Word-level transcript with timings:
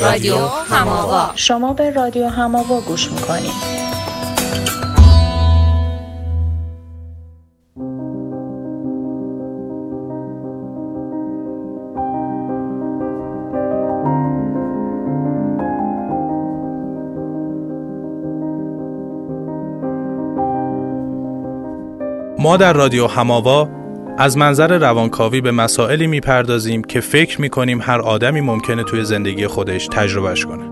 رادیو 0.00 0.36
هماوا. 0.46 1.30
شما 1.34 1.72
به 1.72 1.90
رادیو 1.90 2.28
هماوا 2.28 2.80
گوش 2.80 3.10
می‌کنید. 3.12 3.84
ما 22.38 22.56
در 22.56 22.72
رادیو 22.72 23.06
هماوا 23.06 23.68
از 24.18 24.36
منظر 24.36 24.78
روانکاوی 24.78 25.40
به 25.40 25.50
مسائلی 25.50 26.06
می‌پردازیم 26.06 26.82
که 26.82 27.00
فکر 27.00 27.40
می‌کنیم 27.40 27.80
هر 27.82 28.00
آدمی 28.00 28.40
ممکنه 28.40 28.84
توی 28.84 29.04
زندگی 29.04 29.46
خودش 29.46 29.86
تجربهش 29.86 30.46
کنه. 30.46 30.64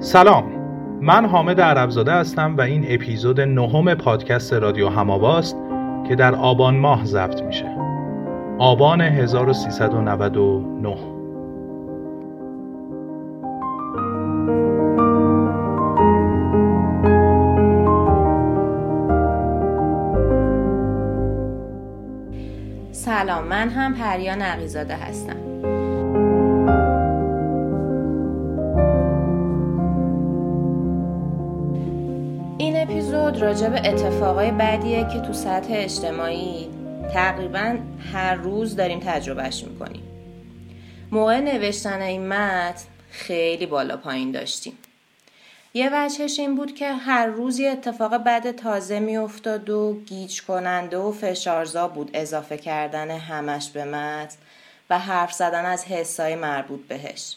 سلام. 0.00 0.44
من 1.02 1.26
حامد 1.26 1.60
عربزاده 1.60 2.12
هستم 2.12 2.56
و 2.56 2.60
این 2.60 2.84
اپیزود 2.88 3.40
نهم 3.40 3.94
پادکست 3.94 4.52
رادیو 4.52 4.88
هماواست 4.88 5.56
که 6.08 6.14
در 6.14 6.34
آبان 6.34 6.76
ماه 6.76 7.04
ضبط 7.04 7.42
میشه. 7.42 7.76
آبان 8.58 9.00
1399 9.00 11.19
من 23.60 23.68
هم 23.68 23.94
پریان 23.94 24.42
عقیزاده 24.42 24.94
هستم. 24.94 25.36
این 32.58 32.76
اپیزود 32.76 33.42
راجع 33.42 33.68
به 33.68 33.88
اتفاقای 33.88 34.50
بعدیه 34.50 35.06
که 35.12 35.20
تو 35.20 35.32
سطح 35.32 35.68
اجتماعی 35.70 36.68
تقریبا 37.14 37.76
هر 38.12 38.34
روز 38.34 38.76
داریم 38.76 39.00
تجربهش 39.00 39.64
می‌کنیم. 39.64 40.02
موقع 41.12 41.40
نوشتن 41.40 42.00
این 42.00 42.28
متن 42.28 42.84
خیلی 43.10 43.66
بالا 43.66 43.96
پایین 43.96 44.32
داشتیم. 44.32 44.72
یه 45.74 45.90
وجهش 45.92 46.38
این 46.38 46.54
بود 46.54 46.74
که 46.74 46.92
هر 46.92 47.26
روز 47.26 47.58
یه 47.58 47.70
اتفاق 47.70 48.14
بد 48.14 48.50
تازه 48.50 49.00
میافتاد 49.00 49.70
و 49.70 50.00
گیج 50.06 50.42
کننده 50.42 50.98
و 50.98 51.12
فشارزا 51.12 51.88
بود 51.88 52.10
اضافه 52.14 52.58
کردن 52.58 53.10
همش 53.10 53.70
به 53.70 53.84
متن 53.84 54.36
و 54.90 54.98
حرف 54.98 55.32
زدن 55.32 55.64
از 55.64 55.84
حسای 55.84 56.34
مربوط 56.34 56.80
بهش. 56.80 57.36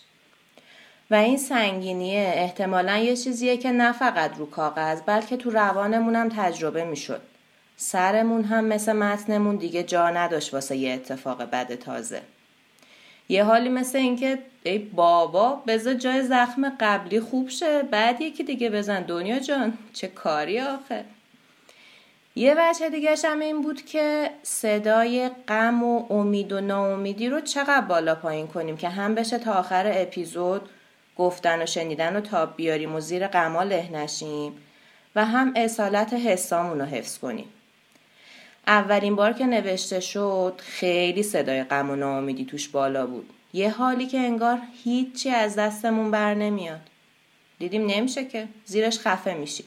و 1.12 1.16
این 1.16 1.38
سنگینیه 1.38 2.34
احتمالا 2.36 2.98
یه 2.98 3.16
چیزیه 3.16 3.58
که 3.58 3.72
نه 3.72 3.92
فقط 3.92 4.38
رو 4.38 4.50
کاغذ 4.50 5.02
بلکه 5.06 5.38
تو 5.38 5.50
روانمونم 5.50 6.30
تجربه 6.30 6.86
می‌شد. 6.86 7.22
سرمون 7.78 8.44
هم 8.44 8.66
مثل 8.66 8.94
متنمون 8.94 9.56
دیگه 9.56 9.84
جا 9.84 10.10
نداشت 10.10 10.54
واسه 10.54 10.76
یه 10.76 10.94
اتفاق 10.94 11.44
بد 11.44 11.76
تازه. 11.76 12.22
یه 13.30 13.44
حالی 13.44 13.70
مثل 13.70 13.98
اینکه 13.98 14.40
ای 14.64 14.78
بابا 14.78 15.64
بذار 15.68 15.94
جای 15.94 16.22
زخم 16.22 16.70
قبلی 16.80 17.20
خوب 17.20 17.50
شه 17.50 17.84
بعد 17.84 18.22
یکی 18.22 18.44
دیگه 18.44 18.70
بزن. 18.70 19.02
دنیا 19.02 19.40
جان 19.40 19.74
چه 19.94 20.08
کاری 20.08 20.60
آخه؟ 20.60 21.06
یه 22.36 22.56
وجه 22.58 22.90
دیگه 22.90 23.16
هم 23.24 23.40
این 23.40 23.62
بود 23.62 23.82
که 23.82 24.30
صدای 24.44 25.30
غم 25.48 25.84
و 25.84 26.14
امید 26.14 26.52
و 26.52 26.62
ناامیدی 26.62 27.30
رو 27.30 27.42
چقدر 27.42 27.82
بالا 27.82 28.16
پایین 28.16 28.48
کنیم 28.48 28.78
که 28.78 28.90
هم 28.90 29.16
بشه 29.16 29.38
تا 29.38 29.54
آخر 29.54 29.92
اپیزود 29.96 30.70
گفتن 31.18 31.62
و 31.64 31.66
شنیدن 31.66 32.16
و 32.16 32.22
تاب 32.22 32.56
بیاریم 32.56 32.96
و 32.96 33.00
زیر 33.00 33.28
غما 33.28 33.64
له 33.64 33.90
نشیم 33.92 34.54
و 35.16 35.26
هم 35.26 35.54
اصالت 35.56 36.14
حسامون 36.14 36.80
رو 36.80 36.86
حفظ 36.86 37.18
کنیم. 37.18 37.46
اولین 38.68 39.16
بار 39.16 39.34
که 39.34 39.46
نوشته 39.46 40.00
شد 40.00 40.54
خیلی 40.58 41.24
صدای 41.24 41.64
غم 41.64 41.90
و 41.90 41.96
ناامیدی 41.96 42.46
توش 42.46 42.70
بالا 42.70 43.06
بود. 43.06 43.30
یه 43.54 43.70
حالی 43.72 44.06
که 44.06 44.18
انگار 44.18 44.60
هیچی 44.84 45.30
از 45.30 45.56
دستمون 45.56 46.12
بر 46.12 46.34
نمیاد. 46.34 46.82
دیدیم 47.60 47.86
نمیشه 47.86 48.26
که 48.26 48.48
زیرش 48.66 49.00
خفه 49.00 49.34
میشیم. 49.34 49.66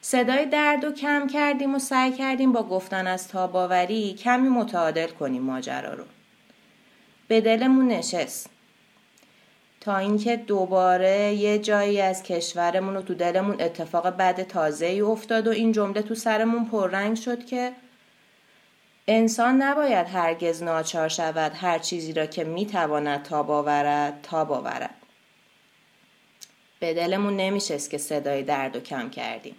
صدای 0.00 0.46
درد 0.46 0.84
و 0.84 0.92
کم 0.92 1.26
کردیم 1.26 1.74
و 1.74 1.78
سعی 1.78 2.12
کردیم 2.12 2.52
با 2.52 2.62
گفتن 2.62 3.06
از 3.06 3.28
تاباوری 3.28 4.14
کمی 4.14 4.48
متعادل 4.48 5.06
کنیم 5.06 5.42
ماجرا 5.42 5.94
رو. 5.94 6.04
به 7.28 7.40
دلمون 7.40 7.88
نشست. 7.88 8.50
تا 9.80 9.96
اینکه 9.96 10.36
دوباره 10.36 11.34
یه 11.34 11.58
جایی 11.58 12.00
از 12.00 12.22
کشورمون 12.22 12.96
و 12.96 13.02
تو 13.02 13.14
دلمون 13.14 13.60
اتفاق 13.60 14.06
بد 14.06 14.42
تازه 14.42 14.86
ای 14.86 15.00
افتاد 15.00 15.46
و 15.46 15.50
این 15.50 15.72
جمله 15.72 16.02
تو 16.02 16.14
سرمون 16.14 16.64
پررنگ 16.64 17.16
شد 17.16 17.46
که 17.46 17.72
انسان 19.06 19.62
نباید 19.62 20.06
هرگز 20.06 20.62
ناچار 20.62 21.08
شود 21.08 21.52
هر 21.54 21.78
چیزی 21.78 22.12
را 22.12 22.26
که 22.26 22.44
می‌تواند 22.44 23.22
تا 23.22 23.42
باورد 23.42 24.20
تا 24.22 24.44
باورد. 24.44 24.94
به 26.80 26.94
دلمون 26.94 27.36
نمیشست 27.36 27.90
که 27.90 27.98
صدای 27.98 28.42
درد 28.42 28.76
و 28.76 28.80
کم 28.80 29.10
کردیم. 29.10 29.56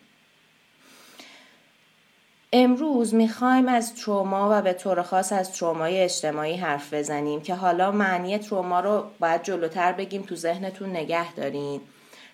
امروز 2.53 3.13
می‌خوایم 3.13 3.67
از 3.67 3.95
تروما 3.95 4.49
و 4.51 4.61
به 4.61 4.73
طور 4.73 5.01
خاص 5.01 5.31
از 5.31 5.53
ترومای 5.53 5.99
اجتماعی 5.99 6.57
حرف 6.57 6.93
بزنیم 6.93 7.41
که 7.41 7.55
حالا 7.55 7.91
معنی 7.91 8.37
تروما 8.37 8.79
رو 8.79 9.05
باید 9.19 9.43
جلوتر 9.43 9.91
بگیم 9.91 10.21
تو 10.21 10.35
ذهنتون 10.35 10.89
نگه 10.89 11.33
دارین. 11.33 11.81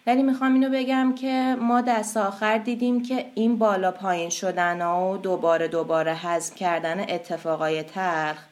ولی 0.07 0.23
می‌خوام 0.23 0.53
اینو 0.53 0.69
بگم 0.69 1.15
که 1.15 1.57
ما 1.61 1.81
دست 1.81 2.17
آخر 2.17 2.57
دیدیم 2.57 3.03
که 3.03 3.25
این 3.35 3.57
بالا 3.57 3.91
پایین 3.91 4.29
شدن 4.29 4.81
و 4.81 5.17
دوباره 5.17 5.67
دوباره 5.67 6.13
حذف 6.13 6.55
کردن 6.55 6.99
اتفاقای 6.99 7.83
تلخ 7.83 8.45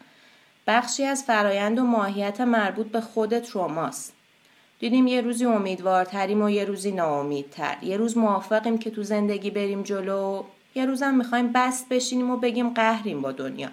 بخشی 0.68 1.04
از 1.06 1.24
فرایند 1.24 1.80
و 1.80 1.84
ماهیت 1.84 2.42
مربوط 2.42 2.88
به 2.88 3.02
خود 3.02 3.40
تروماست. 3.40 4.14
دیدیم 4.80 5.08
یه 5.08 5.22
روزی 5.22 5.46
امیدوارتریم 5.46 6.42
و 6.42 6.50
یه 6.50 6.66
روزی 6.66 6.92
ناامیدتر. 6.92 7.78
یه 7.82 7.98
روز 7.98 8.18
موافقیم 8.18 8.78
که 8.78 8.92
تو 8.92 9.04
زندگی 9.04 9.52
بریم 9.52 9.84
جلو 9.84 10.44
یه 10.76 10.86
روزم 10.86 11.16
می‌خوایم 11.16 11.52
بست 11.52 11.90
بشینیم 11.90 12.32
و 12.32 12.38
بگیم 12.38 12.70
قهریم 12.70 13.22
با 13.22 13.32
دنیا. 13.32 13.70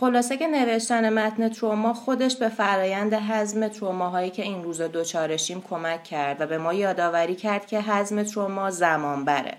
خلاصه 0.00 0.36
که 0.36 0.46
نوشتن 0.46 1.12
متن 1.12 1.48
تروما 1.48 1.94
خودش 1.94 2.36
به 2.36 2.48
فرایند 2.48 3.14
حزم 3.14 3.68
تروماهایی 3.68 4.30
که 4.30 4.42
این 4.42 4.62
روزا 4.62 4.86
دوچارشیم 4.86 5.62
کمک 5.70 6.04
کرد 6.04 6.40
و 6.40 6.46
به 6.46 6.58
ما 6.58 6.74
یادآوری 6.74 7.34
کرد 7.34 7.66
که 7.66 7.80
حزم 7.80 8.22
تروما 8.22 8.70
زمان 8.70 9.24
بره 9.24 9.56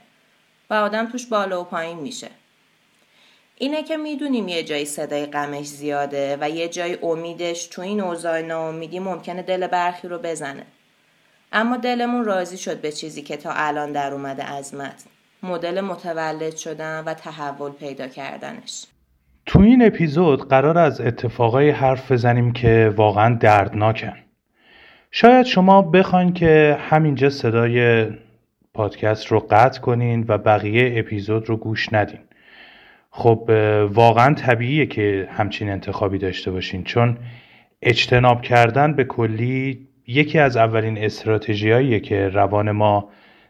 و 0.69 0.73
آدم 0.73 1.05
توش 1.11 1.25
بالا 1.25 1.61
و 1.61 1.63
پایین 1.63 1.99
میشه. 1.99 2.29
اینه 3.55 3.83
که 3.83 3.97
می‌دونیم 3.97 4.47
یه 4.47 4.63
جایی 4.63 4.85
صدای 4.85 5.25
غمش 5.25 5.67
زیاده 5.67 6.37
و 6.41 6.49
یه 6.49 6.69
جای 6.69 6.97
امیدش 7.03 7.65
تو 7.65 7.81
این 7.81 8.01
اوضاع 8.01 8.41
ناامیدی 8.41 8.99
ممکنه 8.99 9.41
دل 9.41 9.67
برخی 9.67 10.07
رو 10.07 10.17
بزنه. 10.17 10.65
اما 11.51 11.77
دلمون 11.77 12.25
راضی 12.25 12.57
شد 12.57 12.81
به 12.81 12.91
چیزی 12.91 13.21
که 13.21 13.37
تا 13.37 13.51
الان 13.53 13.91
در 13.91 14.13
اومده 14.13 14.43
از 14.43 14.73
متن. 14.73 15.09
مدل 15.43 15.81
متولد 15.81 16.55
شدن 16.55 17.03
و 17.05 17.13
تحول 17.13 17.71
پیدا 17.71 18.07
کردنش. 18.07 18.85
تو 19.45 19.59
این 19.59 19.85
اپیزود 19.85 20.49
قرار 20.49 20.77
از 20.77 21.01
اتفاقای 21.01 21.69
حرف 21.69 22.11
بزنیم 22.11 22.53
که 22.53 22.93
واقعا 22.95 23.35
دردناکن. 23.35 24.13
شاید 25.11 25.45
شما 25.45 25.81
بخواین 25.81 26.33
که 26.33 26.77
همینجا 26.89 27.29
صدای 27.29 28.07
پادکست 28.73 29.27
رو 29.27 29.39
قطع 29.39 29.81
کنین 29.81 30.25
و 30.27 30.37
بقیه 30.37 30.99
اپیزود 30.99 31.49
رو 31.49 31.57
گوش 31.57 31.93
ندین. 31.93 32.19
خب 33.09 33.49
واقعا 33.93 34.33
طبیعیه 34.33 34.85
که 34.85 35.29
همچین 35.31 35.69
انتخابی 35.69 36.17
داشته 36.17 36.51
باشین 36.51 36.83
چون 36.83 37.17
اجتناب 37.81 38.41
کردن 38.41 38.93
به 38.93 39.03
کلی 39.03 39.87
یکی 40.07 40.39
از 40.39 40.57
اولین 40.57 40.97
استراتژیاییه 40.97 41.99
که 41.99 42.29
روان 42.29 42.71
ما 42.71 43.09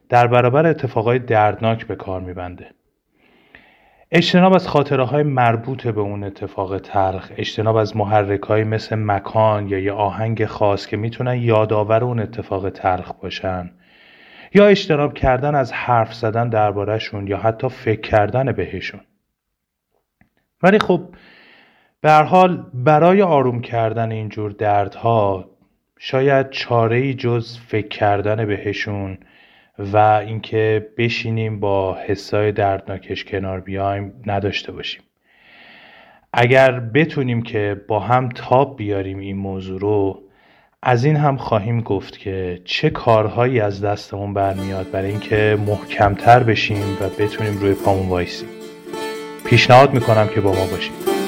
در 0.09 0.27
برابر 0.27 0.65
اتفاقای 0.65 1.19
دردناک 1.19 1.87
به 1.87 1.95
کار 1.95 2.21
میبنده. 2.21 2.67
اجتناب 4.13 4.53
از 4.53 4.67
خاطره 4.67 5.03
های 5.05 5.23
مربوط 5.23 5.87
به 5.87 6.01
اون 6.01 6.23
اتفاق 6.23 6.77
تلخ 6.77 7.31
اجتناب 7.37 7.75
از 7.75 7.97
محرک 7.97 8.41
های 8.41 8.63
مثل 8.63 8.95
مکان 8.95 9.67
یا 9.67 9.79
یه 9.79 9.91
آهنگ 9.91 10.45
خاص 10.45 10.87
که 10.87 10.97
می‌تونن 10.97 11.35
یادآور 11.35 12.03
اون 12.03 12.19
اتفاق 12.19 12.69
تلخ 12.69 13.11
باشن 13.11 13.71
یا 14.53 14.67
اجتناب 14.67 15.13
کردن 15.13 15.55
از 15.55 15.73
حرف 15.73 16.13
زدن 16.13 16.49
دربارهشون 16.49 17.27
یا 17.27 17.37
حتی 17.37 17.69
فکر 17.69 18.01
کردن 18.01 18.51
بهشون. 18.51 19.01
ولی 20.63 20.79
خب 20.79 21.01
به 22.01 22.11
حال 22.11 22.65
برای 22.73 23.21
آروم 23.21 23.61
کردن 23.61 24.11
اینجور 24.11 24.51
دردها 24.51 25.49
شاید 25.99 26.49
چاره 26.49 26.97
ای 26.97 27.13
جز 27.13 27.59
فکر 27.59 27.87
کردن 27.87 28.45
بهشون 28.45 29.17
و 29.93 29.97
اینکه 29.97 30.87
بشینیم 30.97 31.59
با 31.59 31.97
حسای 32.07 32.51
دردناکش 32.51 33.23
کنار 33.25 33.59
بیایم 33.59 34.13
نداشته 34.25 34.71
باشیم. 34.71 35.01
اگر 36.33 36.79
بتونیم 36.79 37.41
که 37.41 37.81
با 37.87 37.99
هم 37.99 38.29
تاب 38.29 38.77
بیاریم 38.77 39.19
این 39.19 39.37
موضوع 39.37 39.79
رو 39.79 40.21
از 40.83 41.05
این 41.05 41.15
هم 41.15 41.37
خواهیم 41.37 41.81
گفت 41.81 42.19
که 42.19 42.61
چه 42.65 42.89
کارهایی 42.89 43.59
از 43.59 43.81
دستمون 43.81 44.33
برمیاد 44.33 44.91
برای 44.91 45.09
اینکه 45.09 45.57
محکمتر 45.67 46.43
بشیم 46.43 46.97
و 47.01 47.09
بتونیم 47.19 47.57
روی 47.57 47.73
پامون 47.73 48.09
وایسیم. 48.09 48.49
پیشنهاد 49.45 49.93
می‌کنم 49.93 50.27
که 50.27 50.41
با 50.41 50.51
ما 50.51 50.65
باشیم 50.65 51.20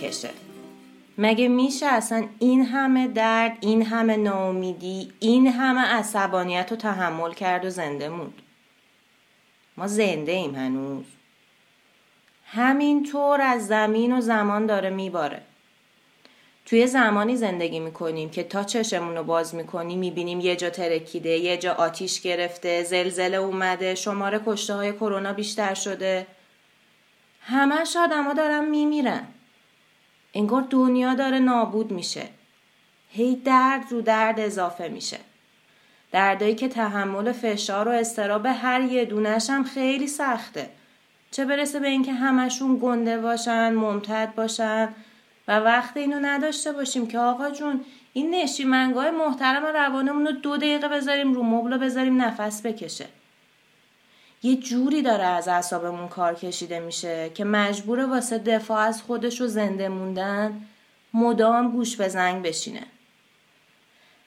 می‌کشه. 0.00 0.30
مگه 1.18 1.48
میشه 1.48 1.86
اصلا 1.86 2.28
این 2.38 2.64
همه 2.64 3.08
درد 3.08 3.58
این 3.60 3.86
همه 3.86 4.16
ناامیدی 4.16 5.12
این 5.20 5.46
همه 5.46 5.80
عصبانیت 5.80 6.66
رو 6.70 6.76
تحمل 6.76 7.32
کرد 7.32 7.64
و 7.64 7.70
زنده 7.70 8.08
موند؟ 8.08 8.34
ما 9.76 9.86
زنده 9.86 10.32
ایم 10.32 10.54
هنوز. 10.54 11.04
همینطور 12.46 13.40
از 13.40 13.66
زمین 13.66 14.18
و 14.18 14.20
زمان 14.20 14.66
داره 14.66 14.90
میباره. 14.90 15.42
توی 16.66 16.86
زمانی 16.86 17.36
زندگی 17.36 17.80
می‌کنیم 17.80 18.30
که 18.30 18.42
تا 18.42 18.64
چشمون 18.64 19.16
رو 19.16 19.24
باز 19.24 19.54
می‌کنیم 19.54 19.98
می‌بینیم 19.98 20.40
یه 20.40 20.56
جا 20.56 20.70
ترکیده 20.70 21.30
یه 21.30 21.56
جا 21.56 21.72
آتیش 21.72 22.20
گرفته 22.20 22.82
زلزله 22.82 23.36
اومده 23.36 23.94
شماره 23.94 24.40
کشته 24.46 24.74
های 24.74 24.92
کرونا 24.92 25.32
بیشتر 25.32 25.74
شده. 25.74 26.26
همش 27.40 27.96
آدما 27.96 28.32
دارن 28.32 28.64
میمیرن. 28.64 29.26
انگار 30.34 30.66
دنیا 30.70 31.14
داره 31.14 31.38
نابود 31.38 31.90
میشه. 31.90 32.28
هی 33.08 33.36
درد 33.36 33.84
رو 33.90 34.00
درد 34.00 34.40
اضافه 34.40 34.88
میشه. 34.88 35.18
دردایی 36.12 36.54
که 36.54 36.68
تحمل 36.68 37.32
فشار 37.32 37.88
و 37.88 37.90
استراب 37.90 38.46
هر 38.46 38.80
یه 38.80 39.04
دونش 39.04 39.50
هم 39.50 39.64
خیلی 39.64 40.06
سخته. 40.06 40.70
چه 41.30 41.44
برسه 41.44 41.80
به 41.80 41.88
اینکه 41.88 42.12
همشون 42.12 42.78
گنده 42.82 43.18
باشن 43.18 43.74
ممتد 43.74 44.32
باشن 44.36 44.88
و 45.48 45.58
وقت 45.58 45.96
اینو 45.96 46.18
نداشته 46.22 46.72
باشیم 46.72 47.06
که 47.06 47.18
آقا 47.18 47.50
جون 47.50 47.80
این 48.12 48.34
نشیمنگاه 48.34 49.10
محترم 49.10 49.66
روانمون 49.66 50.26
رو 50.26 50.32
دو 50.32 50.56
دقیقه 50.56 50.88
بذاریم 50.88 51.32
رو 51.32 51.42
مبل 51.42 51.76
بذاریم 51.76 52.22
نفس 52.22 52.66
بکشه. 52.66 53.06
یه 54.42 54.56
جوری 54.56 55.02
داره 55.02 55.24
از 55.24 55.48
اعصابمون 55.48 56.08
کار 56.08 56.34
کشیده 56.34 56.80
میشه 56.80 57.30
که 57.34 57.44
مجبور 57.44 58.00
واسه 58.10 58.38
دفاع 58.38 58.78
از 58.78 59.02
خودش 59.02 59.40
و 59.40 59.46
زنده 59.46 59.88
موندن 59.88 60.66
مدام 61.14 61.72
گوش 61.72 61.96
به 61.96 62.08
زنگ 62.08 62.42
بشینه. 62.42 62.86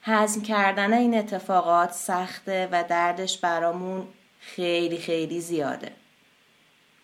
هضم 0.02 0.42
کردن 0.42 0.94
این 0.94 1.18
اتفاقات 1.18 1.92
سخته 1.92 2.70
و 2.72 2.84
دردش 2.84 3.38
برامون 3.38 4.08
خیلی 4.40 4.98
خیلی 4.98 5.42
زیاده. 5.42 5.92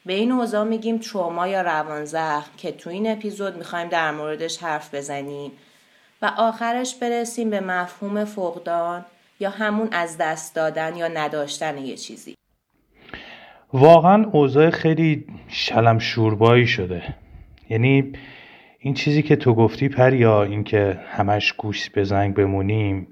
به 0.05 0.13
این 0.13 0.31
اوضاع 0.31 0.63
میگیم 0.63 0.97
تروما 0.97 1.47
یا 1.47 1.61
روان 1.61 2.05
زخم 2.05 2.51
که 2.57 2.71
تو 2.71 2.89
این 2.89 3.11
اپیزود 3.11 3.57
می‌خوایم 3.57 3.89
در 3.89 4.11
موردش 4.11 4.57
حرف 4.57 4.93
بزنیم 4.93 5.51
و 6.21 6.31
آخرش 6.37 6.95
برسیم 6.95 7.49
به 7.49 7.59
مفهوم 7.59 8.25
فقدان 8.25 9.05
یا 9.39 9.49
همون 9.49 9.87
از 9.91 10.17
دست 10.17 10.55
دادن 10.55 10.95
یا 10.95 11.07
نداشتن 11.07 11.77
یه 11.77 11.97
چیزی. 11.97 12.35
واقعا 13.73 14.25
اوضاع 14.31 14.69
خیلی 14.69 15.25
شلم 15.47 15.99
شوربایی 15.99 16.67
شده. 16.67 17.03
یعنی 17.69 18.11
این 18.79 18.93
چیزی 18.93 19.21
که 19.21 19.35
تو 19.35 19.53
گفتی 19.53 19.89
پریا 19.89 20.43
اینکه 20.43 20.99
همش 21.07 21.53
گوش 21.53 21.89
به 21.89 22.03
زنگ 22.03 22.33
بمونیم 22.33 23.07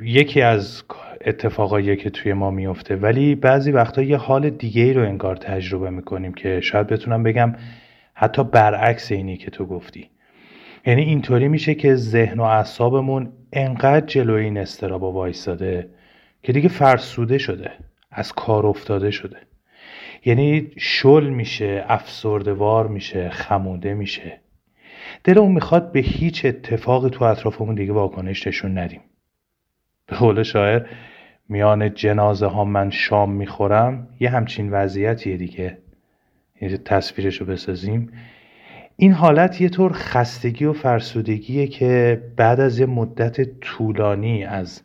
یکی 0.00 0.42
از 0.42 0.82
اتفاقایی 1.26 1.96
که 1.96 2.10
توی 2.10 2.32
ما 2.32 2.50
میفته. 2.50 2.96
ولی 2.96 3.34
بعضی 3.34 3.72
وقتا 3.72 4.02
یه 4.02 4.16
حال 4.16 4.50
دیگه 4.50 4.82
ای 4.82 4.92
رو 4.92 5.02
انگار 5.02 5.36
تجربه 5.36 5.90
می‌کنیم 5.90 6.34
که 6.34 6.60
شاید 6.60 6.86
بتونم 6.86 7.22
بگم 7.22 7.54
حتی 8.14 8.44
برعکس 8.44 9.12
اینی 9.12 9.36
که 9.36 9.50
تو 9.50 9.66
گفتی. 9.66 10.10
یعنی 10.86 11.02
اینطوری 11.02 11.48
میشه 11.48 11.74
که 11.74 11.94
ذهن 11.94 12.40
و 12.40 12.42
اعصابمون 12.42 13.32
انقدر 13.52 14.06
جلوی 14.06 14.44
این 14.44 14.58
استرابا 14.58 15.12
وایستاده 15.12 15.88
که 16.42 16.52
دیگه 16.52 16.68
فرسوده 16.68 17.38
شده. 17.38 17.70
از 18.12 18.32
کار 18.32 18.66
افتاده 18.66 19.10
شده. 19.10 19.36
یعنی 20.24 20.70
شل 20.78 21.28
میشه 21.28 21.84
افسردوار 21.88 22.88
میشه 22.88 23.28
خموده 23.28 23.94
میشه. 23.94 24.40
دلمون 25.24 25.52
می‌خواد 25.52 25.92
به 25.92 26.00
هیچ 26.00 26.44
اتفاقی 26.44 27.10
تو 27.10 27.24
اطرافمون 27.24 27.74
دیگه 27.74 27.92
واکنش 27.92 28.46
نشون 28.46 28.78
ندیم. 28.78 29.00
به 30.06 30.16
قول 30.16 30.42
شاعر 30.42 30.86
میان 31.48 31.94
جنازه 31.94 32.46
ها 32.46 32.64
من 32.64 32.90
شام 32.90 33.32
می‌خورم 33.32 34.08
یه 34.20 34.30
همچین 34.30 34.70
وضعیتیه 34.70 35.36
دیگه. 35.36 35.78
یه 36.60 36.76
تصویرش 36.76 37.36
رو 37.36 37.46
بسازیم. 37.46 38.12
این 38.96 39.12
حالت 39.12 39.60
یه 39.60 39.68
طور 39.68 39.92
خستگی 39.92 40.64
و 40.64 40.72
فرسودگیه 40.72 41.66
که 41.66 42.22
بعد 42.36 42.60
از 42.60 42.78
یه 42.78 42.86
مدت 42.86 43.60
طولانی 43.60 44.44
از 44.44 44.82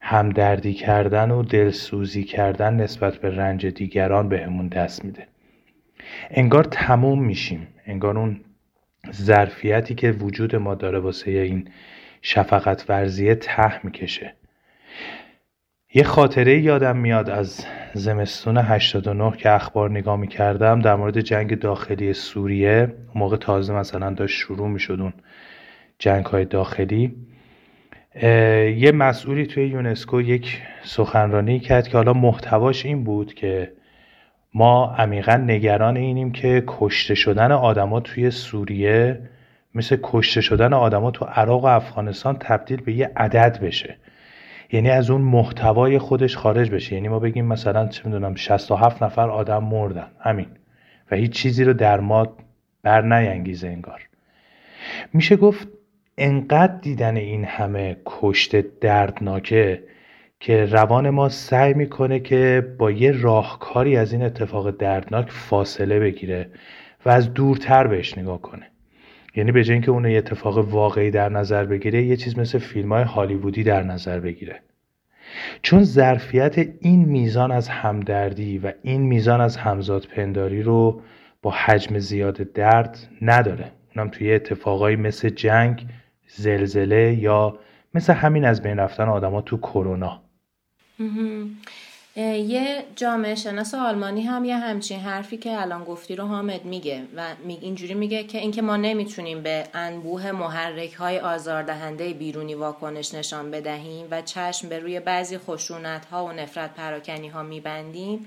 همدردی 0.00 0.74
کردن 0.74 1.30
و 1.30 1.42
دلسوزی 1.42 2.24
کردن 2.24 2.74
نسبت 2.74 3.16
به 3.16 3.36
رنج 3.36 3.66
دیگران 3.66 4.28
بهمون 4.28 4.68
دست 4.68 5.04
میده. 5.04 5.26
انگار 6.30 6.64
تموم 6.64 7.24
میشیم. 7.24 7.66
انگار 7.86 8.18
اون 8.18 8.40
ظرفیتی 9.12 9.94
که 9.94 10.12
وجود 10.12 10.56
ما 10.56 10.74
داره 10.74 10.98
واسه 10.98 11.30
این 11.30 11.68
شفقت 12.22 12.84
ورزیه 12.88 13.34
ته 13.34 13.86
می‌کشه. 13.86 14.34
یه 15.94 16.02
خاطره 16.02 16.58
یادم 16.58 16.96
میاد 16.96 17.30
از 17.30 17.66
زمستون 17.94 18.56
89 18.58 19.36
که 19.36 19.50
اخبار 19.50 19.90
نگاه 19.90 20.16
می‌کردم 20.16 20.80
در 20.80 20.94
مورد 20.96 21.20
جنگ 21.20 21.58
داخلی 21.58 22.12
سوریه. 22.12 22.94
موقع 23.14 23.36
تازه 23.36 23.74
مثلا 23.74 24.10
داشت 24.10 24.38
شروع 24.38 24.68
می‌شد 24.68 25.00
اون 25.00 25.12
جنگ 25.98 26.24
های 26.24 26.44
داخلی. 26.44 27.16
یه 28.22 28.92
مسئولی 28.94 29.46
توی 29.46 29.66
یونسکو 29.66 30.20
یک 30.20 30.62
سخنرانی 30.82 31.60
کرد 31.60 31.88
که 31.88 31.96
حالا 31.96 32.12
محتواش 32.12 32.86
این 32.86 33.04
بود 33.04 33.34
که 33.34 33.72
ما 34.54 34.94
عمیقا 34.94 35.36
نگران 35.36 35.96
اینیم 35.96 36.32
که 36.32 36.64
کشته 36.66 37.14
شدن 37.14 37.52
آدما 37.52 38.00
توی 38.00 38.30
سوریه 38.30 39.20
مثل 39.74 39.96
کشته 40.02 40.40
شدن 40.40 40.72
آدما 40.72 41.10
تو 41.10 41.24
عراق 41.24 41.64
و 41.64 41.66
افغانستان 41.66 42.36
تبدیل 42.40 42.80
به 42.80 42.92
یه 42.92 43.10
عدد 43.16 43.60
بشه. 43.60 43.96
یعنی 44.72 44.90
از 44.90 45.10
اون 45.10 45.20
محتوای 45.20 45.98
خودش 45.98 46.36
خارج 46.36 46.70
بشه. 46.70 46.94
یعنی 46.94 47.08
ما 47.08 47.18
بگیم 47.18 47.46
مثلا 47.46 47.86
چه 47.86 48.02
می‌دونم 48.04 48.34
67 48.34 49.02
نفر 49.02 49.30
آدم 49.30 49.64
مردن. 49.64 50.10
همین. 50.20 50.46
و 51.10 51.16
هیچ 51.16 51.30
چیزی 51.30 51.64
رو 51.64 51.72
در 51.72 52.00
ما 52.00 52.36
بر 52.82 53.12
انگار. 53.64 54.00
میشه 55.12 55.36
گفت 55.36 55.68
انقدر 56.18 56.74
دیدن 56.82 57.16
این 57.16 57.44
همه 57.44 57.96
کشته 58.06 58.64
دردناکه 58.80 59.82
که 60.40 60.64
روان 60.64 61.10
ما 61.10 61.28
سعی 61.28 61.74
می‌کنه 61.74 62.20
که 62.20 62.74
با 62.78 62.90
یه 62.90 63.10
راهکاری 63.22 63.96
از 63.96 64.12
این 64.12 64.22
اتفاق 64.22 64.70
دردناک 64.70 65.30
فاصله 65.30 66.00
بگیره 66.00 66.50
و 67.06 67.10
از 67.10 67.34
دورتر 67.34 67.86
بهش 67.86 68.18
نگاه 68.18 68.42
کنه. 68.42 68.66
یعنی 69.36 69.52
به 69.52 69.80
که 69.80 69.90
اون 69.90 70.04
یه 70.04 70.18
اتفاق 70.18 70.58
واقعی 70.58 71.10
در 71.10 71.28
نظر 71.28 71.64
بگیره 71.64 72.02
یه 72.02 72.16
چیز 72.16 72.38
مثل 72.38 72.58
فیلم 72.58 72.92
های 72.92 73.04
هالیوودی 73.04 73.62
در 73.62 73.82
نظر 73.82 74.20
بگیره. 74.20 74.60
چون 75.62 75.82
ظرفیت 75.82 76.58
این 76.80 77.04
میزان 77.04 77.52
از 77.52 77.68
همدردی 77.68 78.58
و 78.58 78.72
این 78.82 79.02
میزان 79.02 79.40
از 79.40 79.56
همزاد 79.56 80.06
پنداری 80.16 80.62
رو 80.62 81.00
با 81.42 81.50
حجم 81.50 81.98
زیاد 81.98 82.36
درد 82.52 82.98
نداره. 83.22 83.72
اونم 83.96 84.10
توی 84.10 84.32
اتفاقایی 84.32 84.96
مثل 84.96 85.28
جنگ 85.28 85.86
زلزله 86.28 87.14
یا 87.14 87.58
مثل 87.94 88.12
همین 88.12 88.44
از 88.44 88.62
بین 88.62 88.76
رفتن 88.76 89.08
آدما 89.08 89.42
تو 89.42 89.56
کرونا. 89.56 90.20
یه 92.16 92.84
جامعه 92.96 93.34
شناس 93.34 93.74
آلمانی 93.74 94.22
هم 94.22 94.44
یه 94.44 94.56
همچین 94.56 95.00
حرفی 95.00 95.36
که 95.36 95.60
الان 95.60 95.84
گفتی 95.84 96.16
رو 96.16 96.26
حامد 96.26 96.64
میگه 96.64 97.02
و 97.16 97.26
اینجوری 97.48 97.94
میگه 97.94 98.24
که 98.24 98.38
اینکه 98.38 98.62
ما 98.62 98.76
نمی‌تونیم 98.76 99.42
به 99.42 99.64
انبوه 99.74 100.32
محرک 100.32 100.92
های 100.92 101.18
آزاردهنده 101.18 102.12
بیرونی 102.12 102.54
واکنش 102.54 103.14
نشان 103.14 103.50
بدهیم 103.50 104.06
و 104.10 104.22
چشم 104.22 104.68
به 104.68 104.78
روی 104.78 105.00
بعضی 105.00 105.38
خشونت 105.38 106.04
ها 106.04 106.26
و 106.26 106.32
نفرت 106.32 106.74
پراکنی 106.74 107.28
ها 107.28 107.42
میبندیم 107.42 108.26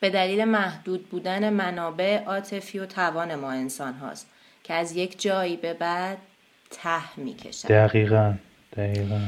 به 0.00 0.10
دلیل 0.10 0.44
محدود 0.44 1.08
بودن 1.08 1.50
منابع 1.50 2.24
عاطفی 2.24 2.78
و 2.78 2.86
توان 2.86 3.34
ما 3.34 3.50
انسان 3.50 3.94
هاست 3.94 4.26
که 4.64 4.74
از 4.74 4.96
یک 4.96 5.20
جایی 5.20 5.56
به 5.56 5.74
بعد 5.74 6.18
ته 6.70 7.18
می‌کشن 7.18 7.68
دقیقا 7.68 8.34
دقیقا. 8.76 9.20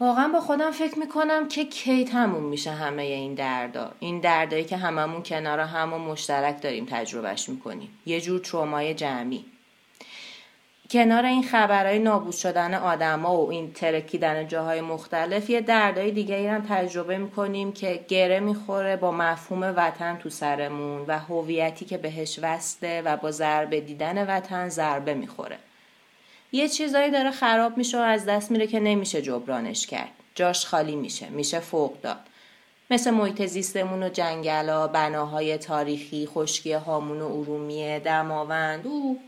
واقعا 0.00 0.28
با 0.28 0.40
خودم 0.40 0.70
فکر 0.70 0.98
می‌کنم 0.98 1.48
که 1.48 1.64
کی 1.64 2.04
تموم 2.04 2.42
میشه 2.42 2.70
همه 2.70 3.02
این 3.02 3.34
دردا. 3.34 3.92
این 4.00 4.20
دردایی 4.20 4.64
که 4.64 4.76
هممون 4.76 5.22
کنار 5.22 5.60
هم 5.60 5.92
و 5.92 5.98
مشترک 5.98 6.62
داریم 6.62 6.86
تجربهش 6.90 7.48
می‌کنیم. 7.48 7.88
یه 8.06 8.20
جور 8.20 8.40
ترومای 8.40 8.94
جمعی. 8.94 9.44
کنار 10.90 11.24
این 11.24 11.42
خبرهای 11.42 11.98
نابود 11.98 12.34
شدن 12.34 12.74
آدما 12.74 13.36
و 13.36 13.50
این 13.50 13.72
ترکیدن 13.72 14.48
جاهای 14.48 14.80
مختلف 14.80 15.50
یه 15.50 15.60
دردای 15.60 16.10
دیگه 16.10 16.52
هم 16.52 16.66
تجربه 16.68 17.18
می‌کنیم 17.18 17.72
که 17.72 18.04
گره 18.08 18.40
می‌خوره 18.40 18.96
با 18.96 19.12
مفهوم 19.12 19.74
وطن 19.76 20.16
تو 20.16 20.30
سرمون 20.30 21.04
و 21.08 21.18
هویتی 21.18 21.84
که 21.84 21.98
بهش 21.98 22.38
وسته 22.42 23.02
و 23.02 23.16
با 23.16 23.30
ضربه 23.30 23.80
دیدن 23.80 24.36
وطن 24.36 24.68
ضربه 24.68 25.14
می‌خوره. 25.14 25.58
یه 26.56 26.68
چیزایی 26.68 27.10
داره 27.10 27.30
خراب 27.30 27.76
میشه 27.76 27.98
و 27.98 28.00
از 28.00 28.26
دست 28.26 28.50
میره 28.50 28.66
که 28.66 28.80
نمیشه 28.80 29.22
جبرانش 29.22 29.86
کرد. 29.86 30.10
جاش 30.34 30.66
خالی 30.66 30.96
میشه 30.96 31.28
میشه 31.28 31.60
فوق 31.60 32.00
داد. 32.00 32.20
مثل 32.90 33.10
محیط 33.10 33.46
زیستمون 33.46 34.02
و 34.02 34.08
جنگلا 34.08 34.88
بناهای 34.88 35.58
تاریخی 35.58 36.26
خشکی 36.26 36.72
هامون 36.72 37.20
و 37.20 37.24
ارومیه 37.24 37.98
دماوند 37.98 38.86
او. 38.86 39.20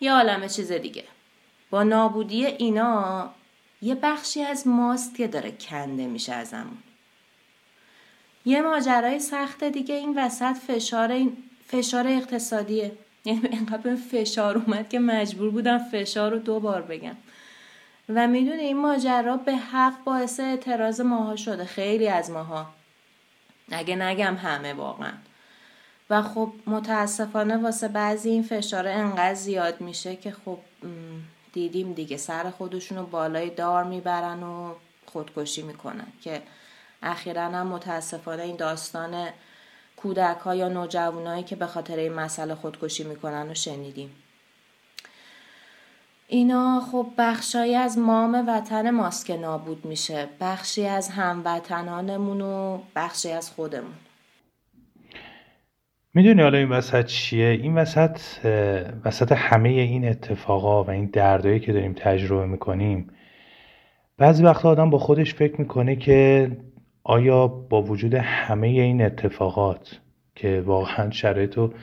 یه 0.00 0.12
عالمه 0.12 0.48
چیز 0.48 0.72
دیگه. 0.72 1.04
با 1.70 1.82
نابودی 1.82 2.46
اینا 2.46 3.30
یه 3.82 3.94
بخشی 3.94 4.42
از 4.42 4.66
ماست 4.66 5.16
که 5.16 5.28
داره 5.28 5.52
کنده 5.52 6.06
میشه 6.06 6.32
ازمون. 6.32 6.78
یه 8.44 8.62
ماجرای 8.62 9.18
سخت 9.18 9.64
دیگه 9.64 9.94
این 9.94 10.18
وسط 10.18 10.56
فشار 10.56 11.12
این 11.12 11.36
فشار 11.66 12.08
اقتصادیه. 12.08 12.92
یعنی 13.24 13.48
اینقدر 13.48 13.96
فشار 13.96 14.58
اومد 14.58 14.88
که 14.88 14.98
مجبور 14.98 15.50
بودم 15.50 15.78
فشار 15.78 16.30
رو 16.30 16.38
دو 16.38 16.60
بار 16.60 16.82
بگم. 16.82 17.16
و 18.08 18.26
می‌دونه 18.26 18.62
این 18.62 18.76
ماجرا 18.76 19.36
به 19.36 19.56
حق 19.56 20.04
باعث 20.04 20.40
اعتراض 20.40 21.00
ماها 21.00 21.36
شده 21.36 21.64
خیلی 21.64 22.08
از 22.08 22.30
ماها. 22.30 22.66
اگه 23.72 23.96
نگم 23.96 24.36
همه 24.36 24.74
واقعا. 24.74 25.12
و 26.10 26.22
خب 26.22 26.52
متاسفانه 26.66 27.56
واسه 27.56 27.88
بعضی 27.88 28.30
این 28.30 28.42
فشار 28.42 28.88
انقدر 28.88 29.34
زیاد 29.34 29.80
میشه 29.80 30.16
که 30.16 30.30
خب 30.44 30.58
دیدیم 31.52 31.92
دیگه 31.92 32.16
سر 32.16 32.50
خودشون 32.50 32.98
رو 32.98 33.06
بالای 33.06 33.50
دار 33.50 33.84
می‌برن 33.84 34.42
و 34.42 34.74
خودکشی 35.06 35.62
می‌کنن 35.62 36.06
که 36.22 36.42
اخیرا 37.02 37.42
هم 37.42 37.66
متاسفانه 37.66 38.42
این 38.42 38.56
داستان 38.56 39.28
کودک 40.02 40.38
ها 40.44 40.54
یا 40.54 40.68
نوجوانایی 40.68 41.42
که 41.42 41.56
به 41.56 41.66
خاطر 41.66 41.96
این 41.96 42.12
مسئله 42.12 42.54
خودکشی 42.54 43.04
می‌کنن 43.04 43.50
و 43.50 43.54
شنیدیم. 43.54 44.10
اینا 46.28 46.80
خب 46.92 47.06
بخشایی 47.18 47.74
از 47.74 47.98
مام 47.98 48.44
وطن 48.48 48.90
ماست 48.90 49.26
که 49.26 49.36
نابود 49.36 49.84
میشه. 49.84 50.28
بخشی 50.40 50.86
از 50.86 51.08
هموطنانمون 51.08 52.40
و 52.40 52.78
بخشی 52.96 53.32
از 53.32 53.50
خودمون. 53.50 53.94
می‌دونی 56.14 56.42
حالا 56.42 56.58
این 56.58 56.68
وسط 56.68 57.06
چیه؟ 57.06 57.46
این 57.46 57.74
وسط 57.74 58.18
وسط 59.04 59.32
همه 59.32 59.68
این 59.68 60.08
اتفاقا 60.08 60.84
و 60.84 60.90
این 60.90 61.06
دردایی 61.06 61.60
که 61.60 61.72
داریم 61.72 61.92
تجربه 61.92 62.46
می‌کنیم 62.46 63.10
بعضی 64.18 64.44
وقتا 64.44 64.68
آدم 64.68 64.90
با 64.90 64.98
خودش 64.98 65.34
فکر 65.34 65.60
می‌کنه 65.60 65.96
که 65.96 66.50
آیا 67.04 67.46
با 67.48 67.82
وجود 67.82 68.14
همه 68.14 68.66
این 68.66 69.02
اتفاقات 69.02 70.00
که 70.34 70.62
واقعا 70.66 71.10
شرایط 71.10 71.56
رو 71.56 71.74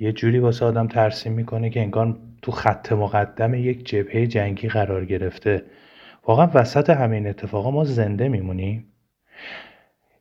یه 0.00 0.12
جوری 0.12 0.38
واسه 0.38 0.64
آدم 0.64 0.86
ترسیم 0.86 1.32
می‌کنه 1.32 1.70
که 1.70 1.80
انگار 1.80 2.18
تو 2.42 2.52
خط 2.52 2.92
مقدم 2.92 3.54
یک 3.54 3.86
جبهه 3.86 4.26
جنگی 4.26 4.68
قرار 4.68 5.04
گرفته 5.04 5.62
واقعا 6.26 6.50
وسط 6.54 6.90
همه 6.90 7.16
این 7.16 7.26
اتفاقا 7.26 7.70
ما 7.70 7.84
زنده 7.84 8.28
میمونیم؟ 8.28 8.86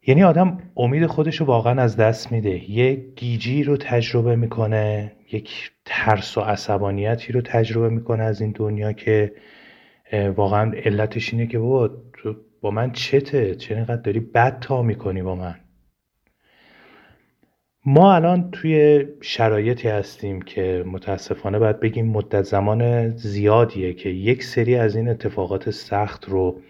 یعنی 0.07 0.23
آدم 0.23 0.57
امید 0.77 1.05
خودش 1.05 1.35
رو 1.35 1.45
واقعا 1.45 1.81
از 1.81 1.97
دست 1.97 2.31
میده. 2.31 2.71
یه 2.71 2.95
گیجی 3.15 3.63
رو 3.63 3.77
تجربه 3.77 4.35
می‌کنه 4.35 5.11
یک 5.31 5.71
ترس 5.85 6.37
و 6.37 6.41
عصبانیتی 6.41 7.33
رو 7.33 7.41
تجربه 7.41 7.89
می‌کنه 7.89 8.23
از 8.23 8.41
این 8.41 8.51
دنیا 8.55 8.91
که 8.91 9.31
واقعا 10.35 10.71
علتش 10.85 11.33
اینه 11.33 11.47
که 11.47 11.59
بابا 11.59 11.91
با 12.61 12.71
من 12.71 12.91
چته؟ 12.91 13.55
چه 13.55 13.75
اینقدر 13.75 14.01
داری 14.01 14.19
بد 14.19 14.59
تا 14.59 14.81
می‌کنی 14.81 15.21
با 15.21 15.35
من؟ 15.35 15.55
ما 17.85 18.13
الان 18.15 18.51
توی 18.51 19.05
شرایطی 19.21 19.87
هستیم 19.87 20.41
که 20.41 20.83
متاسفانه 20.87 21.59
باید 21.59 21.79
بگیم 21.79 22.07
مدت 22.07 22.41
زمان 22.41 23.09
زیادیه 23.09 23.93
که 23.93 24.09
یک 24.09 24.43
سری 24.43 24.75
از 24.75 24.95
این 24.95 25.09
اتفاقات 25.09 25.69
سخت 25.69 26.29
رو 26.29 26.61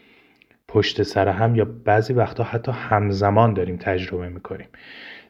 پشت 0.68 1.04
سر 1.04 1.28
هم 1.28 1.56
یا 1.56 1.66
بعضی 1.66 2.14
وقتا 2.14 2.44
حتی 2.44 2.72
همزمان 2.72 3.54
داریم 3.54 3.78
تجربه 3.78 4.30
می‌کنیم. 4.30 4.68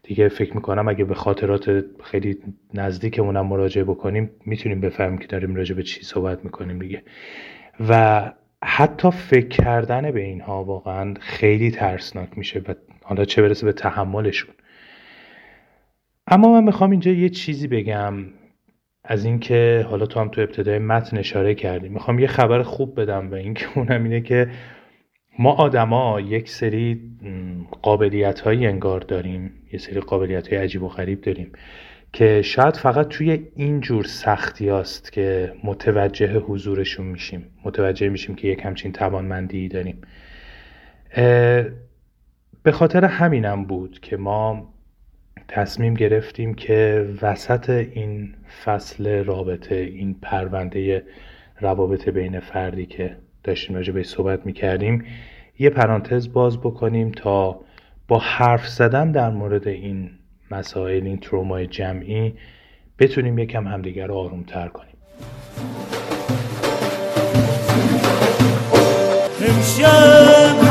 دیگه 0.03 0.29
فکر 0.29 0.55
می‌کنم 0.55 0.87
اگه 0.87 1.05
به 1.05 1.15
خاطرات 1.15 1.85
خیلی 2.03 2.37
نزدیکمونم 2.73 3.45
مراجعه 3.45 3.83
بکنیم 3.83 4.31
می‌تونیم 4.45 4.81
بفهمیم 4.81 5.17
که 5.17 5.27
داریم 5.27 5.55
راجع 5.55 5.75
به 5.75 5.83
چی 5.83 6.03
صحبت 6.03 6.45
می‌کنیم 6.45 6.79
دیگه. 6.79 7.03
و 7.89 8.31
حتی 8.63 9.11
فکر 9.11 9.47
کردن 9.47 10.11
به 10.11 10.21
اینها 10.21 10.63
واقعا 10.63 11.13
خیلی 11.19 11.71
ترسناک 11.71 12.37
میشه 12.37 12.59
و 12.59 12.73
حالا 13.03 13.25
چه 13.25 13.41
برسه 13.41 13.65
به 13.65 13.73
تحملشون. 13.73 14.55
اما 16.27 16.53
من 16.53 16.63
می‌خوام 16.63 16.91
اینجا 16.91 17.11
یه 17.11 17.29
چیزی 17.29 17.67
بگم 17.67 18.13
از 19.03 19.25
اینکه 19.25 19.85
حالا 19.89 20.05
تو 20.05 20.19
هم 20.19 20.29
تو 20.29 20.41
ابتدای 20.41 20.79
متن 20.79 21.17
اشاره 21.17 21.55
کردی. 21.55 21.89
می‌خوام 21.89 22.19
یه 22.19 22.27
خبر 22.27 22.63
خوب 22.63 23.01
بدم 23.01 23.31
و 23.31 23.35
اینکه 23.35 23.65
اونم 23.75 24.03
اینه 24.03 24.21
که 24.21 24.49
ما 25.39 25.51
آدما 25.51 26.21
یک 26.21 26.49
سری 26.49 27.01
قابلیت 27.81 28.39
های 28.39 28.67
انگار 28.67 28.99
داریم 28.99 29.51
یه 29.73 29.79
سری 29.79 29.99
قابلیت 29.99 30.53
های 30.53 30.61
عجیب 30.63 30.83
و 30.83 30.87
غریب 30.87 31.21
داریم. 31.21 31.51
که 32.13 32.41
شاید 32.41 32.75
فقط 32.75 33.07
توی 33.07 33.47
این 33.55 33.79
جور 33.79 34.03
سختی 34.03 34.69
است 34.69 35.11
که 35.11 35.53
متوجه 35.63 36.39
حضورشون 36.39 37.05
میشیم. 37.05 37.45
متوجه 37.65 38.09
میشیم 38.09 38.35
که 38.35 38.47
یک 38.47 38.65
همچین 38.65 38.91
توانمندی 38.91 39.67
داریم. 39.67 40.01
به 42.63 42.71
خاطر 42.71 43.05
همینم 43.05 43.65
بود 43.65 43.99
که 43.99 44.17
ما 44.17 44.73
تصمیم 45.47 45.93
گرفتیم 45.93 46.53
که 46.53 47.09
وسط 47.21 47.69
این 47.69 48.35
فصل 48.63 49.23
رابطه 49.23 49.75
این 49.75 50.15
پرونده 50.21 51.03
روابط 51.61 52.09
بین 52.09 52.39
فردی 52.39 52.85
که 52.85 53.17
داشتیم 53.43 53.75
راجع 53.75 53.93
به 53.93 54.03
صحبت 54.03 54.45
می‌کردیم 54.45 55.05
یه 55.59 55.69
پرانتز 55.69 56.33
باز 56.33 56.57
بکنیم 56.57 57.11
تا 57.11 57.61
با 58.07 58.19
حرف 58.19 58.67
زدن 58.67 59.11
در 59.11 59.29
مورد 59.29 59.67
این 59.67 60.09
مسائل 60.51 61.03
این 61.05 61.19
ترومای 61.19 61.67
جمعی 61.67 62.33
بتونیم 62.99 63.39
یکم 63.39 63.67
همدیگر 63.67 64.07
رو 64.07 64.15
آروم 64.15 64.43
تر 64.43 64.67
کنیم. 64.67 64.95
امشب 69.41 70.68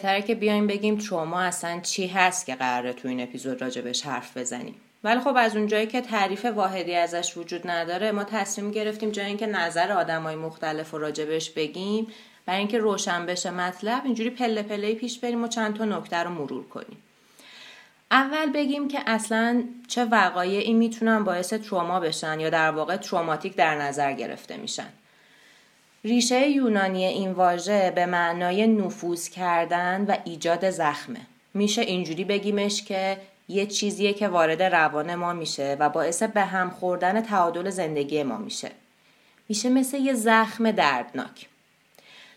بهتره 0.00 0.22
که 0.22 0.34
بیایم 0.34 0.66
بگیم 0.66 0.98
تروما 0.98 1.40
اصلا 1.40 1.80
چی 1.80 2.06
هست 2.06 2.46
که 2.46 2.54
قراره 2.54 2.92
تو 2.92 3.08
این 3.08 3.20
اپیزود 3.20 3.62
راجبش 3.62 4.02
حرف 4.02 4.36
بزنیم. 4.36 4.74
ولی 5.04 5.20
خب 5.20 5.34
از 5.36 5.56
اونجایی 5.56 5.86
که 5.86 6.00
تعریف 6.00 6.44
واحدی 6.44 6.94
ازش 6.94 7.36
وجود 7.36 7.70
نداره 7.70 8.12
ما 8.12 8.24
تصمیم 8.24 8.70
گرفتیم 8.70 9.10
جای 9.10 9.26
اینکه 9.26 9.46
نظر 9.46 9.92
آدمای 9.92 10.36
مختلف 10.36 10.90
رو 10.90 10.98
راجبش 10.98 11.50
بگیم 11.50 12.06
برای 12.46 12.58
اینکه 12.58 12.78
روشن 12.78 13.26
بشه 13.26 13.50
مطلب 13.50 14.02
اینجوری 14.04 14.30
پله 14.30 14.62
پله 14.62 14.94
پیش 14.94 15.18
بریم 15.18 15.44
و 15.44 15.48
چند 15.48 15.76
تا 15.76 15.84
نکته 15.84 16.16
رو 16.16 16.30
مرور 16.30 16.68
کنیم. 16.68 16.96
اول 18.10 18.52
بگیم 18.52 18.88
که 18.88 18.98
اصلا 19.06 19.64
چه 19.88 20.04
وقایعی 20.04 20.74
می‌تونن 20.74 21.24
باعث 21.24 21.52
تروما 21.52 22.00
بشن 22.00 22.40
یا 22.40 22.50
در 22.50 22.70
واقع 22.70 22.96
تروماتیک 22.96 23.56
در 23.56 23.74
نظر 23.74 24.12
گرفته 24.12 24.56
میشن. 24.56 24.88
ریشه 26.04 26.48
یونانی 26.48 27.04
این 27.04 27.32
واژه 27.32 27.92
به 27.94 28.06
معنای 28.06 28.66
نفوذ 28.66 29.28
کردن 29.28 30.04
و 30.08 30.16
ایجاد 30.24 30.70
زخمه. 30.70 31.20
میشه 31.54 31.82
اینجوری 31.82 32.24
بگیمش 32.24 32.82
که 32.82 33.16
یه 33.48 33.66
چیزیه 33.66 34.12
که 34.12 34.28
وارد 34.28 34.62
روان 34.62 35.14
ما 35.14 35.32
میشه 35.32 35.76
و 35.80 35.88
باعث 35.88 36.22
به 36.22 36.40
هم 36.40 36.70
خوردن 36.70 37.20
تعادل 37.20 37.70
زندگی 37.70 38.22
ما 38.22 38.38
میشه. 38.38 38.70
میشه 39.48 39.68
مثل 39.68 39.96
یه 39.96 40.14
زخم 40.14 40.70
دردناک. 40.70 41.48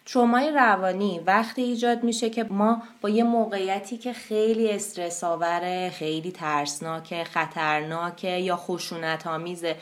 ترومای 0.06 0.52
روانی 0.52 1.20
وقتی 1.26 1.62
ایجاد 1.62 2.04
میشه 2.04 2.30
که 2.30 2.44
ما 2.44 2.82
با 3.02 3.10
یه 3.10 3.24
موقعیتی 3.24 3.98
که 3.98 4.14
خیلی 4.14 4.72
استرس 4.72 5.24
آوره، 5.24 5.90
خیلی 5.90 6.32
ترسناکه، 6.32 7.24
خطرناکه 7.24 8.30
یا 8.30 8.56
خشونت 8.56 9.28
آمیزه 9.28 9.76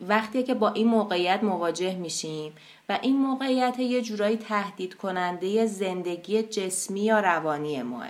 وقتی 0.00 0.42
که 0.42 0.54
با 0.54 0.68
این 0.68 0.88
موقعیت 0.88 1.42
مواجه 1.42 1.94
میشیم 1.94 2.52
و 2.88 2.98
این 3.02 3.16
موقعیت 3.16 3.78
یه 3.78 4.02
جورایی 4.02 4.36
تهدید 4.36 4.94
کننده 4.94 5.66
زندگی 5.66 6.42
جسمی 6.42 7.00
یا 7.00 7.20
روانی 7.20 7.82
ماه 7.82 8.08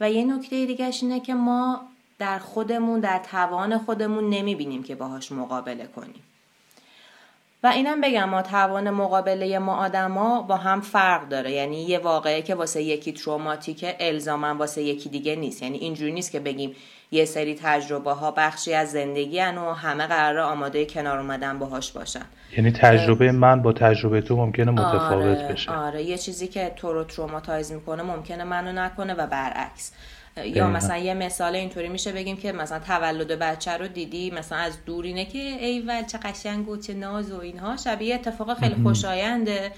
و 0.00 0.10
یه 0.10 0.24
نکته 0.24 0.66
دیگهش 0.66 1.02
اینه 1.02 1.20
که 1.20 1.34
ما 1.34 1.80
در 2.18 2.38
خودمون 2.38 3.00
در 3.00 3.18
توان 3.18 3.78
خودمون 3.78 4.30
نمی‌بینیم 4.30 4.82
که 4.82 4.94
باهاش 4.94 5.32
مقابله 5.32 5.86
کنیم. 5.86 6.22
و 7.62 7.66
اینم 7.66 8.00
بگم 8.00 8.28
ما 8.28 8.42
توان 8.42 8.90
مقابله 8.90 9.58
ما 9.58 9.76
آدما 9.76 10.42
با 10.42 10.56
هم 10.56 10.80
فرق 10.80 11.28
داره. 11.28 11.52
یعنی 11.52 11.82
یه 11.82 11.98
واقعه 11.98 12.42
که 12.42 12.54
واسه 12.54 12.82
یکی 12.82 13.12
تروماتیکه 13.12 13.96
الزاما 14.00 14.54
واسه 14.54 14.82
یکی 14.82 15.08
دیگه 15.08 15.36
نیست. 15.36 15.62
یعنی 15.62 15.78
اینجوری 15.78 16.12
نیست 16.12 16.32
که 16.32 16.40
بگیم 16.40 16.76
یه 17.12 17.24
سری 17.24 17.58
تجربه 17.62 18.12
ها 18.12 18.30
بخشی 18.30 18.74
از 18.74 18.92
زندگی 18.92 19.40
و 19.40 19.72
همه 19.72 20.06
قرار 20.06 20.38
آماده 20.38 20.86
کنار 20.86 21.18
اومدن 21.18 21.58
باهاش 21.58 21.92
باشن. 21.92 22.24
یعنی 22.56 22.72
تجربه 22.72 23.32
من 23.32 23.62
با 23.62 23.72
تجربه 23.72 24.20
تو 24.20 24.36
ممکنه 24.36 24.70
متفاوت 24.70 25.38
آره، 25.38 25.48
بشه. 25.52 25.70
آره 25.70 26.02
یه 26.02 26.18
چیزی 26.18 26.48
که 26.48 26.72
تو 26.76 26.92
رو 26.92 27.04
traumatize 27.04 27.72
می‌کنه 27.72 28.02
ممکنه 28.02 28.44
منو 28.44 28.72
نکنه 28.72 29.14
و 29.14 29.26
برعکس. 29.26 29.92
یا 30.44 30.68
مثلا 30.68 30.96
یه 30.96 31.14
مثال 31.14 31.54
اینطوری 31.54 31.88
میشه 31.88 32.12
بگیم 32.12 32.36
که 32.36 32.52
مثلا 32.52 32.78
تولد 32.78 33.38
بچه 33.38 33.76
رو 33.76 33.88
دیدی 33.88 34.30
مثلا 34.30 34.58
از 34.58 34.84
دور 34.86 35.04
اینه 35.04 35.24
که 35.24 35.38
ایول 35.38 36.04
چه 36.04 36.18
قشنگ 36.18 36.68
و 36.68 36.76
چه 36.76 36.94
ناز 36.94 37.32
و 37.32 37.40
اینها. 37.40 37.76
شبیه 37.76 38.14
اتفاق 38.14 38.58
خیلی 38.58 38.82
خوشاینده. 38.82 39.70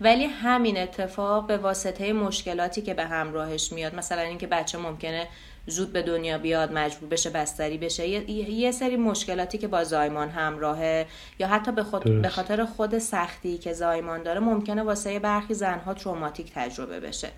ولی 0.00 0.24
همین 0.24 0.78
اتفاق 0.78 1.46
به 1.46 1.56
واسطه 1.56 2.12
مشکلاتی 2.12 2.82
که 2.82 2.94
به 2.94 3.04
همراهش 3.04 3.72
میاد 3.72 3.94
مثلا 3.94 4.20
اینکه 4.20 4.46
بچه 4.46 4.78
ممکنه 4.78 5.28
زود 5.66 5.92
به 5.92 6.02
دنیا 6.02 6.38
بیاد 6.38 6.72
مجبور 6.72 7.08
بشه 7.08 7.30
بستری 7.30 7.78
بشه. 7.78 8.08
یه, 8.08 8.72
سری 8.72 8.96
مشکلاتی 8.96 9.58
که 9.58 9.68
با 9.68 9.84
زایمان 9.84 10.30
همراهه 10.30 11.06
یا 11.38 11.48
حتی 11.48 11.72
به, 11.72 11.82
خود 11.82 12.22
به 12.22 12.28
خاطر 12.28 12.64
خود 12.64 12.98
سختی 12.98 13.58
که 13.58 13.72
زایمان 13.72 14.22
داره 14.22 14.40
ممکنه 14.40 14.82
واسه 14.82 15.18
برخی 15.18 15.54
زنها 15.54 15.94
تروماتیک 15.94 16.52
تجربه 16.54 17.00
بشه. 17.00 17.28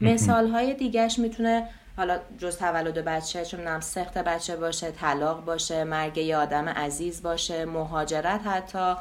مثال 0.00 0.48
های 0.48 0.74
دیگهش 0.74 1.18
می‌تونه 1.18 1.68
حالا 1.96 2.18
جز 2.38 2.56
تولد 2.56 2.94
بچه 2.94 3.44
چون 3.44 3.60
نم 3.60 3.80
سخت 3.80 4.18
بچه 4.18 4.56
باشه 4.56 4.90
طلاق 4.90 5.44
باشه 5.44 5.84
مرگ 5.84 6.18
یه 6.18 6.36
آدم 6.36 6.68
عزیز 6.68 7.22
باشه 7.22 7.64
مهاجرت 7.64 8.46
حتی 8.46 8.94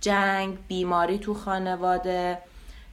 جنگ 0.00 0.58
بیماری 0.68 1.18
تو 1.18 1.34
خانواده 1.34 2.38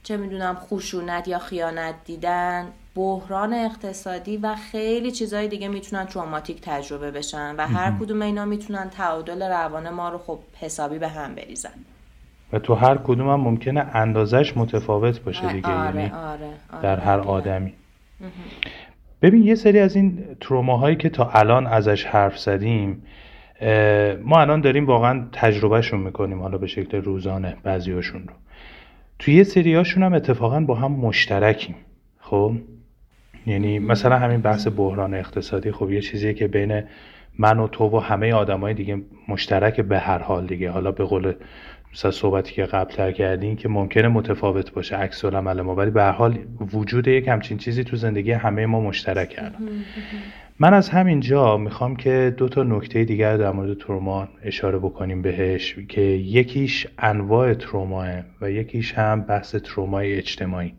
چه 0.02 0.16
می‌دونم 0.16 0.56
خشونت 0.56 1.28
یا 1.28 1.38
خیانت 1.38 1.94
دیدن. 2.04 2.72
بحران 2.96 3.52
اقتصادی 3.52 4.36
و 4.36 4.54
خیلی 4.54 5.10
چیزهای 5.10 5.48
دیگه 5.48 5.68
می‌تونن 5.68 6.04
تروماتیک 6.04 6.60
تجربه 6.62 7.10
بشن 7.10 7.54
و 7.56 7.66
هر 7.66 7.92
کدوم 8.00 8.22
اینا 8.22 8.44
می‌تونن 8.44 8.90
تعادل 8.90 9.42
روان 9.42 9.90
ما 9.90 10.08
رو 10.08 10.18
خب 10.18 10.38
حسابی 10.60 10.98
به 10.98 11.08
هم 11.08 11.34
بریزن. 11.34 11.70
و 12.52 12.58
تو 12.58 12.74
هر 12.74 12.98
کدوم 12.98 13.30
هم 13.30 13.40
ممکنه 13.40 13.80
اندازش 13.96 14.56
متفاوت 14.56 15.20
باشه 15.20 15.52
دیگه 15.52 15.68
آره، 15.68 16.00
یعنی 16.00 16.12
آره، 16.12 16.50
آره، 16.72 16.82
در 16.82 17.00
هر 17.00 17.18
آدمی. 17.18 17.72
ببین 19.22 19.42
یه 19.42 19.54
سری 19.54 19.78
از 19.78 19.96
این 19.96 20.24
تروماهایی 20.40 20.96
که 20.96 21.08
تا 21.08 21.30
الان 21.30 21.66
ازش 21.66 22.04
حرف 22.04 22.38
زدیم 22.38 23.02
ما 24.24 24.40
الان 24.40 24.60
داریم 24.60 24.86
واقعا 24.86 25.28
تجربهشون 25.32 26.00
می‌کنیم 26.00 26.42
حالا 26.42 26.58
به 26.58 26.66
شکل 26.66 27.02
روزانه 27.02 27.56
بعضیاشون 27.62 28.20
رو. 28.20 28.34
توی 29.18 29.34
یه 29.34 29.42
سریاشون 29.42 30.02
هم 30.02 30.14
اتفاقا 30.14 30.60
با 30.60 30.74
هم 30.74 30.92
مشترکیم 30.92 31.74
خب؟ 32.20 32.52
یعنی 33.46 33.78
مثلا 33.78 34.18
همین 34.18 34.40
بحث 34.40 34.68
بحران 34.76 35.14
اقتصادی 35.14 35.72
خب 35.72 35.90
یه 35.90 36.00
چیزیه 36.00 36.34
که 36.34 36.48
بین 36.48 36.82
من 37.38 37.58
و 37.58 37.68
تو 37.68 37.84
و 37.84 37.98
همه 37.98 38.32
آدمای 38.32 38.74
دیگه 38.74 39.02
مشترک 39.28 39.80
به 39.80 39.98
هر 39.98 40.18
حال 40.18 40.46
دیگه. 40.46 40.70
حالا 40.70 40.92
به 40.92 41.04
قول 41.04 41.34
مثلا 41.92 42.10
صحبتی 42.10 42.52
که 42.52 42.64
قبل 42.64 42.94
تر 42.94 43.12
کردین 43.12 43.56
که 43.56 43.68
ممکنه 43.68 44.08
متفاوت 44.08 44.72
باشه 44.72 44.96
عکس 44.96 45.24
العمل 45.24 45.60
ما 45.60 45.74
ولی 45.74 45.90
به 45.90 46.02
هر 46.02 46.10
حال 46.10 46.38
وجود 46.72 47.08
یک 47.08 47.28
همچین 47.28 47.58
چیزی 47.58 47.84
تو 47.84 47.96
زندگی 47.96 48.32
همه 48.32 48.66
ما 48.66 48.80
مشترک 48.80 49.28
کردن 49.28 49.68
من 50.58 50.74
از 50.74 50.88
همین 50.88 51.20
جا 51.20 51.56
می‌خوام 51.56 51.96
که 51.96 52.34
دو 52.36 52.48
تا 52.48 52.62
نکته 52.62 53.04
دیگر 53.04 53.36
در 53.36 53.50
مورد 53.50 53.78
تروما 53.78 54.28
اشاره 54.42 54.78
بکنیم 54.78 55.22
بهش 55.22 55.76
که 55.88 56.00
یکیش 56.00 56.86
انواع 56.98 57.54
تروماه 57.54 58.08
و 58.40 58.50
یکیش 58.50 58.94
هم 58.94 59.20
بحث 59.20 59.54
ترومای 59.54 60.14
اجتماعی. 60.14 60.72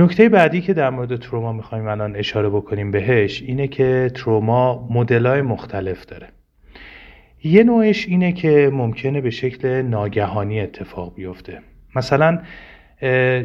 نکته 0.00 0.28
بعدی 0.28 0.60
که 0.60 0.74
در 0.74 0.90
مورد 0.90 1.16
تروما 1.16 1.52
می‌خوایم 1.52 1.86
الان 1.86 2.16
اشاره 2.16 2.48
بکنیم 2.48 2.90
بهش 2.90 3.42
اینه 3.42 3.68
که 3.68 4.10
تروما 4.14 4.88
مدلای 4.90 5.42
مختلف 5.42 6.06
داره. 6.06 6.28
یه 7.44 7.64
نوعش 7.64 8.08
اینه 8.08 8.32
که 8.32 8.70
ممکنه 8.72 9.20
به 9.20 9.30
شکل 9.30 9.82
ناگهانی 9.82 10.60
اتفاق 10.60 11.14
بیفته. 11.14 11.58
مثلا 11.96 12.38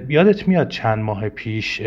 یادت 0.10 0.48
میاد 0.48 0.70
چند 0.70 1.00
ماه 1.00 1.30
پیش 1.30 1.80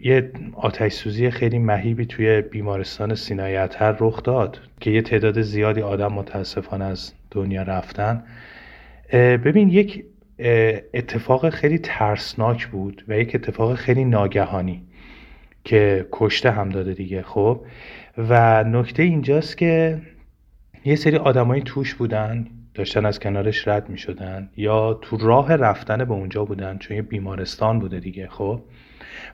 یه 0.00 0.30
آتش 0.54 0.92
سوزی 0.92 1.30
خیلی 1.30 1.58
مهیبی 1.58 2.06
توی 2.06 2.40
بیمارستان 2.40 3.14
سینای 3.14 3.68
رخ 4.00 4.22
داد 4.22 4.60
که 4.80 4.90
یه 4.90 5.02
تعداد 5.02 5.40
زیادی 5.40 5.80
آدم 5.80 6.12
متاسفانه 6.12 6.84
از 6.84 7.12
دنیا 7.30 7.62
رفتن. 7.62 8.22
ببین 9.12 9.70
یک 9.70 10.04
اتفاق 10.38 11.48
خیلی 11.50 11.78
ترسناک 11.78 12.66
بود 12.66 13.04
و 13.08 13.18
یک 13.18 13.34
اتفاق 13.34 13.74
خیلی 13.74 14.04
ناگهانی 14.04 14.82
که 15.64 16.06
کشته 16.12 16.50
هم 16.50 16.68
داده 16.68 16.94
دیگه 16.94 17.22
خب؟ 17.22 17.60
و 18.18 18.64
نکته 18.64 19.02
اینجاست 19.02 19.58
که 19.58 20.00
یه 20.84 20.96
سری 20.96 21.16
آدمایی 21.16 21.62
توش 21.62 21.94
بودن 21.94 22.46
داشتن 22.74 23.06
از 23.06 23.20
کنارش 23.20 23.68
رد 23.68 23.88
می 23.88 23.98
شدن 23.98 24.50
یا 24.56 24.94
تو 24.94 25.16
راه 25.16 25.56
رفتن 25.56 26.04
به 26.04 26.12
اونجا 26.12 26.44
بودن 26.44 26.78
چون 26.78 26.96
یه 26.96 27.02
بیمارستان 27.02 27.78
بوده 27.78 28.00
دیگه 28.00 28.28
خب؟ 28.28 28.62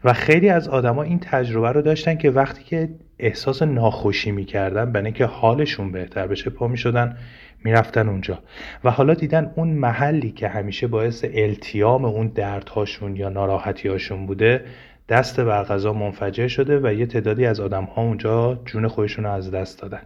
و 0.04 0.12
خیلی 0.12 0.48
از 0.48 0.68
آدما 0.68 1.02
این 1.02 1.18
تجربه 1.18 1.72
رو 1.72 1.82
داشتن 1.82 2.16
که 2.16 2.30
وقتی 2.30 2.64
که 2.64 2.88
احساس 3.18 3.62
ناخوشی 3.62 4.30
می‌کردن 4.30 4.92
برای 4.92 5.04
اینکه 5.04 5.24
حالشون 5.24 5.92
بهتر 5.92 6.26
بشه 6.26 6.50
پا 6.50 6.68
می‌شدن 6.68 7.16
می‌رفتن 7.64 8.08
اونجا. 8.08 8.38
و 8.84 8.90
حالا 8.90 9.14
دیدن 9.14 9.52
اون 9.56 9.68
محلی 9.68 10.30
که 10.30 10.48
همیشه 10.48 10.86
باعث 10.86 11.24
التیام 11.34 12.04
اون 12.04 12.26
دردهاشون 12.26 13.16
یا 13.16 13.28
ناراحتیهاشون 13.28 14.26
بوده 14.26 14.64
دست 15.08 15.40
بر 15.40 15.62
غذا 15.62 15.92
منفجر 15.92 16.48
شده 16.48 16.80
و 16.82 16.92
یه 16.92 17.06
تعدادی 17.06 17.46
از 17.46 17.60
آدم 17.60 17.84
ها 17.84 18.02
اونجا 18.02 18.62
جون 18.64 18.88
خودشون 18.88 19.24
رو 19.24 19.30
از 19.30 19.50
دست 19.50 19.82
دادن. 19.82 20.02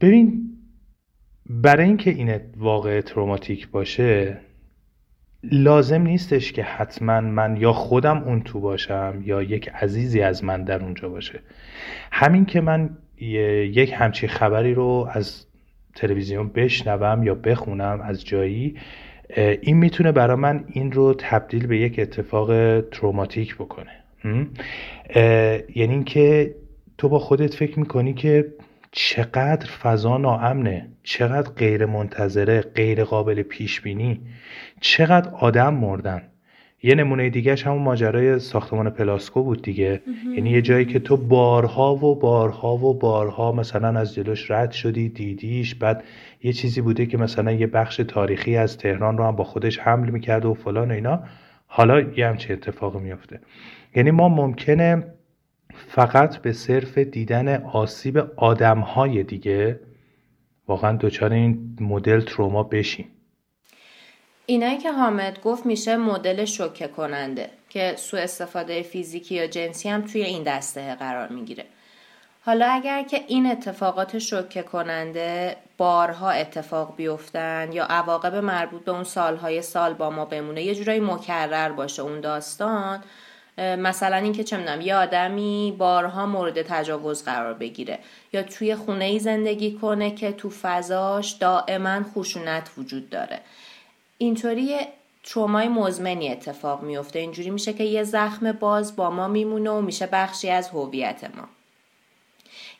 ببین 0.00 0.50
برای 1.46 1.84
اینکه 1.84 2.10
این 2.10 2.40
واقع 2.56 3.00
تروماتیک 3.00 3.68
باشه 3.68 4.36
لازم 5.42 6.02
نیستش 6.02 6.52
که 6.52 6.62
حتما 6.62 7.20
من 7.20 7.56
یا 7.56 7.72
خودم 7.72 8.18
اون 8.18 8.42
تو 8.42 8.60
باشم 8.60 9.22
یا 9.24 9.42
یک 9.42 9.68
عزیزی 9.68 10.20
از 10.22 10.44
من 10.44 10.64
در 10.64 10.82
اونجا 10.82 11.08
باشه. 11.08 11.40
همین 12.12 12.44
که 12.44 12.60
من 12.60 12.90
یک 13.20 13.94
همچی 13.96 14.28
خبری 14.28 14.74
رو 14.74 15.08
از 15.12 15.46
تلویزیون 15.94 16.48
بشنوم 16.48 17.22
یا 17.22 17.34
بخونم 17.34 18.00
از 18.00 18.24
جایی 18.24 18.76
این 19.36 19.76
می‌تونه 19.76 20.12
برای 20.12 20.36
من 20.36 20.64
این 20.66 20.92
رو 20.92 21.14
تبدیل 21.18 21.66
به 21.66 21.78
یک 21.78 21.98
اتفاق 21.98 22.80
تروماتیک 22.80 23.54
بکنه. 23.54 23.90
یعنی 25.74 25.92
اینکه 25.92 26.54
تو 26.98 27.08
با 27.08 27.18
خودت 27.18 27.54
فکر 27.54 27.78
می‌کنی 27.78 28.14
که 28.14 28.46
چقدر 28.92 29.70
فضا 29.70 30.18
ناامنه 30.18 30.88
چقدر 31.02 31.50
غیر 31.50 31.86
منتظره 31.86 32.60
غیر 32.60 33.04
قابل 33.04 33.42
پیش 33.42 33.80
بینی 33.80 34.20
چقدر 34.80 35.30
آدم 35.30 35.74
مردن. 35.74 36.22
یه 36.82 36.94
نمونه 36.94 37.30
دیگهش 37.30 37.66
همون 37.66 37.82
ماجرای 37.82 38.38
ساختمان 38.38 38.90
پلاسکو 38.90 39.42
بود 39.42 39.62
دیگه. 39.62 40.02
یعنی 40.36 40.50
یه 40.50 40.62
جایی 40.62 40.84
که 40.84 40.98
تو 40.98 41.16
بارها 41.16 41.94
و 41.94 42.18
بارها 42.18 42.76
و 42.76 42.98
بارها 42.98 43.52
مثلا 43.52 44.00
از 44.00 44.14
جلوش 44.14 44.50
رد 44.50 44.70
شدی 44.70 45.08
دیدیش 45.08 45.74
بعد 45.74 46.04
یه 46.42 46.52
چیزی 46.52 46.80
بوده 46.80 47.06
که 47.06 47.18
مثلا 47.18 47.52
یه 47.52 47.66
بخش 47.66 47.96
تاریخی 47.96 48.56
از 48.56 48.78
تهران 48.78 49.18
رو 49.18 49.24
هم 49.24 49.36
با 49.36 49.44
خودش 49.44 49.78
حمل 49.78 50.10
می‌کرد 50.10 50.44
و 50.44 50.54
فلان 50.54 50.90
و 50.90 50.94
اینا. 50.94 51.22
حالا 51.66 52.00
یه 52.00 52.26
همچه 52.26 52.52
اتفاقی 52.52 52.98
میفته 52.98 53.40
یعنی 53.96 54.10
ما 54.10 54.28
ممکنه 54.28 55.04
فقط 55.74 56.36
به 56.36 56.52
صرف 56.52 56.98
دیدن 56.98 57.62
آسیب 57.62 58.18
آدمهای 58.36 59.22
دیگه 59.22 59.80
واقعا 60.68 60.96
دچار 60.96 61.32
این 61.32 61.76
مدل 61.80 62.20
تروما 62.20 62.62
بشیم. 62.62 63.06
اینایی 64.50 64.78
که 64.78 64.92
حامد 64.92 65.42
گفت 65.42 65.66
میشه 65.66 65.96
مدل 65.96 66.44
شوکه 66.44 66.88
کننده 66.88 67.50
که 67.68 67.94
سوء 67.98 68.20
استفاده 68.20 68.82
فیزیکی 68.82 69.34
یا 69.34 69.46
جنسی 69.46 69.88
هم 69.88 70.02
توی 70.02 70.22
این 70.22 70.42
دسته 70.42 70.94
قرار 70.94 71.28
می‌گیره. 71.28 71.64
حالا 72.44 72.66
اگر 72.66 73.02
که 73.02 73.24
این 73.28 73.46
اتفاقات 73.46 74.18
شوکه 74.18 74.62
کننده 74.62 75.56
بارها 75.78 76.30
اتفاق 76.30 76.96
بیفتن 76.96 77.72
یا 77.72 77.84
عواقب 77.84 78.34
مربوط 78.34 78.84
به 78.84 78.92
اون 78.92 79.04
سالهای 79.04 79.62
سال 79.62 79.94
با 79.94 80.10
ما 80.10 80.24
بمونه 80.24 80.62
یه 80.62 80.74
جورایی 80.74 81.00
مکرر 81.00 81.68
باشه 81.68 82.02
اون 82.02 82.20
داستان 82.20 83.02
مثلا 83.58 84.16
اینکه 84.16 84.44
چه 84.44 84.56
می‌دونم 84.56 84.80
یه 84.80 84.96
آدمی 84.96 85.74
بارها 85.78 86.26
مورد 86.26 86.62
تجاوز 86.62 87.24
قرار 87.24 87.54
بگیره 87.54 87.98
یا 88.32 88.42
توی 88.42 88.74
خونه 88.74 89.04
ای 89.04 89.18
زندگی 89.18 89.72
کنه 89.72 90.10
که 90.10 90.32
تو 90.32 90.50
فضاش 90.50 91.30
دائما 91.32 92.02
خشونت 92.14 92.70
وجود 92.78 93.10
داره. 93.10 93.40
اینطوری 94.22 94.76
ترومای 95.24 95.68
مزمنی 95.68 96.28
اتفاق 96.28 96.82
میفته. 96.82 97.18
اینجوری 97.18 97.50
میشه 97.50 97.72
که 97.72 97.84
یه 97.84 98.04
زخم 98.04 98.52
باز 98.52 98.96
با 98.96 99.10
ما 99.10 99.28
میمونه 99.28 99.70
و 99.70 99.80
میشه 99.80 100.06
بخشی 100.06 100.50
از 100.50 100.68
هویت 100.68 101.24
ما. 101.24 101.48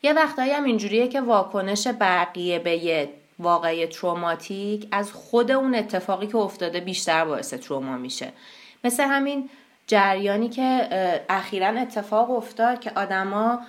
یه 0.02 0.12
وقتایی 0.12 0.52
هم 0.52 0.64
اینجوریه 0.64 1.08
که 1.08 1.20
واکنش 1.20 1.86
بقیه 2.00 2.58
به 2.58 2.76
یه 2.76 3.08
واقعی 3.38 3.86
تروماتیک 3.86 4.88
از 4.92 5.12
خود 5.12 5.50
اون 5.50 5.74
اتفاقی 5.74 6.26
که 6.26 6.36
افتاده 6.36 6.80
بیشتر 6.80 7.24
باعث 7.24 7.54
تروما 7.54 7.96
میشه. 7.96 8.32
مثل 8.84 9.02
همین 9.02 9.50
جریانی 9.86 10.48
که 10.48 10.88
اخیرا 11.28 11.68
اتفاق 11.68 12.30
افتاد 12.30 12.80
که 12.80 12.92
آدما 12.96 13.60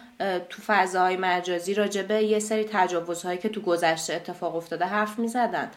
تو 0.50 0.62
فضاهای 0.66 1.18
مجازی 1.18 1.74
راجبه 1.74 2.24
یه 2.24 2.40
سری 2.40 2.64
تجاوزهایی 2.64 3.38
که 3.38 3.50
تو 3.50 3.62
گذشته 3.62 4.14
اتفاق 4.14 4.56
افتاده 4.56 4.86
حرف 4.86 5.20
می‌زدن. 5.20 5.72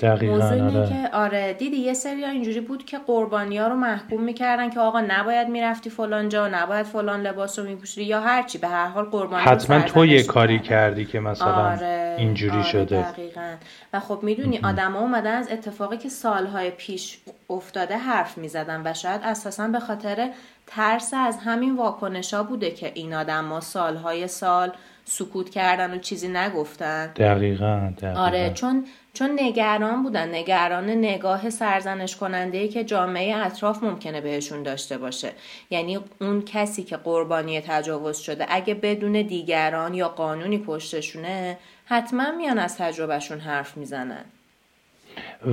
دقیقا 0.00 0.34
موضوع 0.34 0.52
اینه 0.52 0.78
آره. 0.78 0.88
که 0.88 1.08
آره 1.12 1.52
دیدی 1.52 1.76
یه 1.76 1.94
سری 1.94 2.24
اینجوری 2.24 2.60
بود 2.60 2.84
که 2.84 2.98
قربانی 2.98 3.58
ها 3.58 3.68
رو 3.68 3.74
محکوم 3.74 4.22
می‌کردن 4.22 4.70
که 4.70 4.80
آقا 4.80 5.00
نباید 5.00 5.48
می‌رفتی 5.48 5.90
فلان 5.90 6.28
جا 6.28 6.48
نباید 6.48 6.86
فلان 6.86 7.22
لباس 7.22 7.58
رو 7.58 7.64
میپوشیدی 7.64 8.06
یا 8.06 8.20
هرچی 8.20 8.58
به 8.58 8.68
هر 8.68 8.86
حال 8.86 9.04
قربانی 9.04 9.42
حتما 9.42 9.80
تو 9.80 10.06
یه 10.06 10.22
کاری 10.22 10.58
کردی 10.58 11.04
که 11.04 11.20
مثلا 11.20 11.70
آره. 11.70 12.16
اینجوری 12.18 12.52
آره 12.52 12.62
شده 12.62 13.12
دقیقا 13.12 13.54
و 13.92 14.00
خب 14.00 14.18
می‌دونی 14.22 14.60
آدم 14.64 14.92
ها 14.92 15.00
اومدن 15.00 15.36
از 15.36 15.48
اتفاقی 15.50 15.96
که 15.96 16.08
سالهای 16.08 16.70
پیش 16.70 17.18
افتاده 17.50 17.96
حرف 17.96 18.38
می‌زدن 18.38 18.82
و 18.84 18.94
شاید 18.94 19.20
اساسا 19.24 19.68
به 19.68 19.80
خاطر 19.80 20.30
ترس 20.66 21.14
از 21.14 21.38
همین 21.38 21.76
واکنش 21.76 22.34
ها 22.34 22.42
بوده 22.42 22.70
که 22.70 22.92
این 22.94 23.14
آدم 23.14 23.48
ها 23.48 23.60
سالهای 23.60 24.28
سال 24.28 24.72
سکوت 25.10 25.50
کردن 25.50 25.94
و 25.94 25.98
چیزی 25.98 26.28
نگفتن؟ 26.28 27.12
دقیقا, 27.16 27.92
دقیقا. 27.98 28.20
آره 28.20 28.50
چون 28.54 28.84
چون 29.12 29.30
نگران 29.40 30.02
بودن. 30.02 30.34
نگران 30.34 30.90
نگاه 30.90 31.50
سرزنش 31.50 32.16
کننده 32.16 32.58
ای 32.58 32.68
که 32.68 32.84
جامعه 32.84 33.36
اطراف 33.36 33.82
ممکنه 33.82 34.20
بهشون 34.20 34.62
داشته 34.62 34.98
باشه. 34.98 35.32
یعنی 35.70 35.98
اون 36.20 36.42
کسی 36.42 36.82
که 36.82 36.96
قربانی 36.96 37.60
تجاوز 37.60 38.18
شده 38.18 38.46
اگه 38.48 38.74
بدون 38.74 39.12
دیگران 39.12 39.94
یا 39.94 40.08
قانونی 40.08 40.58
پشتشونه 40.58 41.58
حتما 41.84 42.32
میان 42.36 42.58
از 42.58 42.76
تجربهشون 42.76 43.38
حرف 43.38 43.76
می‌زنن. 43.76 44.24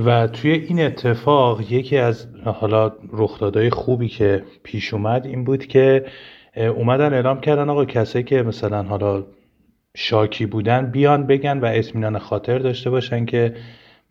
و 0.04 0.26
توی 0.26 0.52
این 0.52 0.80
اتفاق 0.80 1.72
یکی 1.72 1.96
از 1.96 2.26
حالا 2.44 2.92
رخدادهای 3.12 3.70
خوبی 3.70 4.08
که 4.08 4.44
پیش 4.62 4.94
اومد 4.94 5.26
این 5.26 5.44
بود 5.44 5.66
که 5.66 6.06
اومدن 6.56 7.14
اعلام 7.14 7.40
کردن 7.40 7.68
آقا 7.68 7.84
کسایی 7.84 8.24
که 8.24 8.42
مثلا 8.42 8.82
حالا 8.82 9.24
شاکی 10.00 10.46
بودن 10.46 10.90
بیان 10.90 11.26
بگن 11.26 11.58
و 11.58 11.64
اطمینان 11.64 12.18
خاطر 12.18 12.58
داشته 12.58 12.90
باشن 12.90 13.24
که 13.24 13.54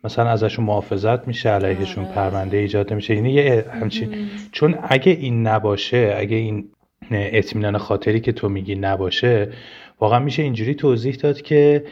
مثلا 0.04 0.30
ازشون 0.30 0.64
محافظت 0.64 1.28
میشه 1.28 1.48
علیهشون 1.48 2.04
آره. 2.04 2.14
پرونده 2.14 2.56
ایجاد 2.56 2.92
میشه 2.92 3.14
یعنی 3.14 3.32
یه 3.32 3.64
همچین 3.80 4.14
چون 4.52 4.78
اگه 4.82 5.12
این 5.12 5.46
نباشه 5.46 6.14
اگه 6.16 6.36
این 6.36 6.68
اطمینان 7.10 7.78
خاطری 7.78 8.20
که 8.20 8.32
تو 8.32 8.48
میگی 8.48 8.74
نباشه 8.74 9.48
واقعا 10.00 10.18
میشه 10.18 10.42
اینجوری 10.42 10.74
توضیح 10.74 11.14
داد 11.14 11.42
که 11.42 11.84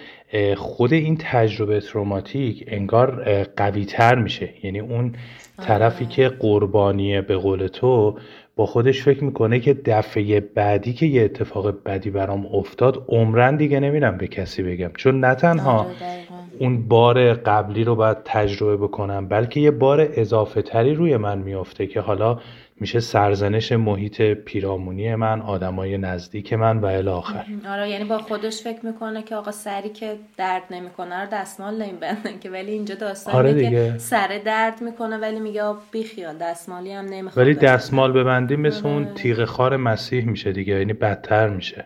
خود 0.57 0.93
این 0.93 1.17
تجربه 1.21 1.81
تروماتیک 1.81 2.65
انگار 2.67 3.45
قوی 3.45 3.85
تر 3.85 4.15
میشه 4.15 4.49
یعنی 4.63 4.81
اون 4.81 5.15
طرفی 5.63 6.05
آره. 6.05 6.15
که 6.15 6.29
قربانیه 6.29 7.21
به 7.21 7.37
قول 7.37 7.67
تو 7.67 8.19
با 8.57 8.67
خودش 8.67 9.03
فکر 9.03 9.25
می‌کنه 9.25 9.61
که 9.61 9.75
دفعه 9.75 10.41
بعدی 10.41 10.93
که 10.93 11.07
یه 11.07 11.23
اتفاق 11.23 11.83
بدی 11.85 12.11
برام 12.11 12.47
افتاد 12.47 13.05
عمرن 13.09 13.57
دیگه 13.57 13.81
نمیرم 13.81 14.19
به 14.19 14.29
کسی 14.29 14.63
بگم. 14.63 14.91
چون 14.97 15.21
نه 15.21 15.35
تنها 15.35 15.79
آره، 15.79 16.27
اون 16.59 16.89
بار 16.89 17.35
قبلی 17.35 17.85
رو 17.85 17.95
باید 17.95 18.17
تجربه 18.25 18.77
بکنم 18.77 19.29
بلکه 19.29 19.61
یه 19.61 19.71
بار 19.71 20.09
اضافه 20.13 20.63
تری 20.63 20.95
روی 20.95 21.17
من 21.17 21.39
میافته 21.39 21.87
که 21.87 22.01
حالا 22.01 22.41
میشه 22.81 23.01
سرزنش 23.01 23.73
محیط 23.73 24.23
پیرامونی 24.23 25.15
من 25.15 25.43
آدمای 25.43 25.99
نزدیک 25.99 26.53
من 26.53 26.79
و 26.79 26.87
الی 26.87 27.09
آخر. 27.09 27.45
آره 27.69 27.91
یعنی 27.91 28.05
با 28.05 28.19
خودش 28.19 28.63
فکر 28.63 28.87
می‌کنه 28.87 29.23
که 29.23 29.37
آقا 29.37 29.51
سری 29.51 29.89
که 29.89 30.17
درد 30.37 30.63
نمی‌کنه 30.71 31.21
رو 31.21 31.29
دستمال 31.33 31.83
نمیبندن 31.83 32.39
که 32.41 32.51
ولی 32.51 32.73
اینجا 32.73 32.95
داستان 32.95 33.35
آره 33.35 33.55
دیگه. 33.55 33.93
که 33.93 33.99
سر 33.99 34.41
درد 34.45 34.83
می‌کنه 34.83 35.17
ولی 35.17 35.41
میگه 35.41 35.63
بیخیال 35.93 36.37
دستمالی 36.39 36.93
هم 36.93 37.05
نمی‌خواد 37.05 37.47
ولی 37.47 37.55
دستمال 37.55 38.13
ببندی 38.13 38.57
مثل 38.57 38.89
اون 38.89 39.05
آره. 39.05 39.15
تیغ 39.15 39.45
خار 39.45 39.77
مسیح 39.77 40.25
میشه 40.25 40.53
دیگه 40.53 40.79
یعنی 40.79 40.93
بدتر 40.93 41.49
میشه. 41.49 41.85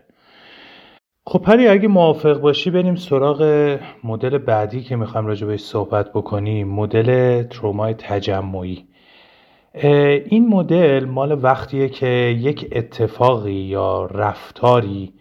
خب 1.27 1.39
پری 1.39 1.69
اگه 1.69 1.89
موافق 1.89 2.41
باشی 2.41 2.71
بریم 2.71 2.97
سراغ 2.97 3.79
مدل 4.05 4.39
بعدی 4.39 4.83
که 4.83 4.97
می‌خوایم 4.97 5.27
راجع 5.27 5.47
بهش 5.47 5.61
صحبت 5.61 6.13
بکنیم. 6.13 6.69
مدل 6.69 7.43
ترومای 7.43 7.95
تجمعی. 7.95 8.90
این 9.75 10.49
مدل 10.49 11.05
مال 11.05 11.45
وقتیه 11.45 11.89
که 11.89 12.07
یک 12.41 12.69
اتفاقی 12.73 13.53
یا 13.53 14.07
رفتاری 14.07 15.13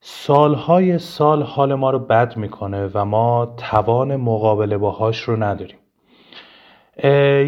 سالهای 0.00 0.98
سال 0.98 1.42
حال 1.42 1.74
ما 1.74 1.90
رو 1.90 1.98
بد 1.98 2.36
می‌کنه 2.36 2.90
و 2.94 3.04
ما 3.04 3.54
توان 3.56 4.16
مقابله 4.16 4.78
باهاش 4.78 5.20
رو 5.20 5.42
نداریم. 5.42 5.76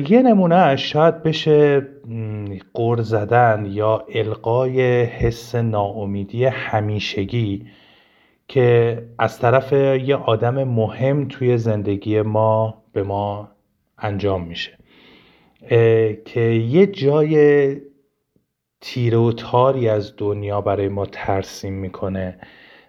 یه 0.09 0.23
نمونه 0.25 0.77
شاید 0.77 1.23
بشه 1.23 1.89
قر 2.75 3.01
زدن 3.01 3.67
یا 3.71 4.05
القای 4.15 5.03
حس 5.03 5.55
ناامیدی 5.55 6.45
همیشگی 6.45 7.67
که 8.49 8.99
از 9.19 9.39
طرف 9.39 9.73
یه 9.73 10.17
آدم 10.17 10.65
مهم 10.65 11.29
توی 11.29 11.59
زندگی 11.59 12.23
ما 12.23 12.83
به 12.93 13.03
ما 13.03 13.49
انجام 13.99 14.43
میشه. 14.43 14.82
که 16.25 16.41
یه 16.69 16.87
جای 16.87 17.77
تیره 18.81 19.19
و 19.19 19.33
تاری 19.33 19.89
از 19.89 20.15
دنیا 20.17 20.61
برای 20.61 20.89
ما 20.89 21.07
ترسیم 21.07 21.73
می‌کنه 21.73 22.39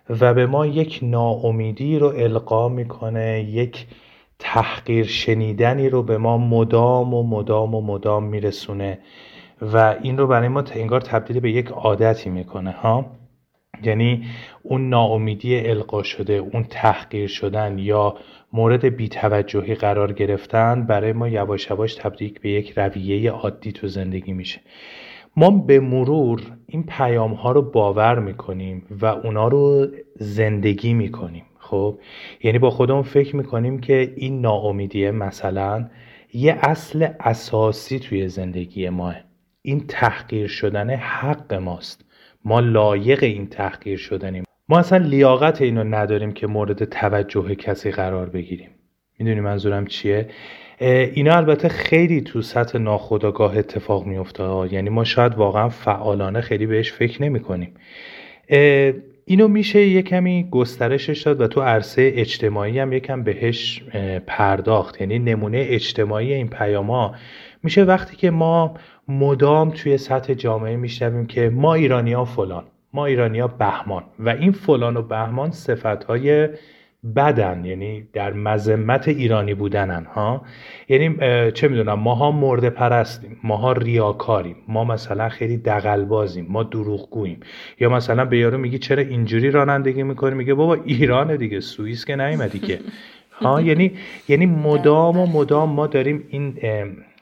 و 0.10 0.34
به 0.34 0.46
ما 0.46 0.66
یک 0.66 1.00
ناامیدی 1.02 2.00
رو 2.00 2.08
القا 2.08 2.70
می‌کنه 2.70 3.48
یک 3.50 3.88
تحقیر 4.40 5.06
شنیدنی 5.06 5.90
رو 5.90 6.04
به 6.04 6.18
ما 6.18 6.38
مدام 6.38 7.14
و 7.14 7.24
مدام 7.24 7.76
و 7.76 7.82
مدام 7.82 8.24
میرسونه 8.24 9.00
و 9.62 9.96
این 10.02 10.18
رو 10.18 10.28
برای 10.28 10.48
ما 10.48 10.64
انگار 10.72 11.02
تبدیل 11.02 11.40
به 11.40 11.52
یک 11.52 11.68
عادتی 11.68 12.30
می‌کنه 12.30 12.72
ها؟ 12.72 13.06
یعنی 13.84 14.26
اون 14.64 14.90
ناامیدی 14.90 15.60
القا 15.60 16.04
شده 16.04 16.34
اون 16.34 16.64
تحقیر 16.64 17.28
شدن 17.28 17.80
یا 17.80 18.16
مورد 18.54 18.86
بیتوجهی 18.86 19.76
قرار 19.76 20.14
گرفتن 20.14 20.84
برای 20.86 21.14
ما 21.14 21.30
یواش 21.30 21.70
یواش 21.70 21.96
تبدیل 21.96 22.40
به 22.42 22.50
یک 22.50 22.74
رویه 22.78 23.32
عادی 23.32 23.72
تو 23.72 23.88
زندگی 23.88 24.34
میشه. 24.34 24.62
ما 25.36 25.50
به 25.50 25.80
مرور 25.80 26.42
این 26.68 26.84
پیام 26.84 27.34
ها 27.34 27.52
رو 27.52 27.62
باور 27.62 28.20
می‌کنیم 28.20 28.86
و 29.02 29.06
اونا 29.06 29.48
رو 29.48 29.88
زندگی 30.16 30.94
می‌کنیم 30.94 31.44
خب؟ 31.60 32.00
یعنی 32.44 32.60
با 32.60 32.70
خودمون 32.70 33.04
فکر 33.04 33.36
می‌کنیم 33.36 33.80
که 33.80 34.14
این 34.16 34.42
ناامیدیه 34.42 35.12
مثلا 35.12 35.90
یه 36.34 36.58
اصل 36.62 37.08
اساسی 37.20 38.00
توی 38.00 38.28
زندگی 38.28 38.90
ماه. 38.90 39.16
این 39.62 39.88
تحقیر 39.88 40.48
شدن 40.48 40.90
حق 40.90 41.54
ماست. 41.54 42.06
ما 42.46 42.60
لایق 42.60 43.24
این 43.24 43.48
تحقیر 43.48 43.98
شدنیم. 43.98 44.44
ما 44.70 44.80
اصلا 44.80 44.98
لیاقت 44.98 45.62
اینو 45.62 45.84
نداریم 45.84 46.32
که 46.32 46.48
مورد 46.48 46.84
توجه 46.84 47.56
کسی 47.56 47.92
قرار 47.92 48.30
بگیریم. 48.30 48.70
می‌دونی 49.20 49.42
منظورم 49.42 49.86
چیه؟ 49.86 50.30
اینا 50.80 51.36
البته 51.36 51.70
خیلی 51.70 52.22
تو 52.22 52.42
سطح 52.42 52.78
ناخودآگاه 52.78 53.58
اتفاق 53.58 54.06
میفته 54.06 54.44
یعنی 54.72 54.90
ما 54.90 55.04
شاید 55.04 55.36
واقعا 55.36 55.70
فعالانه 55.70 56.42
خیلی 56.42 56.66
بهش 56.66 56.92
فکر 56.92 57.24
نمی 57.24 57.40
کنیم 57.40 57.74
اینو 59.26 59.48
میشه 59.48 59.88
یه 59.88 60.02
کمی 60.02 60.48
گسترشش 60.52 61.22
داد 61.22 61.42
و 61.42 61.48
تو 61.48 61.62
عرصه 61.62 62.12
اجتماعی 62.16 62.80
هم 62.80 62.94
یکم 62.94 63.24
بهش 63.24 63.84
پرداخت. 64.28 65.02
یعنی 65.02 65.20
نمونه 65.20 65.66
اجتماعی 65.70 66.34
این 66.34 66.48
پیاما 66.48 67.16
میشه 67.64 67.84
وقتی 67.84 68.16
که 68.16 68.32
ما 68.32 68.74
مدام 69.08 69.70
توی 69.70 69.98
سطح 69.98 70.34
جامعه 70.34 70.76
میشنویم 70.76 71.26
که 71.26 71.50
ما 71.50 71.74
ایرانی 71.74 72.14
ها 72.14 72.26
فلان. 72.26 72.64
ما 72.94 73.06
ایرانی 73.06 73.40
ها 73.40 73.48
بهمان 73.48 74.04
و 74.20 74.30
این 74.30 74.52
فلان 74.52 74.98
و 74.98 75.02
بهمان 75.02 75.52
صفت 75.52 76.04
های 76.04 76.50
بدن 77.16 77.66
یعنی 77.66 78.08
در 78.14 78.34
مذمت 78.34 79.08
ایرانی 79.08 79.54
بودنن 79.54 80.06
ها. 80.06 80.42
یعنی 80.90 81.18
چه 81.52 81.68
می‌دونم 81.68 82.00
ماها 82.00 82.32
مرده 82.32 82.70
پرستیم 82.70 83.38
ماها 83.44 83.72
ریاکاریم 83.72 84.56
ما 84.68 84.84
مثلا 84.84 85.30
خیلی 85.30 85.58
دقلبازیم 85.58 86.46
ما 86.50 86.64
دروغگوییم. 86.64 87.40
یا 87.80 87.90
مثلا 87.90 88.26
به 88.26 88.38
یارو 88.38 88.58
میگی 88.58 88.78
چرا 88.78 89.04
اینجوری 89.04 89.52
رانندگی 89.52 90.04
می‌کنی؟ 90.04 90.36
میگه 90.36 90.54
بابا 90.54 90.74
ایران 90.74 91.36
دیگه 91.36 91.60
سوئیس 91.60 92.06
که 92.06 92.16
نیومدی 92.16 92.60
که. 92.60 92.80
ها 93.32 93.62
یعنی 93.62 93.92
یعنی 94.28 94.46
مدام 94.46 95.20
و 95.20 95.26
مدام 95.26 95.70
ما 95.70 95.88
داریم 95.88 96.24
این 96.30 96.60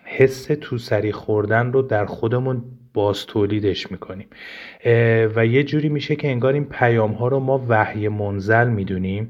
حس 0.04 0.48
تو 0.62 0.78
سری 0.78 1.12
خوردن 1.12 1.72
رو 1.72 1.82
در 1.82 2.06
خودمون 2.06 2.64
باز 2.94 3.26
تولیدش 3.26 3.92
می‌کنیم 3.92 4.28
و 5.36 5.46
یه 5.46 5.64
جوری 5.64 5.90
میشه 5.90 6.16
که 6.16 6.28
انگار 6.28 6.54
این 6.54 6.66
پیام 6.66 7.12
ها 7.12 7.28
رو 7.28 7.40
ما 7.40 7.66
وحی 7.70 8.08
منزل 8.08 8.68
می‌دونیم 8.68 9.28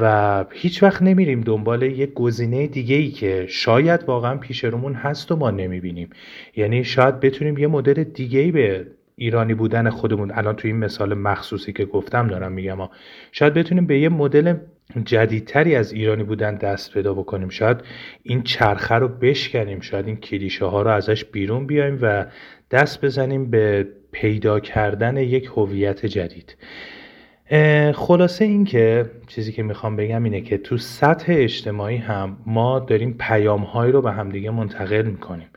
و 0.00 0.44
هیچ 0.52 0.82
وقت 0.82 1.02
نمیریم 1.02 1.40
دنبال 1.40 1.82
یه 1.82 2.06
گزینه 2.06 2.66
دیگه 2.66 2.96
ای 2.96 3.10
که 3.10 3.46
شاید 3.48 4.04
واقعا 4.04 4.36
پیش 4.36 4.64
رومون 4.64 4.94
هست 4.94 5.32
و 5.32 5.36
ما 5.36 5.50
نمی‌بینیم 5.50 6.10
یعنی 6.56 6.84
شاید 6.84 7.20
بتونیم 7.20 7.58
یه 7.58 7.66
مدل 7.66 8.04
دیگه 8.04 8.40
ای 8.40 8.50
به 8.50 8.86
ایرانی 9.16 9.54
بودن 9.54 9.90
خودمون 9.90 10.30
الان 10.34 10.56
تو 10.56 10.68
این 10.68 10.76
مثال 10.76 11.14
مخصوصی 11.14 11.72
که 11.72 11.84
گفتم 11.84 12.28
دارم 12.28 12.52
میگم 12.52 12.76
ها. 12.76 12.90
شاید 13.32 13.54
بتونیم 13.54 13.86
به 13.86 13.98
یه 13.98 14.08
مدل 14.08 14.54
جدیدتری 15.04 15.76
از 15.76 15.92
ایرانی 15.92 16.22
بودن 16.22 16.54
دست 16.54 16.92
پیدا 16.92 17.14
بکنیم 17.14 17.48
شاید 17.48 17.76
این 18.22 18.42
چرخه 18.42 18.94
رو 18.94 19.08
بشکنیم 19.08 19.80
شاید 19.80 20.06
این 20.06 20.16
کلیشه 20.16 20.64
ها 20.64 20.82
رو 20.82 20.90
ازش 20.90 21.24
بیرون 21.24 21.66
بیایم 21.66 21.98
و 22.02 22.26
دست 22.70 23.04
بزنیم 23.04 23.50
به 23.50 23.88
پیدا 24.12 24.60
کردن 24.60 25.16
یک 25.16 25.50
هویت 25.56 26.06
جدید. 26.06 26.56
خلاصه 27.94 28.44
این 28.44 28.64
که 28.64 29.10
چیزی 29.26 29.52
که 29.52 29.62
می‌خوام 29.62 29.96
بگم 29.96 30.24
اینه 30.24 30.40
که 30.40 30.58
تو 30.58 30.76
سطح 30.76 31.32
اجتماعی 31.36 31.96
هم 31.96 32.36
ما 32.46 32.78
داریم 32.78 33.16
پیام 33.20 33.66
رو 33.76 34.02
به 34.02 34.12
همدیگه 34.12 34.50
منتقل 34.50 35.02
می‌کنیم 35.02 35.48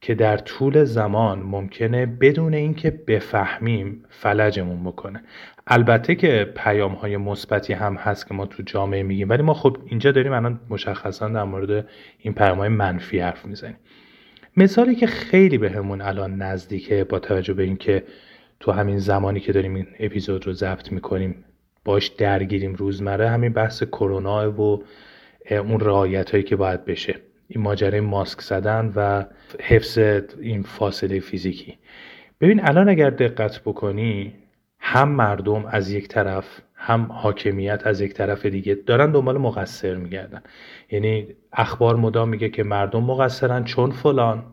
که 0.00 0.14
در 0.14 0.36
طول 0.36 0.84
زمان 0.84 1.38
ممکنه 1.38 2.06
بدون 2.06 2.54
اینکه 2.54 2.90
بفهمیم 2.90 4.04
فلجمون 4.08 4.84
بکنه. 4.84 5.22
البته 5.66 6.14
که 6.14 6.52
پیام 6.56 6.92
های 6.92 7.16
مثبتی 7.16 7.72
هم 7.72 7.94
هست 7.94 8.28
که 8.28 8.34
ما 8.34 8.46
تو 8.46 8.62
جامعه 8.62 9.02
میگیم 9.02 9.28
ولی 9.28 9.42
ما 9.42 9.54
خب 9.54 9.76
اینجا 9.86 10.12
داریم 10.12 10.32
الان 10.32 10.60
مشخصا 10.70 11.28
در 11.28 11.44
مورد 11.44 11.88
این 12.18 12.34
پیام 12.34 12.58
های 12.58 12.68
منفی 12.68 13.18
حرف 13.18 13.46
می‌زنیم. 13.46 13.76
مثالی 14.56 14.94
که 14.94 15.06
خیلی 15.06 15.58
بهمون 15.58 15.98
به 15.98 16.06
الان 16.08 16.42
نزدیکه 16.42 17.04
با 17.04 17.18
توجه 17.18 17.54
به 17.54 17.62
اینکه 17.62 18.02
تو 18.60 18.72
همین 18.72 18.98
زمانی 18.98 19.40
که 19.40 19.52
داریم 19.52 19.74
این 19.74 19.86
اپیزود 19.98 20.46
رو 20.46 20.52
ضبط 20.52 20.92
می‌کنیم 20.92 21.44
باش 21.84 22.06
درگیریم 22.06 22.74
روزمره 22.74 23.28
همین 23.28 23.52
بحث 23.52 23.82
کرونا 23.82 24.52
و 24.52 24.84
اون 25.50 25.80
رعایت 25.80 26.30
هایی 26.30 26.42
که 26.42 26.56
باید 26.56 26.84
بشه. 26.84 27.14
این 27.48 27.64
ماجرای 27.64 28.00
ماسک 28.00 28.40
زدن 28.40 28.92
و 28.96 29.24
حفظ 29.60 29.98
این 30.40 30.62
فاصله 30.62 31.20
فیزیکی. 31.20 31.78
ببین 32.40 32.60
الان 32.64 32.88
اگر 32.88 33.10
دقت 33.10 33.60
بکنی 33.60 34.32
هم 34.88 35.08
مردم 35.08 35.66
از 35.66 35.90
یک 35.90 36.08
طرف 36.08 36.60
هم 36.74 37.12
حاکمیت 37.12 37.86
از 37.86 38.00
یک 38.00 38.14
طرف 38.14 38.46
دیگه 38.46 38.74
دارن 38.74 39.12
دنبال 39.12 39.38
مقصر 39.38 39.94
میگردن. 39.94 40.42
یعنی 40.90 41.26
اخبار 41.52 41.96
مدام 41.96 42.28
میگه 42.28 42.48
که 42.48 42.62
مردم 42.62 43.02
مقصرن 43.02 43.64
چون 43.64 43.90
فلان. 43.90 44.44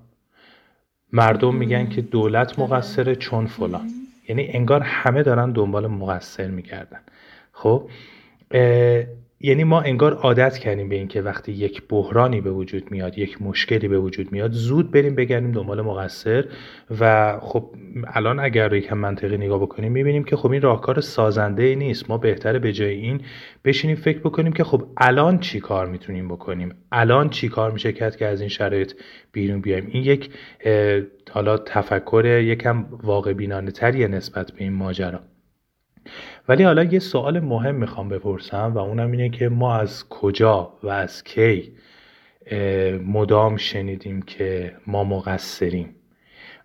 مردم 1.11 1.55
میگن 1.55 1.89
که 1.89 2.01
دولت 2.01 2.59
مقصره 2.59 3.15
چون 3.15 3.47
فلان. 3.47 3.89
یعنی 4.29 4.47
انگار 4.49 4.81
همه 4.81 5.23
دارن 5.23 5.51
دنبال 5.51 5.87
مقصر 5.87 6.47
میگردن. 6.47 6.99
خب 7.51 7.89
یعنی 9.45 9.63
ما 9.63 9.81
انگار 9.81 10.13
عادت 10.13 10.57
کردیم 10.57 10.89
به 10.89 10.95
اینکه 10.95 11.21
وقتی 11.21 11.51
یک 11.51 11.81
بحرانی 11.89 12.41
به 12.41 12.51
وجود 12.51 12.91
میاد 12.91 13.17
یک 13.17 13.41
مشکلی 13.41 13.87
به 13.87 13.99
وجود 13.99 14.31
میاد 14.31 14.51
زود 14.51 14.91
بریم 14.91 15.15
بگردیم 15.15 15.51
دنبال 15.51 15.81
مقصر 15.81 16.45
و 16.99 17.33
خب 17.41 17.69
الان 18.07 18.39
اگر 18.39 18.73
یکم 18.73 18.97
منطقی 18.97 19.37
نگاه 19.37 19.61
بکنیم 19.61 19.91
می‌بینیم 19.91 20.23
که 20.23 20.35
خب 20.35 20.51
این 20.51 20.61
راهکار 20.61 21.01
سازنده 21.01 21.63
ای 21.63 21.75
نیست. 21.75 22.09
ما 22.09 22.17
بهتره 22.17 22.59
به 22.59 22.71
جای 22.71 22.93
این 22.93 23.21
بشینیم 23.65 23.95
فکر 23.95 24.19
بکنیم 24.19 24.53
که 24.53 24.63
خب 24.63 24.83
الان 24.97 25.39
چی 25.39 25.59
کار 25.59 25.87
می‌تونیم 25.87 26.27
بکنیم؟ 26.27 26.75
الان 26.91 27.29
چی 27.29 27.49
کار 27.49 27.71
میشه 27.71 27.91
کرد 27.91 28.15
که 28.15 28.25
از 28.25 28.39
این 28.39 28.49
شرایط 28.49 28.93
بیرون 29.31 29.61
بیایم؟ 29.61 29.87
این 29.91 30.03
یک 30.03 30.29
حالا 31.31 31.57
تفکر 31.57 32.25
یکم 32.25 32.85
واقع 33.03 33.33
بینانه 33.33 33.71
تریه 33.71 34.07
نسبت 34.07 34.51
به 34.51 34.63
این 34.63 34.73
ماجرا. 34.73 35.19
ولی 36.47 36.63
حالا 36.63 36.83
یه 36.83 36.99
سوال 36.99 37.39
مهم 37.39 37.75
می‌خوام 37.75 38.09
بپرسم 38.09 38.71
و 38.75 38.77
اونم 38.77 39.11
اینه 39.11 39.29
که 39.29 39.49
ما 39.49 39.75
از 39.75 40.09
کجا 40.09 40.73
و 40.83 40.89
از 40.89 41.23
کی 41.23 41.73
مدام 43.05 43.57
شنیدیم 43.57 44.21
که 44.21 44.75
ما 44.87 45.03
مقصریم 45.03 45.95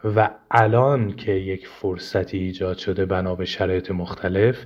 و 0.05 0.31
الان 0.51 1.17
که 1.17 1.33
یک 1.33 1.67
فرصتی 1.67 2.39
ایجاد 2.39 2.79
شده 2.79 3.07
بنا 3.07 3.35
به 3.35 3.45
شرایط 3.45 3.91
مختلف 3.91 4.65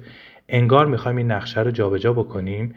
انگار 0.49 0.87
می‌خوایم 0.87 1.17
این 1.17 1.31
نقشه 1.31 1.61
رو 1.61 1.71
جابجا 1.71 2.13
بکنیم 2.13 2.75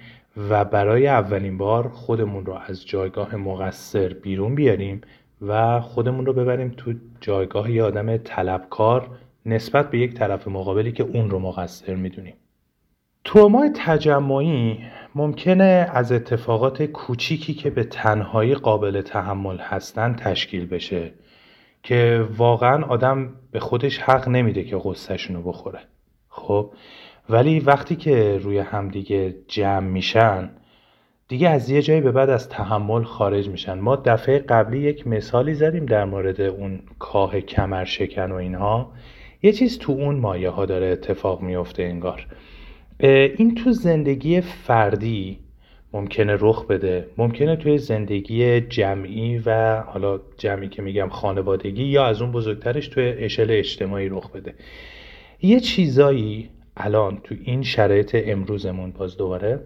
و 0.50 0.66
برای 0.66 1.08
اولین 1.08 1.58
بار 1.58 1.90
خودمون 1.90 2.46
رو 2.46 2.54
از 2.68 2.88
جایگاه 2.88 3.36
مقصر 3.36 4.14
بیرون 4.14 4.56
بیاریم 4.56 5.02
و 5.42 5.82
خودمون 5.82 6.26
رو 6.26 6.34
ببریم 6.34 6.74
تو 6.78 6.94
جایگاه 7.22 7.72
یه 7.72 7.84
آدم 7.84 8.18
طلبکار 8.18 9.10
نسبت 9.46 9.90
به 9.90 10.00
یک 10.00 10.14
طرف 10.14 10.48
مقابلی 10.48 10.92
که 10.92 11.04
اون 11.04 11.30
رو 11.30 11.40
مقصر 11.40 11.96
می‌دونیم. 11.96 12.34
ترومای 13.26 13.70
تجمعی 13.76 14.80
ممکنه 15.16 15.90
از 15.94 16.12
اتفاقات 16.12 16.84
کوچیکی 16.84 17.54
که 17.54 17.70
به 17.70 17.84
تنهایی 17.84 18.56
قابل 18.56 19.02
تحمل 19.02 19.58
هستن 19.58 20.14
تشکیل 20.14 20.66
بشه 20.66 21.12
که 21.84 22.28
واقعا 22.38 22.86
آدم 22.86 23.34
به 23.52 23.60
خودش 23.60 23.98
حق 23.98 24.28
نمیده 24.30 24.64
که 24.64 24.78
غصهشون 24.78 25.36
رو 25.36 25.42
بخوره. 25.42 25.80
خب؟ 26.30 26.74
ولی 27.30 27.60
وقتی 27.60 27.96
که 27.96 28.38
روی 28.38 28.60
همدیگه 28.60 29.36
جمع 29.48 29.88
میشن 29.88 30.50
دیگه 31.28 31.50
از 31.50 31.70
یه 31.70 31.82
جایی 31.82 32.02
به 32.02 32.12
بعد 32.12 32.30
از 32.30 32.50
تحمل 32.50 33.04
خارج 33.04 33.50
میشن. 33.50 33.80
ما 33.80 33.96
دفعه 33.96 34.40
قبلی 34.40 34.80
یک 34.80 35.08
مثالی 35.08 35.54
زدیم 35.54 35.86
در 35.86 36.06
مورد 36.06 36.42
اون 36.42 36.80
کاه 37.00 37.42
کمر 37.42 37.86
شکن 37.86 38.32
و 38.32 38.36
اینها. 38.36 38.92
یه 39.46 39.52
چیز 39.52 39.80
تو 39.80 39.92
اون 39.92 40.16
مایه 40.16 40.50
ها 40.50 40.66
داره 40.66 40.88
اتفاق 40.88 41.42
میفته 41.42 41.84
انگار. 41.84 42.28
این 43.00 43.56
تو 43.56 43.72
زندگی 43.72 44.42
فردی 44.42 45.40
ممکنه 45.94 46.38
رخ 46.40 46.66
بده. 46.66 47.08
ممکنه 47.18 47.56
توی 47.56 47.78
زندگی 47.78 48.62
جمعی 48.62 49.38
و 49.46 49.82
حالا 49.82 50.20
جمعی 50.38 50.70
که 50.70 50.82
میگم 50.82 51.10
خانوادگی 51.10 51.84
یا 51.84 52.06
از 52.06 52.22
اون 52.22 52.32
بزرگترش 52.32 52.88
توی 52.88 53.04
اشل 53.04 53.48
اجتماعی 53.50 54.10
رخ 54.10 54.32
بده. 54.32 54.54
یه 55.42 55.60
چیزایی 55.60 56.50
الان 56.78 57.22
تو 57.24 57.36
این 57.44 57.64
شرایط 57.64 58.24
امروزمون 58.26 58.92
باز 58.92 59.18
دوباره 59.18 59.60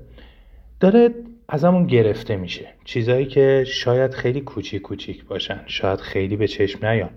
داره 0.80 1.10
ازمون 1.50 1.88
گرفته 1.88 2.36
میشه. 2.36 2.68
چیزایی 2.86 3.26
که 3.26 3.64
شاید 3.68 4.14
خیلی 4.14 4.42
کوچیک 4.42 4.82
کوچیک 4.82 5.26
باشن 5.26 5.62
شاید 5.68 6.00
خیلی 6.00 6.36
به 6.36 6.48
چشم 6.48 6.88
نیان. 6.88 7.10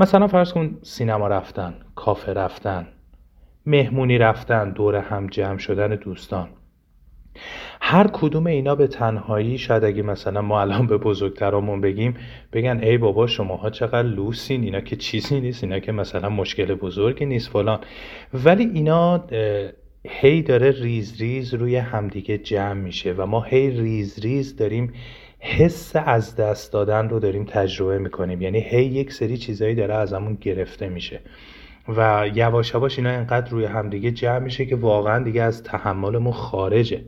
مثلا 0.00 0.26
فرض 0.26 0.52
کن 0.52 0.78
سینما 0.82 1.28
رفتن 1.28 1.74
کافه 1.94 2.32
رفتن 2.32 2.86
مهمونی 3.66 4.18
رفتن 4.18 4.70
دور 4.70 4.96
هم 4.96 5.26
جمع 5.26 5.58
شدن 5.58 5.96
دوستان. 5.96 6.48
هر 7.80 8.06
کدوم 8.06 8.46
اینا 8.46 8.74
به 8.74 8.86
تنهایی 8.86 9.58
شاید 9.58 9.84
اگه 9.84 10.02
مثلا 10.02 10.42
ما 10.42 10.60
الان 10.60 10.86
به 10.86 10.98
بزرگترامون 10.98 11.80
بگیم 11.80 12.14
بگن 12.52 12.80
ای 12.82 12.98
بابا 12.98 13.26
شماها 13.26 13.70
چقدر 13.70 14.02
لوسین 14.02 14.62
اینا 14.62 14.80
که 14.80 14.96
چیزی 14.96 15.40
نیست 15.40 15.64
اینا 15.64 15.78
که 15.78 15.92
مثلا 15.92 16.28
مشکل 16.28 16.74
بزرگی 16.74 17.26
نیست 17.26 17.48
فلان. 17.48 17.80
ولی 18.34 18.70
اینا 18.74 19.24
هی 20.08 20.42
داره 20.42 20.70
ریز 20.70 21.20
ریز 21.20 21.54
روی 21.54 21.76
همدیگه 21.76 22.38
جمع 22.38 22.72
میشه 22.72 23.12
و 23.12 23.26
ما 23.26 23.42
هی 23.42 23.70
ریز 23.70 24.18
ریز 24.18 24.56
داریم 24.56 24.92
حس 25.40 25.92
از 25.96 26.36
دست 26.36 26.72
دادن 26.72 27.08
رو 27.08 27.18
داریم 27.18 27.44
تجربه 27.44 27.98
می‌کنیم. 27.98 28.42
یعنی 28.42 28.60
هی 28.60 28.84
یک 28.84 29.12
سری 29.12 29.36
چیزایی 29.36 29.74
داره 29.74 29.94
ازمون 29.94 30.38
گرفته 30.40 30.88
میشه. 30.88 31.20
و 31.88 32.30
یواش 32.34 32.74
یواش 32.74 32.98
اینا 32.98 33.10
اینقدر 33.10 33.50
روی 33.50 33.64
همدیگه 33.64 34.10
جمع 34.10 34.38
میشه 34.38 34.66
که 34.66 34.76
واقعا 34.76 35.24
دیگه 35.24 35.42
از 35.42 35.62
تحملمون 35.62 36.32
خارجه. 36.32 37.04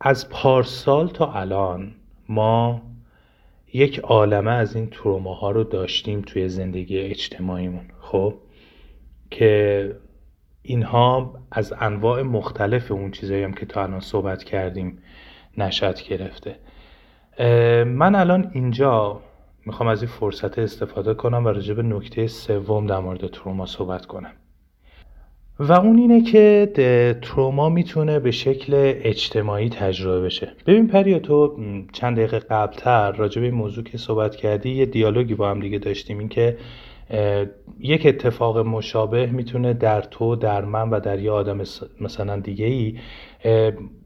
از 0.00 0.28
پارسال 0.28 1.08
تا 1.08 1.32
الان 1.32 1.94
ما 2.28 2.82
یک 3.72 3.98
عالمه 3.98 4.50
از 4.50 4.76
این 4.76 4.90
تروماها 4.90 5.50
رو 5.50 5.64
داشتیم 5.64 6.20
توی 6.20 6.48
زندگی 6.48 6.98
اجتماعیمون. 6.98 7.84
خب؟ 8.00 8.34
که 9.30 9.94
اینها 10.62 11.34
از 11.50 11.74
انواع 11.80 12.22
مختلف 12.22 12.92
اون 12.92 13.10
چیزایی 13.10 13.42
هم 13.42 13.52
که 13.52 13.66
تا 13.66 13.82
الان 13.82 14.00
صحبت 14.00 14.44
کردیم 14.44 14.98
نشد 15.58 16.02
گرفته. 16.02 16.56
من 17.86 18.14
الان 18.14 18.50
اینجا 18.54 19.20
می‌خوام 19.66 19.88
از 19.88 20.02
این 20.02 20.10
فرصت 20.10 20.58
استفاده 20.58 21.14
کنم 21.14 21.44
و 21.44 21.48
راجع 21.48 21.74
به 21.74 21.82
نکته 21.82 22.26
سوم 22.26 22.86
در 22.86 22.98
مورد 22.98 23.26
تروما 23.26 23.66
صحبت 23.66 24.06
کنم. 24.06 24.32
و 25.58 25.72
اون 25.72 25.98
اینه 25.98 26.22
که 26.22 26.72
تروما 27.22 27.68
می‌تونه 27.68 28.18
به 28.18 28.30
شکل 28.30 28.72
اجتماعی 29.04 29.68
تجربه 29.68 30.20
بشه. 30.20 30.52
ببین 30.66 30.88
پریا 30.88 31.18
تو 31.18 31.56
چند 31.92 32.16
دقیقه 32.16 32.38
قبلتر 32.38 33.12
راجع 33.12 33.40
به 33.40 33.46
این 33.46 33.56
موضوع 33.56 33.84
که 33.84 33.98
صحبت 33.98 34.36
کردی 34.36 34.70
یه 34.70 34.86
دیالوگی 34.86 35.34
با 35.34 35.50
هم 35.50 35.60
دیگه 35.60 35.78
داشتیم 35.78 36.18
این 36.18 36.28
که 36.28 36.56
یک 37.80 38.06
اتفاق 38.06 38.58
مشابه 38.58 39.26
می‌تونه 39.26 39.74
در 39.74 40.00
تو 40.00 40.36
در 40.36 40.64
من 40.64 40.90
و 40.90 41.00
در 41.00 41.18
یه 41.18 41.30
آدم 41.30 41.62
مثلا 42.00 42.40
دیگه 42.40 42.66
ای 42.66 42.98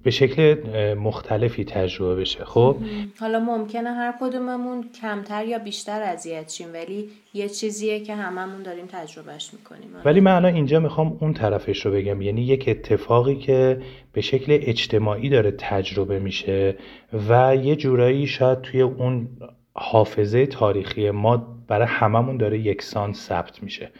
به 0.02 0.10
شکل 0.10 0.54
مختلفی 0.94 1.64
تجربه 1.64 2.16
بشه. 2.20 2.44
خب؟ 2.44 2.76
حالا 3.20 3.40
ممکنه 3.40 3.90
هر 3.90 4.14
کدوممون 4.20 4.84
کمتر 5.00 5.46
یا 5.46 5.58
بیشتر 5.58 6.02
اذیت 6.02 6.50
شیم 6.50 6.72
ولی 6.72 7.08
یه 7.34 7.48
چیزیه 7.48 8.00
که 8.00 8.14
هممون 8.14 8.62
داریم 8.62 8.86
تجربهش 8.92 9.50
می‌کنیم. 9.52 9.90
ولی 10.04 10.20
من 10.20 10.32
الان 10.32 10.54
اینجا 10.54 10.80
می‌خوام 10.80 11.16
اون 11.20 11.32
طرفش 11.32 11.86
رو 11.86 11.92
بگم. 11.92 12.22
یعنی 12.22 12.42
یک 12.42 12.64
اتفاقی 12.68 13.36
که 13.36 13.80
به 14.12 14.20
شکل 14.20 14.58
اجتماعی 14.62 15.28
داره 15.28 15.50
تجربه 15.50 16.18
میشه 16.18 16.76
و 17.28 17.56
یه 17.56 17.76
جورایی 17.76 18.26
شاید 18.26 18.60
توی 18.60 18.80
اون 18.80 19.28
حافظه 19.74 20.46
تاریخی 20.46 21.10
ما 21.10 21.53
برای 21.68 21.86
هممون 21.86 22.36
داره 22.36 22.58
یکسان 22.58 23.12
ثبت 23.12 23.62
میشه. 23.62 23.90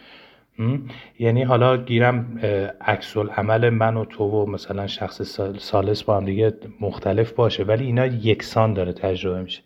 یعنی 1.18 1.42
حالا 1.42 1.76
گیرم 1.76 2.40
عکس 2.80 3.16
عمل 3.16 3.70
من 3.70 3.96
و 3.96 4.04
تو 4.04 4.24
و 4.24 4.46
مثلا 4.46 4.86
شخص 4.86 5.40
سالس 5.58 6.02
با 6.02 6.16
هم 6.16 6.24
دیگه 6.24 6.54
مختلف 6.80 7.32
باشه 7.32 7.64
ولی 7.64 7.84
اینا 7.84 8.06
یکسان 8.06 8.74
داره 8.74 8.92
تجربه 8.92 9.42
میشه. 9.42 9.62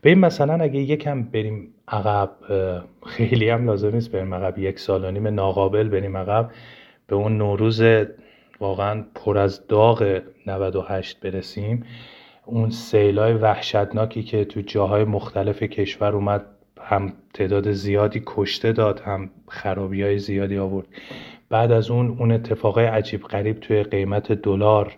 به 0.00 0.10
این 0.10 0.18
مثلا 0.18 0.54
اگه 0.54 0.80
یکم 0.80 1.22
بریم 1.22 1.74
عقب 1.88 2.30
خیلی 3.06 3.50
هم 3.50 3.66
لازم 3.66 3.94
نیست 3.94 4.12
بریم 4.12 4.34
عقب 4.34 4.58
یک 4.58 4.78
سال 4.78 5.04
و 5.04 5.10
نیم 5.10 5.26
ناقابل 5.26 5.88
بریم 5.88 6.16
عقب. 6.16 6.50
به 7.06 7.16
اون 7.16 7.38
نوروز 7.38 7.82
واقعا 8.60 9.04
پر 9.14 9.38
از 9.38 9.66
داغ 9.66 10.20
98 10.46 11.20
برسیم. 11.20 11.84
اون 12.44 12.70
سیلای 12.70 13.32
وحشتناکی 13.32 14.22
که 14.22 14.44
تو 14.44 14.60
جاهای 14.60 15.04
مختلف 15.04 15.62
کشور 15.62 16.12
اومد 16.12 16.46
هم 16.82 17.12
تعداد 17.34 17.72
زیادی 17.72 18.22
کشته 18.26 18.72
داد 18.72 19.00
هم 19.00 19.30
خرابی 19.48 20.02
های 20.02 20.18
زیادی 20.18 20.58
آورد. 20.58 20.86
بعد 21.48 21.72
از 21.72 21.90
اون 21.90 22.16
اون 22.18 22.32
اتفاقای 22.32 22.84
عجیب 22.84 23.22
غریب 23.22 23.60
توی 23.60 23.82
قیمت 23.82 24.32
دلار 24.32 24.96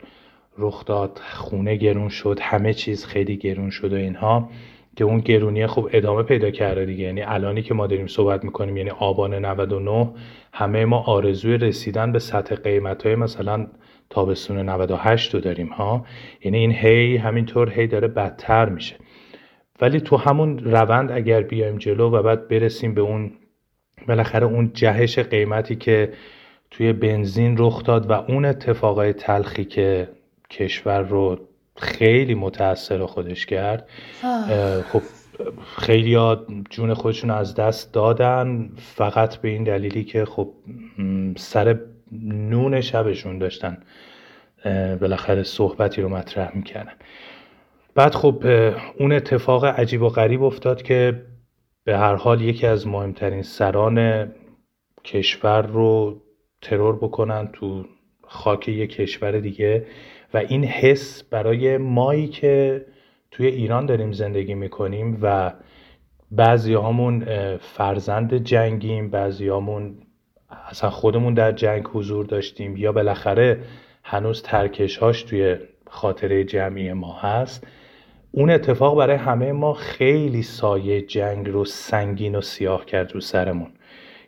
رخ 0.59 0.85
داد 0.85 1.21
خونه 1.25 1.77
گرون 1.77 2.09
شد 2.09 2.39
همه 2.43 2.75
چیز 2.75 3.05
خیلی 3.05 3.37
گرون 3.37 3.71
شد 3.71 3.93
و 3.93 3.97
اینها 3.97 4.51
که 4.97 5.05
اون 5.05 5.19
گرونی 5.19 5.67
خوب 5.67 5.89
ادامه 5.93 6.23
پیدا 6.23 6.51
کرده 6.51 6.87
دیگه. 6.87 7.05
یعنی 7.05 7.23
الانی 7.23 7.63
که 7.63 7.75
ما 7.75 7.87
داریم 7.87 8.07
صحبت 8.07 8.45
می‌کنیم 8.45 8.77
یعنی 8.77 8.91
آبان 8.91 9.35
99 9.35 10.11
همه 10.53 10.85
ما 10.85 10.99
آرزوی 10.99 11.59
رسیدن 11.59 12.13
به 12.13 12.19
سطح 12.19 12.55
قیمت 12.55 13.07
های 13.07 13.15
مثلا 13.15 13.67
تابستون 14.11 14.69
98 14.69 15.35
رو 15.35 15.41
داریم 15.41 15.69
ها؟ 15.69 16.05
یعنی 16.45 16.59
این 16.59 16.73
هی 16.73 17.17
همینطور 17.17 17.71
هی 17.71 17.87
داره 17.87 18.09
بدتر 18.09 18.69
میشه. 18.69 18.97
ولی 19.81 20.01
تو 20.01 20.17
همون 20.17 20.59
روند 20.59 21.13
اگر 21.13 21.41
بیایم 21.41 21.79
جلو 21.79 22.11
و 22.11 22.23
بعد 22.23 22.49
برسیم 22.49 22.95
به 22.95 23.01
اون 23.01 23.33
بالاخره 24.09 24.47
اون 24.47 24.71
جهش 24.75 25.19
قیمتی 25.19 25.77
که 25.77 26.13
توی 26.71 26.93
بنزین 26.93 27.55
رخ 27.59 27.85
داد 27.85 28.11
و 28.11 28.13
اون 28.13 28.45
اتفاقای 28.45 29.13
تلخی 29.13 29.65
که 29.65 30.09
کشور 30.51 31.01
رو 31.01 31.39
خیلی 31.77 32.35
متاثر 32.35 33.07
خودش 33.07 33.47
کرد 33.47 33.89
خب 34.93 35.03
خیلی 35.79 36.15
ها 36.15 36.47
جون 36.71 36.95
خودشون 36.95 37.31
از 37.31 37.55
دست 37.55 37.95
دادن 37.95 38.71
فقط 38.77 39.37
به 39.37 39.49
این 39.49 39.65
دلیلی 39.65 40.05
که 40.05 40.25
خب 40.25 40.51
سر 41.37 41.79
نون 42.23 42.81
شبشون 42.81 43.39
داشتن 43.39 43.79
بالاخره 45.01 45.43
صحبتی 45.43 46.03
رو 46.03 46.09
مطرح 46.09 46.57
می‌کردن. 46.57 46.93
بعد 47.95 48.15
خب 48.15 48.47
اون 48.99 49.13
اتفاق 49.13 49.65
عجیب 49.65 50.03
و 50.03 50.09
غریب 50.09 50.43
افتاد 50.43 50.83
که 50.83 51.23
به 51.85 51.99
هر 51.99 52.15
حال 52.15 52.41
یکی 52.41 52.67
از 52.67 52.87
مهمترین 52.87 53.43
سران 53.43 54.29
کشور 55.05 55.63
رو 55.63 56.23
ترور 56.63 56.97
بکنن 56.97 57.49
تو 57.53 57.85
خاک 58.23 58.69
یک 58.69 58.93
کشور 58.93 59.41
دیگه 59.41 59.87
و 60.35 60.37
این 60.39 60.65
حس 60.65 61.23
برای 61.23 61.77
مایی 61.77 62.29
که 62.29 62.87
توی 63.31 63.47
ایران 63.47 63.87
داریم 63.87 64.13
زندگی 64.13 64.55
می‌کنیم 64.55 65.19
و 65.23 65.53
بعضی 66.31 66.75
همون 66.75 67.25
فرزند 67.57 68.35
جنگیم 68.35 69.11
بعضی 69.11 69.49
همون 69.49 69.99
اصلا 70.69 70.91
خودمون 70.91 71.35
در 71.35 71.53
جنگ 71.53 71.85
حضور 71.93 72.27
داشتیم 72.27 72.77
یا 72.77 72.93
بالاخره 72.93 73.61
هنوز 74.05 74.43
ترکشهاش 74.43 75.23
توی 75.23 75.57
خاطره 75.87 76.45
جمعی 76.45 76.93
ما 76.93 77.13
هست. 77.13 77.67
اون 78.33 78.51
اتفاق 78.51 78.99
برای 78.99 79.17
همه 79.17 79.53
ما 79.53 79.75
خیلی 79.75 80.43
سایه 80.43 81.03
جنگ 81.03 81.49
رو 81.49 81.65
سنگین 81.65 82.35
و 82.35 82.41
سیاه 82.41 82.85
کرد 82.85 83.13
رو 83.13 83.21
سرمون. 83.21 83.73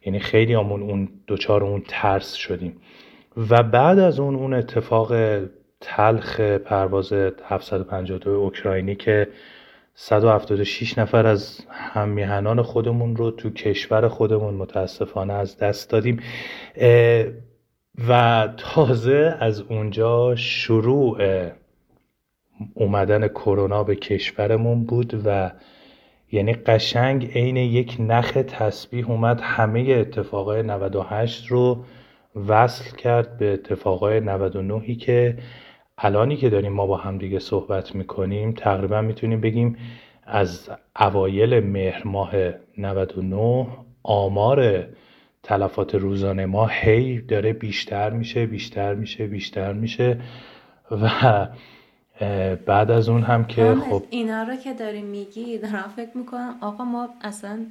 یعنی 0.07 0.21
خیلی 0.21 0.55
همون 0.55 0.83
اون 0.83 1.09
دوچار 1.27 1.65
اون 1.65 1.83
ترس 1.89 2.33
شدیم. 2.33 2.77
و 3.51 3.63
بعد 3.63 3.99
از 3.99 4.21
اون 4.21 4.35
اون 4.35 4.55
اتفاق 4.55 5.39
تلخ 5.81 6.41
پرواز 6.41 7.13
752 7.13 8.31
اوکراینی 8.31 8.95
که 8.95 9.29
176 9.95 10.99
نفر 10.99 11.27
از 11.27 11.67
هممیهنان 11.71 12.63
خودمون 12.63 13.17
رو 13.17 13.31
تو 13.31 13.51
کشور 13.51 14.09
خودمون 14.09 14.55
متاسفانه 14.55 15.33
از 15.33 15.59
دست 15.59 15.91
دادیم. 15.91 16.21
و 18.09 18.49
تازه 18.57 19.37
از 19.41 19.61
اونجا 19.61 20.35
شروع 20.37 21.19
اومدن 22.75 23.29
کرونا 23.29 23.85
به 23.85 23.97
کشورمون 23.97 24.85
بود 24.85 25.23
و 25.25 25.51
یعنی 26.33 26.53
قشنگ 26.53 27.33
عین 27.35 27.57
یک 27.57 27.97
نخ 28.01 28.33
تسبیح 28.33 29.11
اومد. 29.11 29.41
همه 29.43 29.81
اتفاقای 29.81 30.63
98 30.63 31.47
رو 31.47 31.85
وصل 32.49 32.97
کرد 32.97 33.39
به 33.39 33.53
اتفاقای 33.53 34.21
99 34.21 34.95
که 34.95 35.39
الانی 35.99 36.37
که 36.37 36.51
داریم 36.51 36.73
ما 36.73 36.87
با 36.87 36.97
هم 36.97 37.19
دیگه 37.19 37.39
صحبت 37.39 37.95
می‌کنیم 37.95 38.53
تقریبا 38.53 39.01
می‌تونیم 39.01 39.41
بگیم 39.41 39.77
از 40.25 40.71
اوایل 41.01 41.61
مهر 41.61 42.03
ماه 42.05 42.33
99 42.79 43.67
آمار 44.03 44.87
تلفات 45.43 45.95
روزانه 45.95 46.47
ما 46.47 46.67
هی 46.67 47.21
داره 47.21 47.53
بیشتر 47.53 48.11
میشه 48.11 48.47
بیشتر 48.47 48.95
میشه 48.95 49.27
بیشتر 49.27 49.73
میشه 49.73 50.21
و 50.91 51.09
بعد 52.67 52.91
از 52.91 53.09
اون 53.09 53.23
هم 53.23 53.45
که 53.45 53.75
خب 53.91 54.03
اینا 54.11 54.43
رو 54.43 54.57
که 54.57 54.75
داری 54.75 55.03
میگی 55.03 55.59
دارم 55.59 55.93
فکر 55.97 56.17
می‌کنم 56.19 56.55
آقا 56.61 56.85
ما 56.85 57.09
اصلا 57.21 57.67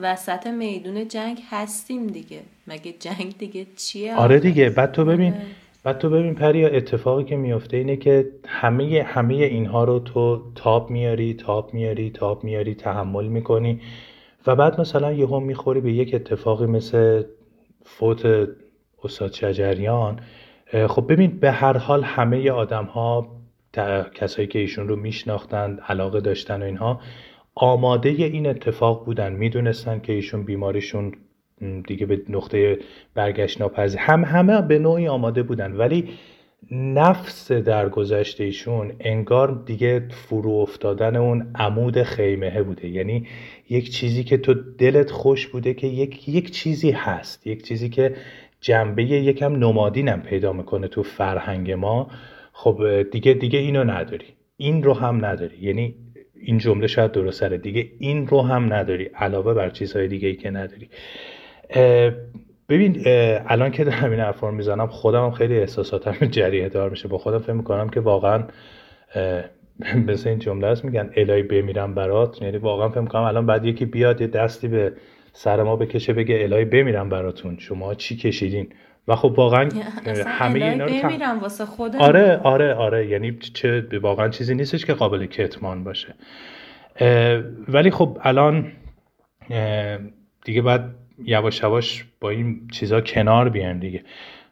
وسط 0.00 0.46
میدون 0.46 1.08
جنگ 1.08 1.42
هستیم 1.50 2.06
دیگه. 2.06 2.40
مگه 2.66 2.92
جنگ 2.92 3.38
دیگه 3.38 3.66
چیه؟ 3.76 4.16
آره 4.16 4.38
دیگه 4.38 4.70
بعد 4.70 4.92
تو 4.92 5.04
ببین 5.04 5.32
آره. 5.32 5.42
بعد 5.84 5.98
تو 5.98 6.10
ببین 6.10 6.34
پریا 6.34 6.68
اتفاقی 6.68 7.24
که 7.24 7.36
میفته 7.36 7.76
اینه 7.76 7.96
که 7.96 8.26
همه 8.46 9.02
همه 9.06 9.34
اینها 9.34 9.84
رو 9.84 9.98
تو 9.98 10.42
تاب 10.54 10.90
میاری 10.90 11.34
تاب 11.34 11.74
میاری 11.74 12.10
تاب 12.10 12.44
میاری 12.44 12.74
تحمل 12.74 13.26
می‌کنی 13.26 13.80
و 14.46 14.56
بعد 14.56 14.80
مثلا 14.80 15.12
یهو 15.12 15.40
می‌خوری 15.40 15.80
به 15.80 15.92
یک 15.92 16.14
اتفاقی 16.14 16.66
مثل 16.66 17.22
فوت 17.84 18.48
استاد 19.04 19.32
شجریان. 19.32 20.20
خب 20.88 21.12
ببین 21.12 21.38
به 21.38 21.50
هر 21.50 21.76
حال 21.76 22.02
همه 22.02 22.50
آدم 22.50 22.84
ها 22.84 23.36
کسایی 24.14 24.48
که 24.48 24.58
ایشون 24.58 24.88
رو 24.88 24.96
میشناختند 24.96 25.80
علاقه 25.88 26.20
داشتن 26.20 26.62
و 26.62 26.64
اینها 26.64 27.00
آماده 27.54 28.08
این 28.08 28.46
اتفاق 28.46 29.04
بودن. 29.04 29.32
می‌دونستن 29.32 30.00
که 30.00 30.12
ایشون 30.12 30.42
بیماریشون 30.42 31.12
دیگه 31.86 32.06
به 32.06 32.22
نقطه 32.28 32.78
برگشت 33.14 33.60
ناپذیر. 33.60 34.00
هم 34.00 34.24
همه 34.24 34.62
به 34.62 34.78
نوعی 34.78 35.08
آماده 35.08 35.42
بودن 35.42 35.72
ولی 35.72 36.08
نفس 36.70 37.52
در 37.52 37.88
گذشته 37.88 38.44
ایشون 38.44 38.92
انگار 39.00 39.62
دیگه 39.66 40.08
فرو 40.10 40.50
افتادن 40.50 41.16
اون 41.16 41.50
عمود 41.54 42.02
خیمه 42.02 42.62
بوده. 42.62 42.88
یعنی 42.88 43.26
یک 43.68 43.90
چیزی 43.90 44.24
که 44.24 44.36
تو 44.36 44.54
دلت 44.78 45.10
خوش 45.10 45.46
بوده 45.46 45.74
که 45.74 45.86
یک, 45.86 46.28
یک 46.28 46.50
چیزی 46.50 46.90
هست. 46.90 47.46
یک 47.46 47.62
چیزی 47.64 47.88
که 47.88 48.14
جنبه 48.60 49.04
یکم 49.04 49.56
نمادینم 49.56 50.22
پیدا 50.22 50.52
می‌کنه 50.52 50.88
تو 50.88 51.02
فرهنگ 51.02 51.72
ما. 51.72 52.10
خب 52.58 53.02
دیگه 53.02 53.34
دیگه 53.34 53.58
اینو 53.58 53.84
نداری. 53.84 54.26
این 54.56 54.82
رو 54.82 54.94
هم 54.94 55.24
نداری. 55.24 55.56
یعنی 55.60 55.94
این 56.34 56.58
جمله 56.58 56.86
شاید 56.86 57.12
درست 57.12 57.40
سره. 57.40 57.58
دیگه 57.58 57.90
این 57.98 58.26
رو 58.26 58.42
هم 58.42 58.72
نداری. 58.72 59.04
علاوه 59.04 59.54
بر 59.54 59.70
چیزهای 59.70 60.08
دیگه 60.08 60.28
ای 60.28 60.36
که 60.36 60.50
نداری. 60.50 60.88
ببین 62.68 63.02
الان 63.46 63.70
که 63.70 63.84
دارم 63.84 64.10
این 64.10 64.20
حرفا 64.20 64.50
می‌زنم 64.50 64.86
خودم 64.86 65.24
هم 65.24 65.30
خیلی 65.30 65.58
احساساتم 65.58 66.26
جریه 66.36 66.68
دار 66.68 66.90
میشه. 66.90 67.08
با 67.08 67.18
خودم 67.18 67.38
فکر 67.38 67.52
می‌کنم 67.52 67.88
که 67.88 68.00
واقعا 68.00 68.44
مثل 70.08 70.28
این 70.28 70.38
جمله 70.38 70.66
هست 70.66 70.84
میگن 70.84 71.10
الهی 71.16 71.42
بمیرم 71.42 71.94
برات. 71.94 72.42
یعنی 72.42 72.56
واقعا 72.56 72.88
فکر 72.88 73.00
می‌کنم 73.00 73.22
الان 73.22 73.46
بعد 73.46 73.64
یکی 73.64 73.84
بیاد 73.84 74.20
یه 74.20 74.26
دستی 74.26 74.68
به 74.68 74.92
سر 75.32 75.62
ما 75.62 75.76
بکشه 75.76 76.12
بگه 76.12 76.38
الهی 76.42 76.64
بمیرم 76.64 77.08
براتون. 77.08 77.56
شما 77.58 77.94
چی 77.94 78.16
کشیدین؟ 78.16 78.68
و 79.08 79.16
خب 79.16 79.34
واقعا 79.36 79.68
همه 80.40 80.64
اینا 80.64 80.84
رو 80.84 80.92
بمیرم 80.92 81.38
واسه 81.38 81.66
خودم. 81.66 82.00
آره 82.00 82.36
آره 82.36 82.74
آره. 82.74 83.06
یعنی 83.06 83.38
چه 83.38 83.86
واقعا 84.02 84.28
چیزی 84.28 84.54
نیستش 84.54 84.84
که 84.84 84.94
قابل 84.94 85.26
کتمان 85.26 85.84
باشه. 85.84 86.14
ولی 87.68 87.90
خب 87.90 88.18
الان 88.22 88.72
دیگه 90.44 90.62
بعد 90.62 90.94
یواش 91.24 91.62
یواش 91.62 92.04
با 92.20 92.30
این 92.30 92.68
چیزا 92.72 93.00
کنار 93.00 93.48
بیان 93.48 93.78
دیگه. 93.78 94.04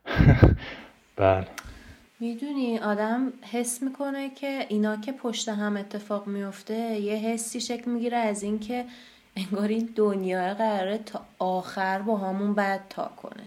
بله. 1.16 1.46
می‌دونی 2.20 2.78
آدم 2.78 3.32
حس 3.52 3.82
می‌کنه 3.82 4.30
که 4.30 4.66
اینا 4.68 4.96
که 4.96 5.12
پشت 5.12 5.48
هم 5.48 5.76
اتفاق 5.76 6.26
میفته 6.26 6.74
یه 6.74 7.16
حسی 7.16 7.60
شکل 7.60 7.90
می‌گیره 7.90 8.16
از 8.16 8.42
اینکه 8.42 8.84
انگار 9.36 9.68
این 9.68 9.88
دنیا 9.96 10.54
قراره 10.54 10.98
تا 10.98 11.20
آخر 11.38 11.98
با 11.98 12.16
همون 12.16 12.54
بد 12.54 12.80
تا 12.90 13.10
کنه. 13.22 13.44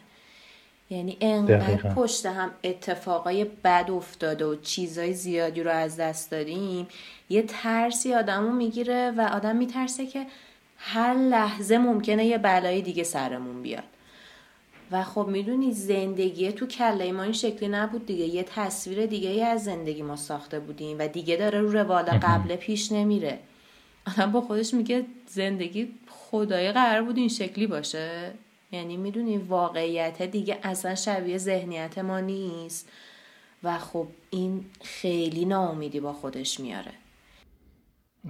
یعنی 0.90 1.18
انقدر 1.22 1.94
پشت 1.94 2.26
هم 2.26 2.52
اتفاقای 2.64 3.44
بد 3.44 3.92
افتاده 3.92 4.46
و 4.46 4.56
چیزای 4.56 5.14
زیادی 5.14 5.64
رو 5.64 5.72
از 5.72 5.98
دست 5.98 6.32
دادیم 6.32 6.88
یه 7.30 7.42
ترسی 7.42 8.14
آدمو 8.14 8.52
می‌گیره 8.52 9.12
و 9.18 9.22
آدم 9.22 9.56
میترسه 9.56 10.06
که 10.06 10.26
هر 10.78 11.14
لحظه 11.14 11.78
ممکنه 11.78 12.26
یه 12.26 12.38
بلای 12.38 12.82
دیگه 12.82 13.04
سرمون 13.04 13.62
بیاد. 13.62 13.84
و 14.92 15.04
خب 15.04 15.28
می‌دونی 15.28 15.74
زندگی 15.74 16.52
تو 16.52 16.68
کله 16.68 17.12
ما 17.12 17.24
این 17.24 17.34
شکلی 17.34 17.70
نبود 17.70 18.06
دیگه 18.06 18.26
یه 18.26 18.44
تصویر 18.44 19.06
دیگه 19.06 19.30
ای 19.30 19.44
از 19.44 19.64
زندگی 19.64 20.02
ما 20.02 20.16
ساخته 20.16 20.60
بودیم 20.60 21.00
و 21.00 21.08
دیگه 21.08 21.36
داره 21.36 21.62
رو 21.62 21.72
روال 21.72 22.04
قبل 22.04 22.56
پیش 22.56 22.92
نمیره. 22.92 23.40
آدم 24.08 24.32
با 24.32 24.42
خودش 24.42 24.74
میگه 24.74 25.06
زندگی 25.28 25.94
خدای 26.10 26.72
قرار 26.72 27.02
بود 27.02 27.18
این 27.18 27.30
شکلی 27.30 27.68
باشه. 27.68 28.32
یعنی 28.72 28.98
می‌دونی 28.98 29.38
واقعیت 29.38 30.22
دیگه 30.22 30.58
اصلا 30.64 30.96
شبیه 30.96 31.38
ذهنیت 31.38 31.98
ما 31.98 32.20
نیست. 32.20 32.90
و 33.64 33.78
خب 33.78 34.08
این 34.30 34.66
خیلی 34.82 35.46
ناامیدی 35.46 36.00
با 36.00 36.14
خودش 36.14 36.60
میاره. 36.60 36.92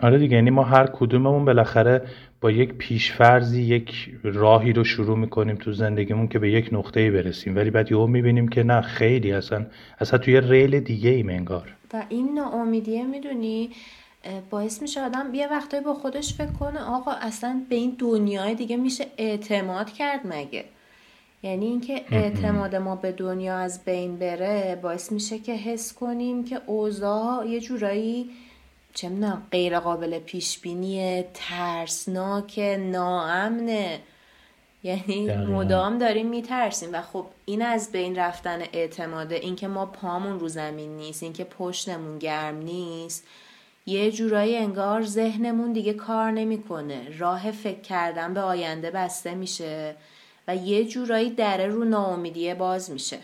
آره 0.02 0.18
دیگه 0.18 0.36
یعنی 0.36 0.50
ما 0.50 0.64
هر 0.64 0.88
کدوممون 0.88 1.46
بالاخره 1.46 2.02
با 2.42 2.52
یک 2.52 2.74
پیشفرزی 2.74 3.62
یک 3.62 4.10
راهی 4.24 4.74
رو 4.74 4.84
شروع 4.84 5.18
می‌کنیم 5.18 5.56
تو 5.56 5.72
زندگیمون 5.72 6.28
که 6.28 6.40
به 6.40 6.52
یک 6.52 6.70
نقطه 6.72 7.12
برسیم. 7.12 7.56
ولی 7.56 7.70
بعد 7.70 7.92
یهو 7.92 8.08
می‌بینیم 8.08 8.48
که 8.48 8.64
نه 8.64 8.82
خیلی 8.82 9.32
اصلا 9.32 9.66
اصلا 10.00 10.20
توی 10.20 10.42
ریل 10.42 10.80
دیگه 10.80 11.10
ایم 11.10 11.30
انگار. 11.30 11.76
و 11.94 12.04
این 12.10 12.34
ناامیدیه 12.34 13.06
می‌دونی؟ 13.06 13.70
باعث 14.50 14.82
میشه 14.82 15.02
آدم 15.02 15.34
یه 15.34 15.48
وقتایی 15.48 15.84
با 15.84 15.94
خودش 15.94 16.34
فکر 16.34 16.52
کنه 16.52 16.80
آقا 16.84 17.12
اصلا 17.12 17.62
به 17.70 17.76
این 17.76 17.96
دنیای 18.00 18.56
دیگه 18.56 18.78
میشه 18.78 19.08
اعتماد 19.18 19.94
کرد 19.94 20.22
مگه؟ 20.26 20.66
یعنی 21.44 21.66
اینکه 21.66 22.06
اعتماد 22.12 22.76
ما 22.76 22.96
به 22.96 23.12
دنیا 23.12 23.58
از 23.58 23.86
بین 23.86 24.18
بره 24.18 24.80
باعث 24.82 25.12
میشه 25.12 25.40
که 25.40 25.54
حس 25.54 25.94
کنیم 25.94 26.46
که 26.46 26.62
اوضاع 26.66 27.48
یه 27.48 27.60
جورایی 27.60 28.30
چه 28.94 29.10
می‌دونم 29.10 29.48
غیر 29.52 29.80
قابل 29.80 30.20
پیش 30.20 30.60
بینی 30.60 31.24
ترسناک 31.34 32.60
ناامنه. 32.80 34.00
یعنی 34.84 35.36
مدام 35.36 35.98
داریم 35.98 36.28
میترسیم. 36.28 36.90
و 36.94 37.02
خب 37.02 37.26
این 37.46 37.62
از 37.62 37.92
بین 37.92 38.16
رفتن 38.16 38.62
اعتماده 38.74 39.36
اینکه 39.36 39.68
ما 39.68 39.86
پامون 39.86 40.40
رو 40.40 40.48
زمین 40.48 40.98
نیست 40.98 41.24
اینکه 41.24 41.44
پشتمون 41.44 42.20
گرم 42.20 42.58
نیست. 42.58 43.28
یه 43.88 44.12
جورایی 44.12 44.58
انگار 44.58 45.04
ذهنمون 45.04 45.74
دیگه 45.74 45.94
کار 45.94 46.32
نمی‌کنه. 46.32 47.02
راه 47.18 47.52
فکر 47.52 47.82
کردن 47.82 48.34
به 48.34 48.42
آینده 48.42 48.92
بسته 48.92 49.36
میشه 49.36 49.96
و 50.48 50.56
یه 50.56 50.86
جورایی 50.86 51.30
دره 51.30 51.68
رو 51.68 51.84
ناامیدیه 51.84 52.56
باز 52.56 52.92
میشه. 52.92 53.18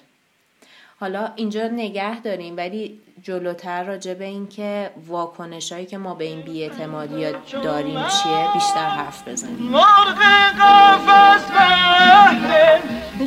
حالا 1.00 1.32
اینجا 1.36 1.68
نگه 1.68 2.22
داریم 2.22 2.58
ولی 2.58 3.00
جلوتر 3.24 3.84
راجع 3.84 4.14
به 4.14 4.26
این 4.26 4.48
که 4.48 4.92
واکنش 5.08 5.72
هایی 5.72 5.86
که 5.86 5.98
ما 5.98 6.14
به 6.14 6.26
این 6.26 6.42
بیاعتمادی 6.42 7.26
داریم 7.64 8.08
چیه 8.08 8.48
بیشتر 8.54 8.90
حرف 8.90 9.28
بزنیم. 9.28 9.58
مرغ 9.58 10.20
قفص 10.60 11.52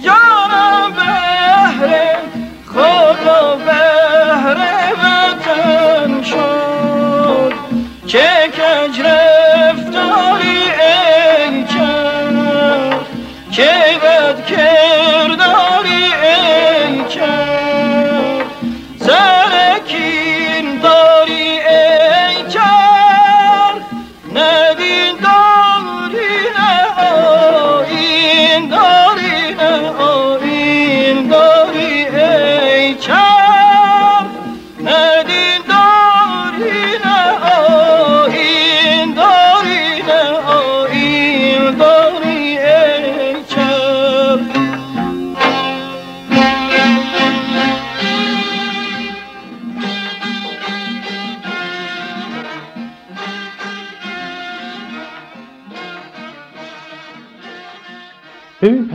جانم 0.05 0.93
بهره 0.97 2.19
خدا 2.67 3.57
بهره 3.57 4.93
وطن 4.93 6.23
شد 6.23 6.66
چه 8.07 8.49
کج 8.49 9.01
رفتاری 9.01 10.63
ای 10.81 11.65
کرد 11.65 13.07
که 13.53 13.86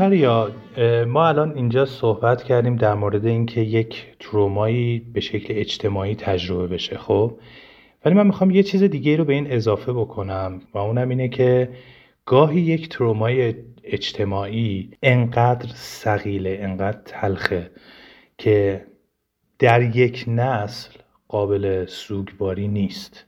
پریا 0.02 0.52
ما 1.08 1.28
الان 1.28 1.56
اینجا 1.56 1.86
صحبت 1.86 2.44
کردیم 2.44 2.76
در 2.76 2.94
مورد 2.94 3.26
اینکه 3.26 3.62
یک 3.62 4.06
ترومایی 4.20 5.00
به 5.00 5.20
شکل 5.20 5.54
اجتماعی 5.58 6.16
تجربه 6.16 6.68
بشه 6.68 6.98
خب؟ 6.98 7.40
ولی 8.06 8.16
من 8.16 8.28
می‌خوام 8.28 8.52
یه 8.52 8.64
چیز 8.64 8.84
دیگه 8.84 9.18
رو 9.18 9.26
به 9.26 9.34
این 9.34 9.52
اضافه 9.52 9.94
بکنم 9.94 10.62
و 10.74 10.78
اونم 10.78 11.10
اینه 11.10 11.30
که 11.30 11.70
گاهی 12.26 12.62
یک 12.62 12.90
ترومای 12.90 13.54
اجتماعی 13.84 14.92
انقدر 15.04 15.70
سقیله 15.76 16.58
انقدر 16.62 17.02
تلخه 17.06 17.72
که 18.38 18.86
در 19.60 19.96
یک 19.96 20.26
نسل 20.28 21.00
قابل 21.28 21.86
سوگواری 21.86 22.68
نیست. 22.68 23.26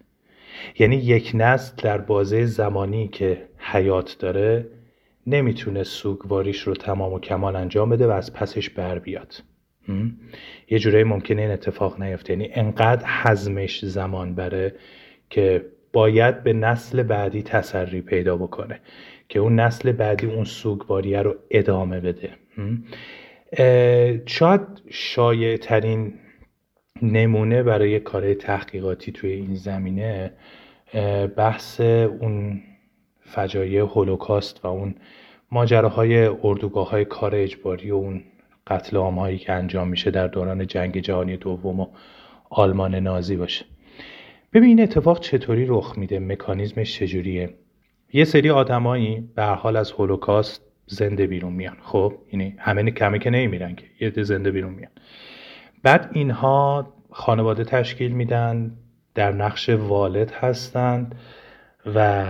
یعنی 0.79 0.95
یک 0.95 1.31
نسل 1.33 1.73
در 1.83 1.97
بازه 1.97 2.45
زمانی 2.45 3.07
که 3.07 3.47
حیات 3.57 4.15
داره 4.19 4.69
نمی‌تونه 5.27 5.83
سوگواریش 5.83 6.59
رو 6.59 6.73
تمام 6.73 7.13
و 7.13 7.19
کمال 7.19 7.55
انجام 7.55 7.89
بده 7.89 8.07
و 8.07 8.11
از 8.11 8.33
پسش 8.33 8.69
بر 8.69 8.99
بیاد. 8.99 9.43
یه 10.69 10.79
جورایی 10.79 11.03
ممکنه 11.03 11.41
این 11.41 11.51
اتفاق 11.51 12.01
نیفته. 12.01 12.33
یعنی 12.33 12.49
انقدر 12.53 13.07
حزمش 13.07 13.85
زمان 13.85 14.35
بره 14.35 14.75
که 15.29 15.65
باید 15.93 16.43
به 16.43 16.53
نسل 16.53 17.03
بعدی 17.03 17.43
تسری 17.43 18.01
پیدا 18.01 18.37
بکنه 18.37 18.79
که 19.29 19.39
اون 19.39 19.59
نسل 19.59 19.91
بعدی 19.91 20.27
اون 20.27 20.43
سوگواریه 20.43 21.21
رو 21.21 21.35
ادامه 21.51 21.99
بده. 21.99 22.29
شاید 24.25 24.61
شایع 24.89 25.57
ترین 25.57 26.13
نمونه 27.01 27.63
برای 27.63 27.99
کار 27.99 28.33
تحقیقاتی 28.33 29.11
توی 29.11 29.31
این 29.31 29.55
زمینه 29.55 30.33
بحث 31.37 31.81
اون 31.81 32.61
فجایع 33.33 33.81
هولوکاست 33.81 34.65
و 34.65 34.67
اون 34.67 34.95
ماجراهای 35.51 36.25
اردوگاه 36.25 36.89
های 36.89 37.05
کار 37.05 37.35
اجباری 37.35 37.91
و 37.91 37.95
اون 37.95 38.23
قتل 38.67 38.97
عام 38.97 39.19
هایی 39.19 39.37
که 39.37 39.53
انجام 39.53 39.87
میشه 39.87 40.11
در 40.11 40.27
دوران 40.27 40.67
جنگ 40.67 40.97
جهانی 40.97 41.37
دوم 41.37 41.79
و 41.79 41.87
آلمان 42.49 42.95
نازی 42.95 43.35
باشه. 43.35 43.65
ببین 44.53 44.69
این 44.69 44.81
اتفاق 44.81 45.19
چطوری 45.19 45.65
رخ 45.65 45.97
میده؟ 45.97 46.19
مکانیزمش 46.19 46.99
چجوریه؟ 46.99 47.53
یه 48.13 48.25
سری 48.25 48.49
آدمایی 48.49 49.29
به 49.35 49.43
حال 49.43 49.75
از 49.75 49.91
هولوکاست 49.91 50.61
زنده 50.85 51.27
بیرون 51.27 51.53
میان. 51.53 51.77
خب 51.81 52.13
یعنی 52.31 52.55
همه 52.57 52.91
کمی 52.91 53.19
که 53.19 53.29
نمیرن 53.29 53.75
که 53.75 53.85
یه 53.99 54.23
زنده 54.23 54.51
بیرون 54.51 54.73
میان. 54.73 54.91
بعد 55.83 56.09
اینها 56.13 56.93
خانواده 57.11 57.63
تشکیل 57.63 58.11
میدن 58.11 58.71
در 59.15 59.31
نقش 59.31 59.69
والد 59.69 60.31
هستند 60.31 61.15
و 61.95 62.25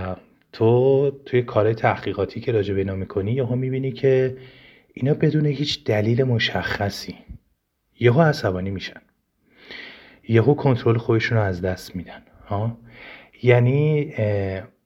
تو 0.54 1.10
توی 1.24 1.42
کار 1.42 1.72
تحقیقاتی 1.72 2.40
که 2.40 2.52
راجع 2.52 2.74
به 2.74 2.80
اینا 2.80 2.94
می‌کنی 2.94 3.32
یهو 3.32 3.56
می‌بینی 3.56 3.92
که 3.92 4.36
اینا 4.92 5.14
بدون 5.14 5.46
هیچ 5.46 5.84
دلیل 5.84 6.24
مشخصی 6.24 7.14
یهو 8.00 8.20
عصبانی 8.20 8.70
میشن. 8.70 9.00
یهو 10.28 10.54
کنترل 10.54 10.98
خودشون 10.98 11.38
رو 11.38 11.44
از 11.44 11.60
دست 11.62 11.96
میدن 11.96 12.22
ها؟ 12.46 12.78
یعنی 13.42 14.14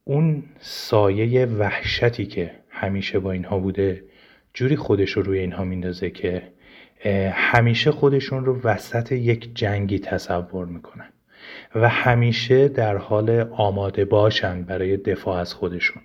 اون 0.05 0.43
سایه 0.61 1.47
وحشتی 1.47 2.27
که 2.27 2.51
همیشه 2.69 3.19
با 3.19 3.33
اینها 3.33 3.59
بوده 3.59 4.05
جوری 4.55 4.77
خودش 4.77 5.11
رو 5.11 5.23
روی 5.23 5.39
اینها 5.39 5.65
میندازه 5.65 6.11
که 6.11 6.43
همیشه 7.33 7.91
خودشون 7.91 8.45
رو 8.45 8.61
وسط 8.65 9.13
یک 9.13 9.51
جنگی 9.55 9.99
تصور 9.99 10.67
می‌کنن. 10.67 11.13
و 11.75 11.89
همیشه 11.89 12.69
در 12.69 12.97
حال 12.97 13.49
آماده 13.51 14.05
باشن 14.05 14.63
برای 14.63 14.97
دفاع 14.97 15.37
از 15.37 15.55
خودشون. 15.55 16.03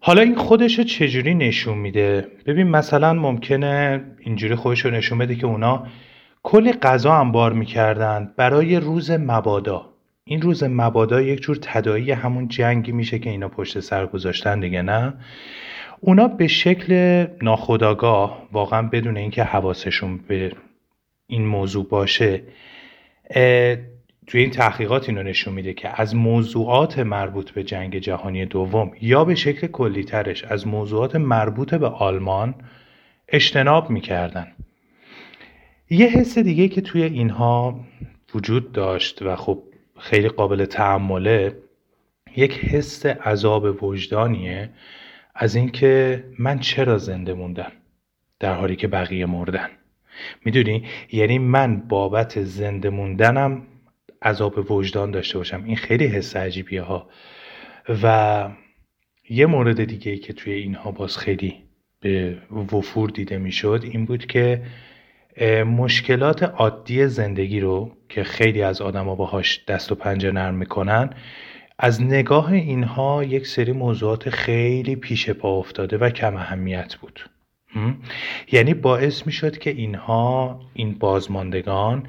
حالا 0.00 0.22
این 0.22 0.34
خودش 0.34 0.80
چجوری 0.80 1.34
نشون 1.34 1.78
میده؟ 1.78 2.26
ببین 2.46 2.68
مثلا 2.68 3.12
ممکنه 3.12 4.04
اینجوری 4.20 4.54
خودش 4.54 4.84
رو 4.84 4.90
نشون 4.90 5.18
بده 5.18 5.34
که 5.34 5.46
اونا 5.46 5.86
کلی 6.42 6.72
غذا 6.72 7.12
انبار 7.12 7.52
می‌کردن 7.52 8.32
برای 8.36 8.76
روز 8.76 9.10
مبادا. 9.10 9.88
این 10.24 10.42
روز 10.42 10.64
مبادا 10.64 11.20
یک 11.20 11.40
جور 11.40 11.58
تدایی 11.62 12.10
همون 12.10 12.48
جنگی 12.48 12.92
میشه 12.92 13.18
که 13.18 13.30
اینا 13.30 13.48
پشت 13.48 13.80
سر 13.80 14.06
گذاشتن 14.06 14.60
دیگه 14.60 14.82
نه؟ 14.82 15.14
اونا 16.00 16.28
به 16.28 16.46
شکل 16.46 17.26
ناخداگاه 17.42 18.48
واقعا 18.52 18.82
بدون 18.82 19.16
اینکه 19.16 19.42
حواسشون 19.42 20.18
به 20.28 20.52
این 21.26 21.46
موضوع 21.46 21.88
باشه 21.88 22.42
توی 24.26 24.40
این 24.40 24.50
تحقیقات 24.50 25.08
اینو 25.08 25.22
نشون 25.22 25.54
میده 25.54 25.74
که 25.74 26.00
از 26.00 26.14
موضوعات 26.14 26.98
مربوط 26.98 27.50
به 27.50 27.64
جنگ 27.64 27.98
جهانی 27.98 28.46
دوم 28.46 28.92
یا 29.00 29.24
به 29.24 29.34
شکل 29.34 29.66
کلیترش 29.66 30.44
از 30.44 30.66
موضوعات 30.66 31.16
مربوط 31.16 31.74
به 31.74 31.88
آلمان 31.88 32.54
اجتناب 33.28 33.90
می‌کردن. 33.90 34.52
یه 35.90 36.06
حس 36.06 36.38
دیگه 36.38 36.68
که 36.68 36.80
توی 36.80 37.02
اینها 37.02 37.80
وجود 38.34 38.72
داشت 38.72 39.22
و 39.22 39.36
خب 39.36 39.62
خیلی 39.98 40.28
قابل 40.28 40.64
تعمله 40.64 41.56
یک 42.36 42.58
حس 42.58 43.06
عذاب 43.06 43.82
وجدانیه 43.82 44.70
از 45.34 45.56
اینکه 45.56 46.24
من 46.38 46.58
چرا 46.58 46.98
زنده 46.98 47.34
موندم 47.34 47.72
در 48.40 48.54
حالی 48.54 48.76
که 48.76 48.88
بقیه 48.88 49.26
مردن. 49.26 49.68
می‌دونی؟ 50.44 50.84
یعنی 51.12 51.38
من 51.38 51.76
بابت 51.76 52.42
زنده 52.42 52.90
موندنم 52.90 53.62
عذاب 54.22 54.70
وجدان 54.70 55.10
داشته 55.10 55.38
باشم. 55.38 55.64
این 55.64 55.76
خیلی 55.76 56.06
حس 56.06 56.36
عجیبیه 56.36 56.82
ها. 56.82 57.08
و 58.02 58.48
یه 59.30 59.46
مورد 59.46 59.84
دیگه 59.84 60.16
که 60.16 60.32
توی 60.32 60.52
اینها 60.52 60.90
باز 60.90 61.18
خیلی 61.18 61.54
به 62.00 62.38
وفور 62.72 63.10
دیده 63.10 63.38
می‌شد 63.38 63.80
این 63.84 64.04
بود 64.04 64.26
که 64.26 64.62
مشکلات 65.64 66.42
عادی 66.42 67.06
زندگی 67.06 67.60
رو 67.60 67.96
که 68.08 68.24
خیلی 68.24 68.62
از 68.62 68.80
آدما 68.82 69.14
باهاش 69.14 69.64
دست 69.68 69.92
و 69.92 69.94
پنجه 69.94 70.30
نرم 70.30 70.54
می‌کنن 70.54 71.10
از 71.78 72.02
نگاه 72.02 72.52
اینها 72.52 73.24
یک 73.24 73.46
سری 73.46 73.72
موضوعات 73.72 74.30
خیلی 74.30 74.96
پیش 74.96 75.30
پا 75.30 75.58
افتاده 75.58 75.98
و 75.98 76.10
کم 76.10 76.36
اهمیت 76.36 76.94
بود. 76.94 77.30
یعنی 78.52 78.74
باعث 78.74 79.26
می‌شد 79.26 79.58
که 79.58 79.70
اینها 79.70 80.60
این 80.74 80.94
بازماندگان 80.94 82.08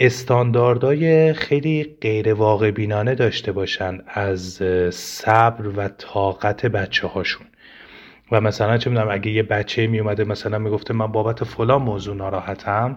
استانداردهای 0.00 1.32
خیلی 1.32 1.96
غیر 2.00 2.34
واقع 2.34 2.70
بینانه 2.70 3.14
داشته 3.14 3.52
باشن 3.52 3.98
از 4.08 4.62
صبر 4.90 5.68
و 5.68 5.88
طاقت 5.88 6.66
بچه 6.66 7.06
هاشون 7.06 7.46
و 8.32 8.40
مثلا 8.40 8.78
چه 8.78 8.90
می‌دونم 8.90 9.08
اگه 9.10 9.30
یه 9.30 9.42
بچه 9.42 9.86
می 9.86 10.00
اومده 10.00 10.24
مثلا 10.24 10.58
می‌گفته 10.58 10.94
من 10.94 11.12
بابت 11.12 11.44
فلان 11.44 11.82
موضوع 11.82 12.16
ناراحتم 12.16 12.96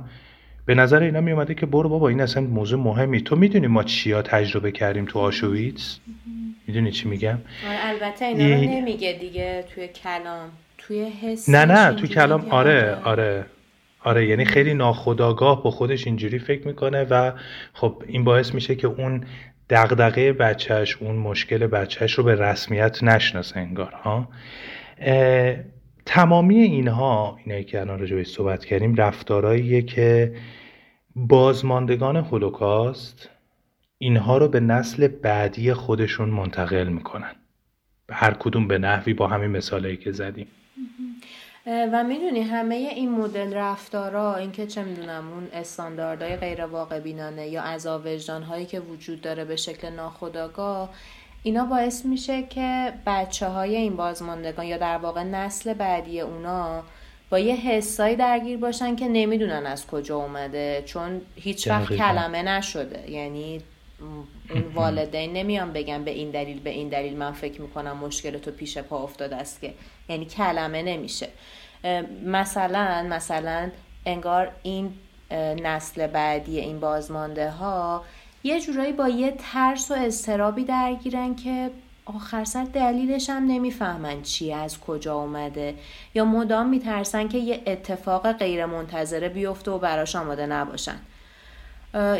به 0.65 0.75
نظر 0.75 1.03
اینا 1.03 1.21
می 1.21 1.31
اومده 1.31 1.53
که 1.53 1.65
برو 1.65 1.89
بابا 1.89 2.09
این 2.09 2.21
اصلا 2.21 2.43
موضوع 2.43 2.79
مهمی. 2.79 3.21
تو 3.21 3.35
می‌دونی 3.35 3.67
ما 3.67 3.83
چیا 3.83 4.21
تجربه 4.21 4.71
کردیم 4.71 5.05
تو 5.05 5.19
آشویتس؟ 5.19 5.99
می‌دونی 6.67 6.91
چی 6.91 7.09
میگم؟ 7.09 7.37
آره 7.67 7.87
البته 7.87 8.25
اینا 8.25 8.55
رو 8.55 8.61
نمیگه 8.61 9.17
دیگه 9.21 9.65
توی 9.75 9.87
کلام 9.87 10.49
توی 10.77 11.05
حس 11.21 11.49
نه 11.49 11.65
نه 11.65 11.93
توی 11.95 12.09
کلام 12.09 12.45
آره. 12.49 12.95
آره. 13.03 13.45
آره 14.03 14.27
یعنی 14.27 14.45
خیلی 14.45 14.73
ناخداگاه 14.73 15.63
با 15.63 15.71
خودش 15.71 16.07
اینجوری 16.07 16.39
فکر 16.39 16.67
می‌کنه 16.67 17.03
و 17.03 17.31
خب 17.73 18.03
این 18.07 18.23
باعث 18.23 18.53
میشه 18.53 18.75
که 18.75 18.87
اون 18.87 19.25
دغدغه 19.69 20.33
بچهش 20.33 20.97
اون 20.97 21.15
مشکل 21.15 21.67
بچهش 21.67 22.13
رو 22.13 22.23
به 22.23 22.35
رسمیت 22.35 23.03
نشناسه 23.03 23.59
انگار 23.59 23.91
ها. 23.91 24.27
تمامی 26.05 26.55
اینها 26.55 27.37
اینایی 27.45 27.63
که 27.63 27.81
الان 27.81 27.99
راجع 27.99 28.23
صحبت 28.23 28.65
کردیم 28.65 28.95
رفتارهاییه 28.95 29.81
که 29.81 30.35
بازماندگان 31.15 32.15
هولوکاست 32.15 33.29
اینها 33.97 34.37
رو 34.37 34.47
به 34.47 34.59
نسل 34.59 35.07
بعدی 35.07 35.73
خودشون 35.73 36.29
منتقل 36.29 36.87
می‌کنن. 36.87 37.35
هر 38.09 38.33
کدوم 38.33 38.67
به 38.67 38.77
نحوی 38.77 39.13
با 39.13 39.27
همین 39.27 39.51
مثالایی 39.51 39.97
که 39.97 40.11
زدیم. 40.11 40.47
و 41.67 42.03
می‌دونی 42.03 42.41
همه 42.41 42.75
این 42.75 43.11
مدل 43.11 43.53
رفتارا 43.53 44.35
اینکه 44.35 44.67
چه 44.67 44.83
می‌دونم 44.83 45.33
اون 45.33 45.47
استانداردهای 45.53 46.35
غیر 46.35 46.65
واقع 46.65 46.99
بینانه 46.99 47.47
یا 47.47 47.61
عذاب 47.61 48.05
وجدان 48.05 48.43
هایی 48.43 48.65
که 48.65 48.79
وجود 48.79 49.21
داره 49.21 49.45
به 49.45 49.55
شکل 49.55 49.89
ناخودآگاه 49.89 50.89
اینا 51.43 51.65
باعث 51.65 52.05
میشه 52.05 52.43
که 52.43 52.93
بچه 53.05 53.47
های 53.47 53.75
این 53.75 53.95
بازماندگان 53.95 54.65
یا 54.65 54.77
در 54.77 54.97
واقع 54.97 55.23
نسل 55.23 55.73
بعدی 55.73 56.21
اونا 56.21 56.83
با 57.29 57.39
یه 57.39 57.55
حسایی 57.55 58.15
درگیر 58.15 58.57
باشن 58.57 58.95
که 58.95 59.07
نمی‌دونن 59.07 59.65
از 59.65 59.87
کجا 59.87 60.17
اومده 60.17 60.83
چون 60.85 61.21
هیچ 61.35 61.67
وقت 61.67 61.93
کلمه 61.93 62.43
نشده. 62.43 63.11
یعنی 63.11 63.61
اون 63.99 64.63
والدین 64.73 65.33
نمیان 65.33 65.73
بگن 65.73 66.03
به 66.03 66.11
این 66.11 66.31
دلیل 66.31 66.59
به 66.59 66.69
این 66.69 66.89
دلیل 66.89 67.17
من 67.17 67.31
فکر 67.31 67.61
می‌کنم 67.61 67.97
مشکل 67.97 68.37
تو 68.37 68.51
پیش 68.51 68.77
پا 68.77 69.03
افتاده 69.03 69.35
است 69.35 69.61
که 69.61 69.73
یعنی 70.09 70.25
کلمه 70.25 70.81
نمیشه. 70.81 71.29
مثلا 72.25 73.07
مثلا 73.09 73.71
انگار 74.05 74.51
این 74.63 74.93
نسل 75.63 76.07
بعدی 76.07 76.59
این 76.59 76.79
بازمانده 76.79 77.49
ها 77.49 78.03
یه 78.43 78.61
جورایی 78.61 78.91
با 78.91 79.09
یه 79.09 79.33
ترس 79.53 79.91
و 79.91 79.93
اضطرابی 79.97 80.63
درگیرن 80.63 81.35
که 81.35 81.71
آخر 82.05 82.43
سر 82.43 82.63
دلیلش 82.63 83.29
هم 83.29 83.45
نمی‌فهمن 83.47 84.21
چی 84.21 84.53
از 84.53 84.79
کجا 84.79 85.15
اومده. 85.15 85.75
یا 86.15 86.25
مدام 86.25 86.69
میترسن 86.69 87.27
که 87.27 87.37
یه 87.37 87.61
اتفاق 87.67 88.31
غیر 88.31 88.65
منتظره 88.65 89.29
بیفته 89.29 89.71
و 89.71 89.77
براش 89.77 90.15
آماده 90.15 90.45
نباشن. 90.45 90.99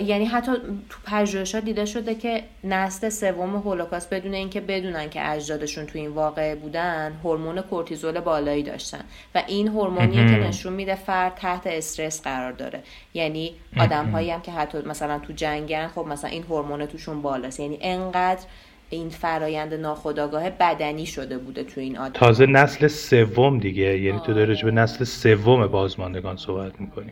یعنی 0.06 0.26
حتی 0.26 0.52
تو 0.90 1.00
پژوهشات 1.06 1.66
دیده 1.66 1.86
شده 1.86 2.16
که 2.16 2.44
نسل 2.64 3.10
سوم 3.10 3.56
هولوکاست 3.56 4.14
بدون 4.14 4.34
اینکه 4.34 4.62
بدونن 4.62 5.10
که 5.10 5.32
اجدادشون 5.32 5.86
تو 5.86 6.00
این 6.00 6.12
واقعه 6.12 6.56
بودن 6.56 7.14
هورمون 7.24 7.62
کورتیزول 7.62 8.20
بالایی 8.20 8.64
داشتن. 8.64 9.02
و 9.36 9.44
این 9.48 9.68
هورمونیه 9.68 10.26
که 10.26 10.48
نشون 10.48 10.74
میده 10.74 10.96
فرد 10.96 11.36
تحت 11.36 11.68
استرس 11.68 12.22
قرار 12.22 12.52
داره. 12.52 12.84
یعنی 13.14 13.54
آدم 13.78 14.06
هایی 14.06 14.32
هم 14.32 14.42
که 14.42 14.52
حتی 14.52 14.78
مثلا 14.78 15.20
تو 15.20 15.34
جنگن 15.34 15.88
خب 15.88 16.06
مثلا 16.08 16.30
این 16.30 16.44
هورمون 16.44 16.86
توشون 16.86 17.22
بالاست. 17.22 17.60
یعنی 17.60 17.78
انقدر 17.82 18.44
این 18.90 19.10
فرایند 19.10 19.74
ناخودآگاه 19.74 20.50
بدنی 20.50 21.06
شده 21.06 21.38
بوده 21.38 21.64
تو 21.64 21.82
این 21.82 21.98
آدم. 21.98 22.14
تازه 22.14 22.46
نسل 22.46 22.88
سوم 22.88 23.60
دیگه. 23.60 24.00
یعنی 24.00 24.20
تو 24.26 24.34
داری 24.34 24.64
به 24.64 24.72
نسل 24.72 25.04
سوم 25.04 25.68
بازماندگان 25.68 26.38
صحبت 26.38 26.82
می‌کنی 26.82 27.12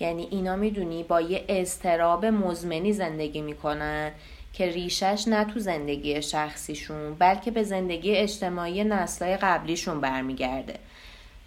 یعنی 0.00 0.28
اینا 0.30 0.56
می‌دونی 0.56 1.02
با 1.02 1.20
یه 1.20 1.44
اضطراب 1.48 2.26
مزمنی 2.26 2.92
زندگی 2.92 3.40
می‌کنن 3.40 4.10
که 4.52 4.70
ریشش 4.70 5.24
نه 5.28 5.44
تو 5.44 5.60
زندگی 5.60 6.22
شخصیشون 6.22 7.14
بلکه 7.14 7.50
به 7.50 7.62
زندگی 7.62 8.16
اجتماعی 8.16 8.84
نسلهای 8.84 9.36
قبلیشون 9.36 10.00
برمیگرده. 10.00 10.74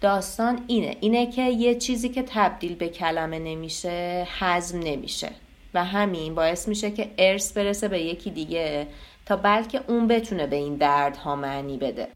داستان 0.00 0.60
اینه. 0.66 0.96
اینه 1.00 1.30
که 1.30 1.42
یه 1.42 1.74
چیزی 1.74 2.08
که 2.08 2.22
تبدیل 2.22 2.74
به 2.74 2.88
کلمه 2.88 3.38
نمیشه 3.38 4.26
حزم 4.40 4.78
نمیشه. 4.78 5.30
و 5.74 5.84
همین 5.84 6.34
باعث 6.34 6.68
میشه 6.68 6.90
که 6.90 7.10
ارث 7.18 7.52
برسه 7.52 7.88
به 7.88 8.00
یکی 8.00 8.30
دیگه 8.30 8.86
تا 9.26 9.36
بلکه 9.36 9.80
اون 9.88 10.08
بتونه 10.08 10.46
به 10.46 10.56
این 10.56 10.76
دردها 10.76 11.36
معنی 11.36 11.76
بده. 11.76 12.08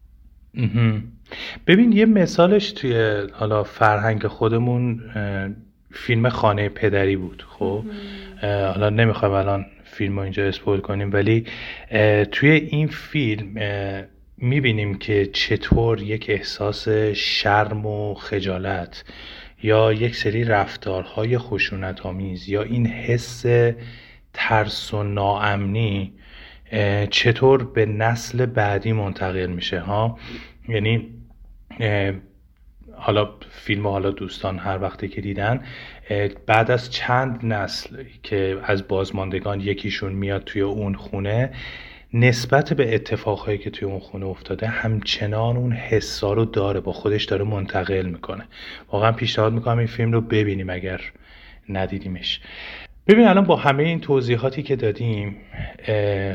ببین 1.67 1.91
یه 1.91 2.05
مثالش 2.05 2.71
توی 2.71 3.27
حالا 3.33 3.63
فرهنگ 3.63 4.27
خودمون 4.27 5.01
فیلم 5.95 6.29
خانه 6.29 6.69
پدری 6.69 7.15
بود. 7.15 7.45
خب 7.49 7.83
حالا 8.41 8.89
نمی‌خوایم 8.89 9.33
الان 9.33 9.65
فیلم 9.83 10.15
رو 10.15 10.21
اینجا 10.21 10.43
اسپول 10.43 10.79
کنیم 10.79 11.13
ولی 11.13 11.45
توی 12.31 12.49
این 12.49 12.87
فیلم 12.87 13.55
می‌بینیم 14.37 14.97
که 14.97 15.25
چطور 15.25 16.01
یک 16.01 16.25
احساس 16.29 16.89
شرم 17.13 17.85
و 17.85 18.13
خجالت 18.13 19.03
یا 19.63 19.93
یک 19.93 20.15
سری 20.15 20.43
رفتارهای 20.43 21.37
خشونت 21.37 22.05
آمیز 22.05 22.49
یا 22.49 22.63
این 22.63 22.87
حس 22.87 23.45
ترس 24.33 24.93
و 24.93 25.03
ناامنی 25.03 26.13
چطور 27.09 27.63
به 27.63 27.85
نسل 27.85 28.45
بعدی 28.45 28.93
منتقل 28.93 29.45
میشه 29.45 29.79
ها؟ 29.79 30.19
یعنی 30.69 31.09
حالا 32.97 33.29
فیلم 33.49 33.87
حالا 33.87 34.11
دوستان 34.11 34.57
هر 34.57 34.81
وقتی 34.81 35.07
که 35.07 35.21
دیدن 35.21 35.63
بعد 36.45 36.71
از 36.71 36.91
چند 36.91 37.45
نسل 37.45 38.03
که 38.23 38.57
از 38.63 38.87
بازماندگان 38.87 39.61
یکیشون 39.61 40.13
میاد 40.13 40.43
توی 40.43 40.61
اون 40.61 40.93
خونه 40.95 41.53
نسبت 42.13 42.73
به 42.73 42.95
اتفاقهایی 42.95 43.57
که 43.57 43.69
توی 43.69 43.87
اون 43.87 43.99
خونه 43.99 44.25
افتاده 44.25 44.67
همچنان 44.67 45.57
اون 45.57 45.71
حسا 45.71 46.33
رو 46.33 46.45
داره 46.45 46.79
با 46.79 46.93
خودش 46.93 47.23
داره 47.23 47.43
منتقل 47.43 48.05
می‌کنه. 48.05 48.45
واقعا 48.91 49.11
پیشنهاد 49.11 49.53
می‌کنم 49.53 49.77
این 49.77 49.87
فیلم 49.87 50.11
رو 50.11 50.21
ببینیم 50.21 50.69
اگر 50.69 51.01
ندیدیمش. 51.69 52.41
ببین 53.07 53.27
الان 53.27 53.43
با 53.43 53.55
همه 53.55 53.83
این 53.83 53.99
توضیحاتی 53.99 54.63
که 54.63 54.75
دادیم 54.75 55.35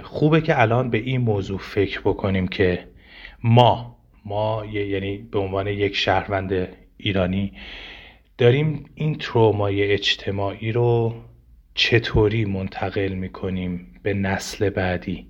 خوبه 0.02 0.40
که 0.40 0.60
الان 0.60 0.90
به 0.90 0.98
این 0.98 1.20
موضوع 1.20 1.58
فکر 1.58 2.00
بکنیم 2.00 2.48
که 2.48 2.84
ما 3.44 3.96
ما 4.30 4.66
یعنی 4.66 5.18
به 5.18 5.38
عنوان 5.38 5.66
یک 5.66 5.96
شهروند 5.96 6.68
ایرانی 6.96 7.52
داریم 8.38 8.90
این 8.94 9.18
ترومای 9.18 9.92
اجتماعی 9.92 10.72
رو 10.72 11.14
چطوری 11.74 12.44
منتقل 12.44 13.12
می‌کنیم 13.12 14.00
به 14.02 14.14
نسل 14.14 14.70
بعدی؟ 14.70 15.26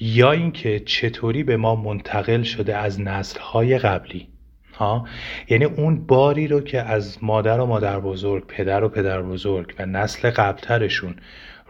یا 0.00 0.32
اینکه 0.32 0.80
چطوری 0.80 1.42
به 1.42 1.56
ما 1.56 1.74
منتقل 1.74 2.42
شده 2.42 2.76
از 2.76 3.00
نسلهای 3.00 3.78
قبلی؟ 3.78 4.28
ها؟ 4.74 5.06
یعنی 5.48 5.64
اون 5.64 6.06
باری 6.06 6.48
رو 6.48 6.60
که 6.60 6.82
از 6.82 7.24
مادر 7.24 7.60
و 7.60 7.66
مادر 7.66 8.00
بزرگ 8.00 8.46
پدر 8.46 8.84
و 8.84 8.88
پدر 8.88 9.22
بزرگ 9.22 9.74
و 9.78 9.86
نسل 9.86 10.30
قبلترشون 10.30 11.16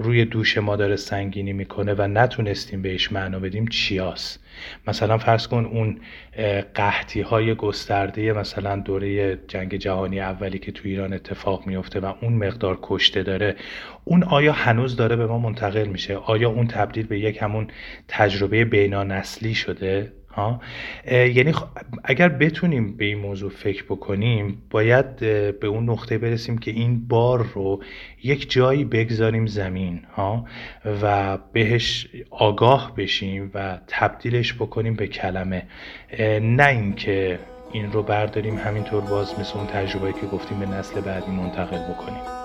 روی 0.02 0.24
دوش 0.24 0.58
ما 0.58 0.76
داره 0.76 0.96
سنگینی 0.96 1.52
می‌کنه 1.52 1.94
و 1.94 2.02
نتونستیم 2.02 2.82
بهش 2.82 3.12
معنا 3.12 3.38
بدیم 3.38 3.66
چیاست 3.66 4.44
مثلا 4.86 5.18
فرض 5.18 5.46
کن 5.46 5.64
اون 5.64 6.00
قحطی 6.74 7.20
های 7.20 7.54
گسترده 7.54 8.32
مثلا 8.32 8.76
دوره 8.76 9.38
جنگ 9.48 9.74
جهانی 9.74 10.20
اولی 10.20 10.58
که 10.58 10.72
تو 10.72 10.88
ایران 10.88 11.12
اتفاق 11.12 11.66
میفته 11.66 12.00
و 12.00 12.12
اون 12.20 12.32
مقدار 12.32 12.78
کشته 12.82 13.22
داره 13.22 13.56
اون 14.04 14.22
آیا 14.22 14.52
هنوز 14.52 14.96
داره 14.96 15.16
به 15.16 15.26
ما 15.26 15.38
منتقل 15.38 15.86
میشه؟ 15.86 16.16
آیا 16.16 16.50
اون 16.50 16.66
تبدیل 16.66 17.06
به 17.06 17.18
یک 17.20 17.42
همون 17.42 17.68
تجربه 18.08 18.64
بینانسلی 18.64 19.54
شده؟ 19.54 20.12
ها؟ 20.34 20.60
یعنی 21.10 21.52
اگر 22.04 22.28
بتونیم 22.28 22.96
به 22.96 23.04
این 23.04 23.18
موضوع 23.18 23.50
فکر 23.50 23.84
بکنیم 23.84 24.62
باید 24.70 25.16
به 25.60 25.66
اون 25.66 25.90
نقطه 25.90 26.18
برسیم 26.18 26.58
که 26.58 26.70
این 26.70 27.08
بار 27.08 27.46
رو 27.54 27.82
یک 28.22 28.50
جایی 28.50 28.84
بگذاریم 28.84 29.46
زمین 29.46 30.02
ها؟ 30.16 30.44
و 31.02 31.38
بهش 31.52 32.06
آگاه 32.30 32.94
بشیم 32.96 33.50
و 33.54 33.78
تبدیلش 33.86 34.54
بکنیم 34.54 34.94
به 34.94 35.06
کلمه. 35.06 35.62
نه 36.40 36.66
اینکه 36.66 37.38
این 37.72 37.92
رو 37.92 38.02
برداریم 38.02 38.58
همینطور 38.58 39.00
باز 39.00 39.38
مثل 39.38 39.58
اون 39.58 39.66
تجربه 39.66 40.12
که 40.12 40.26
گفتیم 40.26 40.58
به 40.58 40.66
نسل 40.66 41.00
بعدی 41.00 41.30
منتقل 41.30 41.92
بکنیم. 41.92 42.39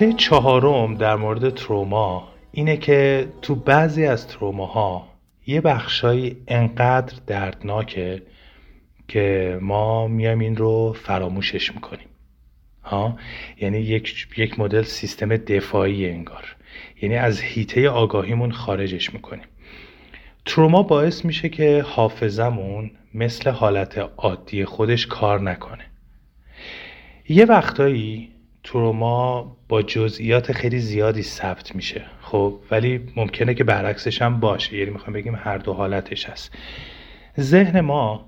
نکته 0.00 0.12
چهارم 0.12 0.94
در 0.94 1.16
مورد 1.16 1.54
تروما 1.54 2.28
اینه 2.52 2.76
که 2.76 3.28
تو 3.42 3.54
بعضی 3.54 4.06
از 4.06 4.28
تروماها 4.28 5.08
یه 5.46 5.60
بخشایی 5.60 6.36
انقدر 6.48 7.16
دردناکه 7.26 8.22
که 9.08 9.58
ما 9.62 10.08
میایم 10.08 10.38
این 10.38 10.56
رو 10.56 10.92
فراموشش 10.92 11.74
می‌کنیم. 11.74 12.08
ها؟ 12.84 13.16
یعنی 13.60 13.78
یک, 13.78 14.28
یک 14.36 14.60
مدل 14.60 14.82
سیستم 14.82 15.36
دفاعی 15.36 16.10
انگار. 16.10 16.56
یعنی 17.02 17.16
از 17.16 17.40
هیته 17.40 17.88
آگاهیمون 17.88 18.52
خارجش 18.52 19.14
می‌کنیم. 19.14 19.46
تروما 20.44 20.82
باعث 20.82 21.24
میشه 21.24 21.48
که 21.48 21.84
حافظمون 21.86 22.90
مثل 23.14 23.50
حالت 23.50 23.98
عادی 24.16 24.64
خودش 24.64 25.06
کار 25.06 25.40
نکنه. 25.40 25.84
یه 27.28 27.44
وقتایی 27.44 28.39
تروما 28.72 29.56
با 29.68 29.82
جزئیات 29.82 30.52
خیلی 30.52 30.78
زیادی 30.78 31.22
ثبت 31.22 31.74
میشه. 31.74 32.04
خب 32.20 32.58
ولی 32.70 33.00
ممکنه 33.16 33.54
که 33.54 33.64
برعکسش 33.64 34.22
هم 34.22 34.40
باشه. 34.40 34.76
یعنی 34.76 34.90
می‌خوام 34.90 35.12
بگیم 35.12 35.34
هر 35.34 35.58
دو 35.58 35.72
حالتش 35.72 36.28
هست. 36.28 36.54
ذهن 37.40 37.80
ما 37.80 38.26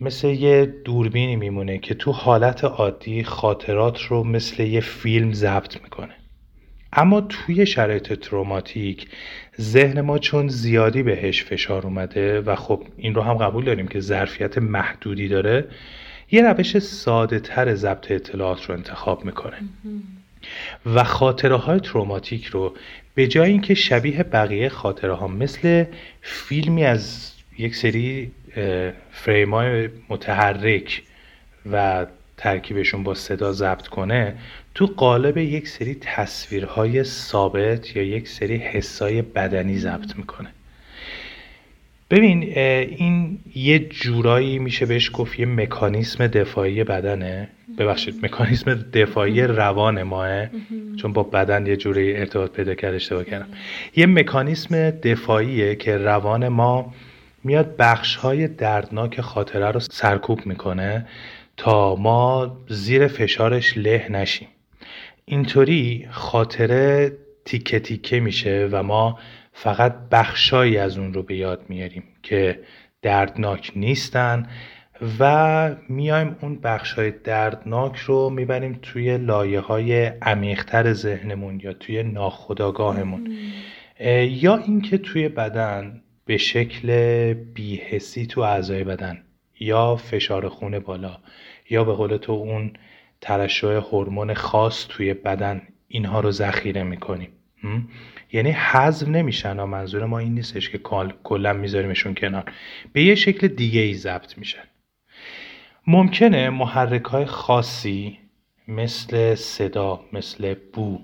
مثل 0.00 0.28
یه 0.28 0.66
دوربینی 0.66 1.36
میمونه 1.36 1.78
که 1.78 1.94
تو 1.94 2.12
حالت 2.12 2.64
عادی 2.64 3.24
خاطرات 3.24 4.02
رو 4.02 4.24
مثل 4.24 4.62
یه 4.62 4.80
فیلم 4.80 5.32
ضبط 5.32 5.82
می‌کنه. 5.82 6.14
اما 6.92 7.20
توی 7.20 7.66
شرایط 7.66 8.12
تروماتیک 8.12 9.08
ذهن 9.60 10.00
ما 10.00 10.18
چون 10.18 10.48
زیادی 10.48 11.02
بهش 11.02 11.44
فشار 11.44 11.86
اومده 11.86 12.40
و 12.40 12.54
خب 12.54 12.82
این 12.96 13.14
رو 13.14 13.22
هم 13.22 13.34
قبول 13.34 13.64
داریم 13.64 13.88
که 13.88 14.00
ظرفیت 14.00 14.58
محدودی 14.58 15.28
داره 15.28 15.68
یه 16.30 16.42
روش 16.42 16.78
ساده 16.78 17.40
تر 17.40 17.74
ضبط 17.74 18.10
اطلاعات 18.10 18.64
رو 18.64 18.74
انتخاب 18.74 19.24
می‌کنه. 19.24 19.56
و 20.86 21.04
خاطره 21.04 21.56
های 21.56 21.80
تروماتیک 21.80 22.46
رو 22.46 22.74
به 23.14 23.26
جای 23.26 23.50
اینکه 23.50 23.74
شبیه 23.74 24.22
بقیه 24.22 24.68
خاطره 24.68 25.14
ها 25.14 25.28
مثل 25.28 25.84
فیلمی 26.22 26.84
از 26.84 27.32
یک 27.58 27.76
سری 27.76 28.30
فریم 29.10 29.54
های 29.54 29.88
متحرک 30.08 31.02
و 31.72 32.06
ترکیبشون 32.36 33.02
با 33.02 33.14
صدا 33.14 33.52
ضبط 33.52 33.86
کنه 33.88 34.34
تو 34.74 34.86
قالب 34.86 35.36
یک 35.36 35.68
سری 35.68 35.94
تصویرهای 36.00 37.04
ثابت 37.04 37.96
یا 37.96 38.02
یک 38.02 38.28
سری 38.28 38.56
حسای 38.56 39.22
بدنی 39.22 39.78
ضبط 39.78 40.16
می‌کنه. 40.16 40.48
ببین 42.10 42.42
این 42.42 43.38
یه 43.54 43.78
جورایی 43.78 44.58
میشه 44.58 44.86
بهش 44.86 45.10
گفت 45.14 45.40
یه 45.40 45.46
مکانیسم 45.46 46.26
دفاعی 46.26 46.84
بدنه. 46.84 47.48
ببخشید 47.78 48.14
مکانیسم 48.22 48.74
دفاعی 48.74 49.42
روان 49.42 50.02
ماه. 50.02 50.46
چون 50.96 51.12
با 51.12 51.22
بدن 51.22 51.66
یه 51.66 51.76
جوری 51.76 52.16
ارتباط 52.16 52.50
پیدا 52.50 52.74
کرد 52.74 52.94
اشتباه 52.94 53.24
کردم. 53.24 53.48
یه 53.96 54.06
مکانیسم 54.06 54.90
دفاعیه 54.90 55.74
که 55.74 55.96
روان 55.96 56.48
ما 56.48 56.94
میاد 57.44 57.76
بخش 57.76 58.16
های 58.16 58.48
دردناک 58.48 59.20
خاطره 59.20 59.70
رو 59.70 59.80
سرکوب 59.80 60.46
می‌کنه 60.46 61.06
تا 61.56 61.96
ما 61.96 62.56
زیر 62.68 63.06
فشارش 63.06 63.78
له 63.78 64.06
نشیم. 64.10 64.48
اینطوری 65.24 66.06
خاطره 66.10 67.12
تیکه 67.44 67.80
تیکه 67.80 68.20
میشه 68.20 68.68
و 68.72 68.82
ما 68.82 69.18
فقط 69.62 69.94
بخشایی 70.10 70.78
از 70.78 70.98
اون 70.98 71.14
رو 71.14 71.22
به 71.22 71.36
یاد 71.36 71.64
میاریم 71.68 72.02
که 72.22 72.60
دردناک 73.02 73.72
نیستن 73.76 74.46
و 75.18 75.74
میایم 75.88 76.36
اون 76.40 76.60
بخش 76.60 76.92
های 76.92 77.10
دردناک 77.10 77.96
رو 77.96 78.30
می‌بریم 78.30 78.78
توی 78.82 79.18
لایه 79.18 79.60
های 79.60 80.06
عمیقتر 80.06 80.92
ذهنمون 80.92 81.60
یا 81.60 81.72
توی 81.72 82.02
ناخداگاهمون 82.02 83.32
یا 84.20 84.56
اینکه 84.56 84.98
توی 84.98 85.28
بدن 85.28 86.02
به 86.24 86.36
شکل 86.36 86.88
بیهسی 87.34 88.26
تو 88.26 88.40
اعضای 88.40 88.84
بدن 88.84 89.22
یا 89.60 89.96
فشار 89.96 90.48
خون 90.48 90.78
بالا 90.78 91.18
یا 91.70 91.84
به 91.84 91.92
قول 91.92 92.16
تو 92.16 92.32
اون 92.32 92.72
ترشح 93.20 93.68
هورمون 93.68 94.34
خاص 94.34 94.86
توی 94.88 95.14
بدن 95.14 95.62
اینها 95.88 96.20
رو 96.20 96.30
ذخیره 96.30 96.82
می‌کنیم. 96.82 97.30
یعنی 98.32 98.50
حذف 98.50 99.08
نمیشن. 99.08 99.62
منظور 99.62 100.04
ما 100.04 100.18
این 100.18 100.34
نیستش 100.34 100.70
که 100.70 100.78
کلا 101.24 101.52
میذاریمشون 101.52 102.14
کنار. 102.14 102.52
به 102.92 103.04
یه 103.04 103.14
شکل 103.14 103.48
دیگه 103.48 103.80
ای 103.80 103.94
ضبط 103.94 104.38
میشن. 104.38 104.64
ممکنه 105.86 106.50
محرک 106.50 107.04
های 107.04 107.24
خاصی 107.24 108.18
مثل 108.68 109.34
صدا 109.34 110.00
مثل 110.12 110.54
بو 110.72 111.00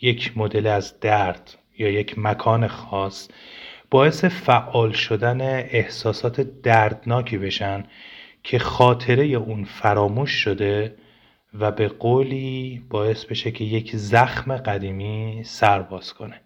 یک 0.00 0.32
مدل 0.36 0.66
از 0.66 1.00
درد 1.00 1.54
یا 1.78 1.90
یک 1.90 2.14
مکان 2.18 2.66
خاص 2.66 3.28
باعث 3.90 4.24
فعال 4.24 4.92
شدن 4.92 5.40
احساسات 5.50 6.40
دردناکی 6.40 7.38
بشن 7.38 7.84
که 8.42 8.58
خاطره 8.58 9.24
اون 9.24 9.64
فراموش 9.64 10.30
شده 10.30 10.94
و 11.54 11.70
به 11.70 11.88
قولی 11.88 12.82
باعث 12.90 13.24
بشه 13.24 13.50
که 13.50 13.64
یک 13.64 13.96
زخم 13.96 14.56
قدیمی 14.56 15.42
سر 15.44 15.82
باز 15.82 16.14
کنه. 16.14 16.40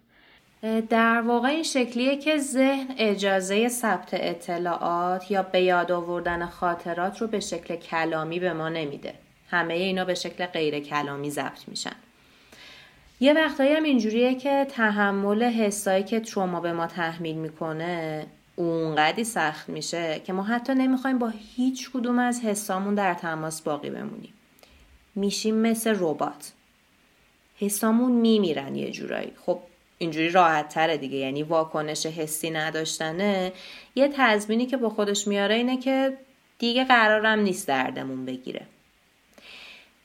در 0.89 1.21
واقع 1.21 1.47
این 1.47 1.63
شکلیه 1.63 2.17
که 2.17 2.37
ذهن 2.37 2.95
اجازه 2.97 3.69
ثبت 3.69 4.09
اطلاعات 4.13 5.31
یا 5.31 5.43
به 5.43 5.61
یاد 5.61 5.91
آوردن 5.91 6.45
خاطرات 6.45 7.21
رو 7.21 7.27
به 7.27 7.39
شکل 7.39 7.75
کلامی 7.75 8.39
به 8.39 8.53
ما 8.53 8.69
نمیده. 8.69 9.13
همه 9.49 9.73
اینا 9.73 10.05
به 10.05 10.13
شکل 10.13 10.45
غیر 10.45 10.79
کلامی 10.79 11.29
ضبط 11.31 11.67
میشن. 11.67 11.95
یه 13.19 13.33
وقتایی 13.33 13.73
هم 13.73 13.83
اینجوریه 13.83 14.35
که 14.35 14.67
تحمل 14.69 15.43
حسایی 15.43 16.03
که 16.03 16.19
تروما 16.19 16.59
به 16.59 16.73
ما 16.73 16.87
تحمیل 16.87 17.35
می‌کنه 17.35 18.25
اونقدی 18.55 19.23
سخت 19.23 19.69
میشه 19.69 20.21
که 20.25 20.33
ما 20.33 20.43
حتی 20.43 20.75
نمی‌خوایم 20.75 21.19
با 21.19 21.33
هیچ 21.55 21.91
کدوم 21.91 22.19
از 22.19 22.41
حسامون 22.41 22.95
در 22.95 23.13
تماس 23.13 23.61
باقی 23.61 23.89
بمونیم. 23.89 24.33
میشیم 25.15 25.55
مثل 25.55 25.95
ربات. 25.99 26.51
حسامون 27.57 28.11
میمیرن 28.11 28.75
یه 28.75 28.91
جورایی. 28.91 29.31
خب 29.45 29.59
اینجوری 29.97 30.29
راحت 30.29 30.69
تره 30.69 30.97
دیگه. 30.97 31.17
یعنی 31.17 31.43
واکنش 31.43 32.05
حسی 32.05 32.49
نداشتنه. 32.49 33.51
یه 33.95 34.09
تضمینی 34.17 34.65
که 34.65 34.77
با 34.77 34.89
خودش 34.89 35.27
میاره 35.27 35.55
اینه 35.55 35.77
که 35.77 36.17
دیگه 36.59 36.83
قرارم 36.83 37.39
نیست 37.39 37.67
دردمون 37.67 38.25
بگیره. 38.25 38.61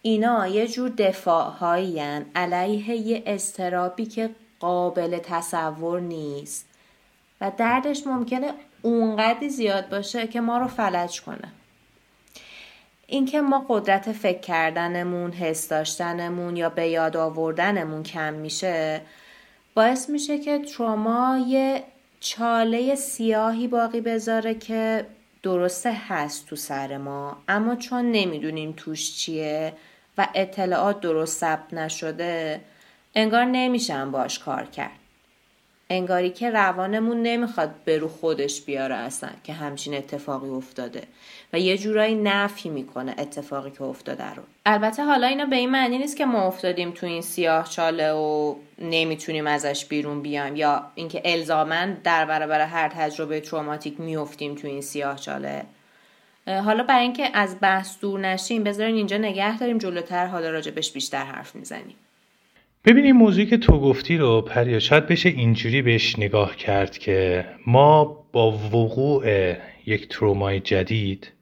اینا 0.03 0.47
یه 0.47 0.68
جور 0.68 0.89
دفاع 0.89 1.53
علیه 2.34 2.91
یه 2.91 3.22
استرابی 3.26 4.07
که 4.07 4.30
قابل 4.61 5.18
تصور 5.18 6.01
نیست. 6.01 6.66
و 7.41 7.53
دردش 7.57 8.07
ممکنه 8.07 8.53
اونقدی 8.82 9.49
زیاد 9.49 9.89
باشه 9.89 10.26
که 10.26 10.41
ما 10.41 10.59
رو 10.59 10.66
فلج 10.66 11.22
کنه. 11.22 11.53
اینکه 13.07 13.41
ما 13.41 13.66
قدرت 13.68 14.12
فکر 14.12 14.41
کردنمون، 14.41 15.32
حس 15.32 15.68
داشتنمون 15.68 16.57
یا 16.57 16.68
به 16.68 16.89
یاد 16.89 17.16
آوردنمون 17.16 18.03
کم 18.03 18.34
میشه 18.34 19.01
باعث 19.79 20.11
میشه 20.11 20.39
که 20.39 20.59
تروما 20.59 21.45
یه 21.49 21.85
چاله 22.20 22.95
سیاهی 22.95 23.68
باقی 23.68 24.01
بذاره 24.01 24.55
که 24.55 25.07
درسته 25.43 25.93
هست 25.93 26.47
تو 26.47 26.57
سر 26.57 26.97
ما 26.97 27.37
اما 27.49 27.76
چون 27.76 28.12
نمی‌دونیم 28.12 28.74
توش 28.76 29.16
چیه 29.16 29.72
و 30.18 30.29
اطلاعات 30.35 31.01
درست 31.01 31.39
ثبت 31.39 31.74
نشده 31.74 32.61
انگار 33.14 33.45
نمیشن 33.45 34.11
باش 34.11 34.39
کار 34.39 34.64
کرد. 34.64 34.99
انگاری 35.91 36.31
که 36.31 36.51
روانمون 36.51 37.22
نمی‌خواد 37.22 37.74
به 37.85 37.99
رو 37.99 38.09
خودش 38.09 38.61
بیاره 38.61 38.95
اصلا 38.95 39.31
که 39.45 39.53
همچین 39.53 39.95
اتفاقی 39.95 40.49
افتاده. 40.49 41.03
و 41.53 41.59
یه 41.59 41.78
جورایی 41.78 42.14
نفی 42.14 42.68
می‌کنه 42.68 43.14
اتفاقی 43.18 43.70
که 43.70 43.82
افتاده 43.82 44.34
رو. 44.34 44.42
البته 44.66 45.05
حالا 45.05 45.26
اینا 45.26 45.46
به 45.46 45.57
این 45.57 45.70
معنی 45.70 45.99
نیست 45.99 46.16
که 46.16 46.26
ما 46.26 46.46
افتادیم 46.46 46.90
تو 46.90 47.07
این 47.07 47.22
سیاه 47.22 47.68
چاله 47.68 48.12
و 48.12 48.55
نمی‌تونیم 48.78 49.46
ازش 49.46 49.84
بیرون 49.84 50.22
بیایم 50.22 50.57
یا 50.57 50.82
اینکه 50.94 51.22
الزامن 51.24 51.94
در 52.05 52.24
برابر 52.24 52.61
هر 52.61 52.88
تجربه 52.88 53.40
تروماتیک 53.40 54.01
میفتیم 54.01 54.55
تو 54.55 54.68
این 54.68 54.80
سیاه 54.80 55.16
چاله. 55.16 55.62
حالا 56.46 56.82
برای 56.82 57.03
اینکه 57.03 57.30
از 57.34 57.57
بحث 57.61 58.01
دور 58.01 58.20
نشیم 58.20 58.64
بذارین 58.64 58.94
اینجا 58.96 59.16
نگه 59.16 59.59
داریم 59.59 59.78
جلوتر 59.78 60.26
حالا 60.26 60.51
راجبش 60.51 60.92
بیشتر 60.92 61.24
حرف 61.24 61.55
می‌زنیم. 61.55 61.96
ببین 62.84 63.05
این 63.05 63.16
موضوعی 63.16 63.46
که 63.46 63.57
تو 63.57 63.80
گفتی 63.80 64.16
رو 64.16 64.40
پریا 64.40 64.78
شاید 64.78 65.07
بشه 65.07 65.28
اینجوری 65.28 65.82
بهش 65.82 66.18
نگاه 66.18 66.57
کرد 66.57 66.99
که 66.99 67.44
ما 67.66 68.05
با 68.32 68.51
وقوع 68.51 69.55
یک 69.86 70.09
ترومای 70.09 70.61
جدید 70.61 71.32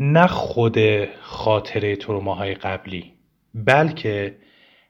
نه 0.00 0.26
خود 0.26 0.78
خاطره 1.20 1.96
تروماهای 1.96 2.54
قبلی 2.54 3.12
بلکه 3.54 4.36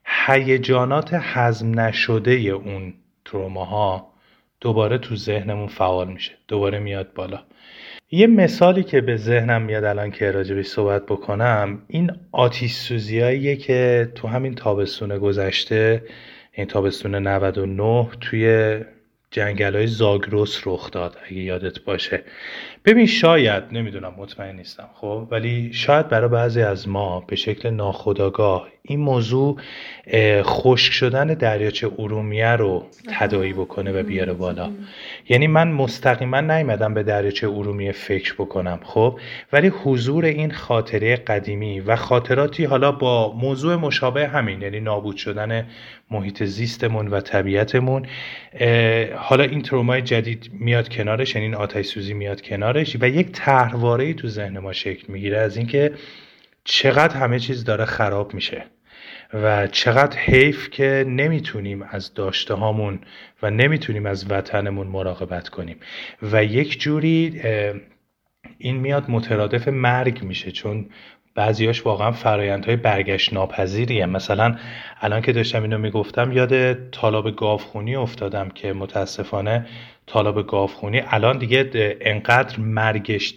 هیجانات 0.05 1.09
هضم 1.13 1.79
نشده 1.79 2.31
اون 2.31 2.93
تروماها 3.25 4.13
دوباره 4.61 4.97
تو 4.97 5.15
ذهنمون 5.15 5.67
فعال 5.67 6.07
میشه 6.07 6.31
دوباره 6.47 6.79
میاد 6.79 7.13
بالا. 7.13 7.43
یه 8.11 8.27
مثالی 8.27 8.83
که 8.83 9.01
به 9.01 9.17
ذهنم 9.17 9.61
میاد 9.61 9.83
الان 9.83 10.11
که 10.11 10.31
راجبش 10.31 10.65
صحبت 10.65 11.05
بکنم 11.05 11.81
این 11.87 12.11
آتیش 12.31 12.73
سوزیاییه 12.73 13.55
که 13.55 14.11
تو 14.15 14.27
همین 14.27 14.55
تابستون 14.55 15.17
گذشته 15.17 16.03
این 16.51 16.67
تابستون 16.67 17.15
99 17.15 18.07
توی 18.21 18.79
جنگل 19.31 19.75
های 19.75 19.87
زاگروس 19.87 20.61
رخ 20.65 20.91
داد 20.91 21.17
اگه 21.25 21.37
یادت 21.37 21.79
باشه. 21.79 22.23
ببین 22.87 23.05
شاید 23.05 23.63
نمی‌دونم 23.71 24.13
مطمئن 24.17 24.55
نیستم 24.55 24.89
خب؟ 24.93 25.27
ولی 25.31 25.73
شاید 25.73 26.09
برای 26.09 26.29
بعضی 26.29 26.61
از 26.61 26.89
ما 26.89 27.19
به 27.27 27.35
شکل 27.35 27.69
ناخودآگاه 27.69 28.67
این 28.81 28.99
موضوع 28.99 29.57
خشک 30.41 30.93
شدن 30.93 31.27
دریاچه 31.27 31.91
ارومیه 31.99 32.47
رو 32.47 32.85
تدایی 33.19 33.53
بکنه 33.53 33.99
و 33.99 34.03
بیاره 34.03 34.33
بالا. 34.33 34.71
یعنی 35.29 35.47
من 35.47 35.67
مستقیما 35.67 36.41
نیومدم 36.41 36.93
به 36.93 37.03
دریاچه 37.03 37.47
ارومیه 37.47 37.91
فکر 37.91 38.33
بکنم 38.33 38.79
خب؟ 38.83 39.19
ولی 39.53 39.67
حضور 39.67 40.25
این 40.25 40.51
خاطره 40.51 41.15
قدیمی 41.15 41.79
و 41.79 41.95
خاطراتی 41.95 42.63
حالا 42.65 42.91
با 42.91 43.33
موضوع 43.33 43.75
مشابه 43.75 44.27
همین 44.27 44.61
یعنی 44.61 44.79
نابود 44.79 45.17
شدن 45.17 45.65
محیط 46.11 46.43
زیستمون 46.43 47.07
و 47.07 47.19
طبیعتمون 47.19 48.05
حالا 49.15 49.43
این 49.43 49.61
ترومای 49.61 50.01
جدید 50.01 50.49
میاد 50.53 50.89
کنارش 50.89 51.35
یعنی 51.35 51.45
این 51.45 51.55
آتش 51.55 51.85
سوزی 51.85 52.13
میاد 52.13 52.41
کنارش 52.77 52.97
و 53.01 53.05
یک 53.05 53.31
طرحواره 53.31 54.13
تو 54.13 54.27
ذهن 54.27 54.59
ما 54.59 54.73
شکل 54.73 55.13
می‌گیره 55.13 55.37
از 55.37 55.57
اینکه 55.57 55.93
چقدر 56.63 57.17
همه 57.17 57.39
چیز 57.39 57.63
داره 57.63 57.85
خراب 57.85 58.33
میشه 58.33 58.65
و 59.33 59.67
چقدر 59.67 60.17
حیف 60.17 60.69
که 60.69 61.05
نمی‌تونیم 61.07 61.81
از 61.81 62.13
داشته 62.13 62.53
هامون 62.53 62.99
و 63.43 63.51
نمی‌تونیم 63.51 64.05
از 64.05 64.31
وطنمون 64.31 64.87
مراقبت 64.87 65.49
کنیم. 65.49 65.77
و 66.21 66.43
یک 66.43 66.79
جوری 66.79 67.41
این 68.57 68.75
میاد 68.77 69.05
مترادف 69.09 69.67
مرگ 69.67 70.23
میشه 70.23 70.51
چون 70.51 70.89
بعضیاش 71.37 71.85
واقعا 71.85 72.11
فرایندهای 72.11 72.75
برگشت 72.75 73.33
ناپذیریه. 73.33 74.05
مثلا 74.05 74.55
الان 75.01 75.21
که 75.21 75.31
داشتم 75.31 75.61
اینو 75.61 75.77
می‌گفتم 75.77 76.31
یاد 76.31 76.73
طالاب 76.89 77.35
گاوخونی 77.35 77.95
افتادم 77.95 78.49
که 78.49 78.73
متاسفانه 78.73 79.65
طالاب 80.05 80.47
گاوخونی 80.47 81.01
الان 81.07 81.37
دیگه 81.37 81.97
انقدر 82.01 82.59
مرگش 82.59 83.33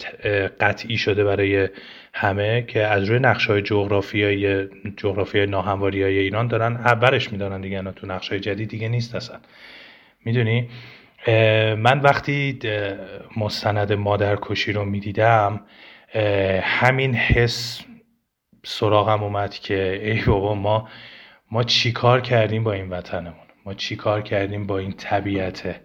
قطعی 0.60 0.96
شده 0.96 1.24
برای 1.24 1.68
همه 2.14 2.62
که 2.62 2.86
از 2.86 3.04
روی 3.04 3.18
نقشه 3.18 3.52
های 3.52 3.62
جغرافیایی 3.62 4.68
جغرافیای 4.96 5.46
ناهمواری 5.46 6.02
های 6.02 6.18
ایران 6.18 6.46
دارن 6.46 6.74
برش 6.74 7.32
میدارن 7.32 7.60
دیگه 7.60 7.82
تو 7.82 8.06
نقشه 8.06 8.40
جدید 8.40 8.68
دیگه 8.68 8.88
نیست 8.88 9.14
اصلا. 9.14 9.36
می‌دونی؟ 10.24 10.68
من 11.76 12.00
وقتی 12.00 12.58
مستند 13.36 13.92
مادرکشی 13.92 14.72
رو 14.72 14.84
می‌دیدم 14.84 15.60
همین 16.62 17.14
حس 17.14 17.80
سراغم 18.62 19.22
اومد 19.22 19.54
که 19.54 20.00
ای 20.02 20.22
بابا 20.22 20.54
ما 20.54 20.88
ما 21.50 21.62
چیکار 21.62 22.20
کردیم 22.20 22.64
با 22.64 22.72
این 22.72 22.88
وطنمون؟ 22.88 23.34
ما 23.66 23.74
چیکار 23.74 24.22
کردیم 24.22 24.66
با 24.66 24.78
این 24.78 24.92
طبیعته 24.92 25.80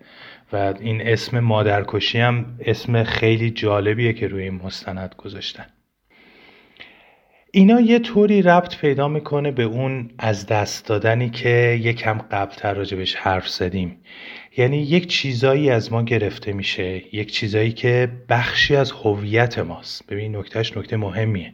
و 0.54 0.74
این 0.80 1.08
اسم 1.08 1.40
مادرکشی 1.40 2.20
هم 2.20 2.58
اسم 2.60 3.04
خیلی 3.04 3.52
جالبیه 3.52 4.14
که 4.14 4.28
روی 4.28 4.44
این 4.44 4.62
مستند 4.64 5.16
گذاشتن. 5.18 5.66
اینا 7.52 7.80
یه 7.80 8.00
طوری 8.00 8.42
ربط 8.42 8.78
پیدا 8.78 9.08
می‌کنه 9.08 9.52
به 9.52 9.64
اون 9.64 10.12
از 10.18 10.48
دست 10.48 10.88
دادنی 10.88 11.30
که 11.30 11.80
یکم 11.82 12.18
قبلتر 12.18 12.74
راجبش 12.74 13.16
حرف 13.16 13.50
زدیم. 13.50 13.98
یعنی 14.58 14.78
یک 14.78 15.08
چیزایی 15.08 15.70
از 15.70 15.92
ما 15.92 16.04
گرفته 16.04 16.54
میشه 16.54 17.16
یک 17.16 17.32
چیزایی 17.32 17.72
که 17.72 18.12
بخشی 18.30 18.76
از 18.76 18.92
هویت 18.92 19.60
ماست. 19.60 20.08
ببین 20.08 20.36
نکتهش 20.36 20.78
نکته 20.78 20.98
مهمیه. 20.98 21.54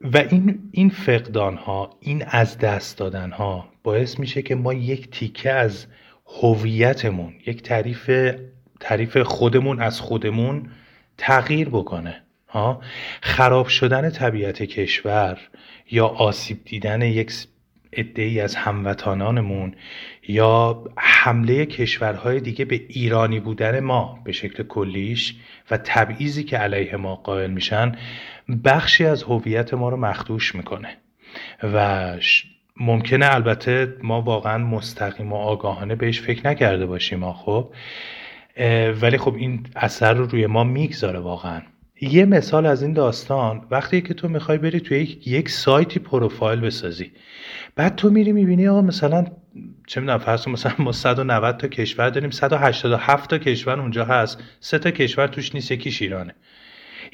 و 0.00 0.16
این 0.30 0.70
این 0.72 0.90
فقدان 0.90 1.56
ها 1.56 1.90
این 2.00 2.24
از 2.26 2.58
دست 2.58 2.98
دادن 2.98 3.30
ها 3.30 3.68
باعث 3.82 4.18
میشه 4.18 4.42
که 4.42 4.54
ما 4.54 4.74
یک 4.74 5.10
تیکه 5.10 5.50
از 5.50 5.86
هویتمون 6.26 7.34
یک 7.46 7.62
تعریف 7.62 8.10
تعریف 8.80 9.16
خودمون 9.16 9.80
از 9.80 10.00
خودمون 10.00 10.70
تغییر 11.18 11.68
بکنه 11.68 12.22
ها؟ 12.48 12.80
خراب 13.22 13.68
شدن 13.68 14.10
طبیعت 14.10 14.62
کشور 14.62 15.38
یا 15.90 16.06
آسیب 16.06 16.64
دیدن 16.64 17.02
یک 17.02 17.32
ای 18.16 18.40
از 18.40 18.54
هموطنانمون 18.54 19.74
یا 20.28 20.84
حمله 20.96 21.66
کشورهای 21.66 22.40
دیگه 22.40 22.64
به 22.64 22.80
ایرانی 22.88 23.40
بودن 23.40 23.80
ما 23.80 24.18
به 24.24 24.32
شکل 24.32 24.62
کلیش 24.62 25.36
و 25.70 25.76
تبعیضی 25.76 26.44
که 26.44 26.58
علیه 26.58 26.96
ما 26.96 27.16
قائل 27.16 27.50
میشن 27.50 27.92
بخشی 28.64 29.06
از 29.06 29.22
هویت 29.22 29.74
ما 29.74 29.88
رو 29.88 29.96
مخدوش 29.96 30.54
می‌کنه. 30.54 30.96
و 31.62 32.16
ممکنه 32.76 33.34
البته 33.34 33.96
ما 34.02 34.22
واقعا 34.22 34.58
مستقیم 34.58 35.32
و 35.32 35.36
آگاهانه 35.36 35.94
بهش 35.94 36.20
فکر 36.20 36.48
نکرده 36.48 36.86
باشیم 36.86 37.32
خب. 37.32 37.72
ولی 39.02 39.18
خب 39.18 39.34
این 39.34 39.66
اثر 39.76 40.14
رو 40.14 40.26
روی 40.26 40.46
ما 40.46 40.64
می‌گذاره 40.64 41.18
واقعا. 41.18 41.62
یه 42.00 42.24
مثال 42.24 42.66
از 42.66 42.82
این 42.82 42.92
داستان 42.92 43.66
وقتی 43.70 44.00
که 44.00 44.14
تو 44.14 44.28
می‌خوای 44.28 44.58
بری 44.58 44.80
توی 44.80 45.18
یک, 45.26 45.48
سایتی 45.48 46.00
پروفایل 46.00 46.60
بسازی 46.60 47.12
بعد 47.76 47.96
تو 47.96 48.10
میری 48.10 48.32
می‌بینی 48.32 48.68
آقا 48.68 48.82
مثلا 48.82 49.26
چه 49.86 50.00
می‌دونم 50.00 50.18
فرض 50.18 50.48
مثلا 50.48 50.72
ما 50.78 50.92
190 50.92 51.56
تا 51.56 51.68
کشور 51.68 52.10
داریم 52.10 52.30
187 52.30 53.30
تا 53.30 53.38
کشور 53.38 53.80
اونجا 53.80 54.04
هست 54.04 54.42
سه 54.60 54.78
تا 54.78 54.90
کشور 54.90 55.26
توش 55.26 55.54
نیست 55.54 55.70
یکیش 55.70 56.02
ایرانه. 56.02 56.34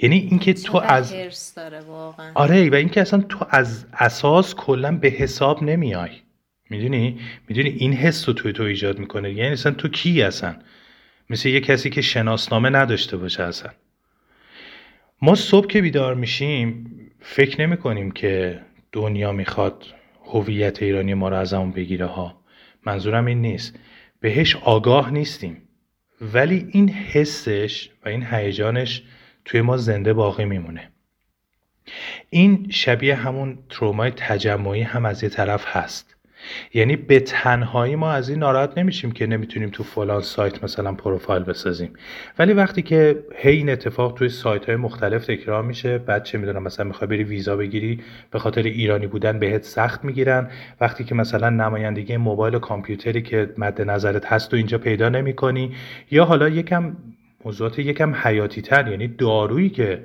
یعنی 0.02 0.16
اینکه 0.30 0.52
تو 0.52 0.78
از 0.78 1.14
داره 1.54 1.80
واقعا. 1.80 2.32
آره 2.34 2.70
و 2.70 2.74
اینکه 2.74 3.00
اصلا 3.00 3.20
تو 3.20 3.46
از 3.50 3.86
اساس 3.92 4.54
کلا 4.54 4.96
به 4.96 5.08
حساب 5.08 5.62
نمیای. 5.62 6.10
می‌دونی؟ 6.70 7.20
می‌دونی 7.48 7.68
این 7.68 7.92
حس 7.92 8.28
رو 8.28 8.34
توی 8.34 8.52
تو 8.52 8.62
ایجاد 8.62 8.98
می‌کنه. 8.98 9.32
یعنی 9.32 9.52
اصلا 9.52 9.72
تو 9.72 9.88
کی 9.88 10.22
اصلا؟ 10.22 10.56
مثل 11.30 11.48
یه 11.48 11.60
کسی 11.60 11.90
که 11.90 12.00
شناسنامه 12.00 12.70
نداشته 12.70 13.16
باشه 13.16 13.42
اصلا. 13.42 13.70
ما 15.22 15.34
صبح 15.34 15.66
که 15.66 15.82
بیدار 15.82 16.14
میشیم 16.14 16.90
فکر 17.20 17.60
نمی 17.60 17.76
کنیم 17.76 18.10
که 18.10 18.60
دنیا 18.92 19.32
می‌خواد 19.32 19.86
هویت 20.24 20.82
ایرانی 20.82 21.14
ما 21.14 21.28
رو 21.28 21.36
از 21.36 21.52
همون 21.52 21.70
بگیره 21.70 22.06
ها. 22.06 22.40
منظورم 22.86 23.26
این 23.26 23.40
نیست. 23.40 23.78
بهش 24.20 24.56
آگاه 24.56 25.10
نیستیم. 25.10 25.62
ولی 26.20 26.68
این 26.70 26.88
حسش 26.88 27.90
و 28.04 28.08
این 28.08 28.26
هیجانش 28.30 29.02
توی 29.46 29.60
ما 29.60 29.76
زنده 29.76 30.12
باقی 30.12 30.44
میمونه. 30.44 30.90
این 32.30 32.66
شبیه 32.70 33.14
همون 33.14 33.58
ترومای 33.68 34.10
تجمعی 34.10 34.82
هم 34.82 35.04
از 35.04 35.22
یه 35.22 35.28
طرف 35.28 35.64
هست. 35.66 36.16
یعنی 36.74 36.96
به 36.96 37.20
تنهایی 37.20 37.96
ما 37.96 38.12
از 38.12 38.28
این 38.28 38.38
ناراحت 38.38 38.78
نمیشیم 38.78 39.12
که 39.12 39.26
نمی‌تونیم 39.26 39.70
تو 39.70 39.82
فلان 39.82 40.20
سایت 40.22 40.64
مثلا 40.64 40.92
پروفایل 40.92 41.42
بسازیم. 41.42 41.92
ولی 42.38 42.52
وقتی 42.52 42.82
که 42.82 43.24
هی 43.36 43.56
این 43.56 43.70
اتفاق 43.70 44.14
توی 44.14 44.28
سایت 44.28 44.66
های 44.66 44.76
مختلف 44.76 45.26
تکرار 45.26 45.62
میشه 45.62 45.98
بعد 45.98 46.24
چه 46.24 46.38
می‌دونم 46.38 46.62
مثلا 46.62 46.86
می‌خوای 46.86 47.08
بری 47.08 47.24
ویزا 47.24 47.56
بگیری 47.56 48.00
به 48.30 48.38
خاطر 48.38 48.62
ایرانی 48.62 49.06
بودن 49.06 49.38
بهت 49.38 49.62
سخت 49.62 50.04
می‌گیرن. 50.04 50.50
وقتی 50.80 51.04
که 51.04 51.14
مثلا 51.14 51.50
نمایندگی 51.50 52.16
موبایل 52.16 52.54
و 52.54 52.58
کامپیوتری 52.58 53.22
که 53.22 53.54
مد 53.58 53.82
نظرت 53.82 54.26
هست 54.26 54.52
و 54.52 54.56
اینجا 54.56 54.78
پیدا 54.78 55.08
نمی‌کنی 55.08 55.74
یا 56.10 56.24
حالا 56.24 56.48
یکم 56.48 56.96
موضوعات 57.46 57.78
یکم 57.78 58.14
حیاتی 58.14 58.62
تر 58.62 58.88
یعنی 58.88 59.08
دارویی 59.08 59.70
که 59.70 60.04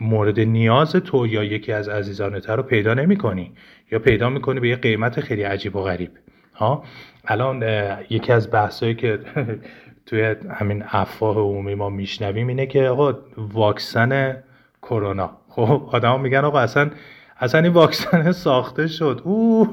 مورد 0.00 0.40
نیاز 0.40 0.92
تو 0.92 1.26
یا 1.26 1.44
یکی 1.44 1.72
از 1.72 1.88
عزیزانت 1.88 2.50
رو 2.50 2.62
پیدا 2.62 2.94
نمی 2.94 3.16
کنی 3.16 3.52
یا 3.92 3.98
پیدا 3.98 4.30
می‌کنی 4.30 4.60
به 4.60 4.68
یه 4.68 4.76
قیمت 4.76 5.20
خیلی 5.20 5.42
عجیب 5.42 5.76
و 5.76 5.82
غریب. 5.82 6.10
ها؟ 6.54 6.84
الان 7.24 7.64
یکی 8.10 8.32
از 8.32 8.50
بحثایی 8.50 8.94
که 8.94 9.18
توی 10.06 10.34
همین 10.50 10.84
افواه 10.86 11.36
عمومی 11.36 11.74
ما 11.74 11.88
میشنویم 11.90 12.46
اینه 12.46 12.66
که 12.66 12.88
آقا 12.88 13.18
واکسن 13.36 14.42
کرونا. 14.82 15.30
خب 15.48 15.88
آدم 15.92 16.20
میگن 16.20 16.44
آقا 16.44 16.60
اصلا 16.60 16.90
اصلا 17.38 17.60
این 17.60 17.72
واکسن 17.72 18.32
ساخته 18.46 18.86
شد. 18.86 19.20
او 19.24 19.68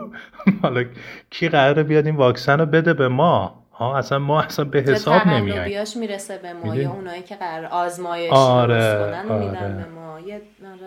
حالا 0.62 0.84
کی 1.30 1.50
قراره 1.50 1.84
بیاد 1.84 2.06
این 2.06 2.16
واکسن 2.16 2.60
رو 2.60 2.66
بده 2.66 2.94
به 2.94 3.08
ما؟ 3.08 3.63
ها 3.74 3.98
اصلا 3.98 4.20
ما 4.20 4.42
اصلا 4.42 4.66
به 4.66 4.82
حساب 4.82 5.28
نمیایم. 5.28 5.86
می‌رسه 6.00 6.38
به 6.38 6.54
ما 6.54 6.76
یا 6.76 6.92
اونایی 6.92 7.22
که 7.22 7.36
قرار 7.36 7.66
آزمایش 7.66 8.32
آره 8.32 8.76
کنن 8.76 9.32
آره. 9.32 9.52
به 9.52 9.90
ما. 9.96 10.04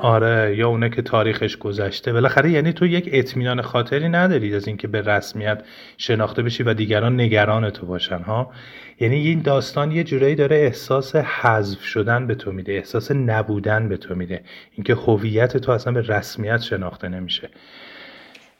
آره. 0.00 0.34
آره 0.34 0.56
یا 0.56 0.68
اونه 0.68 0.90
که 0.90 1.02
تاریخش 1.02 1.56
گذشته. 1.56 2.12
بالاخره 2.12 2.50
یعنی 2.50 2.72
تو 2.72 2.86
یک 2.86 3.08
اطمینان 3.12 3.62
خاطری 3.62 4.08
نداری 4.08 4.54
از 4.54 4.66
اینکه 4.68 4.88
به 4.88 5.00
رسمیت 5.00 5.62
شناخته 5.98 6.42
بشی 6.42 6.62
و 6.62 6.74
دیگران 6.74 7.20
نگران 7.20 7.70
تو 7.70 7.86
باشن 7.86 8.22
ها؟ 8.22 8.52
یعنی 9.00 9.16
این 9.16 9.42
داستان 9.42 9.92
یه 9.92 10.04
جورایی 10.04 10.34
داره 10.34 10.56
احساس 10.56 11.16
حذف 11.16 11.82
شدن 11.82 12.26
به 12.26 12.34
تو 12.34 12.52
میده 12.52 12.72
احساس 12.72 13.10
نبودن 13.10 13.88
به 13.88 13.96
تو 13.96 14.14
میده. 14.14 14.40
اینکه 14.72 14.94
هویت 14.94 15.56
تو 15.56 15.72
اصلا 15.72 15.92
به 15.92 16.00
رسمیت 16.00 16.60
شناخته 16.60 17.08
نمیشه. 17.08 17.50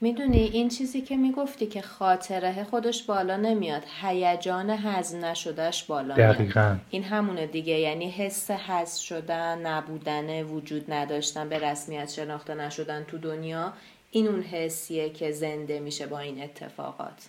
می‌دونی 0.00 0.38
این 0.38 0.68
چیزی 0.68 1.00
که 1.00 1.16
می‌گفتی 1.16 1.66
که 1.66 1.82
خاطره 1.82 2.64
خودش 2.64 3.02
بالا 3.02 3.36
نمیاد 3.36 3.82
هیجان 4.02 4.70
هضم 4.70 5.24
نشدهش 5.24 5.82
بالا 5.82 6.14
دقیقا. 6.14 6.60
میاد 6.60 6.80
این 6.90 7.02
همونه 7.02 7.46
دیگه 7.46 7.72
یعنی 7.72 8.10
حس 8.10 8.50
حذف 8.50 9.02
شدن 9.02 9.66
نبودن 9.66 10.42
وجود 10.42 10.92
نداشتن 10.92 11.48
به 11.48 11.58
رسمیت 11.58 12.10
شناخته 12.10 12.54
نشدن 12.54 13.04
تو 13.04 13.18
دنیا 13.18 13.72
این 14.10 14.28
اون 14.28 14.42
حسیه 14.42 15.10
که 15.10 15.30
زنده 15.30 15.80
میشه 15.80 16.06
با 16.06 16.18
این 16.18 16.42
اتفاقات 16.42 17.28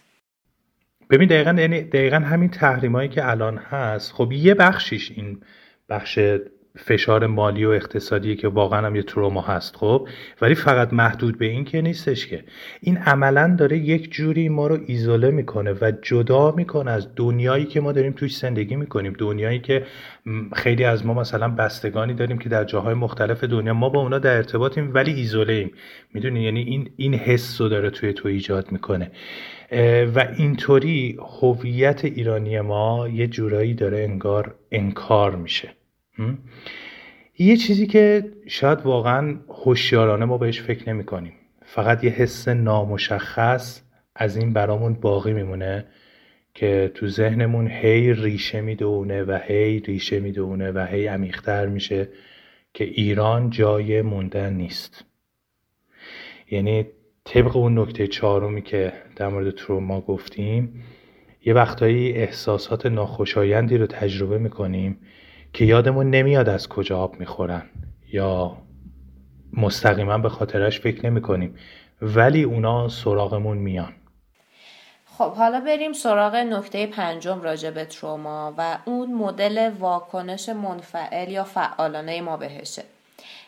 ببین 1.09 1.30
دقیقا, 1.30 1.55
یعنی 1.59 1.82
دقیقا 1.82 2.18
همین 2.18 2.49
تحریمایی 2.49 3.09
که 3.09 3.30
الان 3.30 3.57
هست 3.57 4.11
خب 4.13 4.32
یه 4.32 4.53
بخشیش 4.53 5.11
این 5.11 5.41
بخش 5.89 6.20
فشار 6.78 7.28
مالی 7.28 7.65
و 7.65 7.69
اقتصادی 7.69 8.36
که 8.36 8.47
واقعا 8.47 8.86
هم 8.86 8.95
یه 8.95 9.03
تروما 9.03 9.41
هست 9.41 9.75
خب؟ 9.75 10.07
ولی 10.41 10.55
فقط 10.55 10.93
محدود 10.93 11.38
به 11.38 11.45
این 11.45 11.65
که 11.65 11.82
نیستش 11.82 12.28
که. 12.28 12.43
این 12.82 12.97
عملا 12.97 13.55
داره 13.59 13.78
یک 13.78 14.11
جوری 14.11 14.49
ما 14.49 14.67
رو 14.67 14.80
ایزوله 14.86 15.32
می‌کنه 15.32 15.73
و 15.82 15.91
جدا 16.01 16.51
می‌کنه 16.51 16.91
از 16.91 17.07
دنیایی 17.15 17.65
که 17.65 17.82
ما 17.82 17.91
داریم 17.91 18.11
توش 18.11 18.38
زندگی 18.38 18.75
می‌کنیم. 18.75 19.15
دنیایی 19.17 19.59
که 19.59 19.84
خیلی 20.53 20.84
از 20.84 21.05
ما 21.05 21.13
مثلا 21.13 21.47
بستگانی 21.49 22.13
داریم 22.13 22.38
که 22.38 22.49
در 22.49 22.63
جاهای 22.63 22.93
مختلف 22.93 23.43
دنیا 23.43 23.73
ما 23.73 23.89
با 23.89 24.01
اونا 24.01 24.19
در 24.19 24.36
ارتباطیم 24.38 24.91
ولی 24.93 25.11
ایزوله 25.13 25.53
ایم 25.53 25.71
می‌دونی؟ 26.13 26.43
یعنی 26.43 26.61
این 26.61 26.89
این 26.97 27.13
حس 27.13 27.61
رو 27.61 27.69
داره 27.69 27.89
توی 27.89 28.13
تو 28.13 28.28
ایجاد 28.28 28.71
می‌کنه. 28.71 29.11
و 30.15 30.28
اینطوری 30.38 31.17
هویت 31.41 32.05
ایرانی 32.05 32.61
ما 32.61 33.07
یه 33.07 33.28
جورایی 33.28 33.73
داره 33.73 33.99
انگار 33.99 34.55
انکار 34.71 35.36
میشه. 35.36 35.76
یه 37.39 37.57
چیزی 37.57 37.88
که 37.88 38.32
شاید 38.47 38.82
واقعا 38.82 39.39
هوشیارانه 39.49 40.26
ما 40.26 40.38
بهش 40.38 40.61
فکر 40.61 40.89
نمی 40.89 41.03
کنیم. 41.03 41.34
فقط 41.65 42.03
یه 42.03 42.09
حس 42.09 42.47
نامشخص 42.47 43.82
از 44.15 44.38
این 44.38 44.53
برامون 44.53 44.93
باقی 44.93 45.34
میمونه 45.34 45.86
که 46.53 46.91
تو 46.95 47.07
ذهنمون 47.07 47.68
هی 47.68 48.13
ریشه 48.13 48.61
می‌دونه 48.61 49.24
و 49.24 49.39
هی 49.43 49.80
ریشه 49.80 50.20
می‌دونه 50.20 50.72
و 50.72 50.88
هی 50.91 51.07
عمیقتر 51.07 51.65
میشه 51.65 52.09
که 52.74 52.84
ایران 52.84 53.49
جای 53.49 54.01
موندن 54.01 54.53
نیست. 54.53 55.05
یعنی 56.51 56.86
طبق 57.24 57.55
اون 57.57 57.80
نکته 57.80 58.07
چهارمی 58.07 58.61
که 58.61 58.93
در 59.15 59.28
مورد 59.28 59.55
تروما 59.55 60.01
گفتیم 60.01 60.84
یه 61.45 61.53
وقتایی 61.53 62.11
احساسات 62.11 62.86
ناخوشایندی 62.86 63.78
رو 63.78 63.86
تجربه 63.86 64.38
می‌کنیم 64.38 64.97
که 65.58 65.66
یادمون 65.66 66.10
نمیاد 66.10 66.49
از 66.49 66.70
کجا 66.70 66.99
آب 66.99 67.20
می‌خورن 67.20 67.64
یا 68.14 68.58
مستقیما 69.53 70.18
به 70.18 70.30
خاطرش 70.30 70.80
فکر 70.80 71.05
نمی 71.05 71.22
کنیم 71.22 71.55
ولی 72.01 72.43
اونا 72.43 72.89
سراغمون 72.89 73.58
میان. 73.58 73.93
خب 75.05 75.34
حالا 75.34 75.60
بریم 75.60 75.93
سراغ 75.93 76.36
نکته 76.36 76.88
پنجم 76.88 77.41
راجع 77.41 77.72
به 77.72 77.86
تروما 77.86 78.53
و 78.58 78.78
اون 78.86 79.14
مدل 79.14 79.72
واکنش 79.80 80.49
منفعل 80.49 81.32
یا 81.32 81.43
فعالانه 81.43 82.22
ما 82.22 82.38
بهشه. 82.38 82.84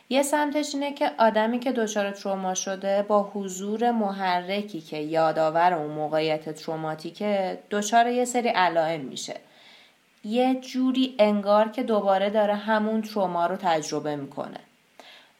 یه 0.10 0.24
سمتش 0.24 0.76
اینه 0.76 0.93
که 0.93 1.12
آدمی 1.20 1.60
که 1.60 1.72
دچار 1.72 2.12
تروما 2.12 2.53
شده 2.53 3.05
با 3.07 3.32
حضور 3.34 3.91
محرکی 3.91 4.82
که 4.82 4.97
یادآور 4.97 5.74
اون 5.74 5.91
موقعیت 5.91 6.49
تروماتیکه 6.49 7.60
دچار 7.72 8.07
یه 8.07 8.26
سری 8.26 8.49
علائم 8.49 9.01
میشه. 9.01 9.36
یه 10.24 10.55
جوری 10.61 11.15
انگار 11.20 11.70
که 11.70 11.84
دوباره 11.84 12.30
داره 12.30 12.55
همون 12.55 13.01
تروما 13.01 13.45
رو 13.45 13.55
تجربه 13.55 14.15
می‌کنه. 14.15 14.59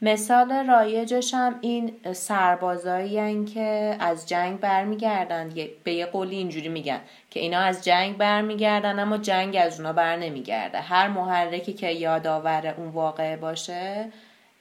مثال 0.02 0.68
رایجش 0.68 1.34
هم 1.34 1.56
این 1.62 1.92
سربازایی 2.14 3.46
که 3.46 3.96
از 4.00 4.30
جنگ 4.30 4.60
برمیگردن. 4.60 5.54
به 5.84 5.94
یه 5.94 6.06
قولی 6.06 6.36
اینجوری 6.36 6.70
میگن 6.70 7.00
که 7.30 7.40
اینا 7.40 7.60
از 7.60 7.84
جنگ 7.84 8.18
برمیگردن 8.18 9.00
اما 9.00 9.18
جنگ 9.18 9.58
از 9.62 9.80
اونا 9.80 9.94
بر 9.94 10.16
نمیگرده. 10.16 10.78
هر 10.78 11.08
محرکی 11.08 11.74
که 11.74 11.92
یادآور 11.92 12.74
اون 12.78 12.88
واقعه 12.88 13.38
باشه 13.38 14.06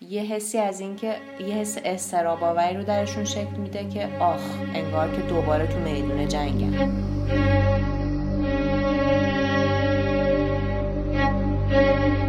یه 0.00 0.22
حسی 0.22 0.58
از 0.58 0.80
اینکه 0.80 1.16
یه 1.40 1.54
حس 1.54 1.78
استراباوری 1.84 2.76
رو 2.76 2.84
درشون 2.84 3.24
شکل 3.24 3.56
میده 3.56 3.88
که 3.88 4.08
آخ 4.20 4.40
انگار 4.74 5.16
که 5.16 5.22
دوباره 5.22 5.66
تو 5.66 5.78
میدون 5.78 6.28
جنگن. 6.28 7.97
با 11.70 12.27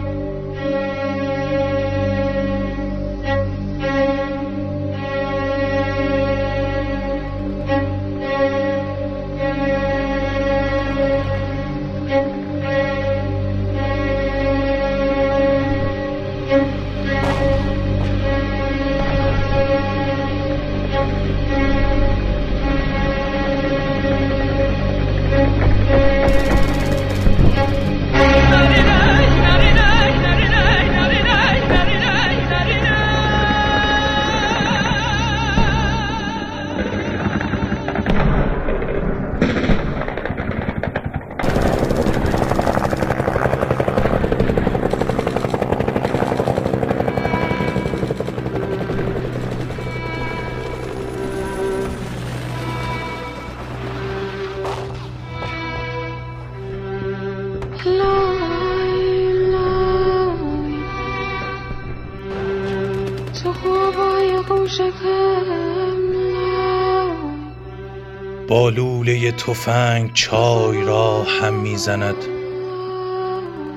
تفنگ 69.27 70.13
چای 70.13 70.83
را 70.83 71.23
هم 71.23 71.53
می‌زند. 71.53 72.15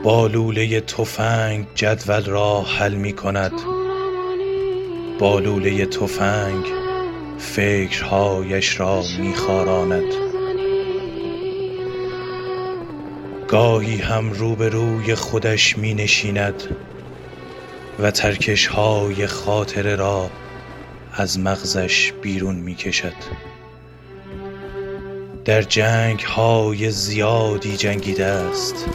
با 0.03 0.27
لوله 0.27 0.81
تفنگ 0.81 1.67
جدول 1.75 2.25
را 2.25 2.63
حل 2.63 2.95
می 2.95 3.13
کند 3.13 3.53
با 5.19 5.39
لوله 5.39 5.87
تفنگ 5.87 6.65
فکرهایش 7.39 8.81
را 8.81 9.03
میخاراند. 9.21 10.13
گاهی 13.49 13.97
هم 13.97 14.33
روبروی 14.33 15.15
خودش 15.15 15.79
می 15.79 15.95
نشیند 15.95 16.63
و 17.99 18.11
ترکش 18.11 18.67
های 18.67 19.27
خاطره 19.27 19.97
را 19.97 20.31
از 21.13 21.39
مغزش 21.39 22.13
بیرون 22.23 22.57
می 22.57 22.75
کشد 22.75 23.52
در 25.45 25.63
جنگ 25.63 26.21
های 26.21 26.91
زیادی 26.91 27.77
جنگیده 27.77 28.25
است 28.25 28.87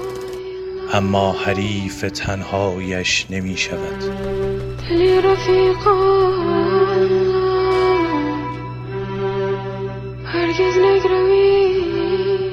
اما 0.93 1.31
حریف 1.31 2.01
تنهایش 2.01 3.25
نمی 3.29 3.57
شود. 3.57 4.03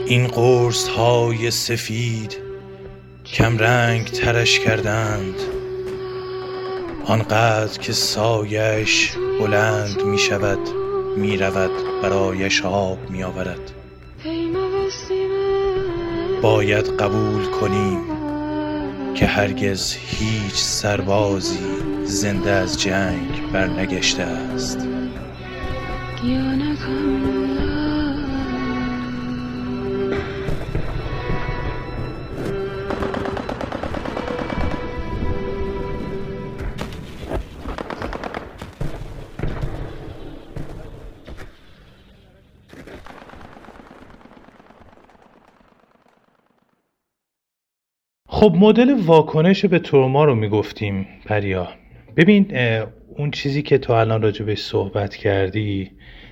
این 0.06 0.26
قرص 0.26 0.88
های 0.88 1.50
سفید 1.50 2.36
کم 3.26 3.58
رنگ 3.58 4.06
ترش 4.06 4.60
کردند. 4.60 5.34
آنقدر 7.06 7.78
که 7.78 7.92
سایش 7.92 9.12
بلند 9.40 10.02
می 10.02 10.18
شود 10.18 10.58
می 11.16 11.36
رود 11.36 11.70
برایش 12.02 12.64
آب 12.64 13.10
می 13.10 13.22
آورد. 13.22 13.83
باید 16.44 16.86
قبول 16.88 17.44
کنیم 17.44 17.98
که 19.14 19.26
هرگز 19.26 19.94
هیچ 19.94 20.54
سربازی 20.54 21.58
زنده 22.04 22.50
از 22.50 22.80
جنگ 22.80 23.52
برنگشته 23.52 24.22
است. 24.22 24.78
خب 48.34 48.54
مدل 48.58 48.94
واکنش 49.06 49.64
به 49.64 49.78
تروما 49.78 50.24
رو 50.24 50.34
می‌گفتیم 50.34 51.06
پریا. 51.26 51.68
ببین 52.16 52.46
اون 53.16 53.30
چیزی 53.30 53.62
که 53.62 53.78
تو 53.78 53.92
الان 53.92 54.22
راجبش 54.22 54.58
صحبت 54.58 55.16
کردی 55.16 55.90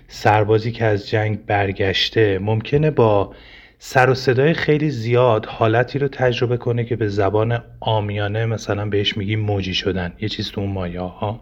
سربازی 0.08 0.72
که 0.72 0.84
از 0.84 1.08
جنگ 1.08 1.46
برگشته 1.46 2.38
ممکنه 2.38 2.90
با 2.90 3.34
سر 3.78 4.10
و 4.10 4.14
صدای 4.14 4.52
خیلی 4.52 4.90
زیاد 4.90 5.46
حالتی 5.46 5.98
رو 5.98 6.08
تجربه 6.08 6.56
کنه 6.56 6.84
که 6.84 6.96
به 6.96 7.08
زبان 7.08 7.62
آمیانه 7.80 8.46
مثلا 8.46 8.86
بهش 8.86 9.16
میگیم 9.16 9.40
موجی 9.40 9.74
شدن. 9.74 10.12
یه 10.20 10.28
چیز 10.28 10.50
تو 10.50 10.60
اون 10.60 10.70
مایه 10.70 11.00
ها. 11.00 11.40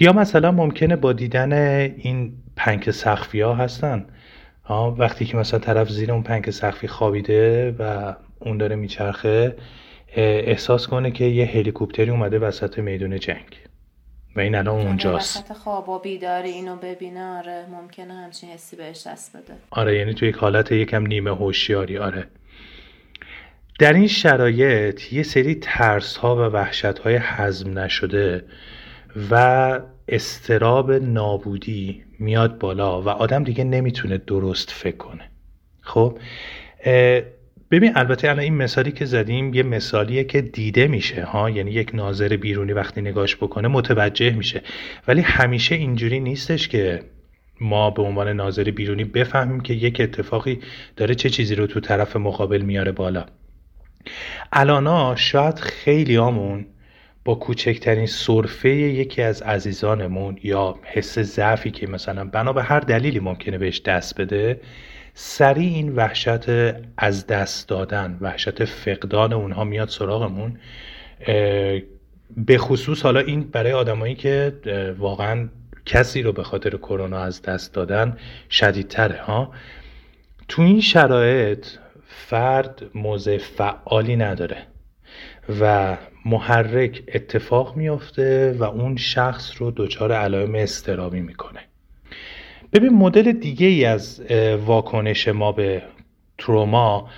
یا 0.00 0.12
مثلا 0.12 0.52
ممکنه 0.52 0.96
با 0.96 1.12
دیدن 1.12 1.52
این 1.96 2.32
پنک 2.56 2.90
سخفی 2.90 3.40
ها. 3.40 3.54
هستن 3.54 4.06
وقتی 4.98 5.24
که 5.24 5.36
مثلا 5.36 5.60
طرف 5.60 5.90
زیر 5.90 6.12
اون 6.12 6.22
پنک 6.22 6.50
سخفی 6.50 6.88
خوابیده 6.88 7.74
و 7.78 8.14
اون 8.40 8.58
داره 8.58 8.76
میچرخه 8.76 9.56
احساس 10.16 10.86
کنه 10.86 11.10
که 11.10 11.24
یه 11.24 11.46
هلیکوپتری 11.46 12.10
اومده 12.10 12.38
وسط 12.38 12.78
میدون 12.78 13.18
جنگ. 13.18 13.58
و 14.36 14.40
این 14.40 14.54
الان 14.54 14.86
اونجاست. 14.86 15.36
وسط 15.36 15.52
خواب 15.52 15.88
و 15.88 15.98
بیداری 15.98 16.50
اینو 16.50 16.76
ببینه 16.76 17.38
آره 17.38 17.66
ممکنه 17.70 18.14
همچین 18.14 18.50
حسی 18.50 18.76
بهش 18.76 19.06
دست 19.06 19.36
بده. 19.36 19.54
آره 19.70 19.96
یعنی 19.98 20.14
تو 20.14 20.26
یک 20.26 20.34
حالت 20.34 20.72
یکم 20.72 21.06
نیمه 21.06 21.30
هوشیاری 21.30 21.98
آره. 21.98 22.26
در 23.78 23.92
این 23.92 24.06
شرایط 24.06 25.12
یه 25.12 25.22
سری 25.22 25.54
ترس 25.54 26.16
ها 26.16 26.36
و 26.36 26.40
وحشت 26.40 26.84
های 26.98 27.16
حزم 27.16 27.78
نشده 27.78 28.44
و 29.30 29.80
استراب 30.08 30.92
نابودی 30.92 32.04
میاد 32.18 32.58
بالا 32.58 33.02
و 33.02 33.08
آدم 33.08 33.44
دیگه 33.44 33.64
نمی‌تونه 33.64 34.18
درست 34.18 34.70
فکر 34.70 34.96
کنه. 34.96 35.30
خب 35.80 36.18
ببین 37.70 37.92
البته 37.94 38.28
الان 38.28 38.40
این 38.40 38.54
مثالی 38.54 38.92
که 38.92 39.04
زدیم 39.04 39.54
یه 39.54 39.62
مثالیه 39.62 40.24
که 40.24 40.40
دیده 40.40 40.86
میشه 40.86 41.24
ها؟ 41.24 41.50
یعنی 41.50 41.70
یک 41.70 41.94
ناظر 41.94 42.36
بیرونی 42.36 42.72
وقتی 42.72 43.00
نگاش 43.00 43.36
بکنه 43.36 43.68
متوجه 43.68 44.30
میشه. 44.30 44.62
ولی 45.08 45.20
همیشه 45.20 45.74
اینجوری 45.74 46.20
نیستش 46.20 46.68
که 46.68 47.02
ما 47.60 47.90
به 47.90 48.02
عنوان 48.02 48.28
ناظر 48.28 48.64
بیرونی 48.64 49.04
بفهمیم 49.04 49.60
که 49.60 49.74
یک 49.74 50.00
اتفاقی 50.00 50.60
داره 50.96 51.14
چه 51.14 51.30
چیزی 51.30 51.54
رو 51.54 51.66
تو 51.66 51.80
طرف 51.80 52.16
مقابل 52.16 52.62
میاره 52.62 52.92
بالا. 52.92 53.26
الانا 54.52 55.16
شاید 55.16 55.58
خیلی 55.58 56.16
آمون 56.16 56.66
با 57.24 57.34
کوچکترین 57.34 58.06
صرفه 58.06 58.68
یکی 58.68 59.22
از 59.22 59.42
عزیزانمون 59.42 60.38
یا 60.42 60.78
حس 60.82 61.18
ضعفی 61.18 61.70
که 61.70 61.86
مثلا 61.86 62.24
بنا 62.24 62.52
به 62.52 62.62
هر 62.62 62.80
دلیلی 62.80 63.20
ممکنه 63.20 63.58
بهش 63.58 63.80
دست 63.80 64.20
بده 64.20 64.60
سریع 65.20 65.74
این 65.74 65.94
وحشت 65.94 66.48
از 66.96 67.26
دست 67.26 67.68
دادن 67.68 68.18
وحشت 68.20 68.64
فقدان 68.64 69.32
اونها 69.32 69.64
میاد 69.64 69.88
سراغمون 69.88 70.58
به 72.36 72.58
خصوص 72.58 73.02
حالا 73.02 73.20
این 73.20 73.42
برای 73.42 73.72
آدمایی 73.72 74.14
که 74.14 74.52
واقعا 74.98 75.48
کسی 75.86 76.22
رو 76.22 76.32
به 76.32 76.42
خاطر 76.42 76.70
کرونا 76.70 77.18
از 77.18 77.42
دست 77.42 77.74
دادن 77.74 78.16
شدیدتره 78.50 79.22
ها؟ 79.22 79.52
تو 80.48 80.62
این 80.62 80.80
شرایط 80.80 81.66
فرد 82.06 82.82
موضع 82.94 83.38
فعالی 83.38 84.16
نداره 84.16 84.66
و 85.60 85.96
محرک 86.24 87.02
اتفاق 87.14 87.76
میافته 87.76 88.56
و 88.58 88.64
اون 88.64 88.96
شخص 88.96 89.52
رو 89.62 89.72
دچار 89.76 90.12
علائم 90.12 90.54
استرابی 90.54 91.20
می‌کنه. 91.20 91.67
ببین 92.72 92.92
مدل 92.92 93.32
دیگه 93.32 93.66
ای 93.66 93.84
از 93.84 94.20
واکنش 94.66 95.28
ما 95.28 95.52
به 95.52 95.82
تروما 96.38 97.08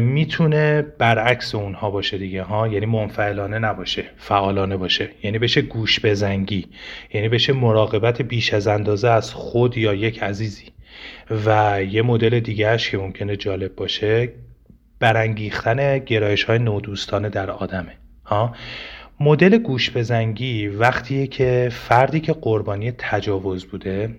می‌تونه 0.00 0.82
برعکس 0.82 1.54
اونها 1.54 1.90
باشه 1.90 2.18
دیگه 2.18 2.42
ها؟ 2.42 2.68
یعنی 2.68 2.86
منفعلانه 2.86 3.58
نباشه 3.58 4.04
فعالانه 4.16 4.76
باشه. 4.76 5.08
یعنی 5.22 5.38
بشه 5.38 5.62
گوش 5.62 6.00
بزنگی 6.04 6.66
یعنی 7.14 7.28
بشه 7.28 7.52
مراقبت 7.52 8.22
بیش 8.22 8.54
از 8.54 8.66
اندازه 8.66 9.08
از 9.08 9.34
خود 9.34 9.76
یا 9.76 9.94
یک 9.94 10.22
عزیزی. 10.22 10.66
و 11.46 11.78
یه 11.90 12.02
مدل 12.02 12.40
دیگهش 12.40 12.90
که 12.90 12.98
ممکنه 12.98 13.36
جالب 13.36 13.74
باشه 13.74 14.32
برانگیختن 15.00 15.98
گرایش 15.98 16.44
های 16.44 16.58
نودوستانه 16.58 17.28
در 17.28 17.50
آدمه 17.50 17.92
ها؟ 18.24 18.54
مدل 19.20 19.58
گوش 19.58 19.90
بزنگی 19.96 20.68
وقتیه 20.68 21.26
که 21.26 21.68
فردی 21.72 22.20
که 22.20 22.32
قربانی 22.32 22.92
تجاوز 22.98 23.64
بوده 23.64 24.10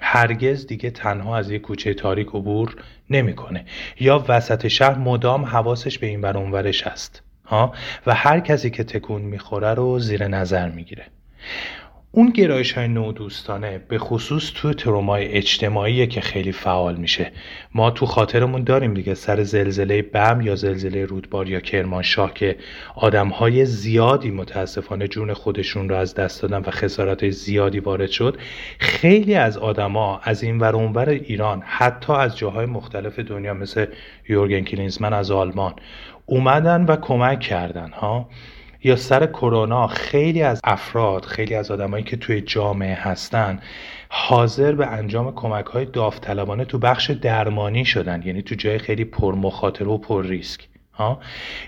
هرگز 0.00 0.66
دیگه 0.66 0.90
تنها 0.90 1.36
از 1.36 1.50
یک 1.50 1.62
کوچه 1.62 1.94
تاریک 1.94 2.28
عبور 2.28 2.76
نمی‌کنه. 3.10 3.64
یا 4.00 4.24
وسط 4.28 4.68
شهر 4.68 4.98
مدام 4.98 5.44
حواسش 5.44 5.98
به 5.98 6.06
این 6.06 6.24
اونورش 6.24 6.86
هست 6.86 7.22
ها؟ 7.46 7.74
و 8.06 8.14
هر 8.14 8.40
کسی 8.40 8.70
که 8.70 8.84
تکون 8.84 9.22
می‌خوره 9.22 9.74
رو 9.74 9.98
زیر 9.98 10.28
نظر 10.28 10.68
می‌گیره. 10.68 11.06
اون 12.12 12.30
گرایش 12.30 12.72
های 12.72 12.88
نودوستانه 12.88 13.78
به 13.88 13.98
خصوص 13.98 14.52
تو 14.54 14.72
ترومای 14.72 15.26
اجتماعی 15.26 16.06
که 16.06 16.20
خیلی 16.20 16.52
فعال 16.52 16.96
میشه. 16.96 17.32
ما 17.74 17.90
تو 17.90 18.06
خاطرمون 18.06 18.64
داریم 18.64 18.94
دیگه 18.94 19.14
سر 19.14 19.42
زلزله 19.42 20.02
بم 20.02 20.40
یا 20.40 20.56
زلزله 20.56 21.04
رودبار 21.04 21.48
یا 21.48 21.60
کرمانشاه 21.60 22.34
که 22.34 22.56
آدم 22.94 23.28
های 23.28 23.64
زیادی 23.64 24.30
متاسفانه 24.30 25.08
جون 25.08 25.34
خودشون 25.34 25.88
رو 25.88 25.96
از 25.96 26.14
دست 26.14 26.42
دادن 26.42 26.58
و 26.58 26.70
خسارت 26.70 27.30
زیادی 27.30 27.80
وارد 27.80 28.10
شد. 28.10 28.38
خیلی 28.78 29.34
از 29.34 29.58
آدما 29.58 30.20
از 30.24 30.42
این 30.42 30.58
ور 30.58 30.76
اونور 30.76 31.08
ایران 31.08 31.62
حتی 31.66 32.12
از 32.12 32.36
جاهای 32.36 32.66
مختلف 32.66 33.18
دنیا 33.18 33.54
مثل 33.54 33.86
یورگن 34.28 34.60
کلینزمن 34.60 35.12
از 35.12 35.30
آلمان 35.30 35.74
اومدن 36.26 36.84
و 36.84 36.96
کمک 36.96 37.40
کردن 37.40 37.90
ها. 37.90 38.28
یا 38.84 38.96
سر 38.96 39.26
کرونا 39.26 39.86
خیلی 39.86 40.42
از 40.42 40.60
افراد 40.64 41.24
خیلی 41.24 41.54
از 41.54 41.70
آدمایی 41.70 42.04
که 42.04 42.16
توی 42.16 42.40
جامعه 42.40 42.94
هستن 42.94 43.60
حاضر 44.08 44.72
به 44.72 44.86
انجام 44.86 45.34
کمک 45.34 45.66
های 45.66 45.84
داوطلبانه 45.84 46.64
تو 46.64 46.78
بخش 46.78 47.10
درمانی 47.10 47.84
شدن 47.84 48.22
یعنی 48.24 48.42
تو 48.42 48.54
جای 48.54 48.78
خیلی 48.78 49.04
پر 49.04 49.34
مخاطره 49.34 49.88
و 49.88 49.98
پر 49.98 50.26
ریسک 50.26 50.68
ها؟ 50.92 51.20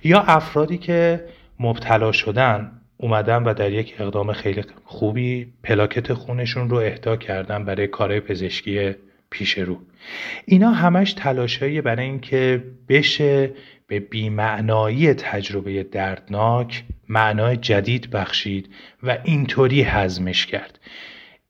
یا 0.05 0.21
افرادی 0.21 0.79
که 0.79 1.25
مبتلا 1.61 2.13
شدن 2.13 2.73
اومدن 2.97 3.43
و 3.43 3.55
در 3.55 3.73
یک 3.73 3.95
اقدام 3.99 4.33
خیلی 4.33 4.65
خوبی 4.85 5.53
پلاکت 5.63 6.13
خونشون 6.13 6.71
رو 6.71 6.77
اهدا 6.77 7.17
کردن 7.17 7.65
برای 7.65 7.87
کارهای 7.87 8.21
پزشکی 8.21 8.95
پیش 9.31 9.59
رو. 9.59 9.79
اینا 10.45 10.71
همش 10.71 11.13
تلاشایی 11.13 11.81
برای 11.81 12.05
اینکه 12.05 12.65
بشه 12.89 13.51
به 13.93 14.01
بیمعنایی 14.01 15.15
تجربه 15.15 15.83
دردناک 15.83 16.85
معنای 17.09 17.57
جدید 17.57 18.11
بخشید 18.11 18.69
و 19.03 19.19
اینطوری 19.25 19.83
هضمش 19.83 20.47
کرد. 20.47 20.79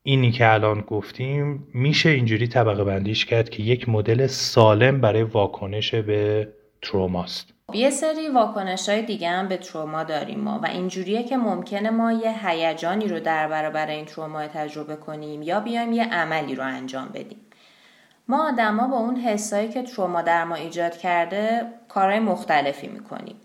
اینی 0.02 0.32
که 0.32 0.52
الان 0.52 0.80
گفتیم 0.80 1.68
میشه 1.74 2.08
اینجوری 2.08 2.46
طبقه 2.46 2.84
بندیش 2.84 3.24
کرد 3.24 3.50
که 3.50 3.62
یک 3.62 3.88
مدل 3.88 4.26
سالم 4.26 5.00
برای 5.00 5.22
واکنش 5.22 5.94
به 5.94 6.48
تروماست 6.82 7.54
یه 7.74 7.90
سری 7.90 8.28
واکنش 8.28 8.88
های 8.88 9.02
دیگه 9.02 9.28
هم 9.28 9.48
به 9.48 9.56
تروما 9.56 10.04
داریم 10.04 10.40
ما 10.40 10.60
و 10.62 10.66
اینجوریه 10.66 11.22
که 11.22 11.36
ممکنه 11.36 11.90
ما 11.90 12.12
یه 12.12 12.48
هیجانی 12.48 13.08
رو 13.08 13.20
در 13.20 13.48
برابر 13.48 13.86
این 13.86 14.04
تروما 14.04 14.46
تجربه 14.46 14.96
کنیم 14.96 15.42
یا 15.42 15.60
بیایم 15.60 15.92
یه 15.92 16.04
عملی 16.04 16.54
رو 16.54 16.64
انجام 16.64 17.08
بدیم. 17.08 17.38
ما 18.28 18.48
آدما 18.48 18.88
با 18.88 18.96
اون 18.96 19.16
حسایی 19.16 19.68
که 19.68 19.82
تروما 19.82 20.22
در 20.22 20.44
ما 20.44 20.54
ایجاد 20.54 20.96
کرده 20.96 21.66
کارهای 21.88 22.20
مختلفی 22.20 22.88
می‌کنیم. 22.88 23.36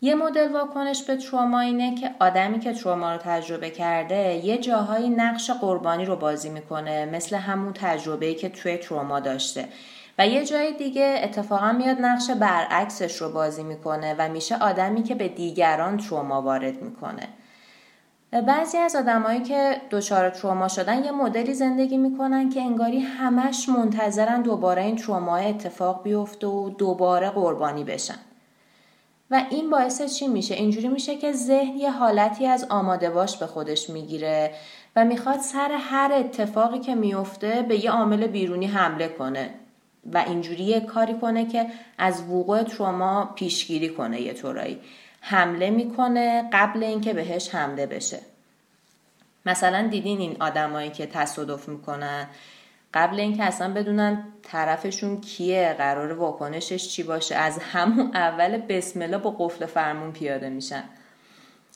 یه 0.00 0.14
مدل 0.14 0.52
واکنش 0.52 1.02
به 1.02 1.16
تروما 1.16 1.60
اینه 1.60 1.94
که 1.94 2.10
آدمی 2.20 2.58
که 2.58 2.72
تروما 2.72 3.12
رو 3.12 3.18
تجربه 3.18 3.70
کرده 3.70 4.34
یه 4.44 4.58
جاهایی 4.58 5.08
نقش 5.08 5.50
قربانی 5.50 6.04
رو 6.04 6.16
بازی 6.16 6.50
می‌کنه 6.50 7.06
مثل 7.06 7.36
همون 7.36 7.72
تجربه‌ای 7.72 8.34
که 8.34 8.48
توی 8.48 8.76
تروما 8.76 9.20
داشته. 9.20 9.68
و 10.18 10.26
یه 10.26 10.44
جای 10.44 10.72
دیگه 10.72 11.20
اتفاقا 11.22 11.72
میاد 11.72 12.00
نقش 12.00 12.30
برعکسش 12.30 13.16
رو 13.16 13.32
بازی 13.32 13.62
می‌کنه 13.62 14.14
و 14.18 14.28
میشه 14.28 14.56
آدمی 14.56 15.02
که 15.02 15.14
به 15.14 15.28
دیگران 15.28 15.96
تروما 15.96 16.42
وارد 16.42 16.82
می‌کنه. 16.82 17.28
بعضی 18.42 18.78
از 18.78 18.96
آدمایی 18.96 19.40
که 19.40 19.80
دچار 19.90 20.30
تروما 20.30 20.68
شدن 20.68 21.04
یه 21.04 21.12
مدلی 21.12 21.54
زندگی 21.54 21.96
می‌کنن 21.96 22.50
که 22.50 22.60
انگاری 22.60 22.98
همش 22.98 23.68
منتظرن 23.68 24.42
دوباره 24.42 24.82
این 24.82 24.96
تروما 24.96 25.36
اتفاق 25.36 26.02
بیفته 26.02 26.46
و 26.46 26.70
دوباره 26.70 27.30
قربانی 27.30 27.84
بشن. 27.84 28.18
و 29.30 29.42
این 29.50 29.70
باعث 29.70 30.02
چی 30.02 30.28
میشه؟ 30.28 30.54
اینجوری 30.54 30.88
میشه 30.88 31.16
که 31.16 31.32
ذهن 31.32 31.76
یه 31.76 31.90
حالتی 31.90 32.46
از 32.46 32.66
آماده 32.70 33.10
باش 33.10 33.36
به 33.36 33.46
خودش 33.46 33.90
می‌گیره 33.90 34.54
و 34.96 35.04
می‌خواد 35.04 35.38
سر 35.38 35.72
هر 35.72 36.12
اتفاقی 36.12 36.78
که 36.78 36.94
میفته 36.94 37.62
به 37.68 37.84
یه 37.84 37.90
عامل 37.90 38.26
بیرونی 38.26 38.66
حمله 38.66 39.08
کنه 39.08 39.50
و 40.12 40.24
اینجوری 40.26 40.80
کاری 40.80 41.14
کنه 41.14 41.46
که 41.46 41.66
از 41.98 42.22
وقوع 42.22 42.62
تروما 42.62 43.30
پیشگیری 43.34 43.88
کنه 43.88 44.20
یه 44.20 44.32
طورایی. 44.32 44.78
حمله 45.28 45.70
می‌کنه 45.70 46.48
قبل 46.52 46.82
اینکه 46.84 47.12
بهش 47.12 47.54
حمله 47.54 47.86
بشه. 47.86 48.18
مثلا 49.46 49.88
دیدین 49.88 50.18
این 50.18 50.36
آدمایی 50.40 50.90
که 50.90 51.06
تصادف 51.06 51.68
می‌کنن؟ 51.68 52.26
قبل 52.94 53.20
اینکه 53.20 53.44
اصلا 53.44 53.72
بدونن 53.74 54.24
طرفشون 54.42 55.20
کیه 55.20 55.74
قرار 55.78 56.12
واکنشش 56.12 56.88
چی 56.88 57.02
باشه. 57.02 57.34
از 57.34 57.58
همون 57.58 58.10
اول 58.14 58.56
بسم 58.56 59.02
الله 59.02 59.18
با 59.18 59.30
قفل 59.38 59.66
فرمون 59.66 60.12
پیاده 60.12 60.48
میشن. 60.48 60.84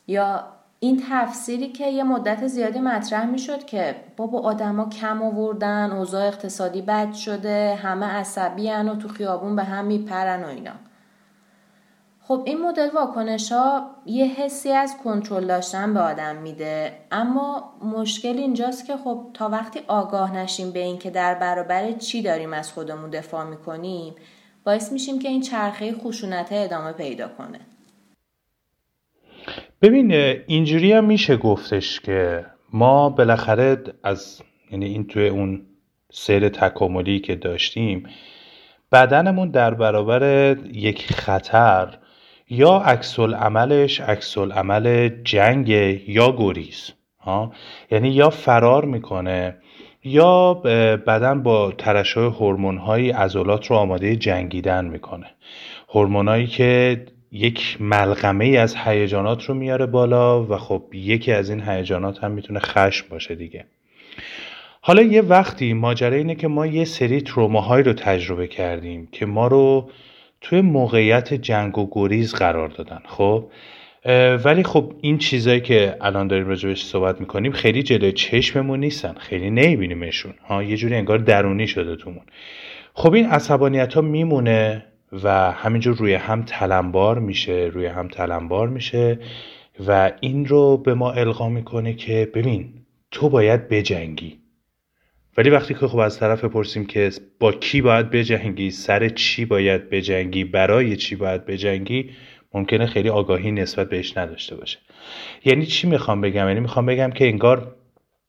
یا 0.06 0.44
این 0.80 1.02
تفسیری 1.10 1.68
که 1.68 1.86
یه 1.86 2.04
مدت 2.04 2.46
زیادی 2.46 2.78
مطرح 2.78 3.26
می‌شد 3.26 3.64
که 3.64 3.94
بابا 4.16 4.40
آدما 4.40 4.88
کم 4.88 5.22
آوردن 5.22 5.90
اوضاع 5.90 6.26
اقتصادی 6.26 6.82
بد 6.82 7.12
شده 7.12 7.74
همه 7.82 8.06
عصبی 8.06 8.70
و 8.70 8.94
تو 8.94 9.08
خیابون 9.08 9.56
به 9.56 9.64
هم 9.64 9.84
میپرن 9.84 10.44
و 10.44 10.46
اینا. 10.46 10.72
خب 12.30 12.42
این 12.46 12.60
مدل 12.60 12.88
واکنش 12.94 13.52
ها 13.52 13.90
یه 14.06 14.26
حسی 14.26 14.70
از 14.72 14.96
کنترل 15.04 15.46
داشتن 15.46 15.94
به 15.94 16.00
آدم 16.00 16.36
میده 16.36 16.92
اما 17.10 17.72
مشکل 17.96 18.38
اینجاست 18.38 18.86
که 18.86 18.96
خب 18.96 19.26
تا 19.34 19.48
وقتی 19.48 19.80
آگاه 19.88 20.36
نشیم 20.36 20.70
به 20.70 20.78
اینکه 20.78 21.10
در 21.10 21.34
برابر 21.34 21.92
چی 21.92 22.22
داریم 22.22 22.52
از 22.52 22.72
خودمون 22.72 23.10
دفاع 23.10 23.44
می‌کنیم 23.44 24.14
باعث 24.64 24.92
میشیم 24.92 25.18
که 25.18 25.28
این 25.28 25.40
چرخه 25.40 25.92
خشونت 25.92 26.48
ادامه 26.50 26.92
پیدا 26.92 27.28
کنه. 27.28 27.60
ببین 29.82 30.12
اینجوری 30.46 30.92
هم 30.92 31.04
میشه 31.04 31.36
گفتش 31.36 32.00
که 32.00 32.46
ما 32.72 33.10
بالاخره 33.10 33.82
از 34.04 34.42
یعنی 34.70 34.86
این 34.86 35.06
توی 35.06 35.28
اون 35.28 35.62
سیر 36.12 36.48
تکاملی 36.48 37.20
که 37.20 37.34
داشتیم 37.34 38.06
بدنمون 38.92 39.50
در 39.50 39.74
برابر 39.74 40.56
یک 40.72 41.12
خطر 41.12 41.98
یا 42.50 42.76
عکس 42.76 43.18
عملش 43.18 44.00
عکس 44.00 44.38
عمل 44.38 45.08
جنگ 45.24 45.68
یا 46.08 46.34
گریز 46.38 46.92
ها؟ 47.20 47.52
یعنی 47.90 48.08
یا 48.08 48.30
فرار 48.30 48.84
می‌کنه 48.84 49.56
یا 50.04 50.54
بدن 51.06 51.42
با 51.42 51.72
ترشح 51.78 52.20
هورمون 52.20 52.78
های 52.78 53.10
عضلات 53.10 53.66
رو 53.66 53.76
آماده 53.76 54.16
جنگیدن 54.16 54.84
می‌کنه. 54.84 55.26
هورمونایی 55.88 56.46
که 56.46 57.02
یک 57.32 57.76
ملغمه 57.80 58.44
ای 58.44 58.56
از 58.56 58.76
هیجانات 58.76 59.44
رو 59.44 59.54
میاره 59.54 59.86
بالا 59.86 60.44
و 60.44 60.56
خب 60.56 60.82
یکی 60.92 61.32
از 61.32 61.50
این 61.50 61.68
هیجانات 61.68 62.24
هم 62.24 62.30
می‌تونه 62.30 62.60
خشم 62.60 63.06
باشه 63.10 63.34
دیگه. 63.34 63.64
حالا 64.80 65.02
یه 65.02 65.22
وقتی 65.22 65.72
ماجرا 65.72 66.16
اینه 66.16 66.34
که 66.34 66.48
ما 66.48 66.66
یه 66.66 66.84
سری 66.84 67.20
تروماهایی 67.20 67.84
رو 67.84 67.92
تجربه 67.92 68.46
کردیم 68.46 69.08
که 69.12 69.26
ما 69.26 69.46
رو 69.46 69.90
توی 70.40 70.60
موقعیت 70.60 71.34
جنگ 71.34 71.78
و 71.78 71.88
گریز 71.92 72.34
قرار 72.34 72.68
دادن 72.68 73.00
خب؟ 73.06 73.50
ولی 74.44 74.62
خب 74.62 74.92
این 75.00 75.18
چیزایی 75.18 75.60
که 75.60 75.96
الان 76.00 76.28
داریم 76.28 76.46
راجبش 76.48 76.84
صحبت 76.84 77.20
می‌کنیم 77.20 77.52
خیلی 77.52 77.82
جلوی 77.82 78.12
چشممون 78.12 78.80
نیستن 78.80 79.14
خیلی 79.14 79.50
نمیبینیمشون. 79.50 80.34
ها 80.48 80.62
یه 80.62 80.76
جوری 80.76 80.94
انگار 80.94 81.18
درونی 81.18 81.66
شده 81.66 81.96
تومون. 81.96 82.22
خب 82.94 83.12
این 83.12 83.26
عصبانیت 83.26 83.94
ها 83.94 84.00
میمونه 84.00 84.84
و 85.12 85.52
همینجور 85.52 85.96
روی 85.96 86.14
هم 86.14 86.42
تلمبار 86.42 87.18
میشه 87.18 87.70
روی 87.72 87.86
هم 87.86 88.08
تلمبار 88.08 88.68
میشه 88.68 89.18
و 89.86 90.12
این 90.20 90.46
رو 90.46 90.76
به 90.76 90.94
ما 90.94 91.12
القا 91.12 91.48
می‌کنه 91.48 91.94
که 91.94 92.30
ببین 92.34 92.72
تو 93.10 93.28
باید 93.28 93.68
بجنگی. 93.68 94.39
ولی 95.36 95.50
وقتی 95.50 95.74
که 95.74 95.88
خب 95.88 95.98
از 95.98 96.18
طرف 96.18 96.44
بپرسیم 96.44 96.86
که 96.86 97.10
با 97.40 97.52
کی 97.52 97.80
باید 97.80 98.10
بجنگی 98.10 98.70
سر 98.70 99.08
چی 99.08 99.44
باید 99.44 99.90
بجنگی 99.90 100.44
برای 100.44 100.96
چی 100.96 101.16
باید 101.16 101.46
بجنگی 101.46 102.10
ممکنه 102.54 102.86
خیلی 102.86 103.08
آگاهی 103.08 103.52
نسبت 103.52 103.88
بهش 103.88 104.16
نداشته 104.16 104.56
باشه. 104.56 104.78
یعنی 105.44 105.66
چی 105.66 105.86
می‌خوام 105.86 106.20
بگم؟ 106.20 106.48
یعنی 106.48 106.60
می‌خوام 106.60 106.86
بگم 106.86 107.10
که 107.10 107.26
انگار 107.28 107.76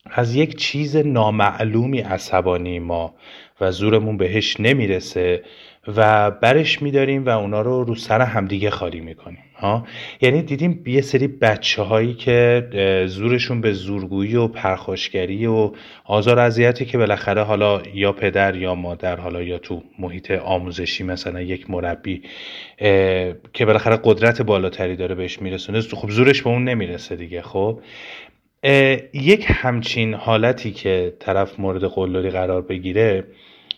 از 0.05 0.35
یک 0.35 0.55
چیز 0.55 0.95
نامعلومی 0.95 1.99
عصبانی 1.99 2.79
ما 2.79 3.15
و 3.61 3.71
زورمون 3.71 4.17
بهش 4.17 4.59
نمی‌رسه 4.59 5.43
و 5.87 6.31
برش 6.31 6.81
میداریم 6.81 7.25
و 7.25 7.29
اونا 7.29 7.61
رو 7.61 7.83
رو 7.83 7.95
سر 7.95 8.21
همدیگه 8.21 8.69
خالی 8.69 8.99
می‌کنیم. 8.99 9.43
ها. 9.61 9.87
یعنی 10.21 10.41
دیدیم 10.41 10.83
یه 10.87 11.01
سری 11.01 11.27
بچه 11.27 11.81
هایی 11.81 12.13
که 12.13 12.67
زورشون 13.07 13.61
به 13.61 13.73
زورگویی 13.73 14.35
و 14.35 14.47
پرخاشگری 14.47 15.45
و 15.45 15.71
آزار 16.05 16.39
اذیتی 16.39 16.85
که 16.85 16.97
بالاخره 16.97 17.43
حالا 17.43 17.81
یا 17.93 18.11
پدر 18.11 18.55
یا 18.55 18.75
مادر 18.75 19.15
حالا 19.19 19.41
یا 19.41 19.57
تو 19.57 19.83
محیط 19.99 20.31
آموزشی 20.31 21.03
مثلا 21.03 21.41
یک 21.41 21.69
مربی 21.69 22.21
که 23.53 23.65
بالاخره 23.65 23.99
قدرت 24.03 24.41
بالاتری 24.41 24.95
داره 24.95 25.15
بهش 25.15 25.41
میرسونه 25.41 25.81
خب 25.81 26.09
زورش 26.09 26.41
به 26.41 26.49
اون 26.49 26.63
نمی‌رسه 26.63 27.15
دیگه 27.15 27.41
خب. 27.41 27.81
یک 29.13 29.45
همچین 29.47 30.13
حالتی 30.13 30.71
که 30.71 31.13
طرف 31.19 31.59
مورد 31.59 31.83
قلدری 31.83 32.29
قرار 32.29 32.61
بگیره 32.61 33.23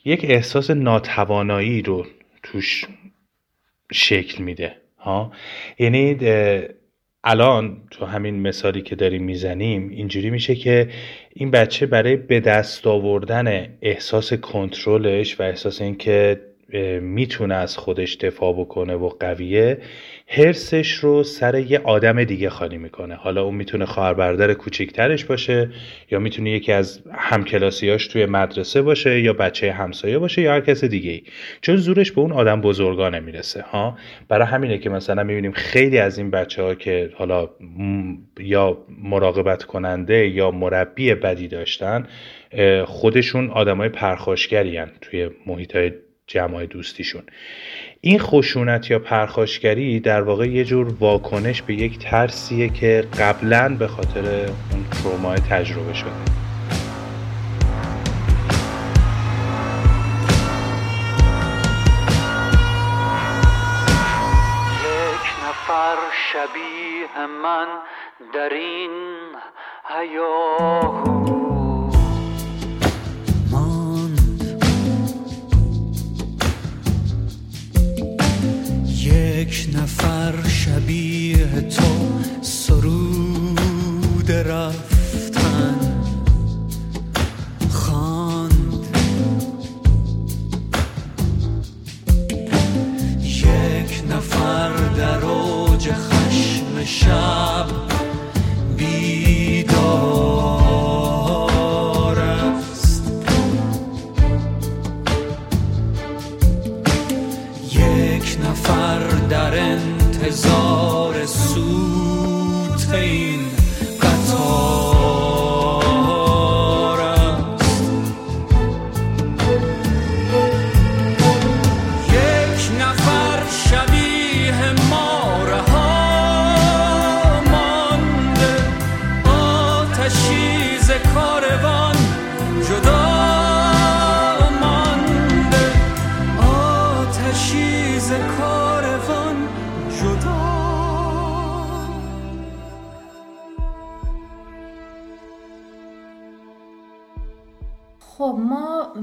یک 0.06 0.26
احساس 0.30 0.72
ناتوانایی 0.72 1.82
رو 1.82 2.06
توش 2.44 2.86
شکل 3.92 4.44
میده. 4.44 4.83
ها. 5.04 5.32
یعنی 5.80 6.18
الان 7.24 7.82
تو 7.92 8.06
همین 8.06 8.42
مثالی 8.42 8.82
که 8.82 8.96
داریم 8.96 9.24
می‌زنیم 9.24 9.90
اینجوری 9.90 10.30
میشه 10.30 10.56
که 10.56 10.90
این 11.34 11.52
بچه 11.52 11.86
برای 11.86 12.16
به 12.16 12.40
دست 12.40 12.88
آوردن 12.88 13.68
احساس 13.82 14.34
کنترلش 14.34 15.40
و 15.40 15.44
احساس 15.44 15.82
اینکه 15.82 16.42
می‌تونه 17.02 17.56
از 17.56 17.78
خودش 17.78 18.16
دفاع 18.16 18.54
بکنه 18.54 18.96
و 18.96 19.10
قویه 19.10 19.78
هرسش 20.36 20.92
رو 20.92 21.24
سر 21.24 21.56
یه 21.60 21.82
آدم 21.84 22.24
دیگه 22.24 22.50
خالی 22.50 22.78
می‌کنه. 22.78 23.16
حالا 23.16 23.44
اون 23.44 23.56
می‌تونه 23.56 23.86
خواهر 23.86 24.14
برادر 24.14 24.54
کوچیکترش 24.54 25.26
باشه 25.26 25.70
یا 26.12 26.20
می‌تونه 26.20 26.52
یکی 26.52 26.72
از 26.72 27.02
همکلاسیاش 27.12 28.08
توی 28.08 28.26
مدرسه 28.26 28.82
باشه 28.82 29.20
یا 29.20 29.34
بچه 29.34 29.72
همسایه 29.72 30.18
باشه 30.18 30.42
یا 30.42 30.54
هر 30.54 30.62
کس 30.62 30.84
دیگه 30.84 31.12
ای 31.12 31.24
چون 31.62 31.76
زورش 31.76 32.12
به 32.12 32.22
اون 32.22 32.32
آدم 32.32 32.62
بزرگا 32.62 33.10
نمی‌رسه 33.10 33.62
ها. 33.62 33.98
برای 34.28 34.48
همینه 34.48 34.78
که 34.78 34.90
مثلا 34.90 35.24
می‌بینیم 35.24 35.52
خیلی 35.52 35.98
از 35.98 36.18
این 36.18 36.32
بچه 36.32 36.62
ها 36.62 36.76
که 36.76 37.10
حالا 37.16 37.50
یا 38.40 38.78
مراقبت 39.04 39.64
کننده 39.64 40.28
یا 40.28 40.52
مربی 40.52 41.14
بدی 41.14 41.48
داشتن 41.48 42.08
خودشون 42.86 43.50
آدمای 43.50 43.90
پرخاشگری 43.90 44.82
توی 45.02 45.30
محیط 45.46 45.78
جمع 46.28 46.66
دوستیشون. 46.66 47.24
این 48.06 48.20
خشونت 48.20 48.92
یا 48.92 49.00
پرخاشگری 49.00 50.00
در 50.00 50.22
واقع 50.22 50.48
یه 50.48 50.64
جور 50.66 50.94
واکنش 51.00 51.62
به 51.62 51.74
یک 51.74 52.00
ترسیه 52.00 52.70
که 52.70 53.08
قبلا 53.20 53.76
به 53.80 53.88
خاطر 53.88 54.46
اون 54.72 54.86
تروما 54.92 55.36
تجربه 55.36 55.94
شده. 55.94 56.12
شبیه 66.34 67.28
من 67.44 67.68
در 68.34 68.50
این 68.50 68.92
هیاهو 69.90 71.43
یک 79.44 79.70
نفر 79.74 80.48
شبیه 80.48 81.62
تو 81.62 81.84
سرود 82.42 84.32
رفتن 84.32 85.76
خواند. 87.70 88.86
یک 93.24 94.04
نفر 94.12 94.72
در 94.98 95.26
اوج 95.26 95.92
خشم 95.92 96.84
شب 96.86 97.93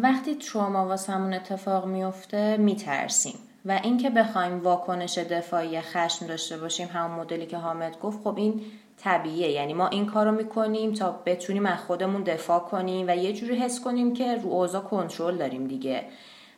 وقتی 0.03 0.35
تروما 0.35 0.87
واسمون 0.87 1.35
اتفاق 1.35 1.87
میفته 1.87 2.57
میترسیم. 2.57 3.35
و 3.65 3.81
اینکه 3.83 4.11
بخوایم 4.11 4.61
واکنش 4.61 5.19
دفاعی 5.19 5.81
خشم 5.81 6.27
داشته 6.27 6.59
باشیم 6.59 6.89
همون 6.89 7.21
مدلی 7.21 7.47
که 7.47 7.57
حامد 7.57 8.01
گفت 8.01 8.19
خب 8.25 8.37
این 8.37 8.61
طبیعیه. 8.99 9.51
یعنی 9.51 9.75
ما 9.75 9.89
این 9.89 10.07
کارو 10.07 10.33
می‌کنیم 10.33 10.93
تا 10.93 11.11
بتونیم 11.27 11.67
از 11.67 11.79
خودمون 11.79 12.23
دفاع 12.23 12.61
کنیم 12.61 13.07
و 13.09 13.17
یه 13.17 13.33
جوری 13.33 13.57
حس 13.57 13.81
کنیم 13.81 14.15
که 14.15 14.35
رو 14.35 14.51
اوضاع 14.51 14.83
کنترل 14.83 15.37
داریم 15.37 15.67
دیگه. 15.67 16.05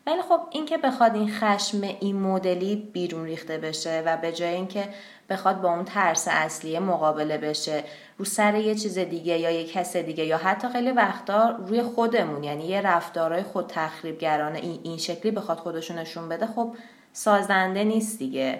ولی 0.06 0.22
خب 0.22 0.40
اینکه 0.50 0.78
بخواد 0.78 1.14
این 1.14 1.30
خشم 1.30 1.80
این 2.00 2.16
مدلی 2.16 2.76
بیرون 2.92 3.24
ریخته 3.24 3.58
بشه 3.58 4.02
و 4.06 4.16
به 4.16 4.32
جای 4.32 4.54
اینکه 4.54 4.88
بخواد 5.30 5.60
با 5.60 5.74
اون 5.74 5.84
ترس 5.84 6.28
اصلی 6.30 6.78
مقابله 6.78 7.38
بشه 7.38 7.84
رو 8.22 8.26
سر 8.26 8.54
یه 8.54 8.74
چیز 8.74 8.98
دیگه 8.98 9.38
یا 9.38 9.50
یه 9.50 9.64
کس 9.64 9.96
دیگه 9.96 10.24
یا 10.24 10.36
حتی 10.36 10.68
خیلی 10.68 10.90
وقتا 10.90 11.50
روی 11.50 11.82
خودمون 11.82 12.44
یعنی 12.44 12.64
یه 12.66 12.80
رفتارهای 12.80 13.42
خود 13.42 13.66
تخریبگرانه 13.66 14.58
این, 14.58 14.80
این 14.82 14.98
شکلی 14.98 15.32
بخواد 15.32 15.58
خودشون 15.58 15.98
نشون 15.98 16.28
بده 16.28 16.46
خب 16.46 16.74
سازنده 17.12 17.84
نیست 17.84 18.18
دیگه. 18.18 18.58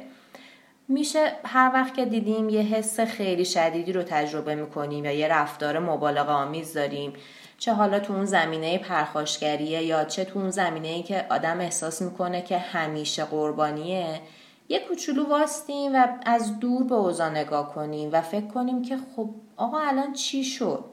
میشه 0.89 1.33
هر 1.45 1.71
وقت 1.75 1.95
که 1.95 2.05
دیدیم 2.05 2.49
یه 2.49 2.61
حس 2.61 3.01
خیلی 3.01 3.45
شدیدی 3.45 3.93
رو 3.93 4.03
تجربه 4.03 4.55
می‌کنیم 4.55 5.05
یا 5.05 5.13
یه 5.13 5.29
رفتار 5.29 5.79
مبالغه 5.79 6.33
آمیز 6.33 6.73
داریم 6.73 7.13
چه 7.59 7.73
حالا 7.73 8.01
تو 8.01 8.13
اون 8.13 8.25
زمینه 8.25 8.79
پرخاشگریه 8.79 9.83
یا 9.83 10.05
چه 10.05 10.25
تو 10.25 10.39
اون 10.39 10.51
زمینه 10.51 10.89
ای 10.89 11.03
که 11.03 11.27
آدم 11.31 11.61
احساس 11.61 12.03
می‌کنه 12.03 12.43
که 12.43 12.59
همیشه 12.59 13.25
قربانیه 13.25 14.21
یه 14.69 14.81
کوچولو 14.89 15.29
واستیم 15.29 15.95
و 15.95 16.07
از 16.27 16.59
دور 16.59 16.85
به 16.85 16.95
اوضاع 16.95 17.31
نگاه 17.31 17.75
کنیم 17.75 18.09
و 18.13 18.21
فکر 18.21 18.47
کنیم 18.47 18.83
که 18.83 18.97
خب 19.17 19.31
آقا 19.57 19.79
الان 19.81 20.13
چی 20.13 20.45
شد؟ 20.45 20.85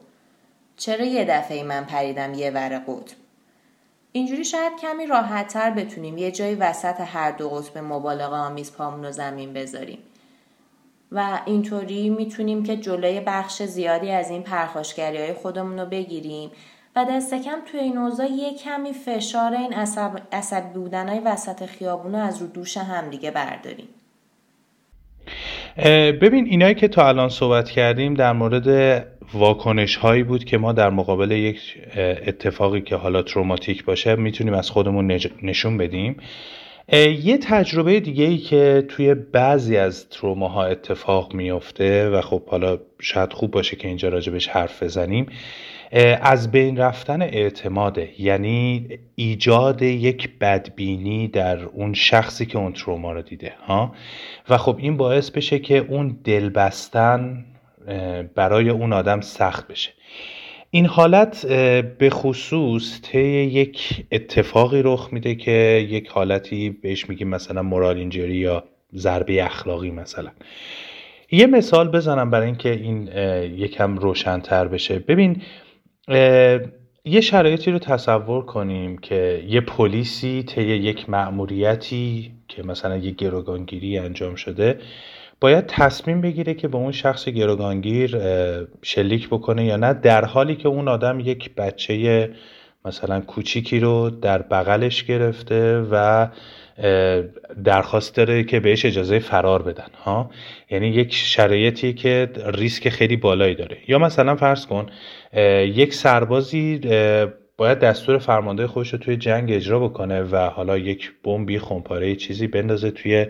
چرا 0.76 1.04
یه 1.04 1.24
دفعه 1.24 1.62
من 1.62 1.84
پریدم 1.84 2.34
یه 2.34 2.50
ور 2.50 2.78
قطب؟ 2.78 3.16
اینجوری 4.12 4.44
شاید 4.44 4.72
کمی 4.80 5.06
راحتتر 5.06 5.70
بتونیم 5.70 6.18
یه 6.18 6.30
جایی 6.30 6.54
وسط 6.54 7.00
هر 7.00 7.30
دو 7.30 7.48
قطب 7.48 7.78
مبالغه 7.78 8.36
آمیز 8.36 8.72
پامون 8.72 9.04
رو 9.04 9.12
زمین 9.12 9.52
بذاریم. 9.52 9.98
و 11.12 11.40
اینطوری 11.46 12.10
می‌تونیم 12.10 12.62
که 12.62 12.76
جلوی 12.76 13.20
بخش 13.20 13.62
زیادی 13.62 14.10
از 14.10 14.30
این 14.30 14.42
پرخاشگری 14.42 15.18
های 15.18 15.32
خودمون 15.32 15.78
رو 15.78 15.86
بگیریم 15.86 16.50
و 16.96 17.04
دست 17.04 17.34
کم 17.34 17.58
توی 17.66 17.80
این 17.80 17.98
اوضاع 17.98 18.30
یه 18.30 18.54
کمی 18.54 18.92
فشار 18.92 19.54
این 19.54 19.72
عصب, 19.72 20.22
عصب 20.32 20.72
بودن 20.72 21.08
های 21.08 21.20
وسط 21.20 21.66
خیابون 21.66 22.12
رو 22.12 22.18
از 22.18 22.40
رو 22.40 22.46
دوش 22.46 22.76
همدیگه 22.76 23.30
برداریم. 23.30 23.88
ببین 26.20 26.46
اینایی 26.46 26.74
که 26.74 26.88
تا 26.88 27.08
الان 27.08 27.28
صحبت 27.28 27.70
کردیم 27.70 28.14
در 28.14 28.32
مورد 28.32 29.06
واکنش 29.34 29.96
هایی 29.96 30.22
بود 30.22 30.44
که 30.44 30.58
ما 30.58 30.72
در 30.72 30.90
مقابل 30.90 31.30
یک 31.30 31.78
اتفاقی 32.26 32.80
که 32.80 32.96
حالا 32.96 33.22
تروماتیک 33.22 33.84
باشه 33.84 34.16
می‌تونیم 34.16 34.54
از 34.54 34.70
خودمون 34.70 35.20
نشون 35.42 35.78
بدیم. 35.78 36.16
یه 37.22 37.38
تجربه 37.38 38.00
دیگه 38.00 38.24
ای 38.24 38.38
که 38.38 38.84
توی 38.88 39.14
بعضی 39.14 39.76
از 39.76 40.08
تروماها 40.08 40.64
اتفاق 40.64 41.34
میفته 41.34 42.10
و 42.10 42.20
خب 42.20 42.46
حالا 42.46 42.78
شاید 43.00 43.32
خوب 43.32 43.50
باشه 43.50 43.76
که 43.76 43.88
اینجا 43.88 44.08
راجبش 44.08 44.48
حرف 44.48 44.82
بزنیم. 44.82 45.26
از 46.22 46.50
بین 46.50 46.76
رفتن 46.76 47.22
اعتماده 47.22 48.10
یعنی 48.18 48.88
ایجاد 49.14 49.82
یک 49.82 50.38
بدبینی 50.38 51.28
در 51.28 51.64
اون 51.64 51.94
شخصی 51.94 52.46
که 52.46 52.58
اون 52.58 52.72
تروما 52.72 53.12
رو 53.12 53.22
دیده 53.22 53.52
ها؟ 53.66 53.94
و 54.48 54.58
خب 54.58 54.76
این 54.78 54.96
باعث 54.96 55.30
بشه 55.30 55.58
که 55.58 55.76
اون 55.88 56.18
دلبستن 56.24 57.44
برای 58.34 58.68
اون 58.68 58.92
آدم 58.92 59.20
سخت 59.20 59.68
بشه. 59.68 59.90
این 60.70 60.86
حالت 60.86 61.46
به 61.98 62.10
خصوص 62.10 63.00
طی 63.02 63.22
یک 63.28 64.04
اتفاقی 64.12 64.82
رخ 64.82 65.08
میده 65.12 65.34
که 65.34 65.86
یک 65.90 66.08
حالتی 66.08 66.70
بهش 66.70 67.08
میگیم 67.08 67.28
مثلا 67.28 67.62
مورال 67.62 67.96
اینجری 67.96 68.36
یا 68.36 68.64
ضربه 68.94 69.44
اخلاقی 69.44 69.90
مثلا. 69.90 70.30
یه 71.32 71.46
مثال 71.46 71.88
بزنم 71.88 72.30
برای 72.30 72.46
اینکه 72.46 72.70
این 72.70 73.08
یکم 73.56 73.96
روشنتر 73.96 74.68
بشه. 74.68 74.98
ببین 74.98 75.42
یه 77.04 77.20
شرایطی 77.22 77.70
رو 77.70 77.78
تصور 77.78 78.44
کنیم 78.44 78.98
که 78.98 79.44
یه 79.48 79.60
پلیسی 79.60 80.42
طی 80.42 80.62
یک 80.62 81.10
مأموریتی 81.10 82.32
که 82.48 82.62
مثلا 82.62 82.96
یه 82.96 83.10
گروگانگیری 83.10 83.98
انجام 83.98 84.34
شده 84.34 84.78
باید 85.40 85.66
تصمیم 85.66 86.20
بگیره 86.20 86.54
که 86.54 86.68
به 86.68 86.76
اون 86.76 86.92
شخص 86.92 87.28
گروگانگیر 87.28 88.18
شلیک 88.82 89.28
بکنه 89.28 89.64
یا 89.64 89.76
نه 89.76 89.94
در 89.94 90.24
حالی 90.24 90.56
که 90.56 90.68
اون 90.68 90.88
آدم 90.88 91.20
یک 91.20 91.54
بچه 91.54 92.30
مثلا 92.84 93.20
کوچیکی 93.20 93.80
رو 93.80 94.10
در 94.10 94.42
بغلش 94.42 95.04
گرفته 95.04 95.80
و 95.90 96.26
درخواست 97.64 98.16
داره 98.16 98.44
که 98.44 98.60
بهش 98.60 98.84
اجازه 98.86 99.18
فرار 99.18 99.62
بدن 99.62 99.90
ها؟ 100.04 100.30
یعنی 100.70 100.88
یک 100.88 101.14
شرایطی 101.14 101.92
که 101.92 102.30
ریسک 102.46 102.88
خیلی 102.88 103.16
بالایی 103.16 103.54
داره. 103.54 103.78
یا 103.88 103.98
مثلا 103.98 104.36
فرض 104.36 104.66
کن 104.66 104.86
یک 105.64 105.94
سربازی 105.94 106.80
باید 107.56 107.78
دستور 107.78 108.18
فرمانده 108.18 108.66
خودش 108.66 108.92
رو 108.92 108.98
توی 108.98 109.16
جنگ 109.16 109.52
اجرا 109.52 109.78
بکنه 109.80 110.22
و 110.22 110.36
حالا 110.36 110.78
یک 110.78 111.12
بمبی 111.24 111.58
خونپاره 111.58 112.16
چیزی 112.16 112.46
بندازه 112.46 112.90
توی 112.90 113.26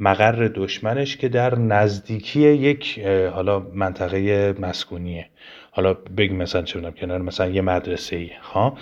مقر 0.00 0.50
دشمنش 0.54 1.16
که 1.16 1.28
در 1.28 1.58
نزدیکی 1.58 2.40
یک 2.40 2.98
حالا 3.34 3.66
منطقه 3.74 4.54
مسکونیه. 4.60 5.26
حالا 5.70 5.94
بگیم 5.94 6.36
مثلا 6.36 6.62
چه 6.62 6.80
کنار 6.80 7.18
مثلا 7.22 7.48
یه 7.48 7.60
مدرسه 7.60 8.16
ای 8.16 8.30
ها؟ 8.42 8.76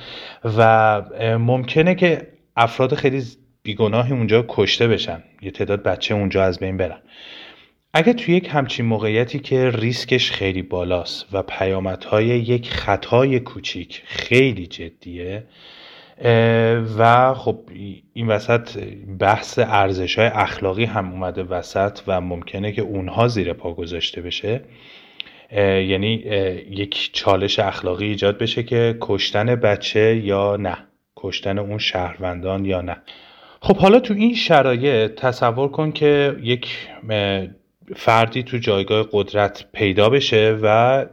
و 0.59 1.03
ممکنه 1.39 1.95
که 1.95 2.27
افراد 2.57 2.95
خیلی 2.95 3.23
بیگناهی 3.69 4.12
اونجا 4.12 4.45
کشته 4.49 4.89
بشن. 4.89 5.23
یه 5.43 5.51
تعداد 5.51 5.82
بچه 5.82 6.15
اونجا 6.15 6.45
از 6.45 6.59
بین 6.59 6.77
برن. 6.77 7.01
اگه 7.95 8.12
توی 8.12 8.35
یک 8.35 8.49
همچین 8.53 8.86
موقعیتی 8.86 9.39
که 9.39 9.70
ریسکش 9.70 10.31
خیلی 10.31 10.62
بالاست 10.62 11.27
و 11.32 11.43
پیامدهای 11.43 12.27
یک 12.27 12.70
خطای 12.70 13.40
کوچیک 13.40 14.03
خیلی 14.07 14.66
جدیه 14.66 15.45
و 16.99 17.35
خب 17.35 17.59
این 18.12 18.27
وسط 18.27 18.78
بحث 19.19 19.59
ارزش 19.59 20.19
های 20.19 20.28
اخلاقی 20.28 20.85
هم 20.85 21.12
اومده 21.12 21.43
وسط 21.43 21.99
و 22.07 22.20
ممکنه 22.20 22.73
که 22.73 22.82
اونها 22.82 23.28
زیر 23.28 23.53
پا 23.53 23.74
گذاشته 23.74 24.23
بشه 24.23 24.61
یعنی 25.53 26.12
یک 26.70 27.11
چالش 27.12 27.59
اخلاقی 27.59 28.07
ایجاد 28.07 28.39
بشه 28.39 28.62
که 28.62 28.97
کشتن 29.01 29.55
بچه 29.55 30.16
یا 30.16 30.57
نه 30.57 30.77
کشتن 31.16 31.59
اون 31.59 31.78
شهروندان 31.78 32.65
یا 32.65 32.81
نه. 32.81 32.97
خب 33.60 33.76
حالا 33.76 34.01
تو 34.01 34.14
این 34.14 34.35
شرایط 34.35 35.14
تصور 35.14 35.68
کن 35.68 35.93
که 35.93 36.36
یک 36.43 36.89
فردی 37.97 38.43
تو 38.43 38.59
جایگاه 38.59 39.09
قدرت 39.12 39.64
پیدا 39.72 40.09
بشه 40.09 40.59
و 40.62 41.06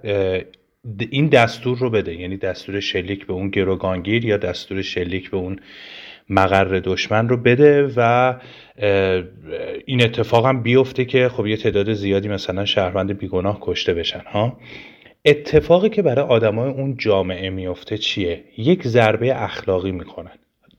این 1.11 1.27
دستور 1.27 1.77
رو 1.77 1.89
بده. 1.89 2.15
یعنی 2.15 2.37
دستور 2.37 2.79
شلیک 2.79 3.27
به 3.27 3.33
اون 3.33 3.49
گروگانگیر 3.49 4.25
یا 4.25 4.37
دستور 4.37 4.81
شلیک 4.81 5.31
به 5.31 5.37
اون 5.37 5.59
مقر 6.29 6.79
دشمن 6.83 7.29
رو 7.29 7.37
بده 7.37 7.93
و 7.95 8.33
این 9.85 10.03
اتفاق 10.03 10.45
هم 10.45 10.63
بیفته 10.63 11.05
که 11.05 11.29
خب 11.29 11.47
یه 11.47 11.57
تعداد 11.57 11.93
زیادی 11.93 12.27
مثلا 12.27 12.65
شهروند 12.65 13.17
بیگناه 13.17 13.57
کشته 13.61 13.93
بشن 13.93 14.21
ها؟ 14.31 14.57
اتفاقی 15.25 15.89
که 15.89 16.01
برای 16.01 16.25
آدمای 16.25 16.71
اون 16.71 16.97
جامعه 16.97 17.49
میفته 17.49 17.97
چیه؟ 17.97 18.43
یک 18.57 18.87
ضربه 18.87 19.43
اخلاقی 19.43 19.91
می‌کنن. 19.91 20.31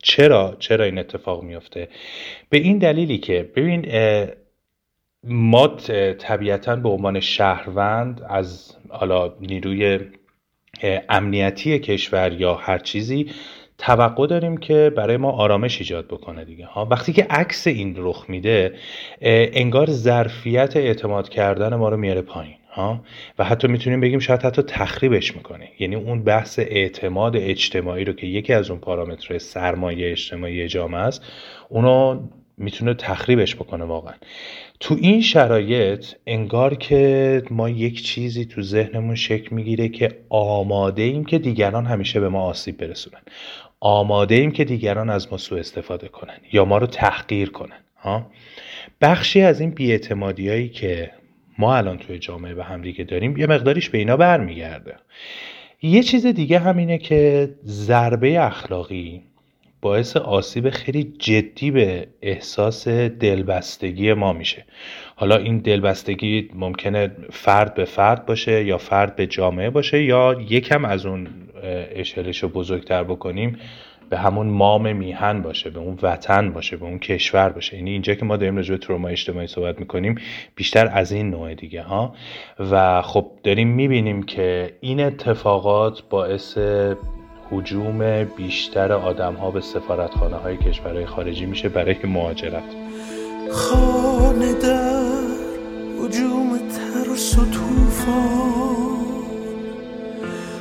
چرا 0.07 0.55
چرا 0.59 0.85
این 0.85 0.97
اتفاق 0.97 1.43
میفته؟ 1.43 1.87
به 2.49 2.57
این 2.57 2.77
دلیلی 2.77 3.17
که 3.17 3.51
ببین 3.55 3.85
ما 5.23 5.67
طبیعتا 6.17 6.75
به 6.75 6.89
عنوان 6.89 7.19
شهروند 7.19 8.21
از 8.29 8.75
حالا 8.89 9.33
نیروی 9.41 9.99
امنیتی 11.09 11.79
کشور 11.79 12.31
یا 12.33 12.53
هر 12.55 12.77
چیزی 12.77 13.31
توقع 13.77 14.27
داریم 14.27 14.57
که 14.57 14.91
برای 14.95 15.17
ما 15.17 15.31
آرامش 15.31 15.79
ایجاد 15.79 16.07
بکنه 16.07 16.45
دیگه 16.45 16.65
ها. 16.65 16.85
وقتی 16.85 17.13
که 17.13 17.27
عکس 17.29 17.67
این 17.67 17.95
رخ 17.97 18.25
میده 18.29 18.75
انگار 19.21 19.91
ظرفیت 19.91 20.77
اعتماد 20.77 21.29
کردن 21.29 21.75
ما 21.75 21.89
رو 21.89 21.97
میاره 21.97 22.21
پایین. 22.21 22.56
و 23.39 23.43
حتی 23.43 23.67
می‌تونیم 23.67 24.01
بگیم 24.01 24.19
شاید 24.19 24.41
حتی 24.43 24.61
تخریبش 24.61 25.35
می‌کنه. 25.35 25.69
یعنی 25.79 25.95
اون 25.95 26.23
بحث 26.23 26.59
اعتماد 26.59 27.35
اجتماعی 27.35 28.05
رو 28.05 28.13
که 28.13 28.27
یکی 28.27 28.53
از 28.53 28.69
اون 28.69 28.79
پارامترهای 28.79 29.39
سرمایه 29.39 30.11
اجتماعی 30.11 30.67
جامعه 30.67 31.01
است 31.01 31.25
اونو 31.69 32.19
می‌تونه 32.57 32.93
تخریبش 32.93 33.55
بکنه 33.55 33.85
واقعا. 33.85 34.13
تو 34.79 34.97
این 35.01 35.21
شرایط 35.21 36.05
انگار 36.27 36.75
که 36.75 37.43
ما 37.51 37.69
یک 37.69 38.03
چیزی 38.03 38.45
تو 38.45 38.61
ذهنمون 38.61 39.15
شکل 39.15 39.55
می‌گیره 39.55 39.89
که 39.89 40.17
آماده 40.29 41.01
ایم 41.01 41.25
که 41.25 41.39
دیگران 41.39 41.85
همیشه 41.85 42.19
به 42.19 42.29
ما 42.29 42.41
آسیب 42.41 42.77
برسونن. 42.77 43.21
آماده 43.79 44.35
ایم 44.35 44.51
که 44.51 44.63
دیگران 44.63 45.09
از 45.09 45.31
ما 45.31 45.37
سوء 45.37 45.59
استفاده 45.59 46.07
کنن 46.07 46.37
یا 46.51 46.65
ما 46.65 46.77
رو 46.77 46.87
تحقیر 46.87 47.49
کنن 47.49 47.79
ها. 47.97 48.25
بخشی 49.01 49.41
از 49.41 49.61
این 49.61 49.69
بیاعتمادی 49.69 50.69
که 50.69 51.11
ما 51.57 51.75
الان 51.77 51.97
توی 51.97 52.19
جامعه 52.19 52.53
به 52.53 52.63
هم 52.63 52.81
دیگه 52.81 53.03
داریم 53.03 53.37
یه 53.37 53.47
مقداریش 53.47 53.89
به 53.89 53.97
اینا 53.97 54.17
برمیگرده. 54.17 54.95
یه 55.81 56.03
چیز 56.03 56.25
دیگه 56.25 56.59
همینه 56.59 56.97
که 56.97 57.49
ضربه 57.65 58.45
اخلاقی 58.45 59.21
باعث 59.81 60.17
آسیب 60.17 60.69
خیلی 60.69 61.13
جدی 61.19 61.71
به 61.71 62.07
احساس 62.21 62.87
دلبستگی 62.87 64.13
ما 64.13 64.33
میشه. 64.33 64.65
حالا 65.15 65.35
این 65.37 65.57
دلبستگی 65.57 66.49
ممکنه 66.53 67.11
فرد 67.31 67.73
به 67.73 67.85
فرد 67.85 68.25
باشه 68.25 68.63
یا 68.63 68.77
فرد 68.77 69.15
به 69.15 69.27
جامعه 69.27 69.69
باشه 69.69 70.03
یا 70.03 70.37
یکم 70.49 70.85
از 70.85 71.05
اون 71.05 71.27
اشلش 71.95 72.43
رو 72.43 72.49
بزرگتر 72.49 73.03
بکنیم 73.03 73.59
به 74.09 74.17
همون 74.17 74.47
مام 74.47 74.95
میهن 74.95 75.41
باشه 75.41 75.69
به 75.69 75.79
اون 75.79 75.99
وطن 76.01 76.51
باشه 76.51 76.77
به 76.77 76.85
اون 76.85 76.99
کشور 76.99 77.49
باشه. 77.49 77.77
یعنی 77.77 77.91
اینجا 77.91 78.13
که 78.13 78.25
ما 78.25 78.37
داریم 78.37 78.55
راجع 78.55 78.73
به 78.73 78.77
تروما 78.77 79.07
اجتماعی 79.07 79.47
صحبت 79.47 79.79
می‌کنیم 79.79 80.15
بیشتر 80.55 80.89
از 80.93 81.11
این 81.11 81.29
نوع 81.29 81.53
دیگه 81.53 81.81
ها. 81.81 82.13
و 82.59 83.01
خب 83.01 83.31
داریم 83.43 83.67
می‌بینیم 83.67 84.23
که 84.23 84.73
این 84.81 85.01
اتفاقات 85.01 86.03
باعث 86.09 86.57
حجوم 87.51 88.23
بیشتر 88.23 88.91
آدم 88.91 89.33
ها 89.33 89.51
به 89.51 89.61
سفارتخانه 89.61 90.35
های 90.35 90.57
کشورهای 90.57 91.05
خارجی 91.05 91.45
میشه 91.45 91.69
برای 91.69 91.95
مهاجرت. 92.03 92.63
خانه 93.51 94.53
در 94.53 95.03
حجوم 96.01 96.57
ترس 96.57 97.37
و 97.39 97.45
توفان 97.45 98.97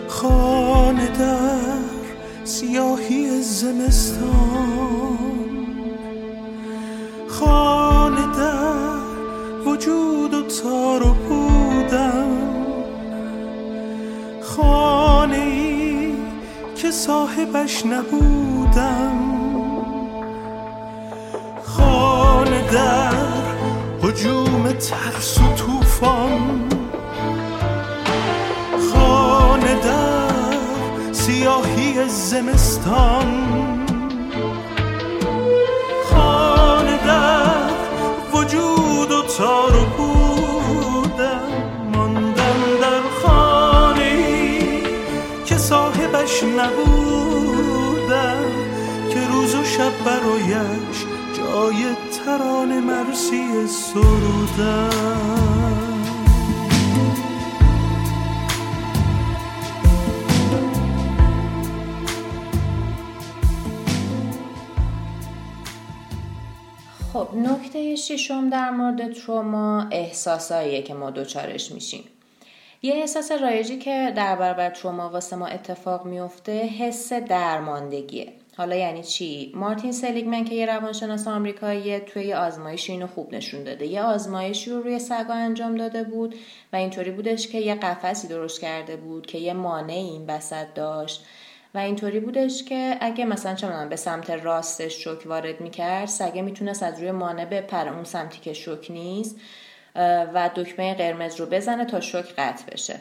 خانه 0.09 1.07
در 1.19 1.76
سیاهی 2.47 3.43
زمستان. 3.43 4.27
خانه 7.29 8.37
در 8.37 9.71
وجود 9.71 10.35
و 10.35 10.43
تار 10.43 11.07
و 11.07 11.15
پودم. 11.15 12.29
خانه 14.43 15.37
ای 15.37 15.97
صاحبش 16.91 17.87
نبودم. 17.87 19.13
خانه 21.65 22.73
در 22.73 23.15
حجوم 24.03 24.73
ترس 24.73 25.39
و 25.39 25.55
توفان 25.57 26.76
زمستان. 32.05 33.27
خانه 36.11 36.97
در 37.07 37.71
وجود 38.35 39.11
و 39.11 39.23
تار 39.39 39.77
و 39.77 39.85
بودم 39.97 41.41
ماندم 41.95 42.61
در 42.81 43.01
خانه 43.23 44.19
که 45.45 45.59
صاحبش 45.59 46.43
نبودم 46.43 48.45
که 49.11 49.27
روز 49.33 49.55
و 49.55 49.65
شب 49.65 49.93
برایش 50.05 50.99
جای 51.37 51.87
ترانه 52.25 52.81
مرسی 52.81 53.67
سرودم 53.67 55.56
خب 67.17 67.37
نکته 67.37 67.97
ششم 67.97 68.51
در 68.51 68.71
مورد 68.71 69.13
تروما 69.13 69.89
احساساییه 69.91 70.83
که 70.83 70.95
ما 70.95 71.11
دوچارش 71.11 71.73
میشیم. 71.73 72.05
یه 72.83 72.95
احساس 72.95 73.33
رایجی 73.33 73.79
که 73.79 74.13
در 74.17 74.37
برابر 74.37 74.71
تروما 74.71 75.11
واسه 75.11 75.37
ما 75.37 75.47
اتفاق 75.47 76.05
میفته 76.05 76.53
حس 76.53 77.13
درماندگیه. 77.13 78.33
حالا 78.57 78.77
یعنی 78.77 79.03
چی؟ 79.03 79.53
مارتین 79.55 79.93
سلیگمن 79.93 80.45
که 80.45 80.55
یه 80.55 80.67
روانشناس 80.67 81.29
آمریکاییه 81.29 82.01
توی 82.01 82.25
یه 82.25 82.37
آزمایشی 82.37 82.93
اینو 82.93 83.07
خوب 83.07 83.35
نشون 83.35 83.65
داده. 83.65 83.87
یه 83.87 84.03
آزمایشی 84.03 84.71
رو 84.71 84.83
روی 84.83 84.99
سگا 84.99 85.35
انجام 85.35 85.77
داده 85.77 86.05
بود 86.05 86.35
و 86.73 86.77
اینطوری 86.77 87.11
بودش 87.11 87.49
که 87.49 87.59
یه 87.59 87.75
قفسی 87.75 88.29
درست 88.29 88.61
کرده 88.61 88.97
بود 88.97 89.27
که 89.27 89.39
یه 89.39 89.53
مانع 89.53 89.93
این 89.93 90.27
وسط 90.27 90.67
داشت. 90.75 91.25
و 91.75 91.79
اینطوری 91.79 92.21
بودش 92.21 92.65
که 92.65 92.97
اگه 93.01 93.25
مثلا 93.25 93.55
چه 93.55 93.87
به 93.91 93.97
سمت 93.97 94.31
راستش 94.31 95.05
شوک 95.05 95.27
وارد 95.27 95.61
می‌کرد 95.61 96.07
سگه 96.07 96.43
می‌تونست 96.43 96.83
از 96.83 97.01
روی 97.01 97.11
مانع 97.11 97.45
بپره 97.45 97.95
اون 97.95 98.05
سمتی 98.05 98.41
که 98.41 98.53
شوک 98.53 98.91
نیست 98.91 99.37
و 100.35 100.51
دکمه 100.55 100.95
قرمز 100.95 101.41
رو 101.41 101.47
بزنه 101.47 101.85
تا 101.85 102.01
شوک 102.01 102.35
قطع 102.39 102.73
بشه. 102.73 102.97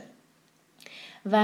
و 1.32 1.36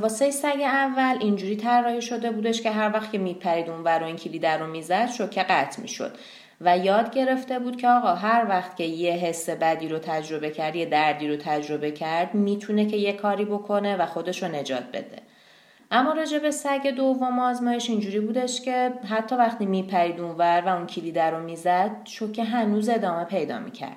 واسه 0.00 0.30
سگ 0.30 0.60
اول 0.62 1.16
اینجوری 1.20 1.56
طراحی 1.56 2.02
شده 2.02 2.30
بودش 2.30 2.62
که 2.62 2.70
هر 2.70 2.90
وقت 2.94 3.12
که 3.12 3.18
میپرید 3.18 3.70
اون 3.70 3.84
ور 3.84 4.04
این 4.04 4.16
کلید 4.16 4.46
رو 4.46 4.66
می‌زد 4.66 5.10
شوکه 5.10 5.42
قطع 5.42 5.82
می‌شد. 5.82 6.16
و 6.60 6.78
یاد 6.78 7.14
گرفته 7.14 7.58
بود 7.58 7.76
که 7.76 7.88
آقا 7.88 8.14
هر 8.14 8.46
وقت 8.48 8.76
که 8.76 8.84
یه 8.84 9.12
حس 9.12 9.50
بدی 9.50 9.88
رو 9.88 9.98
تجربه 9.98 10.50
کرد 10.50 10.76
یه 10.76 10.86
دردی 10.86 11.28
رو 11.28 11.36
تجربه 11.36 11.90
کرد 11.90 12.34
می‌تونه 12.34 12.86
که 12.86 12.96
یه 12.96 13.12
کاری 13.12 13.44
بکنه 13.44 13.96
و 13.96 14.06
خودش 14.06 14.42
رو 14.42 14.48
نجات 14.48 14.84
بده. 14.92 15.23
اما 15.96 16.12
راجع 16.12 16.38
به 16.38 16.50
سگ 16.50 16.90
دوم 16.96 17.38
آزمایش 17.38 17.90
اینجوری 17.90 18.20
بودش 18.20 18.60
که 18.60 18.92
حتی 19.08 19.34
وقتی 19.36 19.66
میپرید 19.66 20.20
اونور 20.20 20.62
و 20.66 20.68
اون 20.68 20.86
کلید 20.86 21.18
رو 21.18 21.42
می‌زد 21.42 21.90
شوکه 22.04 22.44
هنوز 22.44 22.88
ادامه 22.88 23.24
پیدا 23.24 23.58
می‌کرد. 23.58 23.96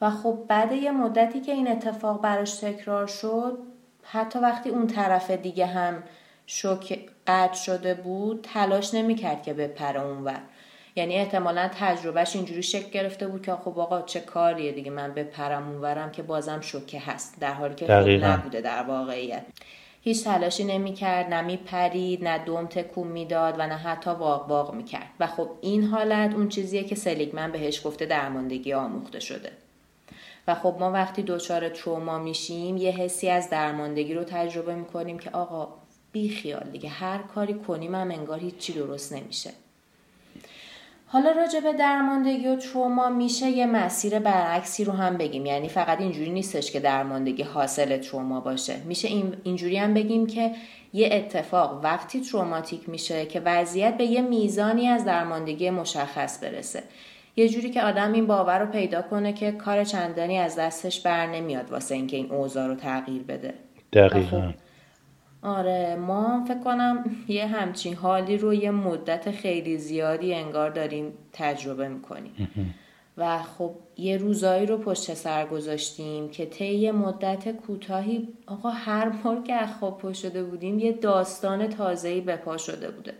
و 0.00 0.10
خب 0.10 0.38
بعد 0.48 0.72
یه 0.72 0.90
مدتی 0.90 1.40
که 1.40 1.52
این 1.52 1.68
اتفاق 1.68 2.22
براش 2.22 2.54
تکرار 2.54 3.06
شد 3.06 3.58
حتی 4.02 4.38
وقتی 4.38 4.70
اون 4.70 4.86
طرف 4.86 5.30
دیگه 5.30 5.66
هم 5.66 6.02
شوک 6.46 6.98
قطع 7.26 7.54
شده 7.54 7.94
بود 7.94 8.48
تلاش 8.52 8.94
نمی‌کرد 8.94 9.42
که 9.42 9.52
بپره 9.54 10.02
اونور 10.02 10.40
یعنی 10.96 11.16
احتمالا 11.16 11.70
تجربهش 11.80 12.36
اینجوری 12.36 12.62
شکل 12.62 12.90
گرفته 12.90 13.28
بود 13.28 13.42
که 13.42 13.52
خب 13.52 13.78
آقا 13.78 14.02
چه 14.02 14.20
کاریه 14.20 14.72
دیگه 14.72 14.90
من 14.90 15.14
بپرم 15.14 15.68
اونورم 15.68 16.10
که 16.10 16.22
بازم 16.22 16.60
شوکه 16.60 17.00
هست 17.00 17.40
در 17.40 17.52
حالی 17.52 17.74
که 17.74 17.92
نبوده 18.22 18.60
در 18.60 18.82
واقعیت. 18.82 19.42
هیچ 20.02 20.24
تلاشی 20.24 20.64
نمی‌کرد 20.64 21.34
نه 21.34 21.40
میپرید 21.40 22.24
نه 22.24 22.44
دوم 22.44 22.66
تکون 22.66 23.08
می‌داد 23.08 23.54
و 23.58 23.66
نه 23.66 23.76
حتی 23.76 24.10
واق 24.10 24.48
واق 24.48 24.74
می‌کرد. 24.74 25.10
و 25.20 25.26
خب 25.26 25.48
این 25.60 25.84
حالت 25.84 26.34
اون 26.34 26.48
چیزیه 26.48 26.84
که 26.84 26.94
سلیگمن 26.94 27.52
بهش 27.52 27.86
گفته 27.86 28.06
درماندگی 28.06 28.72
آموخته 28.72 29.20
شده. 29.20 29.52
و 30.48 30.54
خب 30.54 30.76
ما 30.80 30.90
وقتی 30.90 31.22
دچار 31.22 31.68
تروما 31.68 32.18
میشیم 32.18 32.76
یه 32.76 32.90
حسی 32.90 33.28
از 33.28 33.50
درماندگی 33.50 34.14
رو 34.14 34.24
تجربه 34.24 34.74
می‌کنیم 34.74 35.18
که 35.18 35.30
آقا 35.30 35.68
بی 36.12 36.28
خیال 36.28 36.68
دیگه 36.72 36.88
هر 36.88 37.18
کاری 37.18 37.54
کنیم 37.54 37.94
هم 37.94 38.10
انگار 38.10 38.38
هیچی 38.38 38.72
درست 38.72 39.12
نمیشه. 39.12 39.50
حالا 41.12 41.30
راجع 41.30 41.60
به 41.60 41.72
درماندگی 41.72 42.48
و 42.48 42.56
تروما 42.56 43.08
میشه 43.08 43.46
یه 43.46 43.66
مسیر 43.66 44.18
برعکسی 44.18 44.84
رو 44.84 44.92
هم 44.92 45.16
بگیم. 45.16 45.46
یعنی 45.46 45.68
فقط 45.68 46.00
اینجوری 46.00 46.30
نیستش 46.30 46.70
که 46.70 46.80
درماندگی 46.80 47.42
حاصل 47.42 47.98
تروما 47.98 48.40
باشه. 48.40 48.76
میشه 48.84 49.08
این 49.08 49.34
اینجوری 49.44 49.76
هم 49.76 49.94
بگیم 49.94 50.26
که 50.26 50.50
یه 50.92 51.08
اتفاق 51.12 51.80
وقتی 51.84 52.20
تروماتیک 52.20 52.88
میشه 52.88 53.26
که 53.26 53.40
وضعیت 53.40 53.96
به 53.96 54.04
یه 54.04 54.22
میزانی 54.22 54.88
از 54.88 55.04
درماندگی 55.04 55.70
مشخص 55.70 56.44
برسه. 56.44 56.82
یه 57.36 57.48
جوری 57.48 57.70
که 57.70 57.82
آدم 57.82 58.12
این 58.12 58.26
باور 58.26 58.58
رو 58.58 58.66
پیدا 58.66 59.02
کنه 59.02 59.32
که 59.32 59.52
کار 59.52 59.84
چندانی 59.84 60.38
از 60.38 60.56
دستش 60.56 61.00
بر 61.00 61.26
نمیاد 61.26 61.70
واسه 61.70 61.94
اینکه 61.94 62.16
این 62.16 62.32
اوضاع 62.32 62.66
رو 62.66 62.74
تغییر 62.74 63.22
بده. 63.22 63.54
دقیقا. 63.92 64.52
آره 65.42 65.96
ما 65.96 66.44
فکر 66.44 66.60
کنم 66.60 67.04
یه 67.28 67.46
همچین 67.46 67.94
حالی 67.94 68.36
رو 68.36 68.54
یه 68.54 68.70
مدت 68.70 69.30
خیلی 69.30 69.78
زیادی 69.78 70.34
انگار 70.34 70.70
داریم 70.70 71.12
تجربه 71.32 71.88
می‌کنیم. 71.88 72.32
و 73.16 73.38
خب 73.42 73.74
یه 73.96 74.16
روزایی 74.16 74.66
رو 74.66 74.78
پشت 74.78 75.14
سر 75.14 75.46
گذاشتیم 75.46 76.28
که 76.28 76.46
طی 76.46 76.90
مدت 76.90 77.56
کوتاهی 77.56 78.28
آقا 78.46 78.70
هر 78.70 79.08
بار 79.08 79.42
که 79.42 79.66
خواب 79.66 80.12
شده 80.12 80.42
بودیم 80.42 80.78
یه 80.78 80.92
داستان 80.92 81.66
تازه‌ای 81.66 82.20
به 82.20 82.36
پا 82.36 82.56
شده 82.56 82.90
بوده. 82.90 83.14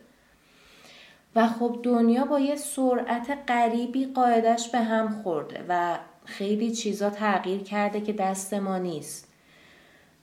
و 1.37 1.49
خب 1.49 1.81
دنیا 1.83 2.25
با 2.25 2.41
یه 2.41 2.57
سرعت 2.57 3.39
غریبی 3.49 4.07
قاعدش 4.07 4.69
به 4.69 4.79
هم 4.79 5.23
خورده 5.23 5.65
و 5.69 5.99
خیلی 6.25 6.71
چیزا 6.71 7.11
تغییر 7.11 7.63
کرده 7.63 8.01
که 8.01 8.13
دست 8.13 8.55
ما 8.55 8.79
نیست. 8.79 9.30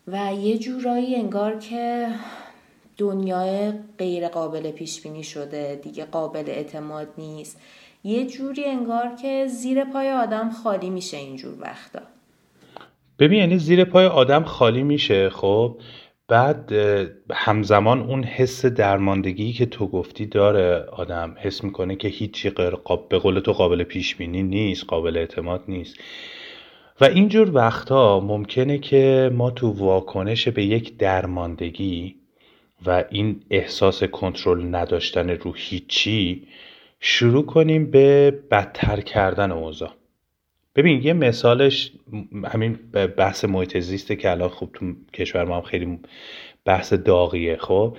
و 0.07 0.33
یه 0.33 0.57
جورایی 0.57 1.15
انگار 1.15 1.59
که 1.59 2.07
دنیای 2.97 3.71
غیر 3.97 4.27
قابل 4.27 4.71
پیش 4.71 5.01
بینی 5.01 5.23
شده 5.23 5.79
دیگه 5.83 6.05
قابل 6.05 6.43
اعتماد 6.47 7.07
نیست. 7.17 7.61
یه 8.03 8.25
جوری 8.25 8.65
انگار 8.65 9.15
که 9.21 9.47
زیر 9.47 9.83
پای 9.83 10.11
آدم 10.11 10.49
خالی 10.49 10.89
میشه 10.89 11.17
اینجور 11.17 11.53
وقتا. 11.61 11.99
ببین 13.19 13.39
یعنی 13.39 13.57
زیر 13.57 13.83
پای 13.83 14.05
آدم 14.05 14.43
خالی 14.43 14.83
میشه 14.83 15.29
خب؟ 15.29 15.77
بعد 16.27 16.71
همزمان 17.31 18.01
اون 18.01 18.23
حس 18.23 18.65
درماندگی 18.65 19.53
که 19.53 19.65
تو 19.65 19.87
گفتی 19.87 20.25
داره 20.25 20.85
آدم 20.91 21.35
حس 21.39 21.63
می‌کنه 21.63 21.95
که 21.95 22.07
هیچی 22.07 22.49
غیر 22.49 22.69
قاب... 22.69 23.09
به 23.09 23.19
قول 23.19 23.39
تو 23.39 23.53
قابل 23.53 23.83
پیش 23.83 24.15
بینی 24.15 24.43
نیست 24.43 24.85
قابل 24.87 25.17
اعتماد 25.17 25.63
نیست. 25.67 25.95
و 27.01 27.05
اینجور 27.05 27.55
وقتها 27.55 28.19
ممکنه 28.19 28.77
که 28.77 29.31
ما 29.33 29.51
تو 29.51 29.67
واکنش 29.67 30.47
به 30.47 30.65
یک 30.65 30.97
درماندگی 30.97 32.15
و 32.85 33.03
این 33.09 33.43
احساس 33.49 34.03
کنترل 34.03 34.75
نداشتن 34.75 35.29
رو 35.29 35.53
هیچی 35.55 36.47
شروع 36.99 37.45
کنیم 37.45 37.91
به 37.91 38.31
بدتر 38.51 39.01
کردن 39.01 39.51
اوضاع. 39.51 39.91
ببین 40.75 41.01
یه 41.03 41.13
مثالش 41.13 41.91
همین 42.45 42.73
بحث 43.17 43.45
محیط 43.45 43.77
زیسته 43.77 44.15
که 44.15 44.31
الان 44.31 44.49
خوب 44.49 44.69
تو 44.73 44.93
کشور 45.13 45.43
ما 45.43 45.55
هم 45.55 45.61
خیلی 45.61 45.99
بحث 46.65 46.93
داغیه 46.93 47.57
خب؟ 47.57 47.97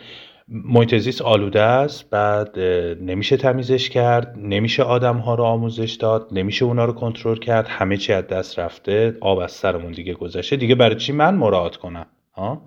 محیط 0.51 1.23
آلوده 1.23 1.61
است 1.61 2.11
بعد 2.11 2.59
نمیشه 3.01 3.37
تمیزش 3.37 3.91
کرد 3.91 4.35
نمیشه 4.43 4.83
آدم 4.83 5.17
ها 5.17 5.35
رو 5.35 5.45
آموزش 5.45 5.93
داد 5.93 6.29
نمیشه 6.33 6.65
اونا 6.65 6.85
رو 6.85 6.93
کنترل 6.93 7.39
کرد 7.39 7.67
همه 7.69 7.97
چی 7.97 8.13
از 8.13 8.27
دست 8.27 8.59
رفته 8.59 9.17
آب 9.21 9.39
از 9.39 9.53
سرمون 9.53 9.93
دیگه 9.93 10.15
گذشته. 10.15 10.57
دیگه 10.57 10.75
برای 10.75 10.97
چی 10.97 11.13
من 11.13 11.35
مراعات 11.35 11.77
کنم؟ 11.77 12.07
ها؟ 12.35 12.63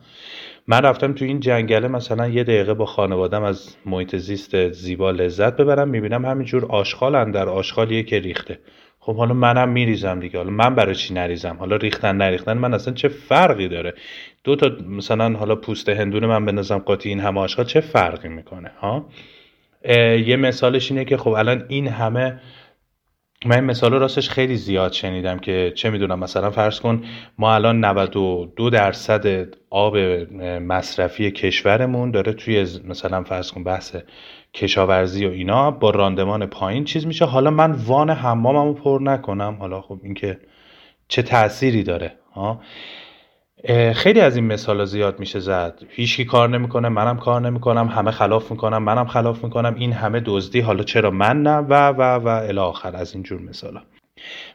من 0.67 0.81
رفتم 0.81 1.13
تو 1.13 1.25
این 1.25 1.39
جنگله 1.39 1.87
مثلا 1.87 2.27
یه 2.27 2.43
دقیقه 2.43 2.73
با 2.73 2.85
خانوادم 2.85 3.43
از 3.43 3.75
محیط 3.85 4.15
زیست 4.15 4.71
زیبا 4.71 5.11
لذت 5.11 5.57
ببرم 5.57 5.89
می‌بینم 5.89 6.25
همینجور 6.25 6.65
آشغال 6.65 7.31
در 7.31 7.49
آشغالیه 7.49 8.03
که 8.03 8.19
ریخته. 8.19 8.59
خب 9.03 9.15
حالا 9.15 9.33
منم 9.33 9.69
میریزم 9.69 10.19
دیگه. 10.19 10.37
حالا 10.37 10.49
من 10.49 10.75
برای 10.75 10.95
چی 10.95 11.13
نریزم؟ 11.13 11.55
حالا 11.59 11.75
ریختن 11.75 12.17
نریختن 12.17 12.57
من 12.57 12.73
اصلا 12.73 12.93
چه 12.93 13.07
فرقی 13.07 13.67
داره؟ 13.67 13.93
دو 14.43 14.55
تا 14.55 14.71
مثلا 14.89 15.37
حالا 15.37 15.55
پوست 15.55 15.89
هندونه 15.89 16.27
من 16.27 16.45
بندازم 16.45 16.77
قاطی 16.77 17.09
این 17.09 17.19
همه 17.19 17.39
آشغال 17.39 17.65
چه 17.65 17.81
فرقی 17.81 18.29
می‌کنه؟ 18.29 18.71
ها؟ 18.79 19.09
یه 20.25 20.35
مثالش 20.35 20.91
اینه 20.91 21.05
که 21.05 21.17
خب 21.17 21.29
الان 21.29 21.65
این 21.67 21.87
همه 21.87 22.39
من 23.45 23.55
این 23.55 23.63
مثال 23.63 23.93
راستش 23.93 24.29
خیلی 24.29 24.55
زیاد 24.55 24.91
شنیدم 24.91 25.39
که 25.39 25.73
چه 25.75 25.89
می‌دونم 25.89 26.19
مثلا 26.19 26.51
فرض 26.51 26.79
کن 26.79 27.03
ما 27.37 27.55
الان 27.55 27.85
92 27.85 28.69
درصد 28.69 29.47
آب 29.69 29.97
مصرفی 29.97 31.31
کشورمون 31.31 32.11
داره 32.11 32.33
توی 32.33 32.67
مثلا 32.87 33.23
فرض 33.23 33.51
کن 33.51 33.63
بحث 33.63 33.95
کشاورزی 34.53 35.25
و 35.25 35.29
اینا 35.29 35.71
با 35.71 35.89
راندمان 35.89 36.45
پایین 36.45 36.83
چیز 36.83 37.07
میشه. 37.07 37.25
حالا 37.25 37.51
من 37.51 37.71
وان 37.71 38.09
حماممو 38.09 38.73
پر 38.73 38.99
نکنم. 39.01 39.57
حالا 39.59 39.81
خب 39.81 39.99
این 40.03 40.13
که 40.13 40.39
چه 41.07 41.21
تأثیری 41.21 41.83
داره 41.83 42.13
خیلی 43.93 44.19
از 44.19 44.35
این 44.35 44.45
مثال 44.45 44.85
زیاد 44.85 45.19
میشه 45.19 45.39
زد. 45.39 45.83
هیچکی 45.89 46.25
کار 46.25 46.49
نمی‌کنه 46.49 46.89
منم 46.89 47.17
کار 47.17 47.41
نمی‌کنم 47.41 47.87
همه 47.87 48.11
خلاف 48.11 48.51
می‌کنم 48.51 48.83
منم 48.83 49.05
خلاف 49.05 49.43
می‌کنم. 49.43 49.75
این 49.77 49.93
همه 49.93 50.21
دزدی 50.25 50.59
حالا 50.59 50.83
چرا 50.83 51.11
من 51.11 51.41
نه؟ 51.41 51.55
و 51.55 51.89
و 51.89 52.01
و 52.01 52.27
الی 52.27 52.59
آخر 52.59 52.95
از 52.95 53.13
این 53.13 53.23
جور 53.23 53.41
مثالا. 53.41 53.81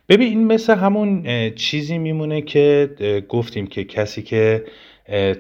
ببین 0.09 0.29
این 0.29 0.47
مثل 0.47 0.75
همون 0.75 1.25
چیزی 1.51 1.99
میمونه 1.99 2.43
که 2.43 2.91
گفتیم 3.29 3.67
که 3.67 3.85
کسی 3.85 4.23
که 4.23 4.65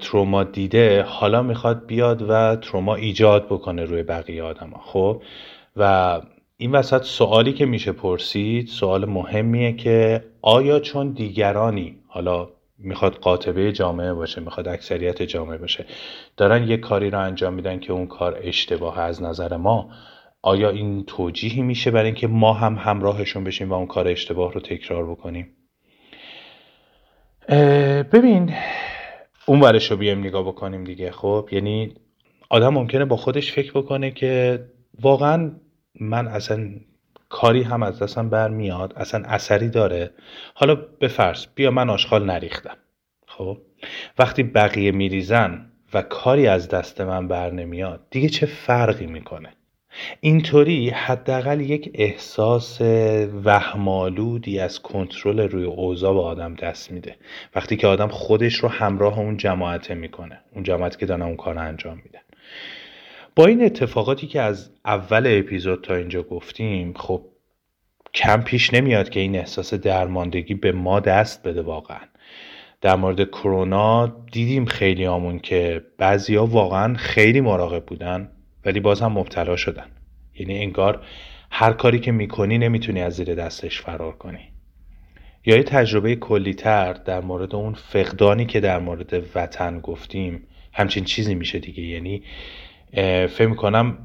تروما 0.00 0.44
دیده 0.44 1.02
حالا 1.02 1.42
می‌خواد 1.42 1.86
بیاد 1.86 2.22
و 2.28 2.56
تروما 2.56 2.94
ایجاد 2.94 3.46
بکنه 3.46 3.84
روی 3.84 4.02
بقیه 4.02 4.42
آدما 4.42 4.80
خب؟ 4.84 5.22
و 5.76 6.20
این 6.56 6.72
وسط 6.72 7.02
سوالی 7.02 7.52
که 7.52 7.66
میشه 7.66 7.92
پرسید 7.92 8.68
سوال 8.68 9.04
مهمیه 9.04 9.72
که 9.72 10.24
آیا 10.42 10.80
چون 10.80 11.12
دیگرانی 11.12 11.96
حالا 12.08 12.48
می‌خواد 12.78 13.14
قاطبه 13.14 13.72
جامعه 13.72 14.12
باشه 14.12 14.40
می‌خواد 14.40 14.68
اکثریت 14.68 15.22
جامعه 15.22 15.58
باشه 15.58 15.84
دارن 16.36 16.68
یه 16.68 16.76
کاری 16.76 17.10
رو 17.10 17.20
انجام 17.20 17.54
میدن 17.54 17.80
که 17.80 17.92
اون 17.92 18.06
کار 18.06 18.38
اشتباه 18.42 19.00
از 19.00 19.22
نظر 19.22 19.56
ما 19.56 19.90
آیا 20.42 20.70
این 20.70 21.04
توجیهی 21.04 21.62
میشه 21.62 21.90
برای 21.90 22.06
اینکه 22.06 22.26
ما 22.26 22.52
هم 22.52 22.74
همراهشون 22.74 23.44
بشیم 23.44 23.70
و 23.70 23.74
اون 23.74 23.86
کار 23.86 24.08
اشتباه 24.08 24.52
رو 24.52 24.60
تکرار 24.60 25.10
بکنیم؟ 25.10 25.48
ببین 28.12 28.54
اون 29.46 29.60
ورش 29.60 29.90
رو 29.90 29.96
بیایم 29.96 30.18
نگاه 30.18 30.42
بکنیم 30.42 30.84
دیگه 30.84 31.10
خب؟ 31.10 31.48
یعنی 31.52 31.94
آدم 32.50 32.68
ممکنه 32.68 33.04
با 33.04 33.16
خودش 33.16 33.52
فکر 33.52 33.72
بکنه 33.72 34.10
که 34.10 34.64
واقعا 35.00 35.50
من 36.00 36.28
اصلا 36.28 36.70
کاری 37.28 37.62
هم 37.62 37.82
از 37.82 38.02
دستم 38.02 38.28
برمیاد 38.28 38.92
اصلا 38.96 39.22
اثری 39.26 39.68
داره. 39.68 40.10
حالا 40.54 40.74
به 40.74 41.08
فرض 41.08 41.46
بیا 41.54 41.70
من 41.70 41.90
آشغال 41.90 42.24
نریختم 42.24 42.76
خب؟ 43.26 43.58
وقتی 44.18 44.42
بقیه 44.42 44.92
میریزن 44.92 45.70
و 45.94 46.02
کاری 46.02 46.46
از 46.46 46.68
دست 46.68 47.00
من 47.00 47.28
بر 47.28 47.50
نمیاد 47.50 48.06
دیگه 48.10 48.28
چه 48.28 48.46
فرقی 48.46 49.06
می‌کنه؟ 49.06 49.52
اینطوری 50.20 50.90
حداقل 50.90 51.60
یک 51.60 51.90
احساس 51.94 52.80
وهمالودی 53.44 54.58
از 54.58 54.82
کنترل 54.82 55.40
روی 55.40 55.64
اوضاع 55.64 56.14
به 56.14 56.20
آدم 56.20 56.54
دست 56.54 56.92
میده. 56.92 57.16
وقتی 57.54 57.76
که 57.76 57.86
آدم 57.86 58.08
خودش 58.08 58.54
رو 58.54 58.68
همراه 58.68 59.18
اون 59.18 59.36
جماعته 59.36 59.94
می‌کنه 59.94 60.40
اون 60.54 60.62
جماعت 60.62 60.98
که 60.98 61.06
دارن 61.06 61.22
اون 61.22 61.36
کار 61.36 61.58
انجام 61.58 62.00
میدن. 62.04 62.20
با 63.36 63.46
این 63.46 63.64
اتفاقاتی 63.64 64.26
که 64.26 64.40
از 64.40 64.70
اول 64.84 65.38
اپیزود 65.38 65.84
تا 65.84 65.94
اینجا 65.94 66.22
گفتیم 66.22 66.94
خب 66.96 67.22
کم 68.14 68.42
پیش 68.42 68.74
نمیاد 68.74 69.08
که 69.08 69.20
این 69.20 69.36
احساس 69.36 69.74
درماندگی 69.74 70.54
به 70.54 70.72
ما 70.72 71.00
دست 71.00 71.48
بده 71.48 71.62
واقعا. 71.62 72.00
در 72.80 72.96
مورد 72.96 73.28
کرونا 73.28 74.06
دیدیم 74.32 74.64
خیلی 74.64 75.06
آمون 75.06 75.38
که 75.38 75.84
بعضیا 75.98 76.46
واقعا 76.46 76.94
خیلی 76.94 77.40
مراقب 77.40 77.84
بودن. 77.84 78.35
ولی 78.66 78.80
باز 78.80 79.00
هم 79.00 79.12
مبتلا 79.12 79.56
شدن. 79.56 79.86
یعنی 80.34 80.58
انگار 80.58 81.04
هر 81.50 81.72
کاری 81.72 81.98
که 81.98 82.12
می‌کنی 82.12 82.58
نمی‌تونی 82.58 83.02
از 83.02 83.14
زیر 83.14 83.34
دستش 83.34 83.80
فرار 83.80 84.12
کنی. 84.12 84.48
یا 85.44 85.56
یه 85.56 85.62
تجربه 85.62 86.16
کلیتر 86.16 86.92
در 86.92 87.20
مورد 87.20 87.54
اون 87.54 87.74
فقدانی 87.74 88.46
که 88.46 88.60
در 88.60 88.78
مورد 88.78 89.22
وطن 89.34 89.80
گفتیم 89.80 90.42
همچین 90.72 91.04
چیزی 91.04 91.34
میشه 91.34 91.58
دیگه. 91.58 91.82
یعنی 91.82 92.22
فکر 93.26 93.46
می‌کنم 93.46 93.98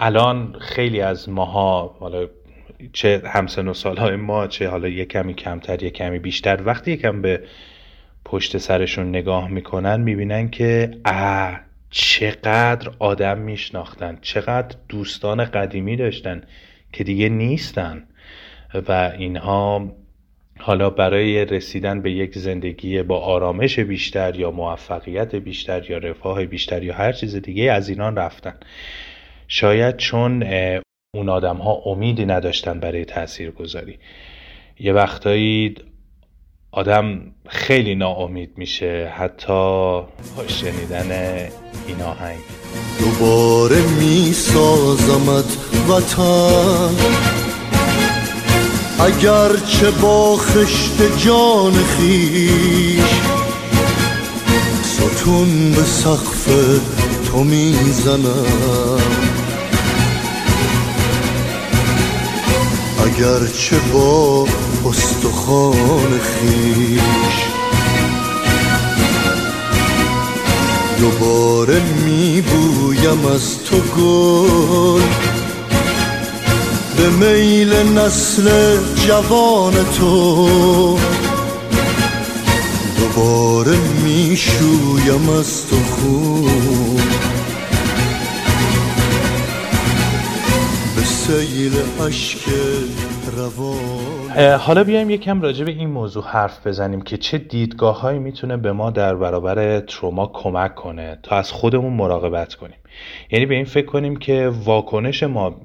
الان 0.00 0.56
خیلی 0.60 1.00
از 1.00 1.28
ماها 1.28 1.96
حالا 2.00 2.28
چه 2.92 3.22
همسن 3.24 3.68
و 3.68 3.74
سالهای 3.74 4.16
ما 4.16 4.46
چه 4.46 4.68
حالا 4.68 4.88
یه 4.88 5.04
کمی 5.04 5.34
کمتر 5.34 5.82
یه 5.82 5.90
کمی 5.90 6.18
بیشتر 6.18 6.62
وقتی 6.64 6.92
یکم 6.92 7.22
به 7.22 7.42
پشت 8.24 8.58
سرشون 8.58 9.08
نگاه 9.08 9.48
می‌کنن 9.48 10.00
می‌بینن 10.00 10.50
که 10.50 10.90
اه 11.04 11.67
چقدر 11.90 12.90
آدم 12.98 13.38
میشناختن 13.38 14.18
چقدر 14.22 14.76
دوستان 14.88 15.44
قدیمی 15.44 15.96
داشتن 15.96 16.42
که 16.92 17.04
دیگه 17.04 17.28
نیستن. 17.28 18.08
و 18.74 19.12
اینها 19.18 19.92
حالا 20.58 20.90
برای 20.90 21.44
رسیدن 21.44 22.02
به 22.02 22.12
یک 22.12 22.38
زندگی 22.38 23.02
با 23.02 23.20
آرامش 23.20 23.78
بیشتر 23.78 24.36
یا 24.36 24.50
موفقیت 24.50 25.34
بیشتر 25.34 25.90
یا 25.90 25.98
رفاه 25.98 26.44
بیشتر 26.44 26.82
یا 26.82 26.94
هر 26.94 27.12
چیز 27.12 27.36
دیگه 27.36 27.72
از 27.72 27.88
اینان 27.88 28.16
رفتن. 28.16 28.54
شاید 29.48 29.96
چون 29.96 30.42
اون 31.14 31.28
آدم 31.28 31.56
ها 31.56 31.72
امیدی 31.72 32.26
نداشتن 32.26 32.80
برای 32.80 33.04
تأثیر 33.04 33.50
گذاری 33.50 33.98
یه 34.80 34.92
وقتایی 34.92 35.74
آدم 36.78 37.20
خیلی 37.48 37.94
ناامید 37.94 38.50
میشه 38.56 39.12
حتی 39.16 40.00
شنیدن 40.46 41.10
این 41.86 42.02
آهنگ. 42.02 42.38
دوباره 42.98 43.76
میسازمت 44.00 45.58
وطن. 45.88 46.94
اگر 49.00 49.56
چه 49.56 49.90
با 49.90 50.36
خشت 50.36 51.26
جان 51.26 51.72
خیش 51.72 53.20
ستون 54.82 55.70
به 55.70 55.82
سقف 55.82 56.48
تو 57.26 57.44
می‌زنم. 57.44 59.17
اگر 63.08 63.46
چه 63.46 63.76
با 63.92 64.46
استخان 64.86 66.20
خیش. 66.20 67.00
دوباره 71.00 71.82
میبویم 72.04 73.26
از 73.26 73.64
تو 73.64 73.76
گل. 73.76 75.02
به 76.96 77.08
میل 77.10 77.72
نسل 77.72 78.76
جوان 79.06 79.74
تو. 79.98 80.98
دوباره 82.98 83.76
می‌شویم 84.04 85.28
از 85.28 85.66
تو 85.66 85.76
خون. 85.76 87.02
سیل 91.28 91.72
عشق 92.06 92.40
روان. 93.36 94.56
حالا 94.58 94.84
بیایم 94.84 95.10
یکم 95.10 95.42
راجع 95.42 95.64
به 95.64 95.70
این 95.70 95.90
موضوع 95.90 96.24
حرف 96.24 96.66
بزنیم 96.66 97.00
که 97.00 97.16
چه 97.16 97.38
دیدگاه 97.38 98.00
هایی 98.00 98.18
می‌تونه 98.18 98.56
به 98.56 98.72
ما 98.72 98.90
در 98.90 99.14
برابر 99.14 99.80
تروما 99.80 100.26
کمک 100.26 100.74
کنه 100.74 101.18
تا 101.22 101.36
از 101.36 101.52
خودمون 101.52 101.92
مراقبت 101.92 102.54
کنیم. 102.54 102.76
یعنی 103.30 103.46
به 103.46 103.54
این 103.54 103.64
فکر 103.64 103.86
کنیم 103.86 104.16
که 104.16 104.52
واکنش 104.64 105.22
ما 105.22 105.60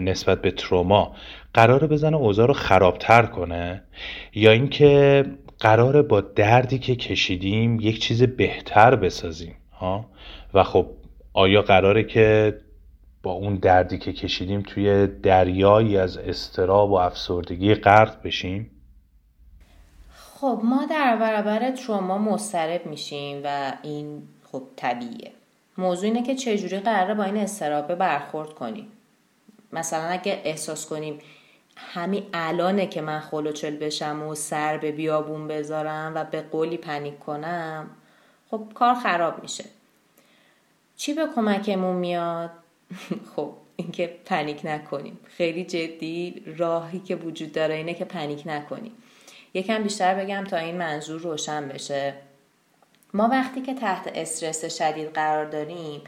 نسبت 0.00 0.42
به 0.42 0.50
تروما 0.50 1.12
قراره 1.54 1.86
بزنه 1.86 2.16
اوضاع 2.16 2.46
رو 2.46 2.54
خرابتر 2.54 3.22
کنه 3.22 3.82
یا 4.34 4.50
اینکه 4.50 5.24
قراره 5.58 6.02
با 6.02 6.20
دردی 6.20 6.78
که 6.78 6.96
کشیدیم 6.96 7.80
یک 7.80 8.00
چیز 8.00 8.22
بهتر 8.22 8.96
بسازیم 8.96 9.54
ها؟ 9.72 10.06
و 10.54 10.62
خب 10.64 10.86
آیا 11.32 11.62
قراره 11.62 12.04
که 12.04 12.54
با 13.26 13.32
اون 13.32 13.54
دردی 13.54 13.98
که 13.98 14.12
کشیدیم 14.12 14.62
توی 14.62 15.06
دریایی 15.06 15.98
از 15.98 16.16
استراب 16.16 16.90
و 16.90 16.94
افسردگی 16.94 17.74
غرق 17.74 18.22
بشیم؟ 18.22 18.70
خب 20.10 20.60
ما 20.64 20.86
در 20.90 21.16
برابر 21.16 21.70
تروما 21.70 22.18
مضطرب 22.18 22.86
میشیم 22.86 23.40
و 23.44 23.72
این 23.82 24.22
خب 24.52 24.62
طبیعیه. 24.76 25.32
موضوع 25.78 26.04
اینه 26.04 26.22
که 26.22 26.34
چجوری 26.34 26.78
قراره 26.78 27.14
با 27.14 27.24
این 27.24 27.36
استرابه 27.36 27.94
برخورد 27.94 28.54
کنیم. 28.54 28.88
مثلا 29.72 30.08
اگه 30.08 30.40
احساس 30.44 30.86
کنیم 30.86 31.18
همین 31.76 32.22
الانه 32.34 32.86
که 32.86 33.00
من 33.00 33.20
خلوچل 33.20 33.76
بشم 33.76 34.22
و 34.22 34.34
سر 34.34 34.78
به 34.78 34.92
بیابون 34.92 35.48
بذارم 35.48 36.12
و 36.14 36.24
به 36.24 36.42
قولی 36.42 36.76
پنیک 36.76 37.18
کنم 37.18 37.90
خب 38.50 38.62
کار 38.74 38.94
خراب 38.94 39.42
میشه. 39.42 39.64
چی 40.96 41.14
به 41.14 41.26
کمکمون 41.34 41.96
میاد؟ 41.96 42.50
خب 43.36 43.52
اینکه 43.76 44.16
پنیک 44.24 44.60
نکنیم. 44.64 45.18
خیلی 45.24 45.64
جدی 45.64 46.42
راهی 46.56 46.98
که 46.98 47.16
وجود 47.16 47.52
داره 47.52 47.74
اینه 47.74 47.94
که 47.94 48.04
پنیک 48.04 48.42
نکنیم. 48.46 48.92
یکم 49.54 49.82
بیشتر 49.82 50.14
بگم 50.14 50.44
تا 50.44 50.56
این 50.56 50.76
منظور 50.76 51.20
روشن 51.20 51.68
بشه. 51.68 52.14
ما 53.14 53.28
وقتی 53.28 53.60
که 53.60 53.74
تحت 53.74 54.12
استرس 54.14 54.78
شدید 54.78 55.08
قرار 55.08 55.44
داریم 55.44 56.00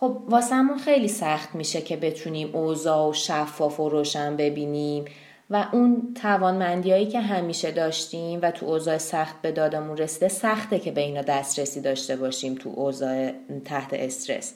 خب 0.00 0.22
واسمون 0.28 0.78
خیلی 0.78 1.08
سخت 1.08 1.54
میشه 1.54 1.80
که 1.80 1.96
بتونیم 1.96 2.56
اوضاع 2.56 3.08
و 3.08 3.12
شفاف 3.12 3.80
و 3.80 3.88
روشن 3.88 4.36
ببینیم 4.36 5.04
و 5.50 5.68
اون 5.72 6.14
توانمندیایی 6.22 7.06
که 7.06 7.20
همیشه 7.20 7.70
داشتیم 7.70 8.38
و 8.42 8.50
تو 8.50 8.66
اوضاع 8.66 8.98
سخت 8.98 9.42
به 9.42 9.52
دادمون 9.52 9.96
رسیده 9.96 10.28
سخته 10.28 10.78
که 10.78 10.92
به 10.92 11.00
اینا 11.00 11.22
دسترسی 11.22 11.80
داشته 11.80 12.16
باشیم 12.16 12.54
تو 12.54 12.72
اوضاع 12.76 13.32
تحت 13.64 13.88
استرس. 13.92 14.54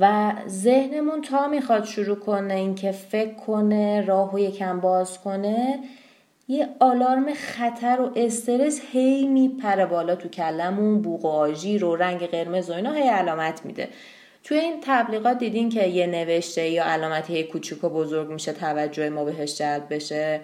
و 0.00 0.32
ذهنمون 0.48 1.22
تا 1.22 1.48
می‌خواد 1.48 1.84
شروع 1.84 2.16
کنه 2.16 2.54
اینکه 2.54 2.92
فکر 2.92 3.34
کنه 3.34 4.04
راه 4.06 4.34
و 4.34 4.38
یکم 4.38 4.80
باز 4.80 5.20
کنه 5.20 5.78
یه 6.48 6.68
آلارم 6.80 7.34
خطر 7.34 8.00
و 8.00 8.10
استرس 8.16 8.80
هی 8.92 9.26
میپره 9.26 9.86
بالا 9.86 10.14
تو 10.14 10.28
کلمون 10.28 11.02
بوق 11.02 11.24
و 11.24 11.28
آژیر 11.28 11.84
و 11.84 11.96
رنگ 11.96 12.20
قرمز 12.20 12.70
و 12.70 12.72
اینا 12.72 12.92
هی 12.92 13.08
علامت 13.08 13.64
میده. 13.64 13.88
توی 14.44 14.58
این 14.58 14.74
تبلیغات 14.82 15.38
دیدین 15.38 15.68
که 15.68 15.86
یه 15.86 16.06
نوشته 16.06 16.68
یا 16.68 16.84
علامتی 16.84 17.34
هی 17.34 17.42
کوچیک 17.42 17.84
و 17.84 17.88
بزرگ 17.88 18.30
میشه 18.30 18.52
توجه 18.52 19.10
ما 19.10 19.24
بهش 19.24 19.58
جلب 19.58 19.94
بشه. 19.94 20.40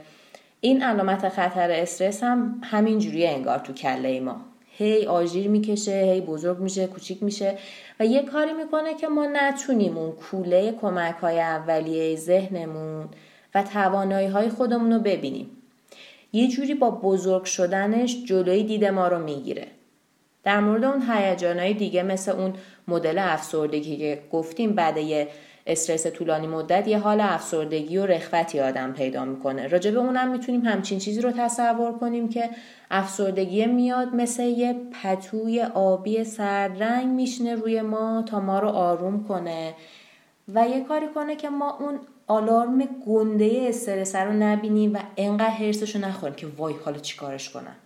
این 0.61 0.83
علامت 0.83 1.29
خطر 1.29 1.71
استرس 1.71 2.23
هم 2.23 2.61
همین 2.65 2.99
جوریه 2.99 3.31
انگار 3.31 3.59
تو 3.59 3.73
کله 3.73 4.21
ما. 4.21 4.52
هی 4.79 5.07
آژیر 5.07 5.49
می‌کشه 5.49 6.13
هی 6.13 6.21
بزرگ 6.21 6.59
میشه 6.59 6.87
کوچیک 6.87 7.23
میشه 7.23 7.59
و 8.01 8.07
یه 8.07 8.23
کاری 8.23 8.53
می‌کنه 8.53 8.95
که 8.95 9.09
ما 9.09 9.27
نتونیم 9.27 9.99
اون 9.99 10.13
کوله 10.13 10.73
کمک 10.81 11.15
های 11.15 11.41
اولیه 11.41 12.17
ذهنمون 12.17 13.09
و 13.55 13.63
توانایی 13.63 14.29
های 14.29 14.49
خودمون 14.49 14.93
رو 14.93 14.99
ببینیم. 14.99 15.51
یه 16.33 16.49
جوری 16.49 16.75
با 16.75 16.91
بزرگ 16.91 17.45
شدنش 17.45 18.25
جلوی 18.25 18.63
دید 18.63 18.85
ما 18.85 19.09
رو 19.09 19.19
می‌گیره. 19.25 19.67
در 20.45 20.61
مورد 20.61 20.85
اون 20.85 21.03
هیجانهای 21.11 21.75
دیگه 21.75 22.03
مثل 22.03 22.33
اون 22.33 22.55
مدل 22.89 23.19
افسردگی 23.19 23.97
که 23.97 24.23
گفتیم 24.33 24.73
بعد 24.73 24.97
یه 24.97 25.29
استرس 25.67 26.07
طولانی 26.07 26.47
مدت 26.47 26.89
یه 26.89 26.99
حال 26.99 27.21
افسردگی 27.21 27.99
و 27.99 28.07
رخوتی 28.07 28.61
آدم 28.61 28.93
پیدا 28.93 29.25
می‌کنه. 29.25 29.67
راجع 29.67 29.91
به 29.91 29.99
اونم 29.99 30.31
می‌تونیم 30.31 30.61
همچین 30.61 30.99
چیزی 30.99 31.21
رو 31.21 31.33
تصور 31.33 31.93
کنیم 31.93 32.29
که 32.29 32.51
افسردگی 32.91 33.67
میاد 33.67 34.15
مثل 34.15 34.43
یه 34.43 34.77
پتوی 35.03 35.63
آبی 35.63 36.25
سردرنگ 36.25 37.07
میشنه 37.07 37.55
روی 37.55 37.83
ما 37.83 38.23
تا 38.23 38.41
ما 38.41 38.59
رو 38.59 38.69
آروم 38.69 39.25
کنه 39.25 39.75
و 40.55 40.69
یه 40.69 40.85
کاری 40.85 41.07
کنه 41.15 41.37
که 41.37 41.49
ما 41.49 41.79
اون 41.81 42.01
آلارم 42.27 42.89
گنده 43.07 43.67
استرس 43.69 44.17
رو 44.17 44.33
نبینیم 44.33 44.95
و 44.95 44.99
انقدر 45.17 45.51
حرسش 45.51 45.97
رو 45.97 46.01
نخوریم 46.01 46.35
که 46.35 46.47
وای 46.57 46.75
حالا 46.85 46.99
چیکارش 46.99 47.51
کنم. 47.51 47.77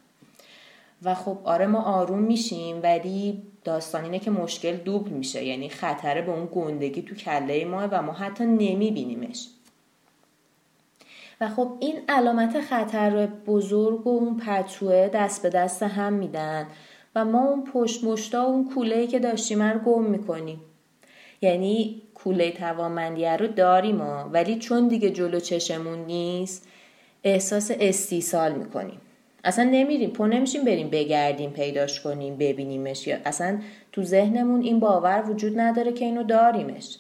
و 1.03 1.15
خب 1.15 1.39
آره 1.45 1.67
ما 1.67 1.83
آروم 1.83 2.19
میشیم 2.19 2.81
ولی 2.83 3.43
داستان 3.67 4.05
اینه 4.05 4.19
که 4.19 4.31
مشکل 4.31 4.77
دوبل 4.77 5.11
میشه. 5.11 5.45
یعنی 5.45 5.69
خطره 5.69 6.23
به 6.23 6.33
اون 6.33 6.49
گندگی 6.55 7.03
تو 7.03 7.15
کله 7.15 7.65
ما 7.65 7.89
و 7.91 8.03
ما 8.03 8.13
حتی 8.13 8.45
نمیبینیمش. 8.45 9.49
و 11.41 11.49
خب 11.49 11.73
این 11.81 11.95
علامت 12.09 12.61
خطر 12.61 13.27
بزرگ 13.27 14.07
و 14.07 14.11
اون 14.11 14.37
پتوه 14.37 15.11
دست 15.15 15.43
به 15.43 15.49
دست 15.49 15.83
هم 15.83 16.13
میدن 16.13 16.67
و 17.15 17.25
ما 17.25 17.49
اون 17.49 17.65
پشت 17.65 18.05
مشتا 18.05 18.43
اون 18.43 18.71
کوله 18.75 19.07
که 19.07 19.19
داشتیم 19.19 19.63
رو 19.63 19.79
گم 19.79 20.03
می‌کنیم. 20.03 20.61
یعنی 21.41 22.03
کوله 22.15 22.51
توانمندیه 22.51 23.37
رو 23.37 23.47
داریم 23.47 24.01
ولی 24.33 24.59
چون 24.59 24.89
دیگه 24.89 25.11
جلو 25.11 25.41
چشمون 25.41 25.99
نیست 25.99 26.69
احساس 27.25 27.71
استیصال 27.81 28.53
می‌کنیم. 28.53 29.01
اصلا 29.47 29.65
نمیریم. 29.65 30.11
پو 30.11 30.27
نمیشیم 30.27 30.65
بریم 30.65 30.91
بگردیم 30.91 31.51
پیداش 31.51 32.01
کنیم 32.01 32.37
ببینیمش. 32.37 33.07
یا 33.07 33.17
اصلا 33.25 33.59
تو 33.93 34.03
ذهنمون 34.03 34.63
این 34.63 34.81
باور 34.81 35.25
وجود 35.31 35.61
نداره 35.61 35.93
که 35.93 36.05
اینو 36.05 36.23
داریمش. 36.23 36.99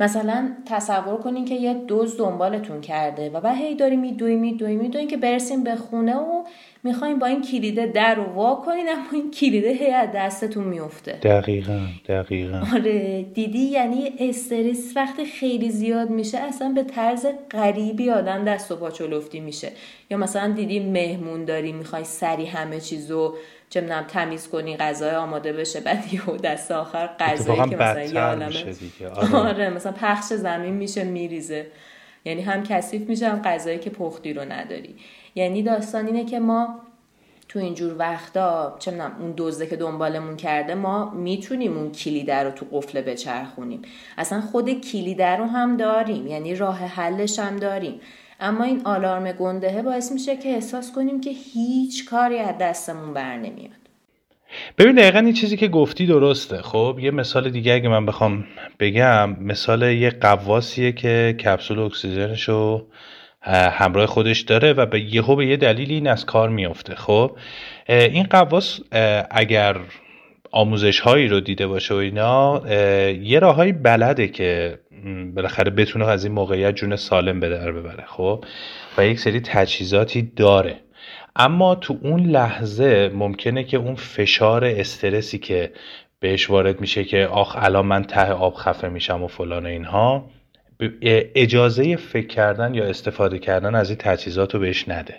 مثلا 0.00 0.50
تصور 0.66 1.16
کنین 1.16 1.44
که 1.44 1.54
یه 1.54 1.74
دوز 1.74 2.16
دنبالتون 2.16 2.80
کرده 2.80 3.30
و 3.30 3.40
بعد 3.40 3.56
هی 3.56 3.74
داری 3.74 3.96
میدوی 3.96 4.36
میدوی 4.36 4.76
میدوی 4.76 5.06
که 5.06 5.16
برسیم 5.16 5.64
به 5.64 5.76
خونه 5.76 6.16
و 6.16 6.44
می‌خوایم 6.86 7.18
با 7.18 7.26
این 7.26 7.42
کلیده 7.42 7.86
در 7.86 8.14
رو 8.14 8.22
وا 8.22 8.54
کنین 8.54 8.88
اما 8.88 9.06
این 9.12 9.30
کلیده 9.30 9.68
هی 9.68 9.90
از 9.90 10.08
دستتون 10.14 10.64
میفته 10.64 11.12
دقیقا 11.12 11.86
دقیقا. 12.08 12.62
آره 12.74 13.22
دیدی؟ 13.22 13.58
یعنی 13.58 14.12
استرس 14.18 14.92
وقتی 14.96 15.24
خیلی 15.24 15.70
زیاد 15.70 16.10
میشه 16.10 16.38
اصلا 16.38 16.68
به 16.68 16.82
طرز 16.82 17.26
غریبی 17.50 18.10
آدم 18.10 18.44
دست 18.44 18.72
و 18.72 18.76
پا 18.76 18.90
چلفتی 18.90 19.40
میشه. 19.40 19.72
یا 20.10 20.16
مثلا 20.18 20.52
دیدی 20.52 20.80
مهمون 20.80 21.44
داری 21.44 21.72
می‌خوای 21.72 22.04
سری 22.04 22.46
همه 22.46 22.80
چیزو 22.80 23.36
چه 23.70 23.80
می‌دونم 23.80 24.04
تمیز 24.08 24.48
کنی 24.48 24.76
غذای 24.76 25.14
آماده 25.14 25.52
بشه 25.52 25.80
بعد 25.80 26.14
یهو 26.14 26.36
دست 26.36 26.70
آخر 26.70 27.06
غذایی 27.20 27.70
که 27.70 27.76
مثلا 27.76 28.02
یه 28.02 28.20
عالمه. 28.20 28.64
آره. 29.14 29.36
آره 29.50 29.70
مثلا 29.70 29.92
پخش 29.92 30.24
زمین 30.24 30.74
میشه 30.74 31.04
میریزه. 31.04 31.66
یعنی 32.24 32.42
هم 32.42 32.62
کثیف 32.62 33.08
میشه 33.08 33.28
هم 33.28 33.42
غذایی 33.42 33.78
که 33.78 33.90
پختی 33.90 34.32
رو 34.32 34.42
نداری. 34.42 34.94
یعنی 35.36 35.62
داستان 35.62 36.06
اینه 36.06 36.24
که 36.24 36.38
ما 36.38 36.80
تو 37.48 37.58
اینجور 37.58 37.94
وقتا 37.98 38.76
چه 38.78 38.90
می‌دونم 38.90 39.16
اون 39.20 39.34
دزده 39.36 39.66
که 39.66 39.76
دنبالمون 39.76 40.36
کرده 40.36 40.74
ما 40.74 41.10
می‌تونیم 41.10 41.76
اون 41.76 41.92
کلیده 41.92 42.36
رو 42.36 42.50
تو 42.50 42.66
قفله 42.72 43.02
بچرخونیم. 43.02 43.82
اصلا 44.18 44.40
خود 44.40 44.80
کلیده 44.80 45.36
رو 45.36 45.44
هم 45.44 45.76
داریم 45.76 46.26
یعنی 46.26 46.54
راه 46.54 46.78
حلش 46.78 47.38
هم 47.38 47.56
داریم. 47.56 48.00
اما 48.40 48.64
این 48.64 48.80
آلارم 48.84 49.32
گندهه 49.32 49.82
باعث 49.82 50.12
میشه 50.12 50.36
که 50.36 50.48
احساس 50.48 50.92
کنیم 50.92 51.20
که 51.20 51.30
هیچ 51.30 52.10
کاری 52.10 52.38
از 52.38 52.54
دستمون 52.60 53.14
بر 53.14 53.36
نمیاد. 53.36 53.70
ببین 54.78 54.94
دقیقا 54.94 55.18
این 55.18 55.32
چیزی 55.32 55.56
که 55.56 55.68
گفتی 55.68 56.06
درسته. 56.06 56.62
خب 56.62 56.98
یه 57.00 57.10
مثال 57.10 57.50
دیگه 57.50 57.74
اگه 57.74 57.88
من 57.88 58.06
بخوام 58.06 58.44
بگم 58.80 59.30
مثال 59.30 59.82
یه 59.82 60.10
قواسیه 60.10 60.92
که 60.92 61.36
کپسول 61.44 61.78
اکسیژنش 61.78 62.48
رو 62.48 62.86
همراه 63.52 64.06
خودش 64.06 64.40
داره 64.40 64.72
و 64.72 64.86
به 64.86 65.00
یهو 65.00 65.36
به 65.36 65.46
یه 65.46 65.56
دلیلی 65.56 65.94
این 65.94 66.08
از 66.08 66.26
کار 66.26 66.48
میفته 66.48 66.94
خب 66.94 67.36
این 67.88 68.24
قواس 68.24 68.80
اگر 69.30 69.76
آموزش 70.52 71.00
هایی 71.00 71.28
رو 71.28 71.40
دیده 71.40 71.66
باشه 71.66 71.94
و 71.94 71.96
اینا 71.96 72.62
یه 73.22 73.38
راههایی 73.38 73.72
بلده 73.72 74.28
که 74.28 74.78
بالاخره 75.34 75.70
بتونه 75.70 76.08
از 76.08 76.24
این 76.24 76.34
موقعیت 76.34 76.74
جون 76.74 76.96
سالم 76.96 77.40
به 77.40 77.48
در 77.48 77.72
ببره 77.72 78.04
خب؟ 78.06 78.44
و 78.98 79.06
یک 79.06 79.20
سری 79.20 79.40
تجهیزاتی 79.40 80.32
داره. 80.36 80.80
اما 81.36 81.74
تو 81.74 81.98
اون 82.02 82.20
لحظه 82.20 83.10
ممکنه 83.14 83.64
که 83.64 83.76
اون 83.76 83.94
فشار 83.94 84.64
استرسی 84.64 85.38
که 85.38 85.72
بهش 86.20 86.50
وارد 86.50 86.80
میشه 86.80 87.04
که 87.04 87.26
آخ 87.26 87.56
الان 87.58 87.86
من 87.86 88.04
ته 88.04 88.32
آب 88.32 88.54
خفه 88.54 88.88
میشم 88.88 89.22
و 89.22 89.26
فلان 89.26 89.66
اینها 89.66 90.24
اجازه 91.34 91.96
فکر 91.96 92.26
کردن 92.26 92.74
یا 92.74 92.84
استفاده 92.84 93.38
کردن 93.38 93.74
از 93.74 93.90
این 93.90 93.98
تجهیزات 93.98 94.54
رو 94.54 94.60
بهش 94.60 94.88
نده. 94.88 95.14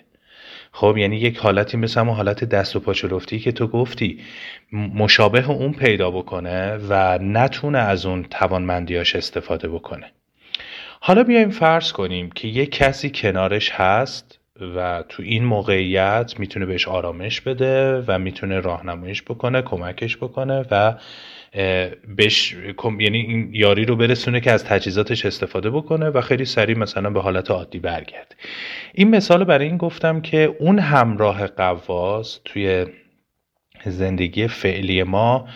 خب 0.72 0.96
یعنی 0.98 1.16
یک 1.16 1.38
حالتی 1.38 1.76
مثل 1.76 2.00
همون 2.00 2.14
حالت 2.14 2.44
دست 2.44 2.76
و 2.76 2.80
پاچلفتی 2.80 3.38
که 3.38 3.52
تو 3.52 3.66
گفتی 3.66 4.20
مشابه 4.72 5.50
اون 5.50 5.72
پیدا 5.72 6.10
بکنه 6.10 6.78
و 6.88 7.18
نتونه 7.22 7.78
از 7.78 8.06
اون 8.06 8.22
توانمندیاش 8.22 9.16
استفاده 9.16 9.68
بکنه. 9.68 10.06
حالا 11.00 11.22
بیایم 11.22 11.50
فرض 11.50 11.92
کنیم 11.92 12.30
که 12.30 12.48
یک 12.48 12.70
کسی 12.70 13.10
کنارش 13.10 13.70
هست 13.70 14.38
و 14.76 15.04
تو 15.08 15.22
این 15.22 15.44
موقعیت 15.44 16.34
می‌تونه 16.38 16.66
بهش 16.66 16.88
آرامش 16.88 17.40
بده 17.40 18.04
و 18.06 18.18
می‌تونه 18.18 18.60
راهنماییش 18.60 19.22
بکنه 19.22 19.62
کمکش 19.62 20.16
بکنه 20.16 20.64
و 20.70 20.94
بهش 22.16 22.56
یعنی 22.82 23.18
این 23.18 23.50
یاری 23.52 23.84
رو 23.84 23.96
برسونه 23.96 24.40
که 24.40 24.52
از 24.52 24.64
تجهیزاتش 24.64 25.26
استفاده 25.26 25.70
بکنه 25.70 26.06
و 26.10 26.20
خیلی 26.20 26.44
سریع 26.44 26.78
مثلا 26.78 27.10
به 27.10 27.20
حالت 27.20 27.50
عادی 27.50 27.78
برگرد 27.78 28.36
این 28.94 29.10
مثال 29.10 29.44
برای 29.44 29.66
این 29.66 29.76
گفتم 29.76 30.20
که 30.20 30.56
اون 30.58 30.78
همراه 30.78 31.46
قواس 31.46 32.40
توی 32.44 32.86
زندگی 33.84 34.48
فعلی 34.48 35.02
ما 35.02 35.48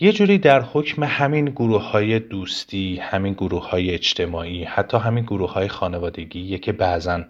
یه 0.00 0.12
جوری 0.12 0.38
در 0.38 0.60
حکم 0.60 1.04
همین 1.04 1.44
گروه 1.44 1.82
های 1.82 2.18
دوستی 2.18 2.96
همین 3.02 3.32
گروه 3.32 3.70
های 3.70 3.90
اجتماعی 3.90 4.64
حتی 4.64 4.96
همین 4.96 5.24
گروه 5.24 5.52
های 5.52 5.68
خانوادگی 5.68 6.58
که 6.58 6.72
بعضا 6.72 7.24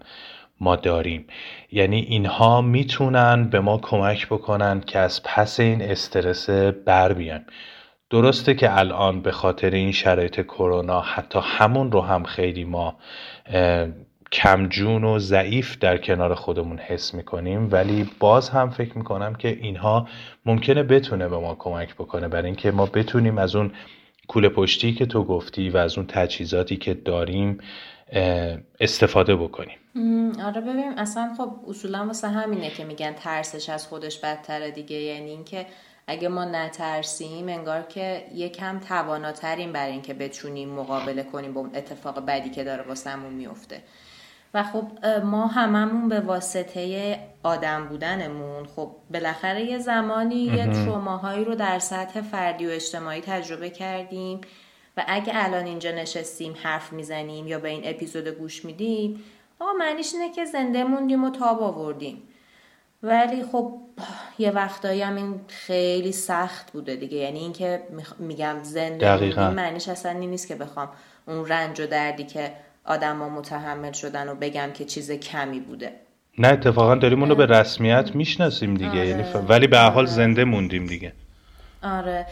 ما 0.59 0.75
داریم. 0.75 1.25
یعنی 1.71 1.99
اینها 1.99 2.61
می‌تونن 2.61 3.49
به 3.49 3.59
ما 3.59 3.77
کمک 3.77 4.27
بکنن 4.27 4.81
که 4.81 4.99
از 4.99 5.23
پس 5.23 5.59
این 5.59 5.81
استرس 5.81 6.49
بر 6.85 7.13
بیایم. 7.13 7.45
درسته 8.13 8.53
که 8.53 8.79
الان 8.79 9.21
به 9.21 9.31
خاطر 9.31 9.69
این 9.69 9.91
شرایط 9.91 10.41
کرونا 10.41 11.01
حتی 11.01 11.39
همون 11.43 11.91
رو 11.91 12.01
هم 12.01 12.23
خیلی 12.23 12.63
ما 12.63 12.95
کمجون 14.31 15.03
و 15.03 15.19
ضعیف 15.19 15.77
در 15.77 15.97
کنار 15.97 16.35
خودمون 16.35 16.77
حس 16.77 17.13
می‌کنیم 17.13 17.69
ولی 17.71 18.09
باز 18.19 18.49
هم 18.49 18.69
فکر 18.69 18.97
می‌کنم 18.97 19.35
که 19.35 19.47
اینها 19.47 20.07
ممکنه 20.45 20.83
بتونه 20.83 21.27
به 21.27 21.37
ما 21.37 21.55
کمک 21.55 21.95
بکنه. 21.95 22.27
برای 22.27 22.45
اینکه 22.45 22.71
ما 22.71 22.85
بتونیم 22.85 23.37
از 23.37 23.55
اون 23.55 23.71
کوله 24.27 24.49
پشتی 24.49 24.93
که 24.93 25.05
تو 25.05 25.23
گفتی 25.23 25.69
و 25.69 25.77
از 25.77 25.97
اون 25.97 26.07
تجهیزاتی 26.07 26.75
که 26.77 26.93
داریم 26.93 27.57
استفاده 28.79 29.35
بکنیم. 29.35 29.77
آره 30.45 30.61
ببینیم 30.61 30.91
اصلا 30.97 31.33
خب 31.37 31.51
اصولا 31.67 32.05
واسه 32.05 32.27
همینه 32.27 32.69
که 32.69 32.85
میگن 32.85 33.13
ترسش 33.13 33.69
از 33.69 33.87
خودش 33.87 34.19
بدتره 34.19 34.71
دیگه. 34.71 34.95
یعنی 34.95 35.29
اینکه 35.29 35.65
اگه 36.07 36.27
ما 36.27 36.45
نترسیم 36.45 37.49
انگار 37.49 37.81
که 37.81 38.25
یکم 38.33 38.79
تواناتریم 38.79 39.71
برای 39.71 39.91
اینکه 39.91 40.13
بتونیم 40.13 40.69
مقابله 40.69 41.23
کنیم 41.23 41.53
با 41.53 41.61
اون 41.61 41.75
اتفاق 41.75 42.25
بدی 42.25 42.49
که 42.49 42.63
داره 42.63 42.83
واسمون 42.83 43.33
میفته. 43.33 43.81
و 44.53 44.63
خب 44.63 45.05
ما 45.23 45.47
هممون 45.47 46.09
به 46.09 46.19
واسطه 46.19 47.19
آدم 47.43 47.87
بودنمون 47.87 48.65
خب 48.65 48.91
بالاخره 49.13 49.63
یه 49.63 49.79
زمانی 49.79 50.35
یه 50.35 50.67
تروماهایی 50.67 51.45
رو 51.45 51.55
در 51.55 51.79
سطح 51.79 52.21
فردی 52.21 52.67
و 52.67 52.69
اجتماعی 52.69 53.21
تجربه 53.21 53.69
کردیم 53.69 54.41
و 54.97 55.05
اگه 55.07 55.33
الان 55.35 55.65
اینجا 55.65 55.91
نشستیم 55.91 56.55
حرف 56.63 56.93
می‌زنیم 56.93 57.47
یا 57.47 57.59
به 57.59 57.69
این 57.69 57.81
اپیزود 57.83 58.27
گوش 58.27 58.65
میدیم 58.65 59.23
آقا 59.59 59.73
معنیش 59.73 60.13
اینه 60.13 60.33
که 60.33 60.45
زنده 60.45 60.83
موندیم 60.83 61.23
و 61.23 61.29
تاب 61.29 61.63
آوردیم. 61.63 62.21
ولی 63.03 63.43
خب 63.43 63.82
یه 64.39 64.51
وقتایی 64.51 65.01
هم 65.01 65.15
این 65.15 65.41
خیلی 65.47 66.11
سخت 66.11 66.71
بوده 66.71 66.95
دیگه. 66.95 67.17
یعنی 67.17 67.39
اینکه 67.39 67.81
میگم 68.19 68.55
زنده 68.63 69.49
معنیش 69.49 69.89
اصلا 69.89 70.11
نیست 70.11 70.47
که 70.47 70.55
بخوام 70.55 70.89
اون 71.27 71.47
رنج 71.47 71.81
و 71.81 71.87
دردی 71.87 72.23
که 72.23 72.51
آدما 72.85 73.29
متحمل 73.29 73.91
شدن 73.91 74.29
و 74.29 74.35
بگم 74.35 74.71
که 74.73 74.85
چیز 74.85 75.11
کمی 75.11 75.59
بوده. 75.59 75.91
نه 76.37 76.47
اتفاقا 76.47 76.95
داریم 76.95 77.21
اونو 77.21 77.35
به 77.35 77.45
رسمیت 77.45 78.15
می‌شناسیم 78.15 78.73
دیگه. 78.73 78.89
آره. 78.89 79.07
یعنی 79.07 79.23
ولی 79.23 79.67
به 79.67 79.79
حال 79.79 79.91
آره. 79.93 80.05
زنده 80.05 80.43
موندیم 80.43 80.85
دیگه. 80.85 81.13
آره. 81.83 82.25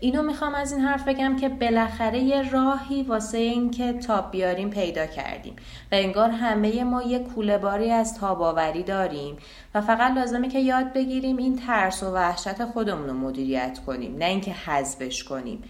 اینو 0.00 0.22
می‌خوام 0.22 0.54
از 0.54 0.72
این 0.72 0.80
حرف 0.80 1.08
بگم 1.08 1.36
که 1.36 1.48
بالاخره 1.48 2.18
یه 2.18 2.50
راهی 2.50 3.02
واسه 3.02 3.38
این 3.38 3.70
که 3.70 3.92
تاب 3.92 4.30
بیاریم 4.30 4.70
پیدا 4.70 5.06
کردیم 5.06 5.56
و 5.92 5.94
انگار 5.94 6.30
همه 6.30 6.84
ما 6.84 7.02
یه 7.02 7.18
کوله 7.18 7.58
باری 7.58 7.90
از 7.90 8.18
تاباوری 8.18 8.82
داریم 8.82 9.36
و 9.74 9.80
فقط 9.80 10.12
لازمه 10.12 10.48
که 10.48 10.58
یاد 10.58 10.92
بگیریم 10.92 11.36
این 11.36 11.56
ترس 11.56 12.02
و 12.02 12.12
وحشت 12.12 12.64
خودمون 12.64 13.06
رو 13.06 13.14
مدیریت 13.14 13.78
کنیم 13.86 14.16
نه 14.16 14.24
اینکه 14.24 14.52
حذفش 14.52 15.24
کنیم. 15.24 15.62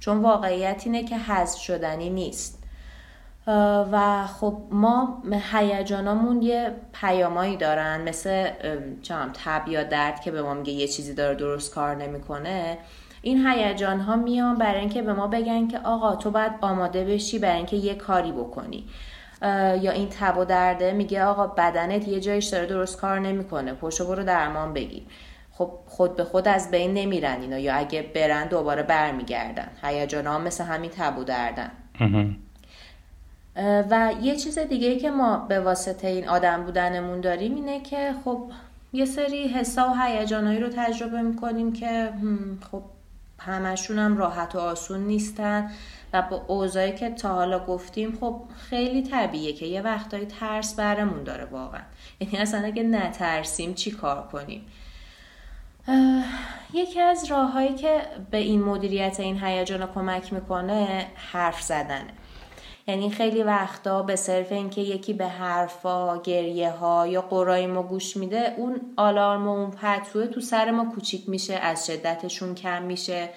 چون 0.00 0.18
واقعیت 0.18 0.82
اینه 0.84 1.04
که 1.04 1.18
حذف 1.18 1.58
شدنی 1.58 2.10
نیست. 2.10 2.60
و 3.92 4.26
خب 4.26 4.62
ما 4.70 5.22
هیجانامون 5.52 6.42
یه 6.42 6.72
پیامایی 6.92 7.56
دارن 7.56 8.08
مثل 8.08 8.50
چم 9.02 9.30
تب 9.44 9.68
یا 9.68 9.82
درد 9.82 10.20
که 10.20 10.30
به 10.30 10.42
ما 10.42 10.54
میگه 10.54 10.72
یه 10.72 10.88
چیزی 10.88 11.14
داره 11.14 11.34
درست 11.34 11.74
کار 11.74 11.94
نمی‌کنه. 11.94 12.78
این 13.22 13.46
هیجان 13.46 14.00
ها 14.00 14.16
میان 14.16 14.58
برای 14.58 14.80
اینکه 14.80 15.02
به 15.02 15.12
ما 15.12 15.26
بگن 15.26 15.68
که 15.68 15.78
آقا 15.78 16.16
تو 16.16 16.30
باید 16.30 16.52
آماده 16.60 17.04
بشی 17.04 17.38
برای 17.38 17.56
اینکه 17.56 17.76
یه 17.76 17.94
کاری 17.94 18.32
بکنی. 18.32 18.84
یا 19.80 19.92
این 19.92 20.08
تب 20.08 20.38
و 20.38 20.44
درده 20.44 20.92
میگه 20.92 21.24
آقا 21.24 21.46
بدنت 21.46 22.08
یه 22.08 22.20
جایش 22.20 22.46
داره 22.46 22.66
درست 22.66 23.00
کار 23.00 23.18
نمی‌کنه 23.18 23.72
پشت 23.72 24.02
برو 24.02 24.24
درمان 24.24 24.72
بگیر. 24.72 25.02
خب 25.52 25.70
خود 25.86 26.16
به 26.16 26.24
خود 26.24 26.48
از 26.48 26.70
بین 26.70 26.94
نمیرن 26.94 27.40
اینا 27.40 27.58
یا 27.58 27.74
اگه 27.74 28.02
برن 28.14 28.48
دوباره 28.48 28.82
برمیگردن. 28.82 29.68
هیجان 29.82 30.26
ها 30.26 30.38
مثل 30.38 30.64
همین 30.64 30.90
تب 30.90 31.18
و 31.18 31.24
دردن. 31.24 31.70
و 33.90 34.12
یه 34.22 34.36
چیز 34.36 34.58
دیگه 34.58 34.98
که 34.98 35.10
ما 35.10 35.46
به 35.48 35.60
واسطه 35.60 36.08
این 36.08 36.28
آدم 36.28 36.64
بودنمون 36.64 37.20
داریم 37.20 37.54
اینه 37.54 37.80
که 37.80 38.14
خب 38.24 38.50
یه 38.92 39.04
سری 39.04 39.48
حسا 39.48 39.88
و 39.88 40.02
هیجانایی 40.02 40.58
رو 40.58 40.68
تجربه 40.68 41.22
می‌کنیم 41.22 41.72
که 41.72 42.12
خب 42.70 42.82
همشون 43.40 43.98
هم 43.98 44.16
راحت 44.16 44.54
و 44.54 44.58
آسون 44.58 45.00
نیستن 45.00 45.70
و 46.12 46.22
با 46.22 46.44
اوضاعی 46.48 46.92
که 46.92 47.10
تا 47.10 47.34
حالا 47.34 47.58
گفتیم 47.66 48.18
خب 48.20 48.42
خیلی 48.70 49.02
طبیعیه 49.02 49.52
که 49.52 49.66
یه 49.66 49.82
وقتایی 49.82 50.26
ترس 50.26 50.74
برمون 50.74 51.22
داره 51.22 51.44
واقعا. 51.44 51.80
یعنی 52.20 52.36
اصلا 52.36 52.66
اگه 52.66 52.82
نترسیم 52.82 53.74
چی 53.74 53.90
کار 53.90 54.28
کنیم؟ 54.32 54.66
یکی 56.74 57.00
از 57.00 57.24
راههایی 57.30 57.74
که 57.74 58.00
به 58.30 58.38
این 58.38 58.62
مدیریت 58.62 59.20
این 59.20 59.44
هیجان 59.44 59.86
کمک 59.94 60.32
می‌کنه 60.32 61.06
حرف 61.32 61.62
زدنه. 61.62 62.12
یعنی 62.90 63.10
خیلی 63.10 63.42
وقتا 63.42 64.02
به 64.02 64.16
صرف 64.16 64.52
اینکه 64.52 64.80
یکی 64.80 65.12
به 65.12 65.26
حرفا 65.26 66.22
گریه 66.22 66.70
ها 66.70 67.06
یا 67.06 67.22
قرای 67.22 67.66
ما 67.66 67.82
گوش 67.82 68.16
میده 68.16 68.54
اون 68.56 68.80
آلارم 68.96 69.48
و 69.48 69.50
اون 69.50 69.70
پتوه 69.70 70.26
تو 70.26 70.40
سر 70.40 70.70
ما 70.70 70.84
کوچیک 70.84 71.28
میشه 71.28 71.54
از 71.54 71.86
شدتشون 71.86 72.54
کم 72.54 72.82
میشه 72.82 73.28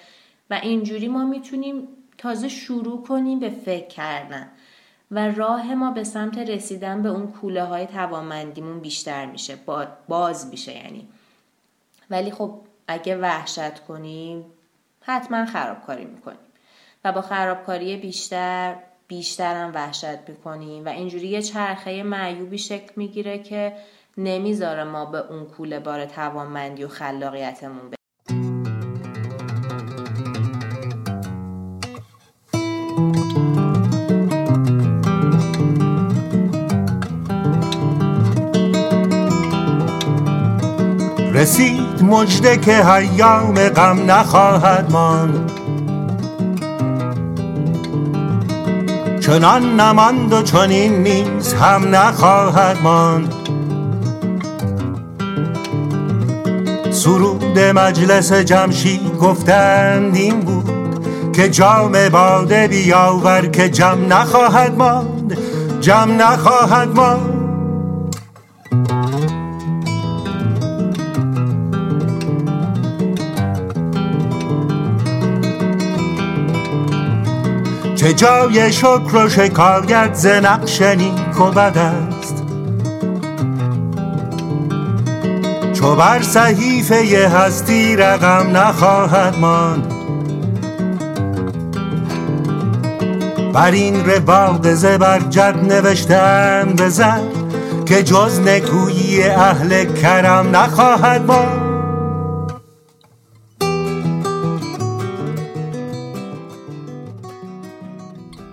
و 0.50 0.54
اینجوری 0.62 1.08
ما 1.08 1.24
می‌تونیم 1.24 1.88
تازه 2.18 2.48
شروع 2.48 3.02
کنیم 3.02 3.38
به 3.38 3.50
فکر 3.50 3.86
کردن 3.86 4.50
و 5.10 5.30
راه 5.30 5.74
ما 5.74 5.90
به 5.90 6.04
سمت 6.04 6.38
رسیدن 6.38 7.02
به 7.02 7.08
اون 7.08 7.26
کوله 7.26 7.64
های 7.64 7.86
توانمندیمون 7.86 8.80
بیشتر 8.80 9.26
میشه 9.26 9.58
باز 10.08 10.46
میشه 10.46 10.72
یعنی. 10.72 11.08
ولی 12.10 12.30
خب 12.30 12.60
اگه 12.88 13.16
وحشت 13.16 13.80
کنیم 13.80 14.44
حتما 15.00 15.46
خرابکاری 15.46 16.04
می‌کنیم 16.04 16.38
و 17.04 17.12
با 17.12 17.20
خرابکاری 17.20 17.96
بیشتر 17.96 18.76
بیشترم 19.08 19.72
وحشت 19.74 20.28
می‌کنیم 20.28 20.84
و 20.84 20.88
اینجوری 20.88 21.28
یه 21.28 21.42
چرخه 21.42 22.02
معیوبی 22.02 22.58
شکل 22.58 22.92
می‌گیره 22.96 23.38
که 23.38 23.72
نمی‌ذاره 24.16 24.84
ما 24.84 25.04
به 25.04 25.18
اون 25.18 25.44
کوله 25.44 25.80
بار 25.80 26.04
توانمندی 26.06 26.84
و 26.84 26.88
خلاقیتمون 26.88 27.78
بریم 27.78 27.94
رسید 41.34 42.02
مجده 42.02 42.56
که 42.56 42.72
حیام 42.72 43.68
غم 43.68 44.10
نخواهد 44.10 44.92
ماند. 44.92 45.63
چنان 49.26 49.80
نماند 49.80 50.32
و 50.32 50.42
چنین 50.42 51.02
نیز 51.02 51.54
هم 51.54 51.94
نخواهد 51.94 52.82
ماند. 52.82 53.34
سرود 56.90 57.58
مجلس 57.58 58.32
جمشید 58.32 59.18
گفتند 59.18 60.16
این 60.16 60.40
بود 60.40 60.70
که 61.32 61.48
جام 61.48 62.08
باده 62.08 62.68
بیاور 62.68 63.46
که 63.46 63.68
جم 63.68 63.98
نخواهد 64.08 64.78
ماند. 64.78 65.38
جم 65.80 66.16
نخواهد 66.18 66.88
ماند. 66.96 67.33
که 78.04 78.12
جای 78.12 78.72
شکر 78.72 79.16
و 79.24 79.28
شکایت 79.28 80.14
ز 80.14 80.26
نقش 80.26 80.82
نیک 80.82 81.40
و 81.40 81.50
بد 81.50 81.78
است. 81.78 82.44
چو 85.72 85.96
بر 85.96 86.22
صحیفه 86.22 87.28
هستی 87.28 87.96
رقم 87.96 88.56
نخواهد 88.56 89.38
ماند. 89.38 89.92
بر 93.52 93.70
این 93.70 94.04
رواق 94.04 94.74
زبرجد 94.74 95.54
نوشتن 95.62 96.74
بزن 96.78 97.22
که 97.86 98.02
جز 98.02 98.40
نکویی 98.40 99.22
اهل 99.22 99.84
کرم 99.84 100.56
نخواهد 100.56 101.26
ماند. 101.26 101.63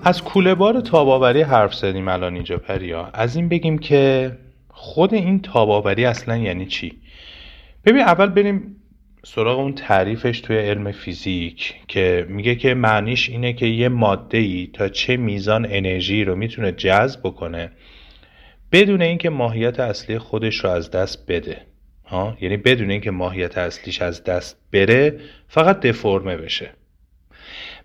از 0.03 0.23
کوله 0.23 0.55
بار 0.55 0.81
تاباوری 0.81 1.41
حرف 1.41 1.73
زدیم 1.73 2.07
الان 2.07 2.33
اینجا 2.33 2.57
پریا. 2.57 3.09
از 3.13 3.35
این 3.35 3.49
بگیم 3.49 3.77
که 3.77 4.31
خود 4.69 5.13
این 5.13 5.41
تاباوری 5.41 6.05
اصلا 6.05 6.37
یعنی 6.37 6.65
چی؟ 6.65 6.93
ببین 7.85 8.01
اول 8.01 8.27
بریم 8.27 8.75
سراغ 9.23 9.59
اون 9.59 9.73
تعریفش 9.73 10.39
توی 10.39 10.57
علم 10.57 10.91
فیزیک 10.91 11.75
که 11.87 12.25
میگه 12.29 12.55
که 12.55 12.73
معنیش 12.73 13.29
اینه 13.29 13.53
که 13.53 13.65
یه 13.65 13.89
ماده 13.89 14.37
ای 14.37 14.69
تا 14.73 14.89
چه 14.89 15.17
میزان 15.17 15.67
انرژی 15.69 16.23
رو 16.23 16.35
می‌تونه 16.35 16.71
جذب 16.71 17.19
بکنه 17.23 17.71
بدون 18.71 19.01
اینکه 19.01 19.29
ماهیت 19.29 19.79
اصلی 19.79 20.19
خودش 20.19 20.55
رو 20.55 20.69
از 20.69 20.91
دست 20.91 21.25
بده. 21.27 21.61
ها؟ 22.05 22.37
یعنی 22.41 22.57
بدون 22.57 22.91
اینکه 22.91 23.11
ماهیت 23.11 23.57
اصلیش 23.57 24.01
از 24.01 24.23
دست 24.23 24.57
بره 24.71 25.19
فقط 25.47 25.79
دفرمه 25.79 26.37
بشه. 26.37 26.69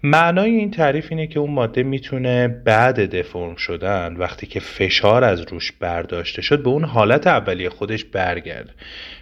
معنای 0.02 0.51
این 0.51 0.70
تعریف 0.70 1.06
اینه 1.10 1.27
که 1.27 1.40
اون 1.40 1.51
ماده 1.51 1.82
می‌تونه 1.82 2.48
بعد 2.48 3.16
دفرم 3.16 3.56
شدن 3.56 4.16
وقتی 4.16 4.47
که 4.47 4.60
فشار 4.60 5.24
از 5.24 5.40
روش 5.40 5.73
برداشته 5.73 6.43
شد 6.43 6.62
به 6.62 6.68
اون 6.68 6.85
حالت 6.85 7.27
اولیه 7.27 7.68
خودش 7.70 8.05
برگرده. 8.05 8.70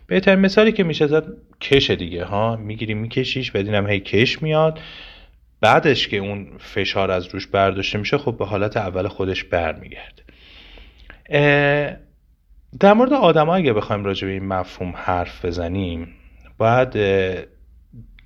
بهترین 0.06 0.38
مثالی 0.38 0.72
که 0.72 0.84
میشه 0.84 1.06
زد 1.06 1.24
کش 1.60 1.90
دیگه 1.90 2.24
ها؟ 2.24 2.56
می‌گیری 2.56 2.94
میکشیش 2.94 3.50
بدینم 3.50 3.86
هی 3.86 4.00
کش 4.00 4.42
میاد. 4.42 4.78
بعدش 5.60 6.08
که 6.08 6.16
اون 6.16 6.46
فشار 6.58 7.10
از 7.10 7.26
روش 7.26 7.46
برداشته 7.46 7.98
میشه 7.98 8.18
خب 8.18 8.36
به 8.38 8.46
حالت 8.46 8.76
اول 8.76 9.08
خودش 9.08 9.44
برمیگرده. 9.44 10.22
در 12.80 12.92
مورد 12.92 13.12
آدم 13.12 13.48
اگه 13.48 13.72
بخوایم 13.72 14.04
راجع 14.04 14.26
به 14.26 14.32
این 14.32 14.46
مفهوم 14.46 14.92
حرف 14.96 15.44
بزنیم 15.44 16.08
باید 16.58 16.96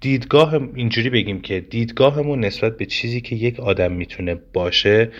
دیدگاه 0.01 0.55
اینجوری 0.75 1.11
بگیم 1.11 1.41
که 1.41 1.61
دیدگاهمون 1.61 2.45
نسبت 2.45 2.77
به 2.77 2.87
چیزی 2.87 3.21
که 3.21 3.37
یک 3.37 3.61
آدم 3.61 3.93
می‌تونه 3.93 4.35
باشه 4.35 5.11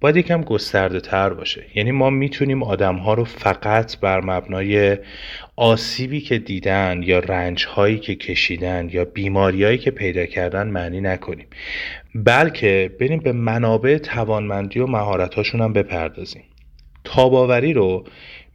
باید 0.00 0.16
یکم 0.16 0.42
گسترده 0.42 1.00
تر 1.00 1.30
باشه. 1.30 1.66
یعنی 1.74 1.90
ما 1.90 2.10
می‌تونیم 2.10 2.62
آدم 2.62 2.96
ها 2.96 3.14
رو 3.14 3.24
فقط 3.24 3.98
بر 4.00 4.20
مبنای 4.20 4.98
آسیبی 5.56 6.20
که 6.20 6.38
دیدن 6.38 7.00
یا 7.04 7.18
رنج 7.18 7.64
هایی 7.64 7.98
که 7.98 8.14
کشیدن 8.14 8.88
یا 8.92 9.04
بیماریهایی 9.04 9.78
که 9.78 9.90
پیدا 9.90 10.26
کردن 10.26 10.66
معنی 10.68 11.00
نکنیم. 11.00 11.46
بلکه 12.14 12.96
بریم 13.00 13.18
به 13.18 13.32
منابع 13.32 13.98
توانمندی 13.98 14.80
و 14.80 14.86
مهارت 14.86 15.34
هاشون 15.34 15.60
هم 15.60 15.72
بپردازیم. 15.72 16.42
تاباوری 17.04 17.72
رو 17.72 18.04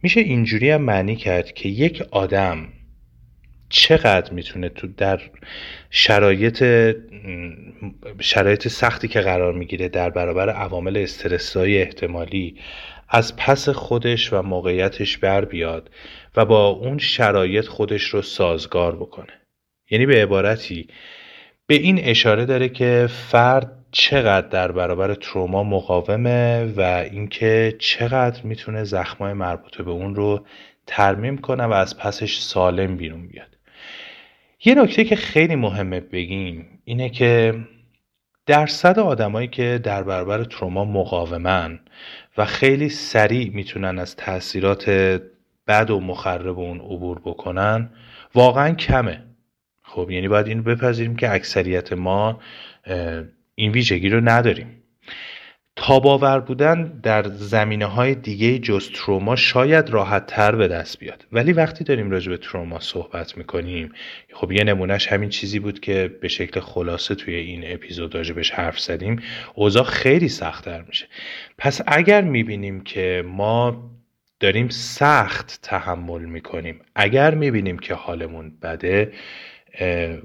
میشه 0.02 0.20
اینجوری 0.20 0.70
هم 0.70 0.82
معنی 0.82 1.16
کرد 1.16 1.52
که 1.52 1.68
یک 1.68 2.02
آدم 2.10 2.68
چقدر 3.68 4.32
می‌تونه 4.32 4.68
تو 4.68 4.86
در 4.86 5.20
شرایط 5.90 6.64
شرایط 8.20 8.68
سختی 8.68 9.08
که 9.08 9.20
قرار 9.20 9.52
می‌گیره 9.52 9.88
در 9.88 10.10
برابر 10.10 10.50
عوامل 10.50 10.96
استرسایی 10.96 11.78
احتمالی 11.78 12.60
از 13.08 13.36
پس 13.36 13.68
خودش 13.68 14.32
و 14.32 14.42
موقعیتش 14.42 15.18
بر 15.18 15.44
بیاد 15.44 15.90
و 16.36 16.44
با 16.44 16.68
اون 16.68 16.98
شرایط 16.98 17.66
خودش 17.66 18.02
رو 18.02 18.22
سازگار 18.22 18.96
بکنه. 18.96 19.32
یعنی 19.90 20.06
به 20.06 20.22
عبارتی 20.22 20.88
به 21.66 21.74
این 21.74 21.98
اشاره 21.98 22.44
داره 22.44 22.68
که 22.68 23.08
فرد 23.10 23.72
چقدر 23.92 24.48
در 24.48 24.72
برابر 24.72 25.14
تروما 25.14 25.62
مقاومه 25.62 26.64
و 26.64 26.80
اینکه 26.80 27.76
چقدر 27.78 28.42
می‌تونه 28.42 28.84
زخمای 28.84 29.32
مربوطه 29.32 29.82
به 29.82 29.90
اون 29.90 30.14
رو 30.14 30.46
ترمیم 30.86 31.38
کنه 31.38 31.64
و 31.64 31.72
از 31.72 31.98
پسش 31.98 32.38
سالم 32.38 32.96
بیرون 32.96 33.28
بیاد. 33.28 33.55
یه 34.64 34.74
نکته 34.74 35.04
که 35.04 35.16
خیلی 35.16 35.56
مهمه 35.56 36.00
بگیم 36.00 36.80
اینه 36.84 37.08
که 37.08 37.54
درصد 38.46 38.98
آدمایی 38.98 39.48
که 39.48 39.80
در 39.82 40.02
برابر 40.02 40.44
تروما 40.44 40.84
مقاومن 40.84 41.80
و 42.38 42.44
خیلی 42.44 42.88
سریع 42.88 43.50
می‌تونن 43.54 43.98
از 43.98 44.16
تاثیرات 44.16 44.90
بد 45.66 45.90
و 45.90 46.00
مخرب 46.00 46.58
اون 46.58 46.80
عبور 46.80 47.18
بکنن 47.18 47.90
واقعا 48.34 48.74
کمه. 48.74 49.22
خب 49.82 50.10
یعنی 50.10 50.28
باید 50.28 50.46
اینو 50.46 50.62
بپذیریم 50.62 51.16
که 51.16 51.32
اکثریت 51.32 51.92
ما 51.92 52.40
این 53.54 53.72
ویژگی 53.72 54.08
رو 54.08 54.20
نداریم. 54.20 54.82
تاباور 55.76 56.40
بودن 56.40 57.00
در 57.02 57.28
زمینه 57.28 57.86
های 57.86 58.14
دیگه 58.14 58.58
جز 58.58 58.90
تروما 58.90 59.36
شاید 59.36 59.90
راحت 59.90 60.26
تر 60.26 60.54
به 60.54 60.68
دست 60.68 60.98
بیاد. 60.98 61.26
ولی 61.32 61.52
وقتی 61.52 61.84
داریم 61.84 62.10
راجع 62.10 62.30
به 62.30 62.36
تروما 62.36 62.80
صحبت 62.80 63.38
می‌کنیم 63.38 63.92
خب 64.32 64.52
یه 64.52 64.64
نمونهش 64.64 65.06
همین 65.06 65.28
چیزی 65.28 65.58
بود 65.58 65.80
که 65.80 66.16
به 66.20 66.28
شکل 66.28 66.60
خلاصه 66.60 67.14
توی 67.14 67.34
این 67.34 67.62
اپیزود 67.66 68.14
راجبش 68.14 68.50
حرف 68.50 68.80
زدیم. 68.80 69.22
اوضاع 69.54 69.84
خیلی 69.84 70.28
سختتر 70.28 70.82
میشه. 70.82 71.06
پس 71.58 71.80
اگر 71.86 72.20
می‌بینیم 72.20 72.80
که 72.80 73.24
ما 73.26 73.90
داریم 74.40 74.68
سخت 74.68 75.58
تحمل 75.62 76.24
می‌کنیم 76.24 76.80
اگر 76.94 77.34
می‌بینیم 77.34 77.78
که 77.78 77.94
حالمون 77.94 78.52
بده 78.62 79.12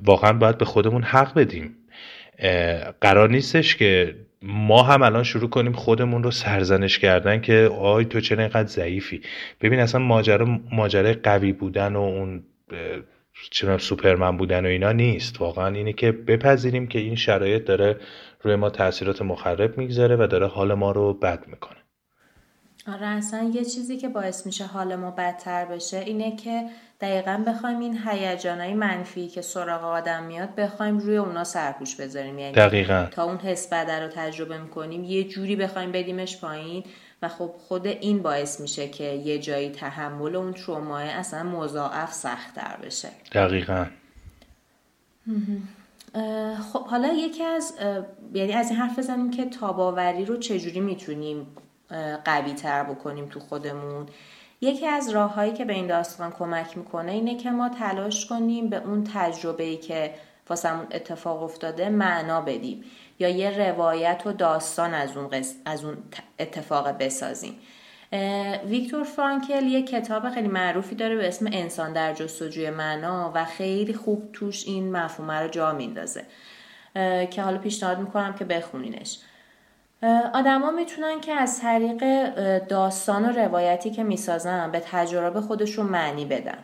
واقعا 0.03 0.33
باید 0.33 0.57
به 0.57 0.65
خودمون 0.65 1.03
حق 1.03 1.33
بدیم. 1.33 1.75
قرار 3.01 3.29
نیستش 3.29 3.75
که 3.75 4.15
ما 4.41 4.83
هم 4.83 5.01
الان 5.01 5.23
شروع 5.23 5.49
کنیم 5.49 5.73
خودمون 5.73 6.23
رو 6.23 6.31
سرزنش 6.31 6.99
کردن 6.99 7.41
که 7.41 7.69
آی 7.79 8.05
تو 8.05 8.19
چرا 8.19 8.39
اینقدر 8.39 8.67
ضعیفی؟ 8.67 9.21
ببین 9.61 9.79
اصلا 9.79 10.01
ماجرا 10.01 10.59
ماجرا 10.71 11.13
قوی 11.23 11.53
بودن 11.53 11.95
و 11.95 11.99
اون 11.99 12.43
چرا 13.51 13.77
سوپرمن 13.77 14.37
بودن 14.37 14.65
و 14.65 14.69
اینا 14.69 14.91
نیست. 14.91 15.41
واقعا 15.41 15.67
اینه 15.67 15.93
که 15.93 16.11
بپذیریم 16.11 16.87
که 16.87 16.99
این 16.99 17.15
شرایط 17.15 17.65
داره 17.65 17.97
روی 18.41 18.55
ما 18.55 18.69
تاثیرات 18.69 19.21
مخرب 19.21 19.77
می‌گذاره 19.77 20.15
و 20.15 20.27
داره 20.27 20.47
حال 20.47 20.73
ما 20.73 20.91
رو 20.91 21.13
بد 21.13 21.47
می‌کنه. 21.47 21.77
آره 22.87 23.07
اصلا 23.07 23.51
یه 23.53 23.63
چیزی 23.63 23.97
که 23.97 24.09
باعث 24.09 24.45
میشه 24.45 24.65
حال 24.65 24.95
ما 24.95 25.11
بدتر 25.11 25.65
بشه 25.65 25.97
اینه 25.97 26.35
که 26.35 26.63
دقیقا 27.01 27.43
بخوایم 27.47 27.79
این 27.79 27.99
هیجانای 28.07 28.73
منفی 28.73 29.27
که 29.27 29.41
سراغ 29.41 29.83
آدم 29.83 30.23
میاد 30.23 30.55
بخوایم 30.55 30.97
روی 30.97 31.17
اونا 31.17 31.43
سرپوش 31.43 31.95
بذاریم. 31.95 32.39
یعنی 32.39 32.53
دقیقا. 32.53 33.07
تا 33.11 33.23
اون 33.23 33.37
حس 33.37 33.67
بده 33.73 33.99
رو 33.99 34.07
تجربه 34.07 34.57
می‌کنیم 34.57 35.03
یه 35.03 35.23
جوری 35.23 35.55
بخوایم 35.55 35.91
بدیمش 35.91 36.37
پایین 36.37 36.83
و 37.21 37.27
خب 37.27 37.51
خود 37.67 37.87
این 37.87 38.21
باعث 38.21 38.59
میشه 38.59 38.87
که 38.87 39.03
یه 39.03 39.39
جایی 39.39 39.69
تحمل 39.69 40.35
اون 40.35 40.53
ترومای 40.53 41.09
اصلا 41.09 41.43
مضاعف 41.43 42.13
سختتر 42.13 42.77
بشه. 42.83 43.09
دقیقا. 43.31 43.85
خب 46.73 46.87
حالا 46.87 47.07
یکی 47.07 47.43
از 47.43 47.73
یعنی 48.33 48.53
از 48.53 48.69
این 48.69 48.79
حرف 48.79 48.99
بزنیم 48.99 49.31
که 49.31 49.45
تاباوری 49.45 50.25
رو 50.25 50.37
چجوری 50.37 50.79
می‌تونیم 50.79 51.47
قوی 52.25 52.53
تر 52.53 52.83
بکنیم 52.83 53.25
تو 53.25 53.39
خودمون. 53.39 54.05
یکی 54.61 54.87
از 54.87 55.09
راههایی 55.09 55.53
که 55.53 55.65
به 55.65 55.73
این 55.73 55.87
داستان 55.87 56.31
کمک 56.31 56.77
می‌کنه 56.77 57.11
اینه 57.11 57.37
که 57.37 57.51
ما 57.51 57.69
تلاش 57.69 58.25
کنیم 58.25 58.69
به 58.69 58.77
اون 58.77 59.03
تجربه 59.13 59.63
ای 59.63 59.77
که 59.77 60.13
واسمون 60.49 60.87
اتفاق 60.91 61.43
افتاده 61.43 61.89
معنا 61.89 62.41
بدیم 62.41 62.83
یا 63.19 63.29
یه 63.29 63.69
روایت 63.69 64.21
و 64.25 64.31
داستان 64.31 64.93
از 64.93 65.17
اون, 65.17 65.29
از 65.65 65.85
اون 65.85 65.97
اتفاق 66.39 66.89
بسازیم. 66.89 67.59
ویکتور 68.65 69.03
فرانکل 69.03 69.63
یه 69.63 69.81
کتاب 69.81 70.29
خیلی 70.29 70.47
معروفی 70.47 70.95
داره 70.95 71.15
به 71.15 71.27
اسم 71.27 71.45
انسان 71.51 71.93
در 71.93 72.13
جستجوی 72.13 72.69
معنا 72.69 73.31
و 73.35 73.45
خیلی 73.45 73.93
خوب 73.93 74.29
توش 74.33 74.67
این 74.67 74.91
مفهومه 74.91 75.33
رو 75.33 75.47
جا 75.47 75.73
میندازه. 75.73 76.25
که 77.31 77.41
حالا 77.41 77.57
پیشنهاد 77.57 77.99
می‌کنم 77.99 78.33
که 78.33 78.45
بخونینش. 78.45 79.19
آدما 80.33 80.71
می‌تونن 80.71 81.21
که 81.21 81.33
از 81.33 81.61
طریق 81.61 82.29
داستان 82.57 83.25
و 83.25 83.31
روایتی 83.31 83.91
که 83.91 84.03
می‌سازن 84.03 84.71
به 84.71 84.79
تجربه 84.91 85.41
خودشون 85.41 85.85
معنی 85.85 86.25
بدن. 86.25 86.57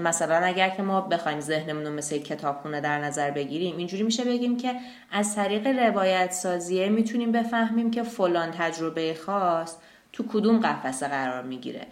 مثلا 0.00 0.36
اگر 0.36 0.68
که 0.68 0.82
ما 0.82 1.00
بخوایم 1.00 1.40
ذهنمون 1.40 1.86
رو 1.86 1.92
مثل 1.92 2.18
کتابخونه 2.18 2.80
در 2.80 2.98
نظر 2.98 3.30
بگیریم 3.30 3.76
اینجوری 3.76 4.02
میشه 4.02 4.24
بگیم 4.24 4.56
که 4.56 4.74
از 5.12 5.36
طریق 5.36 5.66
روایت 5.66 6.32
سازیه 6.32 6.88
می‌تونیم 6.88 7.32
بفهمیم 7.32 7.90
که 7.90 8.02
فلان 8.02 8.50
تجربه 8.50 9.14
خاص 9.14 9.76
تو 10.12 10.24
کدوم 10.28 10.60
قفسه 10.60 11.08
قرار 11.08 11.42
می‌گیره. 11.42 11.86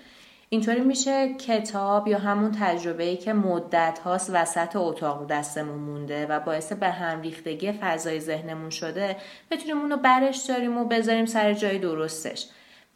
اینطوری 0.50 0.80
میشه 0.80 1.34
کتاب 1.34 2.08
یا 2.08 2.18
همون 2.18 2.52
تجربه 2.60 3.04
ای 3.04 3.16
که 3.16 3.32
مدت 3.32 3.98
هاست 3.98 4.30
وسط 4.34 4.76
اتاق 4.76 5.26
دستمون 5.26 5.78
مونده 5.78 6.26
و 6.26 6.40
باعث 6.40 6.72
به 6.72 6.88
هم 6.88 7.20
ریختگی 7.20 7.72
فضای 7.72 8.20
ذهنمون 8.20 8.70
شده 8.70 9.16
بتونیم 9.50 9.80
اونو 9.80 9.96
برش 9.96 10.36
داریم 10.36 10.78
و 10.78 10.84
بذاریم 10.84 11.26
سر 11.26 11.52
جای 11.52 11.78
درستش. 11.78 12.46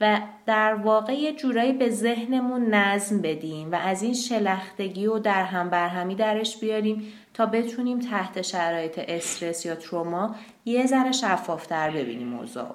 و 0.00 0.20
در 0.46 0.74
واقع 0.74 1.12
یه 1.12 1.32
جورایی 1.32 1.72
به 1.72 1.90
ذهنمون 1.90 2.74
نظم 2.74 3.20
بدیم 3.20 3.72
و 3.72 3.74
از 3.74 4.02
این 4.02 4.14
شلختگی 4.14 5.06
و 5.06 5.18
در 5.18 5.44
هم 5.44 5.70
برهمی 5.70 6.14
درش 6.14 6.60
بیاریم 6.60 7.12
تا 7.34 7.46
بتونیم 7.46 7.98
تحت 7.98 8.42
شرایط 8.42 9.00
استرس 9.08 9.66
یا 9.66 9.74
تروما 9.74 10.34
یه 10.64 10.86
ذره 10.86 11.12
شفافتر 11.12 11.90
ببینیم 11.90 12.28
موضوع 12.28 12.74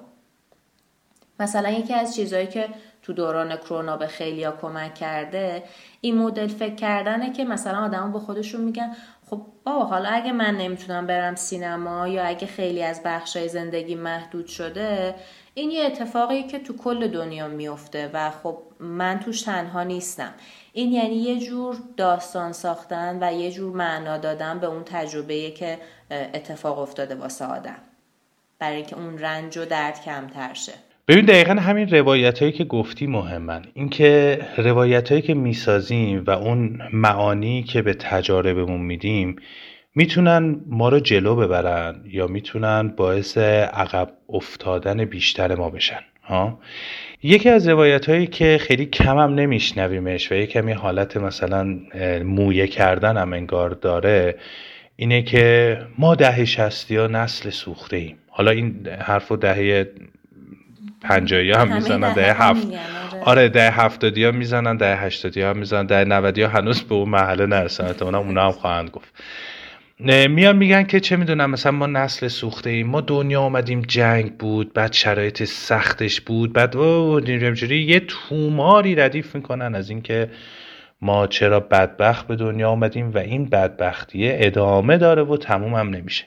مثلا 1.40 1.70
یکی 1.70 1.94
از 1.94 2.16
چیزهایی 2.16 2.46
که 2.46 2.68
تو 3.08 3.14
دوران 3.14 3.56
کرونا 3.56 3.96
به 3.96 4.06
خیلیا 4.06 4.52
کمک 4.60 4.94
کرده 4.94 5.62
این 6.00 6.18
مدل 6.18 6.46
فکر 6.46 6.74
کردنه 6.74 7.32
که 7.32 7.44
مثلا 7.44 7.84
آدما 7.84 8.08
به 8.08 8.18
خودشون 8.18 8.60
میگن 8.60 8.96
خب 9.30 9.42
بابا 9.64 9.84
حالا 9.84 10.08
اگه 10.08 10.32
من 10.32 10.56
نمی‌تونم 10.56 11.06
برم 11.06 11.34
سینما 11.34 12.08
یا 12.08 12.24
اگه 12.24 12.46
خیلی 12.46 12.82
از 12.82 13.02
بخشای 13.04 13.48
زندگی 13.48 13.94
محدود 13.94 14.46
شده 14.46 15.14
این 15.54 15.70
یه 15.70 15.84
اتفاقی 15.84 16.42
که 16.42 16.58
تو 16.58 16.76
کل 16.76 17.08
دنیا 17.08 17.48
میفته 17.48 18.10
و 18.12 18.30
خب 18.30 18.58
من 18.80 19.20
توش 19.20 19.42
تنها 19.42 19.82
نیستم. 19.82 20.34
این 20.72 20.92
یعنی 20.92 21.14
یه 21.14 21.38
جور 21.38 21.76
داستان 21.96 22.52
ساختن 22.52 23.18
و 23.20 23.32
یه 23.32 23.50
جور 23.52 23.76
معنا 23.76 24.18
دادن 24.18 24.58
به 24.58 24.66
اون 24.66 24.84
تجربه 24.84 25.50
که 25.50 25.78
اتفاق 26.10 26.78
افتاده 26.78 27.14
واسه 27.14 27.44
آدم. 27.44 27.78
برای 28.58 28.76
اینکه 28.76 28.96
اون 28.96 29.18
رنج 29.18 29.58
و 29.58 29.64
درد 29.64 30.02
کمتر 30.02 30.54
شه. 30.54 30.87
ببین 31.08 31.24
دقیقا 31.24 31.52
همین 31.52 31.88
روایت 31.88 32.38
هایی 32.38 32.52
که 32.52 32.64
گفتی 32.64 33.06
مهمن. 33.06 33.62
اینکه 33.74 34.38
روایت 34.56 35.08
هایی 35.08 35.22
که 35.22 35.34
می‌سازیم 35.34 36.24
و 36.26 36.30
اون 36.30 36.80
معانی 36.92 37.62
که 37.62 37.82
به 37.82 37.94
تجاربمون 37.94 38.80
میدیم 38.80 39.36
می‌تونن 39.94 40.60
ما 40.66 40.88
رو 40.88 41.00
جلو 41.00 41.36
ببرن 41.36 42.02
یا 42.04 42.26
می‌تونن 42.26 42.88
باعث 42.88 43.38
عقب 43.38 44.12
افتادن 44.28 45.04
بیشتر 45.04 45.54
ما 45.54 45.70
بشن. 45.70 46.00
ها؟ 46.24 46.58
یکی 47.22 47.48
از 47.48 47.68
روایت 47.68 48.08
هایی 48.08 48.26
که 48.26 48.58
خیلی 48.60 48.86
کم 48.86 49.18
هم 49.18 49.34
نمیشنویمش 49.34 50.32
و 50.32 50.34
یه 50.34 50.74
حالت 50.74 51.16
مثلا 51.16 51.78
مویه 52.24 52.66
کردن 52.66 53.16
هم 53.16 53.32
انگار 53.32 53.70
داره 53.70 54.34
اینه 54.96 55.22
که 55.22 55.78
ما 55.98 56.14
دهه 56.14 56.44
شستی 56.44 56.96
ها 56.96 57.06
نسل 57.06 57.50
سوخته 57.50 57.96
ایم. 57.96 58.16
حالا 58.28 58.50
این 58.50 58.88
حرف 59.00 59.32
و 59.32 59.36
دهه 59.36 59.88
پنجایی 61.00 61.52
هم 61.52 61.74
می‌زنن 61.74 62.14
ده 62.14 62.32
هفت. 62.32 62.66
آره. 62.66 63.22
آره 63.24 63.48
ده 63.48 63.70
هفتادی 63.70 64.24
ها 64.24 64.30
می‌زنن 64.30 64.76
ده 64.76 64.96
هشتادی 64.96 65.40
ها 65.40 65.52
می‌زنن 65.52 65.86
ده 65.86 66.04
نودی 66.04 66.42
ها 66.42 66.48
هنوز 66.48 66.82
به 66.82 66.94
اون 66.94 67.08
محله 67.08 67.46
نرسن. 67.46 67.94
اونا 68.00 68.44
هم 68.44 68.52
خواهند 68.52 68.90
گفت. 68.90 69.14
میان 70.28 70.56
میگن 70.56 70.82
که 70.82 71.00
چه 71.00 71.16
می‌دونم 71.16 71.50
مثلا 71.50 71.72
ما 71.72 71.86
نسل 71.86 72.28
سوخته 72.28 72.70
ایم. 72.70 72.86
ما 72.86 73.00
دنیا 73.00 73.40
آمدیم 73.40 73.82
جنگ 73.82 74.36
بود 74.36 74.72
بعد 74.72 74.92
شرایط 74.92 75.44
سختش 75.44 76.20
بود 76.20 76.52
بعد 76.52 76.74
یه 77.70 78.00
توماری 78.00 78.94
ردیف 78.94 79.34
می‌کنن 79.34 79.74
از 79.74 79.90
اینکه 79.90 80.30
ما 81.02 81.26
چرا 81.26 81.60
بدبخت 81.60 82.26
به 82.26 82.36
دنیا 82.36 82.70
آمدیم 82.70 83.10
و 83.14 83.18
این 83.18 83.44
بدبختیه 83.44 84.38
ادامه 84.40 84.98
داره 84.98 85.22
و 85.22 85.36
تموم 85.36 85.74
هم 85.74 85.90
نمیشه. 85.90 86.24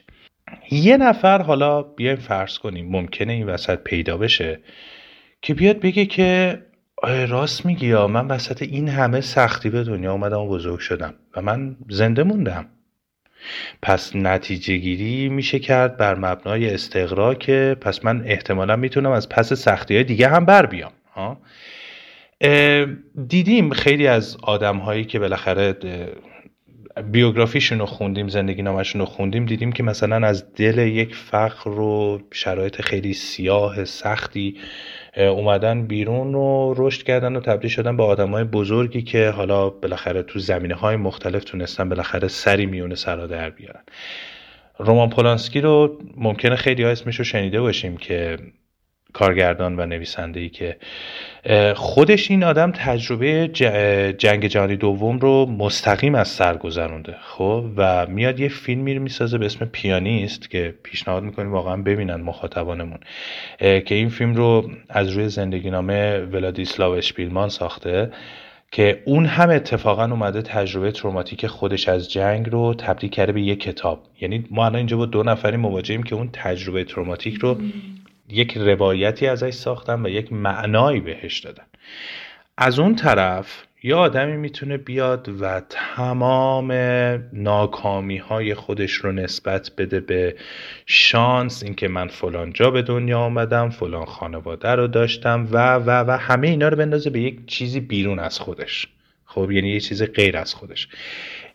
یه 0.70 0.96
نفر 0.96 1.42
حالا 1.42 1.82
بیایم 1.82 2.16
فرض 2.16 2.58
کنیم 2.58 2.88
ممکنه 2.88 3.32
این 3.32 3.46
وسط 3.46 3.78
پیدا 3.78 4.16
بشه 4.16 4.60
که 5.42 5.54
بیاد 5.54 5.80
بگه 5.80 6.06
که 6.06 6.58
راست 7.28 7.66
میگی 7.66 7.86
یا 7.86 8.06
من 8.06 8.26
وسط 8.26 8.62
این 8.62 8.88
همه 8.88 9.20
سختی 9.20 9.70
به 9.70 9.84
دنیا 9.84 10.12
آمدم 10.12 10.40
و 10.40 10.48
بزرگ 10.48 10.78
شدم 10.78 11.14
و 11.36 11.42
من 11.42 11.76
زنده 11.88 12.22
موندم. 12.22 12.66
پس 13.82 14.16
نتیجه 14.16 14.76
گیری 14.76 15.28
میشه 15.28 15.58
کرد 15.58 15.96
بر 15.96 16.14
مبنای 16.14 16.74
استقرا 16.74 17.34
که 17.34 17.76
پس 17.80 18.04
من 18.04 18.22
احتمالا 18.26 18.76
می‌تونم 18.76 19.10
از 19.10 19.28
پس 19.28 19.52
سختی 19.52 19.94
های 19.94 20.04
دیگه 20.04 20.28
هم 20.28 20.44
بر 20.44 20.66
بیام. 20.66 20.92
دیدیم 23.28 23.70
خیلی 23.70 24.06
از 24.06 24.36
آدم 24.42 24.76
هایی 24.76 25.04
که 25.04 25.18
بالاخره 25.18 25.76
بیوگرافیشون 27.00 27.78
رو 27.78 27.86
خوندیم 27.86 28.28
زندگی 28.28 28.62
نامشون 28.62 29.00
رو 29.00 29.06
خوندیم 29.06 29.46
دیدیم 29.46 29.72
که 29.72 29.82
مثلا 29.82 30.26
از 30.26 30.54
دل 30.54 30.78
یک 30.78 31.14
فقر 31.14 31.70
و 31.70 32.20
شرایط 32.32 32.80
خیلی 32.80 33.12
سیاه 33.12 33.84
سختی 33.84 34.56
اومدن 35.16 35.86
بیرون 35.86 36.34
و 36.34 36.74
رشد 36.76 37.02
کردن 37.02 37.36
و 37.36 37.40
تبدیل 37.40 37.70
شدن 37.70 37.96
به 37.96 38.02
آدم 38.02 38.30
های 38.30 38.44
بزرگی 38.44 39.02
که 39.02 39.28
حالا 39.28 39.70
بالاخره 39.70 40.22
تو 40.22 40.38
زمینه 40.38 40.74
های 40.74 40.96
مختلف 40.96 41.44
تونستن 41.44 41.88
بالاخره 41.88 42.28
سری 42.28 42.66
میونه 42.66 42.94
سرا 42.94 43.26
در 43.26 43.50
بیارن. 43.50 43.82
رومان 44.78 45.10
پولانسکی 45.10 45.60
رو 45.60 45.98
ممکنه 46.16 46.56
خیلی 46.56 46.82
ها 46.82 46.90
اسمش 46.90 47.18
رو 47.18 47.24
شنیده 47.24 47.60
باشیم 47.60 47.96
که 47.96 48.38
کارگردان 49.12 49.80
و 49.80 49.86
نویسنده 49.86 50.40
ای 50.40 50.48
که 50.48 50.76
خودش 51.74 52.30
این 52.30 52.44
آدم 52.44 52.72
تجربه 52.72 53.48
جنگ 54.18 54.46
جهانی 54.46 54.76
دوم 54.76 55.18
رو 55.18 55.46
مستقیم 55.46 56.14
از 56.14 56.28
سر 56.28 56.56
گذرونده 56.56 57.16
خب؟ 57.22 57.64
و 57.76 58.06
میاد 58.06 58.40
یه 58.40 58.48
فیلمی 58.48 58.94
رو 58.94 59.02
می‌سازه 59.02 59.38
به 59.38 59.46
اسم 59.46 59.64
پیانیست 59.64 60.50
که 60.50 60.74
پیشنهاد 60.82 61.22
می‌کنیم 61.22 61.52
واقعا 61.52 61.76
ببینن 61.76 62.14
مخاطبانمون 62.14 62.98
که 63.58 63.94
این 63.94 64.08
فیلم 64.08 64.34
رو 64.34 64.70
از 64.88 65.08
روی 65.08 65.28
زندگی 65.28 65.70
نامه 65.70 66.18
ولادیسلاو 66.18 66.94
اشپیلمان 66.94 67.48
ساخته 67.48 68.10
که 68.72 69.02
اون 69.04 69.26
هم 69.26 69.50
اتفاقا 69.50 70.04
اومده 70.04 70.42
تجربه 70.42 70.92
تروماتیک 70.92 71.46
خودش 71.46 71.88
از 71.88 72.10
جنگ 72.10 72.50
رو 72.50 72.74
تبدیل 72.74 73.10
کرده 73.10 73.32
به 73.32 73.42
یک 73.42 73.60
کتاب. 73.60 74.02
یعنی 74.20 74.44
ما 74.50 74.64
الان 74.64 74.76
اینجا 74.76 74.96
با 74.96 75.06
دو 75.06 75.22
نفری 75.22 75.56
مواجهیم 75.56 76.02
که 76.02 76.14
اون 76.14 76.28
تجربه 76.32 76.84
تروماتیک 76.84 77.34
رو 77.34 77.56
یک 78.32 78.58
روایتی 78.58 79.26
ازش 79.26 79.54
ساختن 79.54 80.06
و 80.06 80.08
یک 80.08 80.32
معنایی 80.32 81.00
بهش 81.00 81.38
دادن. 81.38 81.64
از 82.58 82.78
اون 82.78 82.96
طرف 82.96 83.62
یه 83.84 83.94
آدمی 83.94 84.36
می‌تونه 84.36 84.76
بیاد 84.76 85.28
و 85.40 85.62
تمام 85.68 86.72
ناکامی 87.32 88.16
های 88.16 88.54
خودش 88.54 88.92
رو 88.92 89.12
نسبت 89.12 89.70
بده 89.78 90.00
به 90.00 90.36
شانس 90.86 91.62
اینکه 91.62 91.88
من 91.88 92.08
فلان 92.08 92.52
جا 92.52 92.70
به 92.70 92.82
دنیا 92.82 93.18
آمدم 93.18 93.70
فلان 93.70 94.04
خانواده 94.04 94.68
رو 94.68 94.86
داشتم 94.86 95.48
و 95.50 95.74
و 95.74 95.90
و 95.90 96.10
همه 96.10 96.48
اینا 96.48 96.68
رو 96.68 96.76
بندازه 96.76 97.10
به 97.10 97.20
یک 97.20 97.46
چیزی 97.46 97.80
بیرون 97.80 98.18
از 98.18 98.38
خودش. 98.38 98.88
خب 99.24 99.50
یعنی 99.50 99.68
یه 99.68 99.80
چیز 99.80 100.02
غیر 100.02 100.36
از 100.36 100.54
خودش. 100.54 100.88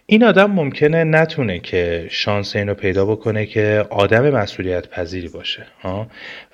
این 0.09 0.23
آدم 0.23 0.51
ممکنه 0.51 1.03
نتونه 1.03 1.59
که 1.59 2.07
شانس 2.09 2.55
اینو 2.55 2.73
پیدا 2.73 3.05
بکنه 3.05 3.45
که 3.45 3.85
آدم 3.89 4.29
مسئولیت 4.29 4.89
پذیری 4.89 5.27
باشه 5.27 5.65
ها؟ 5.81 6.07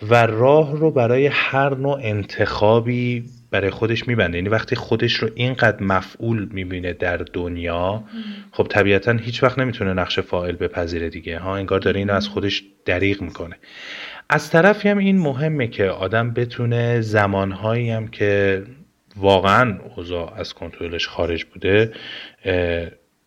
و 0.10 0.26
راه 0.26 0.78
رو 0.78 0.92
برای 0.92 1.28
هر 1.28 1.76
نوع 1.76 2.00
انتخابی 2.02 3.24
برای 3.52 3.70
خودش 3.70 4.08
میبنده. 4.08 4.38
یعنی 4.38 4.50
وقتی 4.50 4.76
خودش 4.76 5.14
رو 5.14 5.30
اینقدر 5.36 5.84
مفعول 5.84 6.48
می‌بینه 6.52 6.94
در 6.94 7.18
دنیا 7.18 8.04
خب 8.52 8.68
طبیعتا 8.70 9.12
هیچ 9.12 9.44
وقت 9.44 9.60
نمی‌تونه 9.60 9.94
نقش 9.94 10.20
فاعل 10.20 10.56
بپذیره 10.56 11.10
دیگه 11.10 11.40
ها؟ 11.40 11.56
انگار 11.56 11.80
داره 11.80 12.00
اینو 12.00 12.14
از 12.14 12.28
خودش 12.28 12.64
دریغ 12.86 13.22
می‌کنه. 13.22 13.56
از 14.30 14.50
طرفی 14.50 14.90
هم 14.90 14.98
این 14.98 15.18
مهمه 15.18 15.68
که 15.68 15.86
آدم 15.86 16.32
بتونه 16.32 17.02
زمانهایی 17.02 17.90
هم 17.90 18.08
که 18.08 18.64
واقعا 19.16 19.80
اوضاع 19.96 20.34
از 20.36 20.54
کنترلش 20.54 21.08
خارج 21.08 21.44
بوده 21.44 21.92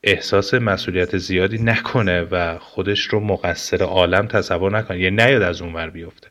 احساس 0.03 0.55
مسئولیت 0.55 1.17
زیادی 1.17 1.59
نکنه 1.59 2.23
و 2.23 2.59
خودش 2.59 3.01
رو 3.01 3.21
مقصر 3.21 3.83
عالم 3.83 4.27
تصور 4.27 4.79
نکنه. 4.79 5.01
یه 5.01 5.11
نیاد 5.11 5.43
از 5.43 5.63
اون 5.63 5.73
ور 5.73 5.91
بیفته. 5.91 6.29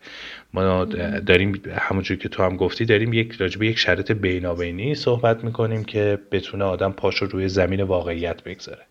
ما 0.53 0.85
داریم 1.25 1.61
همونجور 1.77 2.17
که 2.17 2.29
تو 2.29 2.43
هم 2.43 2.57
گفتی 2.57 2.85
داریم 2.85 3.13
یک 3.13 3.31
راجب 3.31 3.63
یک 3.63 3.77
شرط 3.77 4.11
بینابینی 4.11 4.95
صحبت 4.95 5.43
می‌کنیم 5.43 5.83
که 5.83 6.19
بتونه 6.31 6.65
آدم 6.65 6.91
پاش 6.91 7.15
رو 7.15 7.27
روی 7.27 7.49
زمین 7.49 7.81
واقعیت 7.81 8.43
بگذاره. 8.43 8.85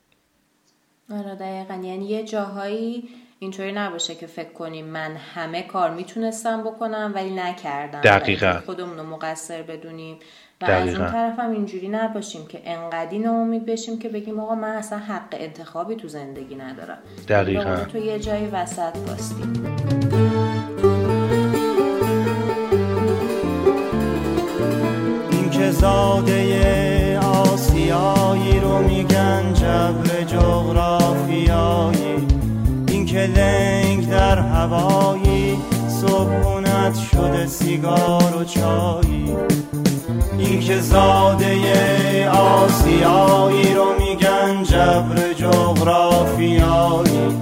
آره 1.10 1.34
دقیقا. 1.34 1.86
یعنی 1.86 2.08
یه 2.08 2.24
جاهایی 2.24 3.08
اینطوری 3.38 3.72
نباشه 3.72 4.14
که 4.14 4.26
فکر 4.26 4.52
کنیم 4.52 4.84
من 4.86 5.16
همه 5.16 5.62
کار 5.62 5.90
می‌تونستم 5.90 6.62
بکنم 6.62 7.12
ولی 7.14 7.30
نکردم. 7.30 8.00
دقیقا. 8.00 8.60
خودمون 8.66 8.96
رو 8.96 9.04
مقصر 9.04 9.62
بدونیم. 9.62 10.16
و 10.68 10.70
از 10.70 10.94
اون 10.94 11.10
طرف 11.10 11.38
هم 11.38 11.50
اینجوری 11.50 11.88
نباشیم 11.88 12.46
که 12.46 12.60
انقدی 12.64 13.18
ناامید 13.18 13.66
بشیم 13.66 13.98
که 13.98 14.08
بگیم 14.08 14.40
آقا 14.40 14.54
من 14.54 14.68
اصلا 14.68 14.98
حق 14.98 15.28
انتخابی 15.32 15.96
تو 15.96 16.08
زندگی 16.08 16.54
ندارم. 16.54 16.98
دقیقا. 17.28 17.76
تو 17.76 17.98
یه 17.98 18.18
جایی 18.18 18.46
وسط 18.46 18.98
باستیم 18.98 19.52
این 25.30 25.50
که 25.50 25.70
زاده 25.70 27.18
آسیایی 27.18 28.60
رو 28.60 28.78
میگن 28.78 29.54
جبر 29.54 30.22
جغرافیایی. 30.26 32.26
این 32.88 33.06
که 33.06 33.18
لنگ 33.18 34.10
در 34.10 34.38
هوایی 34.38 35.58
صبحونت 35.88 36.94
شده 36.94 37.46
سیگار 37.46 38.36
و 38.40 38.44
چایی. 38.44 39.36
که 40.60 40.80
زاده 40.80 42.30
آسیایی 42.30 43.74
رو 43.74 43.84
میگن 43.98 44.62
جبر 44.62 45.32
جغرافیایی. 45.32 47.38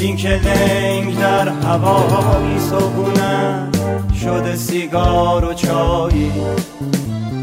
این 0.00 0.16
که 0.16 0.28
لنگ 0.28 1.18
در 1.18 1.48
هوایی 1.48 2.58
صبونه 2.58 3.68
شده 4.22 4.56
سیگار 4.56 5.44
و 5.44 5.54
چایی. 5.54 6.32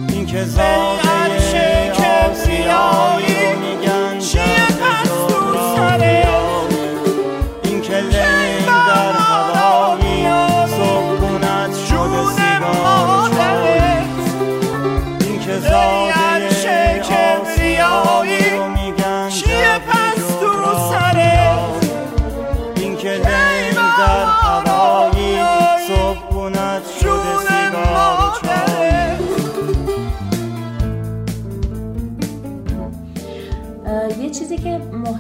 این 0.10 0.26
که 0.26 0.44
زاده 0.44 1.08
آسیایی 2.38 3.67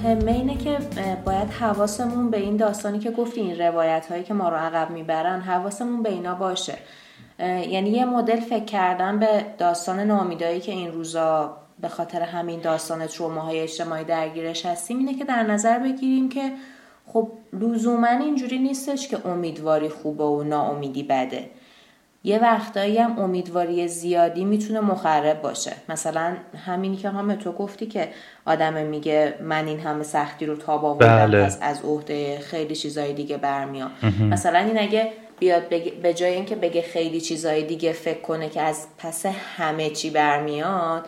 مهمه 0.07 0.31
اینه 0.31 0.57
که 0.57 0.77
باید 1.25 1.49
حواسمون 1.49 2.29
به 2.29 2.38
این 2.38 2.57
داستانی 2.57 2.99
که 2.99 3.11
گفتی 3.11 3.41
این 3.41 3.59
روایت 3.59 4.05
هایی 4.09 4.23
که 4.23 4.34
ما 4.34 4.49
رو 4.49 4.55
عقب 4.55 4.89
می‌برن 4.89 5.41
حواسمون 5.41 6.03
به 6.03 6.09
اینا 6.09 6.35
باشه. 6.35 6.77
یعنی 7.39 7.89
یه 7.89 8.05
مدل 8.05 8.39
فکر 8.39 8.65
کردن 8.65 9.19
به 9.19 9.45
داستان 9.57 9.99
نامیدایی 9.99 10.59
که 10.59 10.71
این 10.71 10.91
روزا 10.91 11.57
به 11.79 11.88
خاطر 11.88 12.21
همین 12.21 12.59
داستان 12.59 13.07
تروماهای 13.07 13.59
اجتماعی 13.59 14.03
درگیرش 14.03 14.65
هستیم 14.65 14.97
اینه 14.97 15.13
که 15.13 15.25
در 15.25 15.43
نظر 15.43 15.79
بگیریم 15.79 16.29
که 16.29 16.51
خب 17.07 17.31
لزوما 17.53 18.07
اینجوری 18.07 18.59
نیستش 18.59 19.07
که 19.07 19.27
امیدواری 19.27 19.89
خوبه 19.89 20.23
و 20.23 20.43
ناامیدی 20.43 21.03
بده. 21.03 21.49
یه 22.28 22.40
وقتایی 22.40 22.98
هم 22.98 23.20
امیدواری 23.20 23.88
زیادی 23.88 24.45
می‌تونه 24.45 24.80
مخرب 24.80 25.41
باشه. 25.41 25.72
مثلا 25.90 26.36
همینی 26.66 26.98
که 26.98 27.10
همه 27.10 27.36
تو 27.36 27.52
گفتی 27.52 27.86
که 27.86 28.10
آدم 28.45 28.74
میگه 28.74 29.34
من 29.41 29.68
این 29.68 29.80
همه 29.80 30.04
سختی 30.04 30.45
رو 30.45 30.56
تاب 30.56 30.86
آوردم 30.86 31.08
بله. 31.08 31.45
پس 31.45 31.58
از 31.62 31.82
عهده 31.82 32.40
خیلی 32.40 32.76
چیزای 32.76 33.14
دیگه 33.14 33.38
برمیام. 33.38 33.91
مثلا 34.32 34.60
این 34.60 34.80
اگه 34.80 35.12
بیاد 35.39 35.69
به 36.01 36.14
جای 36.14 36.34
اینکه 36.34 36.55
بگه 36.55 36.81
خیلی 36.81 37.22
چیزای 37.22 37.64
دیگه 37.64 37.91
فکر 37.91 38.22
کنه 38.22 38.49
که 38.49 38.61
از 38.61 38.88
پس 38.97 39.26
همه 39.57 39.89
چی 39.89 40.09
برمیاد 40.09 41.05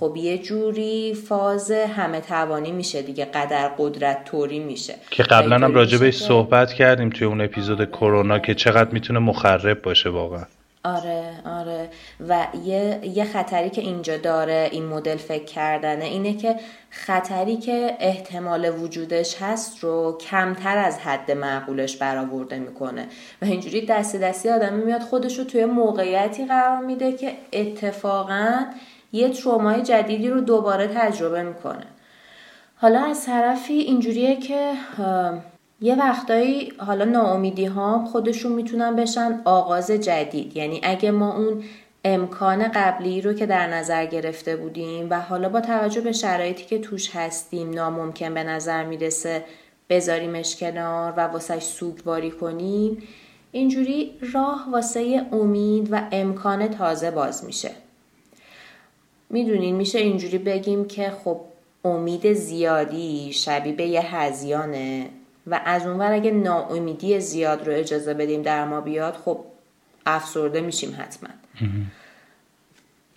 خب 0.00 0.16
یه 0.16 0.38
جوری 0.38 1.14
فاز 1.28 1.70
همه 1.70 2.20
توانی 2.20 2.72
میشه 2.72 3.02
دیگه 3.02 3.24
قدر 3.24 3.68
قدرت 3.78 4.24
طوری 4.24 4.58
میشه. 4.58 4.94
که 5.10 5.22
قبلا 5.22 5.56
هم 5.56 5.74
راجع 5.74 6.10
صحبت 6.10 6.72
کردیم 6.72 7.10
توی 7.10 7.26
اون 7.26 7.40
اپیزود 7.40 7.90
کرونا 7.90 8.38
که 8.38 8.54
چقدر 8.54 8.90
می‌تونه 8.90 9.18
مخرب 9.18 9.82
باشه 9.82 10.10
واقعا. 10.10 10.44
آره 10.84 11.32
آره. 11.44 11.88
و 12.28 12.46
یه, 12.64 13.00
یه 13.14 13.24
خطری 13.24 13.70
که 13.70 13.80
اینجا 13.80 14.16
داره 14.16 14.68
این 14.72 14.86
مدل 14.86 15.16
فکر 15.16 15.44
کردنه 15.44 16.04
اینه 16.04 16.36
که 16.36 16.56
خطری 16.90 17.56
که 17.56 17.96
احتمال 18.00 18.78
وجودش 18.78 19.42
هست 19.42 19.78
رو 19.78 20.18
کمتر 20.30 20.78
از 20.78 20.98
حد 20.98 21.30
معقولش 21.30 21.96
برآورده 21.96 22.58
می‌کنه. 22.58 23.06
و 23.42 23.44
اینجوری 23.44 23.86
دست 23.86 24.16
دستی 24.16 24.48
آدمی 24.48 24.84
میاد 24.84 25.00
خودش 25.00 25.38
رو 25.38 25.44
توی 25.44 25.64
موقعیتی 25.64 26.46
قرار 26.46 26.84
میده 26.84 27.12
که 27.12 27.32
اتفاقا 27.52 28.64
یه 29.12 29.28
ترومای 29.28 29.82
جدیدی 29.82 30.28
رو 30.28 30.40
دوباره 30.40 30.86
تجربه 30.86 31.42
می‌کنه. 31.42 31.86
حالا 32.76 33.04
از 33.04 33.26
طرفی 33.26 33.74
اینجوریه 33.74 34.36
که 34.36 34.72
یه 35.80 35.94
وقتایی 35.96 36.72
حالا 36.78 37.04
ناامیدی 37.04 37.64
ها 37.64 38.04
خودشون 38.04 38.52
می‌تونن 38.52 38.96
بشن 38.96 39.40
آغاز 39.44 39.90
جدید. 39.90 40.56
یعنی 40.56 40.80
اگه 40.82 41.10
ما 41.10 41.36
اون 41.36 41.64
امکان 42.04 42.68
قبلی 42.74 43.20
رو 43.20 43.32
که 43.32 43.46
در 43.46 43.66
نظر 43.66 44.06
گرفته 44.06 44.56
بودیم 44.56 45.06
و 45.10 45.20
حالا 45.20 45.48
با 45.48 45.60
توجه 45.60 46.00
به 46.00 46.12
شرایطی 46.12 46.64
که 46.64 46.78
توش 46.78 47.16
هستیم 47.16 47.70
ناممکن 47.70 48.34
به 48.34 48.44
نظر 48.44 48.84
می‌رسه 48.84 49.44
بذاریمش 49.88 50.56
کنار 50.56 51.14
و 51.16 51.20
واسهش 51.20 51.62
سوگواری 51.62 52.30
کنیم 52.30 53.02
اینجوری 53.52 54.12
راه 54.32 54.68
واسه 54.72 55.26
امید 55.32 55.88
و 55.90 56.00
امکان 56.12 56.68
تازه 56.68 57.10
باز 57.10 57.44
میشه. 57.44 57.70
می‌دونین 59.30 59.76
میشه 59.76 59.98
اینجوری 59.98 60.38
بگیم 60.38 60.84
که 60.84 61.12
خب 61.24 61.40
امید 61.84 62.32
زیادی 62.32 63.32
شبیه 63.32 63.72
به 63.72 63.86
یه 63.86 64.16
هزیانه. 64.16 65.06
و 65.46 65.60
از 65.64 65.86
اونور 65.86 66.12
اگه 66.12 66.30
ناامیدی 66.30 67.20
زیاد 67.20 67.66
رو 67.66 67.72
اجازه 67.72 68.14
بدیم 68.14 68.42
در 68.42 68.64
ما 68.64 68.80
بیاد 68.80 69.14
خب 69.14 69.40
افسرده 70.06 70.60
میشیم 70.60 70.96
حتما. 70.98 71.30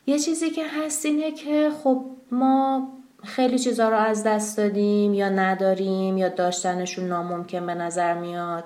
یه 0.07 0.19
چیزی 0.19 0.49
که 0.49 0.63
هست 0.67 1.05
اینه 1.05 1.31
که 1.31 1.69
خب 1.83 2.05
ما 2.31 2.87
خیلی 3.23 3.59
چیزا 3.59 3.89
رو 3.89 3.97
از 3.97 4.23
دست 4.23 4.57
دادیم 4.57 5.13
یا 5.13 5.29
نداریم 5.29 6.17
یا 6.17 6.29
داشتنشون 6.29 7.05
ناممکن 7.05 7.65
به 7.65 7.73
نظر 7.73 8.13
میاد. 8.13 8.63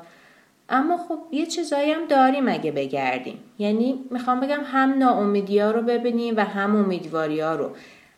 اما 0.69 0.97
خب 0.97 1.19
یه 1.31 1.45
چیزایی 1.45 1.91
هم 1.91 2.05
داریم 2.05 2.47
اگه 2.47 2.71
بگردیم. 2.71 3.39
یعنی 3.59 3.99
می‌خوام 4.11 4.39
بگم 4.39 4.61
هم 4.65 4.97
ناامیدی 4.97 5.59
ها 5.59 5.71
رو 5.71 5.81
ببینیم 5.81 6.37
و 6.37 6.39
هم 6.39 6.75
امیدواری 6.75 7.39
ها 7.39 7.55
رو. 7.55 7.71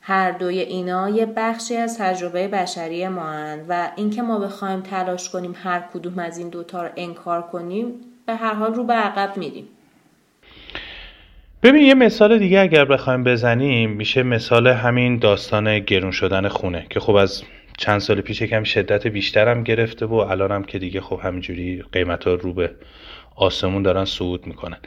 هر 0.05 0.31
دوی 0.31 0.59
اینا 0.59 1.09
یه 1.09 1.25
بخشی 1.25 1.75
از 1.75 1.97
تجربه 1.97 2.47
بشری 2.47 3.07
ما 3.07 3.31
هن 3.31 3.65
و 3.69 3.91
اینکه 3.95 4.21
ما 4.21 4.39
بخوایم 4.39 4.81
تلاش 4.81 5.30
کنیم 5.30 5.55
هر 5.63 5.84
کدوم 5.93 6.19
از 6.19 6.38
این 6.38 6.49
دوتا 6.49 6.84
رو 6.84 6.89
انکار 6.97 7.41
کنیم 7.41 7.93
به 8.25 8.35
هر 8.35 8.53
حال 8.53 8.73
رو 8.73 8.84
به 8.84 8.93
عقب 8.93 9.38
میریم. 9.38 9.67
ببین 11.63 11.81
یه 11.81 11.93
مثال 11.93 12.39
دیگه 12.39 12.59
اگر 12.59 12.85
بخوایم 12.85 13.23
بزنیم 13.23 13.89
میشه 13.89 14.23
مثال 14.23 14.67
همین 14.67 15.19
داستان 15.19 15.80
گرون 15.80 16.11
شدن 16.11 16.47
خونه 16.47 16.85
که 16.89 16.99
خب 16.99 17.15
از 17.15 17.43
چند 17.77 17.99
سال 17.99 18.21
پیش 18.21 18.43
کم 18.43 18.63
شدت 18.63 19.07
بیشتر 19.07 19.47
هم 19.47 19.63
گرفته 19.63 20.05
و 20.05 20.13
الان 20.13 20.51
هم 20.51 20.63
که 20.63 20.80
دیگه 20.80 21.01
خب 21.01 21.19
همینجوری 21.23 21.84
قیمت 21.91 22.27
ها 22.27 22.34
رو 22.34 22.53
به 22.53 22.71
آسمون 23.35 23.84
دارن 23.84 24.05
صعود 24.05 24.47
می‌کنن. 24.47 24.77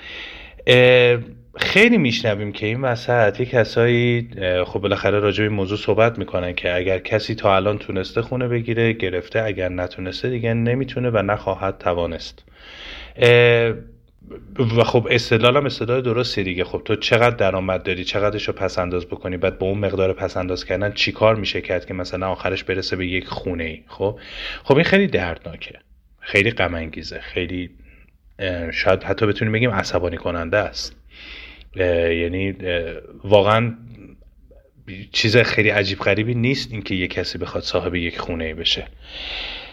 خیلی 1.58 1.98
میشنویم 1.98 2.52
که 2.52 2.66
این 2.66 2.80
وسط 2.80 3.40
یه 3.40 3.46
کسایی 3.46 4.28
خب 4.66 4.80
بالاخره 4.80 5.18
راجع 5.18 5.44
به 5.44 5.50
موضوع 5.50 5.78
صحبت 5.78 6.18
می‌کنن 6.18 6.52
که 6.52 6.76
اگر 6.76 6.98
کسی 6.98 7.34
تا 7.34 7.56
الان 7.56 7.78
تونسته 7.78 8.22
خونه 8.22 8.48
بگیره 8.48 8.92
گرفته 8.92 9.42
اگر 9.42 9.68
نتونسته 9.68 10.30
دیگه 10.30 10.54
نمی‌تونه 10.54 11.10
و 11.10 11.22
نخواهد 11.22 11.78
توانست. 11.78 12.44
و 14.76 14.84
خب 14.84 15.08
استدلال 15.10 15.56
هم 15.56 15.66
استدلال 15.66 16.02
درستی 16.02 16.42
دیگه. 16.42 16.64
خب 16.64 16.82
تو 16.84 16.96
چقدر 16.96 17.36
درآمد 17.36 17.82
داری؟ 17.82 18.04
چقدرش 18.04 18.48
رو 18.48 18.54
پس 18.54 18.78
انداز 18.78 19.06
بکنی؟ 19.06 19.36
بعد 19.36 19.58
با 19.58 19.66
اون 19.66 19.78
مقدار 19.78 20.12
پس 20.12 20.36
انداز 20.36 20.64
کردن 20.64 20.92
چیکار 20.92 21.36
میشه 21.36 21.60
کرد 21.60 21.86
که 21.86 21.94
مثلا 21.94 22.28
آخرش 22.28 22.64
برسه 22.64 22.96
به 22.96 23.06
یک 23.06 23.26
خونه 23.26 23.64
ای 23.64 23.82
خب؟ 23.86 24.18
خب 24.64 24.74
این 24.74 24.84
خیلی 24.84 25.06
دردناکه. 25.06 25.78
خیلی 26.20 26.50
غم 26.50 26.90
خیلی 27.20 27.70
شاید 28.72 29.02
حتی 29.02 29.26
بتونیم 29.26 29.52
بگیم 29.52 29.70
عصبانی 29.70 30.16
کننده 30.16 30.56
است. 30.56 30.96
یعنی 31.76 32.54
واقعا 33.24 33.76
چیز 35.12 35.36
خیلی 35.36 35.68
عجیب 35.68 35.98
غریبی 35.98 36.34
نیست 36.34 36.72
اینکه 36.72 36.94
یه 36.94 37.06
کسی 37.06 37.38
بخواد 37.38 37.62
صاحب 37.64 37.94
یک 37.94 38.18
خونه 38.18 38.54
بشه. 38.54 38.88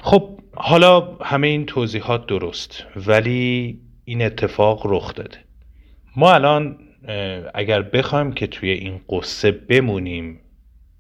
خب 0.02 0.40
حالا 0.54 1.18
همه 1.22 1.48
این 1.48 1.66
توضیحات 1.66 2.26
درست 2.28 2.86
ولی 2.96 3.80
این 4.06 4.22
اتفاق 4.22 4.82
رخ 4.86 5.14
داده. 5.14 5.38
ما 6.16 6.34
الان 6.34 6.80
اگر 7.54 7.82
بخوایم 7.82 8.32
که 8.32 8.48
توی 8.48 8.70
این 8.70 9.02
قصه 9.10 9.52
بمونیم 9.52 10.40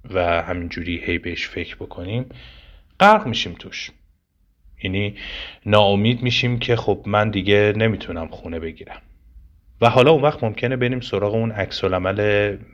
و 0.09 0.41
همینجوری 0.41 0.97
هی 1.05 1.17
بهش 1.17 1.47
فکر 1.47 1.75
بکنیم 1.75 2.25
غرق 2.99 3.27
میشیم 3.27 3.55
توش. 3.59 3.91
یعنی 4.83 5.15
ناامید 5.65 6.21
میشیم 6.21 6.59
که 6.59 6.75
خب 6.75 7.03
من 7.05 7.29
دیگه 7.29 7.73
نمی‌تونم 7.77 8.27
خونه 8.27 8.59
بگیرم. 8.59 9.01
و 9.83 9.89
حالا 9.89 10.11
اون 10.11 10.21
وقت 10.21 10.43
ممکنه 10.43 10.75
بریم 10.75 10.99
سراغ 10.99 11.33
اون 11.33 11.51
عکس 11.51 11.83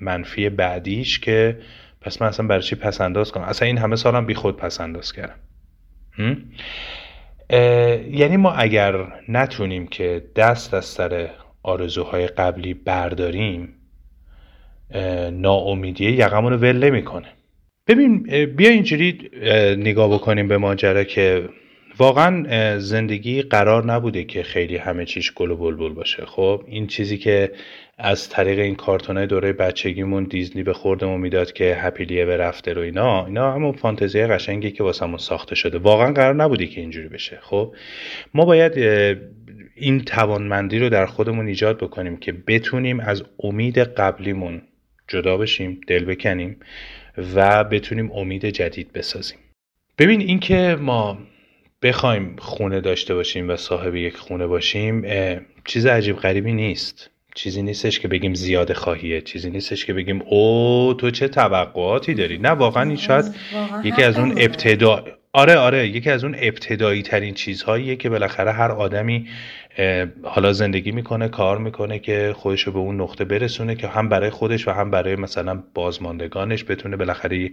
منفی 0.02 0.50
بعدیش 0.50 1.20
که 1.20 1.58
پس 2.02 2.22
من 2.22 2.28
اصلا 2.28 2.48
برای 2.48 2.62
چی 2.62 2.76
پس 2.76 3.02
انداز 3.02 3.32
کنم؟ 3.32 3.44
اصلا 3.44 3.66
این 3.66 3.78
همه 3.78 3.96
سالم 3.96 4.26
بی 4.26 4.34
خود 4.34 4.58
پس 4.58 4.82
انداز 4.82 5.14
کردم 5.14 5.36
یعنی 8.12 8.38
ما 8.38 8.52
اگر 8.52 9.08
نتونیم 9.30 9.88
که 9.88 10.24
دست 10.36 10.74
از 10.74 10.86
سر 10.86 11.30
آرزوهای 11.64 12.28
قبلی 12.28 12.74
برداریم 12.74 13.74
ناامیدی 15.32 16.12
یقمون 16.12 16.54
ول 16.54 16.84
نمی‌کنه. 16.84 17.28
ببین 17.88 18.24
بیا 18.46 18.70
اینجوری 18.70 19.30
نگاه 19.78 20.14
بکنیم 20.14 20.48
به 20.48 20.58
ماجرا 20.58 21.04
که 21.04 21.50
واقعا 22.00 22.80
زندگی 22.80 23.42
قرار 23.42 23.86
نبوده 23.86 24.24
که 24.24 24.44
خیلی 24.44 24.78
همه 24.78 25.06
چیش 25.06 25.34
گل 25.34 25.52
و 25.52 25.58
بلبل 25.58 25.94
باشه. 25.94 26.26
خب 26.26 26.64
این 26.68 26.88
چیزی 26.88 27.18
که 27.18 27.52
از 27.98 28.30
طریق 28.30 28.60
این 28.60 28.76
کارتونای 28.76 29.28
دوره 29.28 29.54
بچگیمون 29.54 30.24
دیزنی 30.24 30.64
به 30.64 30.74
خوردمون 30.74 31.22
می‌داد 31.22 31.52
که 31.52 31.76
هپیلیه 31.76 32.26
به 32.26 32.38
رفته 32.38 32.74
رو 32.74 32.82
اینا 32.82 33.26
اینا 33.26 33.52
همون 33.52 33.72
فانتزی 33.72 34.22
قشنگی 34.22 34.72
که 34.72 34.84
واسمون 34.84 35.18
ساخته 35.18 35.56
شده. 35.56 35.78
واقعا 35.78 36.14
قرار 36.14 36.36
نبوده 36.36 36.68
که 36.68 36.82
اینجوری 36.82 37.08
بشه. 37.08 37.40
خب 37.42 37.76
ما 38.34 38.46
باید 38.46 38.78
این 39.76 40.00
توانمندی 40.00 40.80
رو 40.80 40.90
در 40.90 41.06
خودمون 41.06 41.48
ایجاد 41.48 41.78
بکنیم 41.78 42.18
که 42.18 42.32
بتونیم 42.32 43.00
از 43.00 43.24
امید 43.40 43.78
قبلیمون 43.78 44.62
جدا 45.08 45.38
بشیم 45.38 45.82
دل 45.88 46.06
بکنیم 46.06 46.60
و 47.36 47.64
بتونیم 47.64 48.12
امید 48.12 48.46
جدید 48.46 48.92
بسازیم. 48.94 49.38
ببین 49.98 50.22
اینکه 50.22 50.78
ما 50.80 51.18
بخوایم 51.82 52.36
خونه 52.40 52.82
داشته 52.82 53.16
باشیم 53.16 53.50
و 53.50 53.56
صاحب 53.56 53.96
یک 53.96 54.18
خونه 54.18 54.48
باشیم 54.48 55.06
چیز 55.66 55.86
عجیب 55.86 56.16
غریبی 56.16 56.54
نیست. 56.54 57.10
چیزی 57.36 57.62
نیستش 57.62 58.00
که 58.00 58.08
بگیم 58.08 58.34
زیاده 58.34 58.74
خواهیه. 58.74 59.22
چیزی 59.22 59.50
نیستش 59.50 59.86
که 59.86 59.94
بگیم 59.94 60.22
او 60.22 60.94
تو 60.98 61.12
چه 61.12 61.28
توقعاتی 61.28 62.14
داری؟ 62.14 62.38
نه 62.38 62.50
واقعا 62.50 62.84
این 62.84 62.96
شاید 62.96 63.36
یکی 63.84 64.04
از 64.04 64.18
اون 64.20 64.32
ابتدا 64.32 65.06
آره 65.34 65.56
آره 65.56 65.88
یکی 65.88 66.10
از 66.10 66.24
اون 66.24 66.36
ابتدایی 66.40 67.02
ترین 67.02 67.34
چیزهاییه 67.34 67.96
که 67.96 68.10
بالاخره 68.10 68.52
هر 68.52 68.72
آدمی 68.72 69.28
حالا 70.24 70.54
زندگی 70.54 70.92
می‌کنه 70.92 71.28
کار 71.28 71.58
می‌کنه 71.58 72.00
که 72.00 72.34
خودش 72.38 72.62
رو 72.62 72.74
به 72.74 72.80
اون 72.80 73.02
نقطه 73.02 73.26
برسونه 73.26 73.76
که 73.76 73.88
هم 73.88 74.10
برای 74.10 74.30
خودش 74.30 74.68
و 74.68 74.72
هم 74.72 74.92
برای 74.92 75.16
مثلا 75.16 75.64
بازماندگانش 75.74 76.64
بتونه 76.64 76.98
بالاخره 76.98 77.52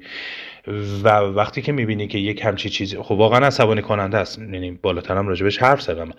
و 1.03 1.09
وقتی 1.09 1.63
که 1.63 1.73
می‌بینی 1.73 2.07
که 2.07 2.19
یک 2.19 2.45
همچی 2.45 2.69
چیزی 2.69 2.97
خب 2.97 3.13
واقعا 3.13 3.47
عصبانی 3.47 3.83
کننده 3.83 4.19
است 4.19 4.39
یعنی 4.39 4.71
بالاتر 4.71 5.17
هم 5.17 5.29
راجبش 5.29 5.59
حرف 5.59 5.83
زدم. 5.83 6.11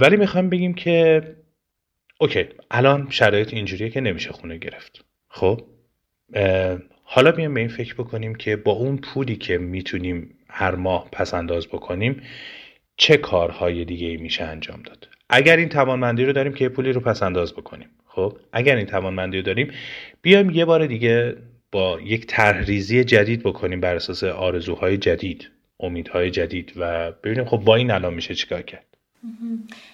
ولی 0.00 0.16
می‌خوایم 0.16 0.50
بگیم 0.50 0.74
که 0.74 1.22
اوکی 2.20 2.44
الان 2.70 3.06
شرایط 3.10 3.54
اینجوریه 3.54 3.90
که 3.90 4.00
نمیشه 4.00 4.32
خونه 4.32 4.56
گرفت. 4.56 5.04
خب؟ 5.28 5.60
حالا 7.10 7.32
بیایم 7.32 7.54
به 7.54 7.60
این 7.60 7.68
فکر 7.68 7.94
بکنیم 7.94 8.34
که 8.34 8.56
با 8.56 8.72
اون 8.72 8.96
پولی 8.96 9.36
که 9.36 9.58
می‌تونیم 9.58 10.34
هر 10.48 10.74
ماه 10.74 11.08
پس 11.12 11.34
انداز 11.34 11.68
بکنیم 11.68 12.22
چه 12.96 13.16
کارهای 13.16 13.84
دیگه 13.84 14.06
ای 14.06 14.16
میشه 14.16 14.44
انجام 14.44 14.82
داد؟ 14.82 15.08
اگر 15.28 15.56
این 15.56 15.68
توانمندی 15.68 16.24
رو 16.24 16.32
داریم 16.32 16.52
که 16.52 16.68
پولی 16.68 16.92
رو 16.92 17.00
پس 17.00 17.22
انداز 17.22 17.52
بکنیم 17.54 17.88
خب؟ 18.06 18.38
اگر 18.52 18.76
این 18.76 18.86
توانمندی 18.86 19.36
رو 19.36 19.42
داریم 19.42 19.70
بیایم 20.22 20.50
یه 20.50 20.64
بار 20.64 20.86
دیگه 20.86 21.36
با 21.72 22.00
یک 22.00 22.26
طرحریزی 22.26 23.04
جدید 23.04 23.42
بکنیم 23.42 23.80
بر 23.80 23.96
اساس 23.96 24.24
آرزوهای 24.24 24.96
جدید 24.96 25.50
امیدهای 25.80 26.30
جدید 26.30 26.72
و 26.76 27.12
ببینیم 27.12 27.44
خب 27.44 27.56
با 27.56 27.76
این 27.76 27.90
الان 27.90 28.14
میشه 28.14 28.34
چیکار 28.34 28.62
کرد. 28.62 28.87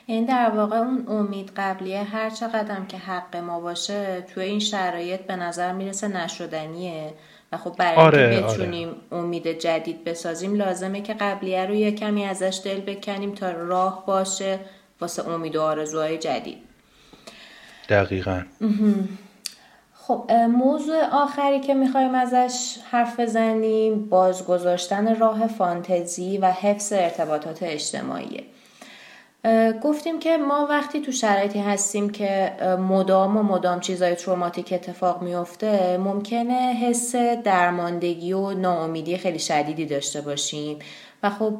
این 0.06 0.24
در 0.24 0.50
واقع 0.50 0.76
اون 0.76 1.04
امید 1.08 1.52
قبلیه 1.56 2.02
هر 2.02 2.30
چقدر 2.30 2.84
که 2.88 2.96
حق 2.96 3.36
ما 3.36 3.60
باشه 3.60 4.20
توی 4.34 4.44
این 4.44 4.60
شرایط 4.60 5.20
به 5.20 5.36
نظر 5.36 5.72
می‌رسه 5.72 6.08
نشدنیه. 6.08 7.14
و 7.52 7.56
خب 7.56 7.76
برای 7.78 7.96
آره، 7.96 8.28
اینکه. 8.28 8.46
بتونیم 8.46 8.88
آره. 8.88 9.22
امید 9.22 9.58
جدید 9.58 10.04
بسازیم 10.04 10.54
لازمه 10.54 11.00
که 11.00 11.14
قبلیه 11.14 11.66
رو 11.66 11.74
یه 11.74 11.92
کمی 11.92 12.24
ازش 12.24 12.60
دل 12.64 12.80
بکنیم 12.80 13.34
تا 13.34 13.50
راه 13.50 14.06
باشه 14.06 14.58
واسه 15.00 15.28
امید 15.28 15.56
و 15.56 15.62
آرزوهای 15.62 16.18
جدید. 16.18 16.58
دقیقا. 17.88 18.42
خب 19.94 20.32
موضوع 20.32 21.04
آخری 21.12 21.60
که 21.60 21.74
می‌خوایم 21.74 22.14
ازش 22.14 22.76
حرف 22.90 23.20
بزنیم 23.20 24.08
بازگذاشتن 24.08 25.16
راه 25.16 25.46
فانتزی 25.46 26.38
و 26.38 26.50
حفظ 26.50 26.92
ارتباطات 26.92 27.62
اجتماعیه. 27.62 28.44
گفتیم 29.82 30.18
که 30.18 30.36
ما 30.36 30.66
وقتی 30.70 31.00
تو 31.00 31.12
شرایطی 31.12 31.58
هستیم 31.58 32.10
که 32.10 32.52
مدام 32.78 33.36
و 33.36 33.42
مدام 33.42 33.80
چیزای 33.80 34.14
تروماتیک 34.14 34.72
اتفاق 34.72 35.22
میفته 35.22 35.96
ممکنه 35.98 36.74
حس 36.82 37.16
درماندگی 37.44 38.32
و 38.32 38.50
ناامیدی 38.50 39.16
خیلی 39.16 39.38
شدیدی 39.38 39.86
داشته 39.86 40.20
باشیم. 40.20 40.78
و 41.22 41.30
خب 41.30 41.54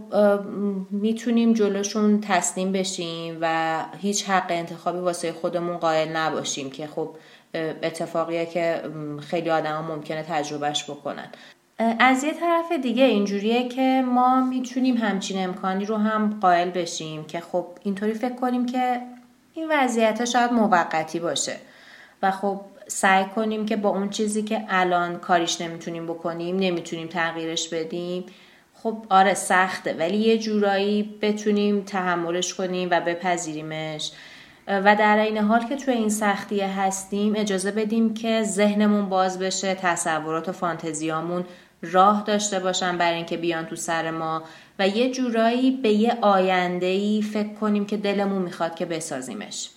می‌تونیم 0.91 1.53
جلوشون 1.53 2.21
تسلیم 2.21 2.73
بشیم 2.73 3.39
و 3.41 3.77
هیچ 3.99 4.31
حق 4.31 4.47
انتخابی 4.49 4.99
واسه 4.99 5.33
خودمون 5.33 5.77
قائل 5.77 6.09
نباشیم 6.09 6.71
که 6.71 6.87
خب 6.87 7.17
اتفاقیه 7.83 8.47
که 8.47 8.83
خیلی 9.21 9.51
آدم 9.51 9.85
ممکنه 9.85 10.23
تجربهش 10.23 10.91
بکنن. 10.91 11.29
از 11.79 12.25
یه 12.25 12.33
طرف 12.33 12.73
دیگه 12.73 13.05
اینجوریه 13.05 13.69
که 13.69 14.05
ما 14.07 14.41
می‌تونیم 14.41 14.97
همچین 14.97 15.45
امکانی 15.45 15.85
رو 15.85 15.97
هم 15.97 16.39
قائل 16.41 16.71
بشیم 16.71 17.25
که 17.25 17.41
خب 17.41 17.67
اینطوری 17.83 18.15
فکر 18.15 18.35
کنیم 18.35 18.67
که 18.67 19.01
این 19.55 19.67
وضعیت 19.71 20.25
شاید 20.25 20.53
موقتی 20.53 21.21
باشه 21.21 21.57
و 22.23 22.31
خب 22.31 22.61
سعی 22.87 23.25
کنیم 23.25 23.67
که 23.67 23.77
با 23.77 23.89
اون 23.89 24.11
چیزی 24.11 24.43
که 24.43 24.65
الان 24.69 25.19
کاریش 25.19 25.61
نمی‌تونیم 25.61 26.07
بکنیم 26.07 26.57
نمی‌تونیم 26.57 27.07
تغییرش 27.07 27.69
بدیم 27.69 28.27
خب 28.75 29.07
آره 29.11 29.35
سخته. 29.35 29.93
ولی 29.93 30.17
یه 30.17 30.39
جورایی 30.39 31.19
بتونیم 31.23 31.81
تحملش 31.81 32.55
کنیم 32.55 32.89
و 32.91 33.01
بپذیریمش. 33.01 34.13
و 34.69 34.97
در 34.97 35.19
این 35.19 35.39
حال 35.39 35.65
که 35.65 35.77
توی 35.77 35.95
این 35.95 36.09
سختیه 36.09 36.81
هستیم 36.81 37.33
اجازه 37.37 37.71
بدیم 37.71 38.15
که 38.15 38.43
ذهنمون 38.43 39.09
باز 39.09 39.39
بشه 39.39 39.75
تصورات 39.75 40.49
و 40.49 40.53
فانتزیامون 40.53 41.45
راه 41.83 42.25
داشته 42.27 42.59
باشن 42.59 42.99
برای 42.99 43.17
اینکه 43.17 43.37
بیان 43.37 43.67
تو 43.67 43.77
سر 43.77 44.11
ما 44.11 44.43
و 44.79 44.89
یه 44.89 45.11
جورایی 45.11 45.71
به 45.71 45.89
یه 45.89 46.19
آینده 46.21 46.87
ای 46.87 47.23
فکر 47.23 47.55
کنیم 47.55 47.87
که 47.87 47.97
دلمون 47.97 48.43
می‌خواد 48.43 48.75
که 48.75 48.87
بسازیمش. 48.87 49.71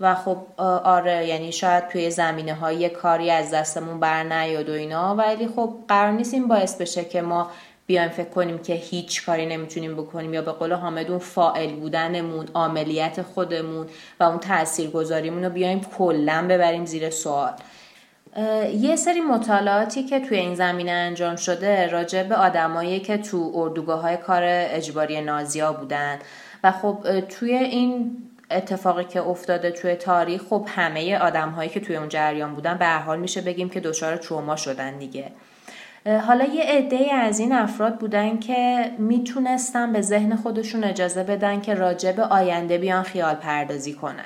و 0.00 0.14
خب 0.14 0.38
آره 0.84 1.26
یعنی 1.26 1.52
شاید 1.52 1.88
توی 1.88 2.10
زمینه 2.10 2.54
های 2.54 2.88
کاری 2.88 3.30
از 3.30 3.50
دستمون 3.50 4.00
بر 4.00 4.22
نیاد 4.22 4.68
و 4.68 4.72
اینا 4.72 5.14
ولی 5.14 5.48
خب 5.48 5.74
قرار 5.88 6.12
نیست 6.12 6.34
این 6.34 6.48
باعث 6.48 6.80
بشه 6.80 7.04
که 7.04 7.22
ما 7.22 7.50
بیایم 7.86 8.08
فکر 8.08 8.28
کنیم 8.28 8.58
که 8.58 8.74
هیچ 8.74 9.26
کاری 9.26 9.46
نمی‌تونیم 9.46 9.94
بکنیم 9.94 10.34
یا 10.34 10.42
به 10.42 10.52
قول 10.52 10.72
حامد 10.72 11.18
فائل 11.18 11.74
بودنمون 11.74 12.48
عملیات 12.54 13.22
خودمون 13.22 13.86
و 14.20 14.24
اون 14.24 14.38
تاثیرگذاریمون 14.38 15.44
رو 15.44 15.50
بیایم 15.50 15.80
کلا 15.98 16.46
ببریم 16.48 16.84
زیر 16.84 17.10
سوال. 17.10 17.52
یه 18.80 18.96
سری 18.96 19.20
مطالعاتی 19.20 20.02
که 20.02 20.20
توی 20.20 20.38
این 20.38 20.54
زمینه 20.54 20.90
انجام 20.90 21.36
شده 21.36 21.86
راجع 21.86 22.22
به 22.22 22.34
آدمایی 22.34 23.00
که 23.00 23.18
تو 23.18 23.52
اردوگاه 23.54 24.00
های 24.00 24.16
کار 24.16 24.42
اجباری 24.44 25.20
نازیا 25.20 25.72
بودن. 25.72 26.18
و 26.64 26.72
خب 26.72 27.20
توی 27.20 27.54
این 27.54 28.16
اتفاقی 28.50 29.04
که 29.04 29.22
افتاده 29.22 29.70
توی 29.70 29.94
تاریخ 29.94 30.42
خب 30.42 30.66
همه 30.68 31.18
آدم 31.18 31.50
هایی 31.50 31.70
که 31.70 31.80
توی 31.80 31.96
اون 31.96 32.08
جریان 32.08 32.54
بودن 32.54 32.78
به 32.78 32.86
حال 32.86 33.18
میشه 33.18 33.40
بگیم 33.40 33.70
که 33.70 33.80
دچار 33.80 34.16
تروما 34.16 34.56
شدن 34.56 34.98
دیگه. 34.98 35.32
حالا 36.06 36.44
یه 36.44 36.64
عده 36.64 37.14
از 37.14 37.38
این 37.38 37.52
افراد 37.52 37.98
بودن 37.98 38.38
که 38.38 38.90
می‌تونستن 38.98 39.92
به 39.92 40.00
ذهن 40.00 40.36
خودشون 40.36 40.84
اجازه 40.84 41.22
بدن 41.22 41.60
که 41.60 41.74
راجع 41.74 42.12
به 42.12 42.22
آینده 42.22 42.78
بیان 42.78 43.02
خیال 43.02 43.34
پردازی 43.34 43.92
کنن. 43.92 44.24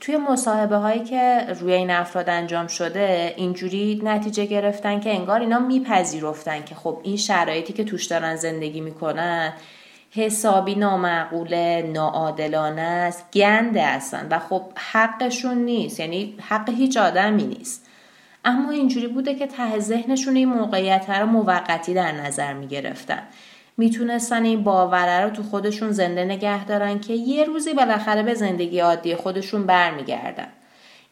توی 0.00 0.16
مصاحبه 0.16 0.76
هایی 0.76 1.00
که 1.00 1.46
روی 1.60 1.72
این 1.72 1.90
افراد 1.90 2.30
انجام 2.30 2.66
شده 2.66 3.34
اینجوری 3.36 4.00
نتیجه 4.04 4.46
گرفتن 4.46 5.00
که 5.00 5.10
انگار 5.10 5.40
اینا 5.40 5.58
میپذیرفتن 5.58 6.64
که 6.64 6.74
خب 6.74 7.00
این 7.02 7.16
شرایطی 7.16 7.72
که 7.72 7.84
توش 7.84 8.06
دارن 8.06 8.36
زندگی 8.36 8.80
می‌کنن 8.80 9.52
حسابی 10.10 10.74
نامعقوله 10.74 11.90
ناعادلانه 11.94 12.82
است 12.82 13.26
گنده 13.32 13.86
هستن 13.86 14.26
و 14.30 14.38
خب 14.38 14.62
حقشون 14.92 15.58
نیست. 15.58 16.00
یعنی 16.00 16.34
حق 16.40 16.70
هیچ 16.70 16.96
آدمی 16.96 17.44
نیست. 17.44 17.89
اما 18.44 18.70
اینجوری 18.70 19.06
بوده 19.06 19.34
که 19.34 19.46
ته 19.46 19.78
ذهنشون 19.78 20.36
این 20.36 20.48
موقعیت 20.48 21.10
رو 21.10 21.26
موقتی 21.26 21.94
در 21.94 22.12
نظر 22.12 22.52
می‌گرفتن. 22.52 23.22
می‌تونستن 23.76 24.44
این 24.44 24.64
باوره 24.64 25.24
رو 25.24 25.30
تو 25.30 25.42
خودشون 25.42 25.92
زنده 25.92 26.24
نگه 26.24 26.64
دارن 26.64 27.00
که 27.00 27.12
یه 27.12 27.44
روزی 27.44 27.74
بالاخره 27.74 28.22
به 28.22 28.34
زندگی 28.34 28.80
عادی 28.80 29.14
خودشون 29.14 29.66
برمیگردن. 29.66 30.48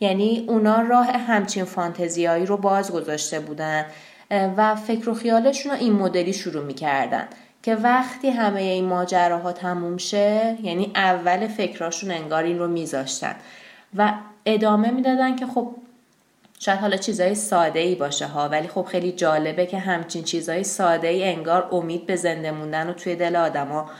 یعنی 0.00 0.44
اونا 0.48 0.82
راه 0.82 1.06
همچین 1.06 1.64
فانتزیایی 1.64 2.46
رو 2.46 2.56
باز 2.56 2.92
گذاشته 2.92 3.40
بودن 3.40 3.86
و 4.30 4.74
فکر 4.74 5.10
و 5.10 5.14
خیالشون 5.14 5.72
رو 5.72 5.78
این 5.78 5.92
مدلی 5.92 6.32
شروع 6.32 6.64
می‌کردن 6.64 7.28
که 7.62 7.74
وقتی 7.74 8.28
همه 8.28 8.60
این 8.60 8.84
ماجراها 8.84 9.52
تموم 9.52 9.96
شه 9.96 10.56
یعنی 10.62 10.92
اول 10.94 11.46
فکراشون 11.46 12.10
انگار 12.10 12.42
این 12.42 12.58
رو 12.58 12.68
میذاشتن. 12.68 13.36
و 13.96 14.12
ادامه 14.46 14.90
می‌دادن 14.90 15.36
که 15.36 15.46
خب 15.46 15.70
شاید 16.58 16.78
حالا 16.78 16.96
چیزای 16.96 17.34
ساده 17.34 17.80
ای 17.80 17.94
باشه 17.94 18.26
ها 18.26 18.48
ولی 18.48 18.68
خب 18.68 18.84
خیلی 18.84 19.12
جالبه 19.12 19.66
که 19.66 19.78
همچین 19.78 20.24
چیزای 20.24 20.64
ساده 20.64 21.08
ای 21.08 21.24
انگار 21.24 21.68
امید 21.72 22.06
به 22.06 22.16
زنده 22.16 22.50
موندن 22.50 22.86
رو 22.86 22.92
توی 22.92 23.16
دل 23.16 23.36
آدما 23.36 23.90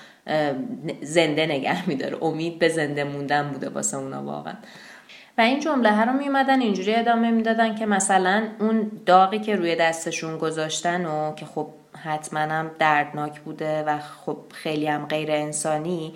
زنده 1.03 1.47
نگه 1.47 1.89
میداره. 1.89 2.25
امید 2.25 2.59
به 2.59 2.69
زنده 2.69 3.05
موندن 3.05 3.51
بوده 3.51 3.69
واسه 3.69 3.97
اونا 3.97 4.23
واقعا. 4.23 4.55
و 5.39 5.41
این 5.41 5.61
جمله 5.61 5.93
ها 5.93 6.05
رو 6.05 6.13
میومدن 6.13 6.61
اینجوری 6.61 6.95
ادامه 6.95 7.31
می‌دادن 7.31 7.75
که 7.75 7.87
مثلا 7.87 8.49
اون 8.61 8.91
داغی 9.07 9.39
که 9.39 9.57
روی 9.57 9.77
دستشون 9.77 10.39
گذاشتن 10.39 11.07
و 11.07 11.35
که 11.35 11.47
خب 11.47 11.69
حتما 12.05 12.41
هم 12.41 12.71
دردناک 12.79 13.41
بوده 13.41 13.83
و 13.83 13.99
خب 13.99 14.37
خیلی 14.53 14.87
هم 14.87 15.07
غیر 15.07 15.31
انسانی 15.31 16.13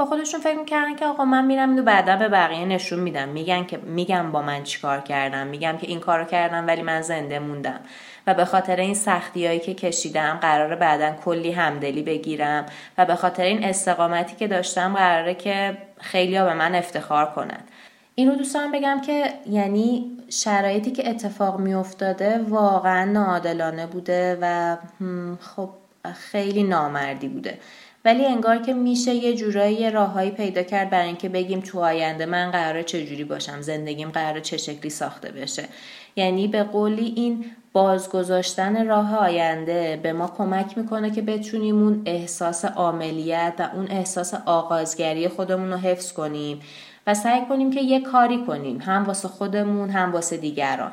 با 0.00 0.06
خودشون 0.06 0.40
فکر 0.40 0.58
می‌کردن 0.58 0.96
که 0.96 1.06
آقا 1.06 1.24
من 1.24 1.44
میرم 1.44 1.70
اینو 1.70 1.82
بعدا 1.82 2.16
به 2.16 2.28
بقیه 2.28 2.64
نشون 2.64 2.98
میدم. 3.00 3.28
میگن 3.28 3.64
که 3.64 3.76
میگم 3.76 4.32
با 4.32 4.42
من 4.42 4.62
چیکار 4.62 5.00
کردم 5.00 5.46
میگم 5.46 5.76
که 5.80 5.86
این 5.86 6.00
کارو 6.00 6.24
کردم 6.24 6.66
ولی 6.66 6.82
من 6.82 7.02
زنده 7.02 7.38
موندم. 7.38 7.80
و 8.26 8.34
به 8.34 8.44
خاطر 8.44 8.76
این 8.76 8.94
سختی 8.94 9.46
هایی 9.46 9.60
که 9.60 9.74
کشیدم 9.74 10.38
قراره 10.42 10.76
بعدا 10.76 11.10
کلی 11.24 11.52
همدلی 11.52 12.02
بگیرم. 12.02 12.66
و 12.98 13.04
به 13.04 13.14
خاطر 13.14 13.42
این 13.42 13.64
استقامتی 13.64 14.36
که 14.36 14.48
داشتم 14.48 14.94
قراره 14.94 15.34
که 15.34 15.78
خیلی 16.00 16.36
ها 16.36 16.44
به 16.44 16.54
من 16.54 16.74
افتخار 16.74 17.26
کنن. 17.26 17.60
اینو 18.14 18.34
دوستان 18.34 18.72
بگم 18.72 19.00
که 19.06 19.32
یعنی 19.50 20.16
شرایطی 20.28 20.90
که 20.90 21.10
اتفاق 21.10 21.60
میافتاده 21.60 22.38
واقعا 22.48 23.04
ناعادلانه 23.04 23.86
بوده 23.86 24.38
و 24.40 24.76
خب 25.40 25.70
خیلی 26.14 26.62
نامردی 26.62 27.28
بوده. 27.28 27.58
ولی 28.04 28.26
انگار 28.26 28.58
که 28.58 28.74
میشه 28.74 29.14
یه 29.14 29.36
جورایی 29.36 29.90
راههایی 29.90 30.30
پیدا 30.30 30.62
کرد 30.62 30.90
برای 30.90 31.06
اینکه 31.06 31.28
بگیم 31.28 31.60
تو 31.60 31.80
آینده 31.80 32.26
من 32.26 32.50
قراره 32.50 32.82
چه 32.82 33.06
جوری 33.06 33.24
باشم 33.24 33.60
زندگیم 33.60 34.10
قراره 34.10 34.40
چه 34.40 34.56
شکلی 34.56 34.90
ساخته 34.90 35.32
بشه. 35.32 35.64
یعنی 36.16 36.48
به 36.48 36.62
قولی 36.62 37.12
این 37.16 37.44
بازگذاشتن 37.72 38.86
راه 38.86 39.16
آینده 39.16 40.00
به 40.02 40.12
ما 40.12 40.26
کمک 40.38 40.78
می‌کنه 40.78 41.10
که 41.10 41.22
بتونیم 41.22 41.82
اون 41.82 42.02
احساس 42.06 42.64
عملیت 42.64 43.54
و 43.58 43.70
اون 43.74 43.86
احساس 43.90 44.34
آغازگری 44.46 45.28
خودمون 45.28 45.70
رو 45.70 45.76
حفظ 45.76 46.12
کنیم 46.12 46.60
و 47.06 47.14
سعی 47.14 47.40
کنیم 47.48 47.70
که 47.70 47.80
یه 47.80 48.00
کاری 48.00 48.44
کنیم 48.46 48.78
هم 48.78 49.04
واسه 49.04 49.28
خودمون 49.28 49.90
هم 49.90 50.12
واسه 50.12 50.36
دیگران. 50.36 50.92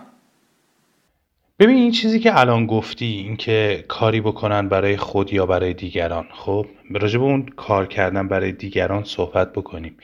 ببین 1.60 1.76
این 1.76 1.92
چیزی 1.92 2.20
که 2.20 2.40
الان 2.40 2.66
گفتی 2.66 3.06
اینکه 3.06 3.86
کاری 3.88 4.22
بکنن 4.22 4.70
برای 4.70 4.98
خود 4.98 5.34
یا 5.34 5.46
برای 5.46 5.74
دیگران. 5.74 6.28
خب 6.32 6.66
راجع 6.92 7.20
به 7.20 7.26
اون 7.26 7.46
کار 7.46 7.88
کردن 7.88 8.28
برای 8.28 8.52
دیگران 8.52 9.04
صحبت 9.04 9.54
بکنیم. 9.54 9.98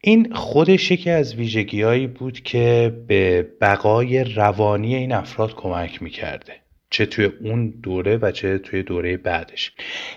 این 0.00 0.34
خودش 0.34 0.90
یکی 0.90 1.10
از 1.10 1.34
ویژگیهایی 1.34 2.06
بود 2.06 2.40
که 2.40 2.96
به 3.06 3.42
بقای 3.60 4.24
روانی 4.24 4.94
این 4.94 5.12
افراد 5.12 5.54
کمک 5.54 6.02
می‌کرده. 6.02 6.52
چه 6.90 7.06
توی 7.06 7.24
اون 7.24 7.70
دوره 7.70 8.16
و 8.16 8.30
چه 8.30 8.58
توی 8.58 8.82
دوره 8.82 9.16
بعدش. 9.16 9.72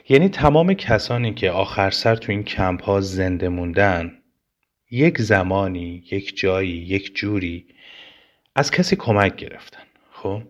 یعنی 0.09 0.29
تمام 0.29 0.73
کسانی 0.73 1.33
که 1.33 1.51
آخر 1.51 1.89
سر 1.89 2.15
توی 2.15 2.35
این 2.35 2.43
کمپ 2.43 2.83
ها 2.83 3.01
زنده 3.01 3.49
موندن 3.49 4.11
یک 4.91 5.21
زمانی 5.21 6.03
یک 6.11 6.37
جایی 6.37 6.69
یک 6.69 7.15
جوری 7.15 7.65
از 8.55 8.71
کسی 8.71 8.95
کمک 8.95 9.35
گرفتن. 9.35 9.83
خب؟ 10.11 10.41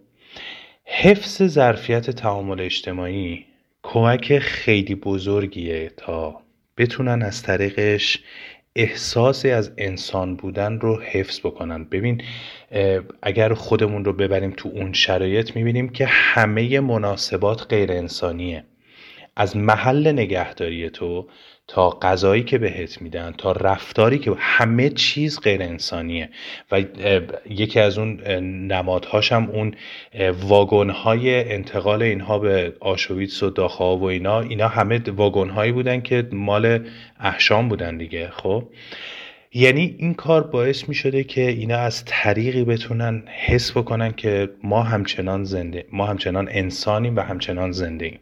حفظ 0.91 1.44
ظرفیت 1.44 2.10
تعامل 2.10 2.60
اجتماعی 2.60 3.45
کمک 3.84 4.40
خیلی 4.40 4.95
بزرگیه 4.95 5.91
تا 5.98 6.41
بتونن 6.78 7.22
از 7.22 7.44
طریقش 7.44 8.20
احساسی 8.76 9.49
از 9.52 9.72
انسان 9.78 10.36
بودن 10.36 10.80
رو 10.80 11.02
حفظ 11.02 11.40
بکنن. 11.40 11.84
ببین 11.84 12.22
اگر 13.22 13.53
خودمون 13.53 14.06
رو 14.06 14.14
ببریم 14.14 14.53
تو 14.57 14.70
اون 14.70 14.94
شرایط 14.94 15.56
می‌بینیم 15.56 15.90
که 15.90 16.06
همه 16.06 16.80
مناسبات 16.80 17.66
غیر 17.70 17.91
انسانیه. 17.91 18.64
از 19.36 19.57
محل 19.57 20.11
نگهداری 20.11 20.90
تو 20.90 21.28
تا 21.70 21.90
غذایی 21.90 22.44
که 22.44 22.58
بهت 22.58 23.02
میدن 23.02 23.34
تا 23.38 23.52
رفتاری 23.52 24.20
که 24.20 24.34
همه 24.38 24.90
چیز 24.90 25.40
غیر 25.40 25.62
انسانیه. 25.62 26.30
و 26.72 26.84
یکی 27.50 27.80
از 27.80 27.98
اون 27.98 28.22
نمادهاش 28.68 29.32
هم 29.32 29.50
اون 29.50 29.74
واگن 30.41 30.90
های 30.90 31.52
انتقال 31.54 32.04
اینها 32.04 32.40
به 32.40 32.74
آشویتس 32.80 33.44
و 33.44 33.50
داخا 33.50 33.98
و 33.98 34.04
اینا. 34.04 34.41
اینا 34.41 34.68
همه 34.68 35.02
واگن 35.08 35.50
هایی 35.50 35.72
بودن 35.72 36.02
که 36.02 36.28
مال 36.32 36.90
احشام 37.20 37.70
بودن 37.70 37.98
دیگه 37.98 38.30
خب؟ 38.30 38.64
یعنی 39.54 39.96
این 39.98 40.14
کار 40.14 40.44
باعث 40.44 40.90
می 40.90 40.96
شده 40.96 41.24
که 41.24 41.41
اینا 41.41 41.78
از 41.78 42.06
طریقی 42.06 42.64
بتونن 42.64 43.24
حس 43.46 43.72
بکنن 43.72 44.12
که 44.12 44.50
ما 44.64 44.84
همچنان 44.84 45.44
زنده 45.44 45.86
ما 45.91 46.06
همچنان 46.06 46.50
انسانیم 46.52 47.16
و 47.16 47.20
همچنان 47.20 47.72
زنده 47.72 48.06
ایم. 48.06 48.20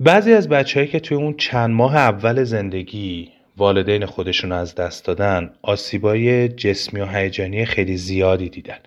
بعضی 0.00 0.32
از 0.32 0.48
بچههایی 0.48 0.92
که 0.92 1.00
توی 1.00 1.16
اون 1.16 1.34
چند 1.36 1.70
ماه 1.70 1.96
اول 1.96 2.44
زندگی 2.44 3.32
والدین 3.56 4.06
خودشون 4.06 4.52
از 4.52 4.74
دست 4.74 5.04
دادن 5.04 5.50
آسیبای 5.62 6.48
جسمی 6.48 7.00
و 7.00 7.06
هیجانی 7.06 7.64
خیلی 7.64 7.96
زیادی 7.96 8.48
دیدن 8.48 8.78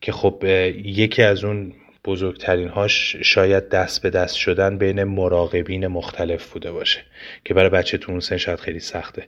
که 0.00 0.12
خب 0.12 0.44
یکی 0.84 1.22
از 1.22 1.44
اون 1.44 1.72
بزرگترین 2.04 2.68
هاش 2.68 3.16
شاید 3.16 3.68
دست 3.68 4.02
به 4.02 4.10
دست 4.10 4.36
شدن 4.36 4.78
بین 4.78 5.04
مراقبین 5.04 5.86
مختلف 5.86 6.52
بوده 6.52 6.72
باشه 6.72 7.00
که 7.44 7.54
برای 7.54 7.70
بچه 7.70 7.98
تو 7.98 8.12
اون 8.12 8.20
سن 8.20 8.36
شاید 8.36 8.60
خیلی 8.60 8.80
سخته. 8.80 9.26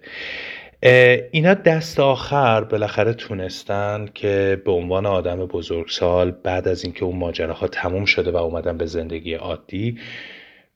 اینا 1.32 1.54
دست 1.54 2.00
آخر 2.00 2.64
بالاخره 2.64 3.12
تونستن 3.12 4.08
که 4.14 4.62
به 4.64 4.72
عنوان 4.72 5.06
آدم 5.06 5.46
بزرگسال 5.46 6.30
بعد 6.30 6.68
از 6.68 6.84
اینکه 6.84 7.04
اون 7.04 7.16
ماجراها 7.16 7.68
تموم 7.68 8.04
شده 8.04 8.30
و 8.30 8.36
اومدن 8.36 8.78
به 8.78 8.86
زندگی 8.86 9.34
عادی 9.34 9.98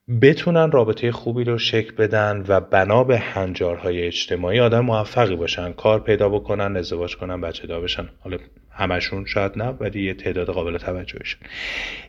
بتونن 0.08 0.70
رابطه 0.70 1.12
خوبی 1.12 1.44
رو 1.44 1.58
شکل 1.58 1.94
بدن 1.94 2.44
و 2.48 2.60
بنا 2.60 3.04
به 3.04 3.18
هنجارهای 3.18 4.02
اجتماعی 4.06 4.60
آدم 4.60 4.80
موفقی 4.80 5.36
باشن 5.36 5.72
کار 5.72 6.00
پیدا 6.00 6.28
بکنن 6.28 6.76
ازدواج 6.76 7.16
کنن 7.16 7.40
بچه 7.40 7.66
دار 7.66 7.80
بشن. 7.80 8.08
حالا 8.20 8.38
همشون 8.70 9.24
شاید 9.24 9.52
نه 9.56 9.64
ولی 9.64 10.04
یه 10.04 10.14
تعداد 10.14 10.50
قابل 10.50 10.78
توجهشون 10.78 11.40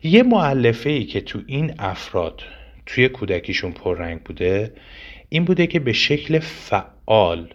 یه 0.03 0.23
معلفه 0.23 0.89
ای 0.89 1.05
که 1.05 1.21
تو 1.21 1.39
این 1.47 1.73
افراد 1.79 2.41
توی 2.85 3.09
کودکیشون 3.09 3.71
پررنگ 3.71 4.23
بوده 4.23 4.73
این 5.29 5.45
بوده 5.45 5.67
که 5.67 5.79
به 5.79 5.93
شکل 5.93 6.39
فعال 6.39 7.53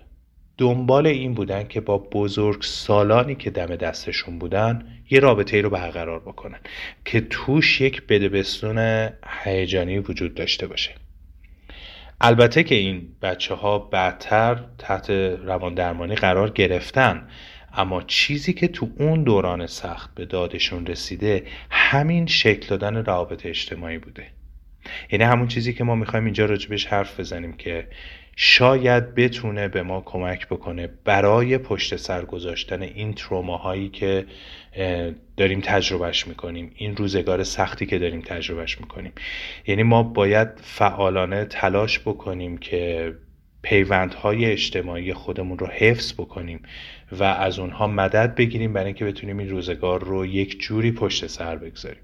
دنبال 0.59 1.07
این 1.07 1.35
بودن 1.35 1.69
که 1.69 1.81
با 1.81 1.99
بزرگ 1.99 2.63
سالانی 2.63 3.35
که 3.35 3.51
دم 3.51 3.77
دستشون 3.77 4.39
بودن 4.39 4.87
یه 5.11 5.21
رابطه 5.21 5.57
ای 5.57 5.63
رو 5.63 5.71
برقرار 5.71 6.21
بکنن 6.21 6.59
که 7.05 7.21
توش 7.21 7.81
یک 7.81 8.07
بدبستون 8.07 9.09
هیجانی 9.45 9.99
وجود 9.99 10.35
داشته 10.35 10.67
باشه. 10.67 10.95
البته 12.21 12.63
که 12.63 12.75
این 12.75 13.09
بچه 13.23 13.55
ها 13.55 13.79
بعدتر 13.79 14.65
تحت 14.79 15.11
روان 15.11 15.75
درمانی 15.75 16.15
قرار 16.15 16.51
گرفتن 16.51 17.29
اما 17.75 18.03
چیزی 18.03 18.53
که 18.53 18.69
تو 18.69 18.89
اون 18.99 19.23
دوران 19.23 19.67
سخت 19.67 20.15
به 20.15 20.25
دادشون 20.25 20.87
رسیده 20.87 21.47
همین 21.71 22.27
شکل 22.27 22.67
دادن 22.69 22.97
روابط 22.97 23.47
اجتماعی 23.47 23.99
بوده. 23.99 24.27
یعنی 25.11 25.25
همون 25.25 25.49
چیزی 25.49 25.73
که 25.73 25.85
ما 25.85 25.95
می‌خوایم 25.95 26.25
اینجا 26.25 26.45
راجبش 26.45 26.87
حرف 26.87 27.21
بزنیم 27.21 27.53
که 27.53 27.89
شاید 28.41 29.15
بتونه 29.15 29.69
به 29.69 29.83
ما 29.83 30.01
کمک 30.01 30.47
بکنه 30.47 30.89
برای 31.05 31.59
پشت 31.59 31.97
سر 31.97 32.25
گذاشتن 32.25 32.83
این 32.83 33.15
تروماهایی 33.15 33.89
که 33.89 34.27
داریم 35.37 35.61
تجربهش 35.61 36.27
می‌کنیم 36.27 36.73
این 36.77 36.97
روزگار 36.97 37.45
سختی 37.45 37.87
که 37.87 37.99
داریم 37.99 38.21
تجربهش 38.21 38.81
می‌کنیم. 38.81 39.13
یعنی 39.67 39.83
ما 39.83 40.03
باید 40.03 40.49
فعالانه 40.63 41.45
تلاش 41.45 41.99
بکنیم 41.99 42.59
که 42.59 43.15
پیوندهای 43.63 44.45
اجتماعی 44.45 45.13
خودمون 45.13 45.59
رو 45.59 45.67
حفظ 45.67 46.13
بکنیم 46.13 46.63
و 47.13 47.23
از 47.25 47.59
اونها 47.59 47.87
مدد 47.87 48.35
بگیریم 48.35 48.73
برای 48.73 48.87
اینکه 48.87 49.05
بتونیم 49.05 49.39
این 49.39 49.51
روزگار 49.51 50.05
رو 50.05 50.27
یک 50.27 50.61
جوری 50.61 50.93
پشت 50.93 51.27
سر 51.27 51.57
بگذاریم. 51.57 52.03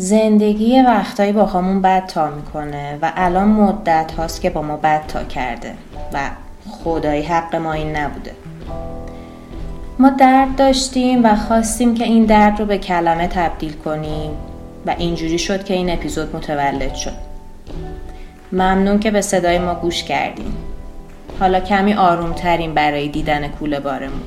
زندگی 0.00 0.82
وقتایی 0.82 1.32
با 1.32 1.46
همون 1.46 1.82
بد 1.82 2.06
تا 2.06 2.30
می‌کنه 2.30 2.98
و 3.02 3.12
الان 3.16 3.48
مدت 3.48 4.12
هاست 4.12 4.40
که 4.40 4.50
با 4.50 4.62
ما 4.62 4.76
بد 4.76 5.06
تا 5.06 5.24
کرده 5.24 5.74
و 6.12 6.18
خدایی 6.70 7.22
حق 7.22 7.56
ما 7.56 7.72
این 7.72 7.96
نبوده. 7.96 8.32
ما 9.98 10.10
درد 10.10 10.56
داشتیم 10.56 11.24
و 11.24 11.36
خواستیم 11.36 11.94
که 11.94 12.04
این 12.04 12.24
درد 12.24 12.60
رو 12.60 12.66
به 12.66 12.78
کلمه 12.78 13.26
تبدیل 13.26 13.72
کنیم 13.72 14.30
و 14.86 14.94
اینجوری 14.98 15.38
شد 15.38 15.64
که 15.64 15.74
این 15.74 15.90
اپیزود 15.90 16.36
متولد 16.36 16.94
شد. 16.94 17.16
ممنون 18.52 19.00
که 19.00 19.10
به 19.10 19.20
صدای 19.20 19.58
ما 19.58 19.74
گوش 19.74 20.04
کردیم 20.04 20.54
حالا 21.40 21.60
کمی 21.60 21.94
آرومترین 21.94 22.74
برای 22.74 23.08
دیدن 23.08 23.48
کوله 23.48 23.80
بارمون. 23.80 24.22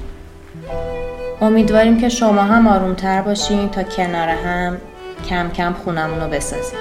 امیدواریم 1.41 1.97
که 1.97 2.09
شما 2.09 2.41
هم 2.41 2.67
آرومتر 2.67 3.21
باشین 3.21 3.69
تا 3.69 3.83
کنار 3.83 4.29
هم 4.29 4.77
کم 5.23 5.49
کم 5.49 5.73
خونمون 5.73 6.19
رو 6.19 6.27
بسازیم. 6.27 6.79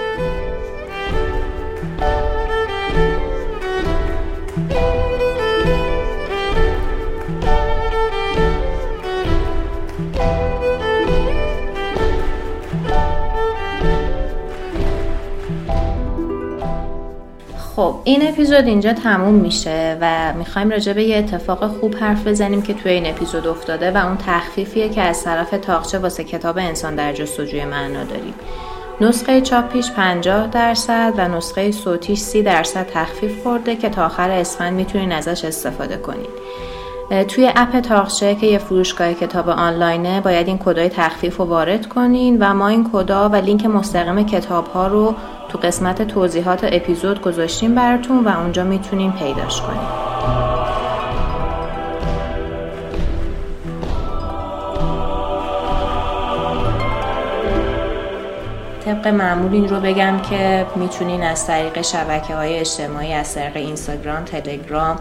خب 17.83 17.95
این 18.05 18.29
اپیزود 18.29 18.67
اینجا 18.67 18.93
تموم 18.93 19.35
میشه 19.35 19.99
و 20.01 20.33
می‌خوایم 20.39 20.71
راجع 20.71 20.93
به 20.93 21.03
یه 21.05 21.17
اتفاق 21.17 21.67
خوب 21.67 21.95
حرف 21.95 22.27
بزنیم 22.27 22.63
که 22.63 22.75
توی 22.75 22.93
این 22.93 23.07
اپیزود 23.07 23.47
افتاده 23.47 23.91
و 23.91 24.07
اون 24.07 24.17
تخفیفیه 24.27 24.89
که 24.89 25.03
از 25.03 25.25
طرف 25.25 25.51
تاقچه 25.51 25.99
واسه 25.99 26.25
کتاب 26.25 26.59
انسان 26.59 26.95
در 26.95 27.13
جستجوی 27.13 27.65
معنا 27.65 28.05
داریم. 28.05 28.35
نسخه 29.01 29.41
چاپیش 29.41 29.91
50 29.91 30.47
درصد 30.47 31.13
و 31.17 31.29
نسخه 31.29 31.73
صوتیش 31.73 32.19
30 32.19 32.43
درصد 32.43 32.87
تخفیف 32.95 33.43
خورده 33.43 33.77
که 33.77 33.89
تا 33.89 34.07
آخر 34.07 34.31
اسفند 34.31 34.73
می‌تونین 34.73 35.13
ازش 35.13 35.45
استفاده 35.45 35.97
کنید 35.97 36.43
توی 37.29 37.51
اپ 37.57 37.81
تاخچه 37.81 38.35
که 38.35 38.47
یه 38.47 38.59
فروشگاه 38.59 39.15
کتاب 39.15 39.49
آنلاینه 39.49 40.21
باید 40.21 40.49
این 40.49 40.59
کدای 40.59 40.89
تخفیف 40.89 41.37
رو 41.37 41.45
وارد 41.45 41.87
کنین 41.87 42.37
و 42.41 42.55
ما 42.55 42.69
این 42.69 42.91
کدا 42.93 43.29
و 43.29 43.37
لینک 43.37 43.67
مستقیم 43.67 44.27
کتاب 44.27 44.67
ها 44.67 44.87
رو 44.87 45.15
تو 45.53 45.59
قسمت 45.59 46.03
توضیحات 46.03 46.65
اپیزود 46.65 47.21
گذاشتیم 47.21 47.75
براتون 47.75 48.25
و 48.25 48.29
اونجا 48.29 48.65
می‌تونین 48.65 49.13
پیداش 49.13 49.61
کنین 49.61 49.89
طبق 58.85 59.07
معمول 59.07 59.53
این 59.53 59.69
رو 59.69 59.81
بگم 59.81 60.21
که 60.31 60.67
می‌تونین 60.77 61.23
از 61.23 61.47
طریق 61.47 61.83
شبکه 61.83 62.35
های 62.35 62.59
اجتماعی 62.59 63.13
از 63.13 63.35
طریق 63.35 63.57
اینستاگرام، 63.57 64.25
تلگرام 64.25 64.97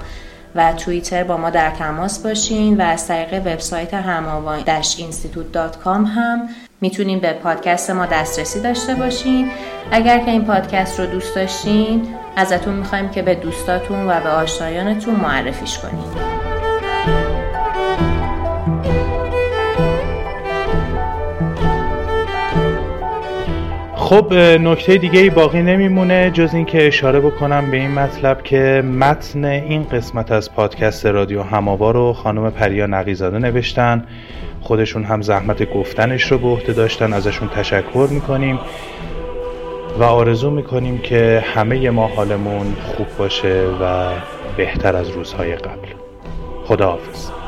و 0.56 0.73
توییتر 0.73 1.23
با 1.23 1.38
ما 1.38 1.49
در 1.49 1.69
تماس 1.69 2.19
باشین 2.19 2.78
و 2.78 2.82
از 2.82 3.07
طریق 3.07 3.34
وبسایت 3.34 3.94
هماوان 3.94 4.60
institute.com 4.60 5.88
هم 5.88 6.49
می‌تونین 6.84 7.20
به 7.20 7.34
پادکست 7.34 7.90
ما 7.91 8.06
دسترسی 8.06 8.62
داشته 8.62 8.95
باشین. 8.95 9.52
اگر 9.91 10.20
که 10.20 10.32
این 10.32 10.45
پادکست 10.45 10.99
رو 10.99 11.06
دوست 11.06 11.36
داشتین 11.36 12.08
ازتون 12.36 12.74
می‌خوایم 12.76 13.10
که 13.10 13.22
به 13.22 13.36
دوستاتون 13.36 14.08
و 14.08 14.20
به 14.20 14.30
آشنایانتون 14.30 15.16
معرفیش 15.16 15.78
کنین. 15.78 16.03
خب 23.95 24.34
نکته 24.34 24.98
دیگه 24.98 25.20
ای 25.20 25.30
باقی 25.30 25.62
نمیمونه 25.62 26.32
جز 26.32 26.53
اینکه 26.53 26.88
اشاره 26.88 27.20
بکنم 27.20 27.72
به 27.72 27.78
این 27.78 27.91
مطلب 27.91 28.44
که 28.44 28.84
متن 28.99 29.45
این 29.45 29.84
قسمت 29.84 30.32
از 30.32 30.53
پادکست 30.53 31.06
رادیو 31.06 31.44
هماوا 31.44 31.91
رو 31.91 32.14
خانم 32.14 32.49
پریا 32.52 32.86
نقیزاده 32.86 33.40
نوشتن. 33.40 34.06
خودشون 34.61 35.03
هم 35.03 35.21
زحمت 35.21 35.73
گفتنش 35.73 36.31
رو 36.31 36.38
به 36.38 36.47
عهده 36.47 36.73
داشتن 36.73 37.13
ازشون 37.13 37.49
تشکر 37.49 38.07
می‌کنیم 38.11 38.59
و 39.99 40.03
آرزو 40.03 40.51
می‌کنیم 40.51 40.97
که 40.97 41.43
همه 41.55 41.89
ما 41.89 42.07
حالمون 42.07 42.75
خوب 42.85 43.07
باشه 43.17 43.63
و 43.81 44.09
بهتر 44.57 44.95
از 44.95 45.09
روزهای 45.09 45.55
قبل. 45.55 45.88
خداحافظ. 46.65 47.40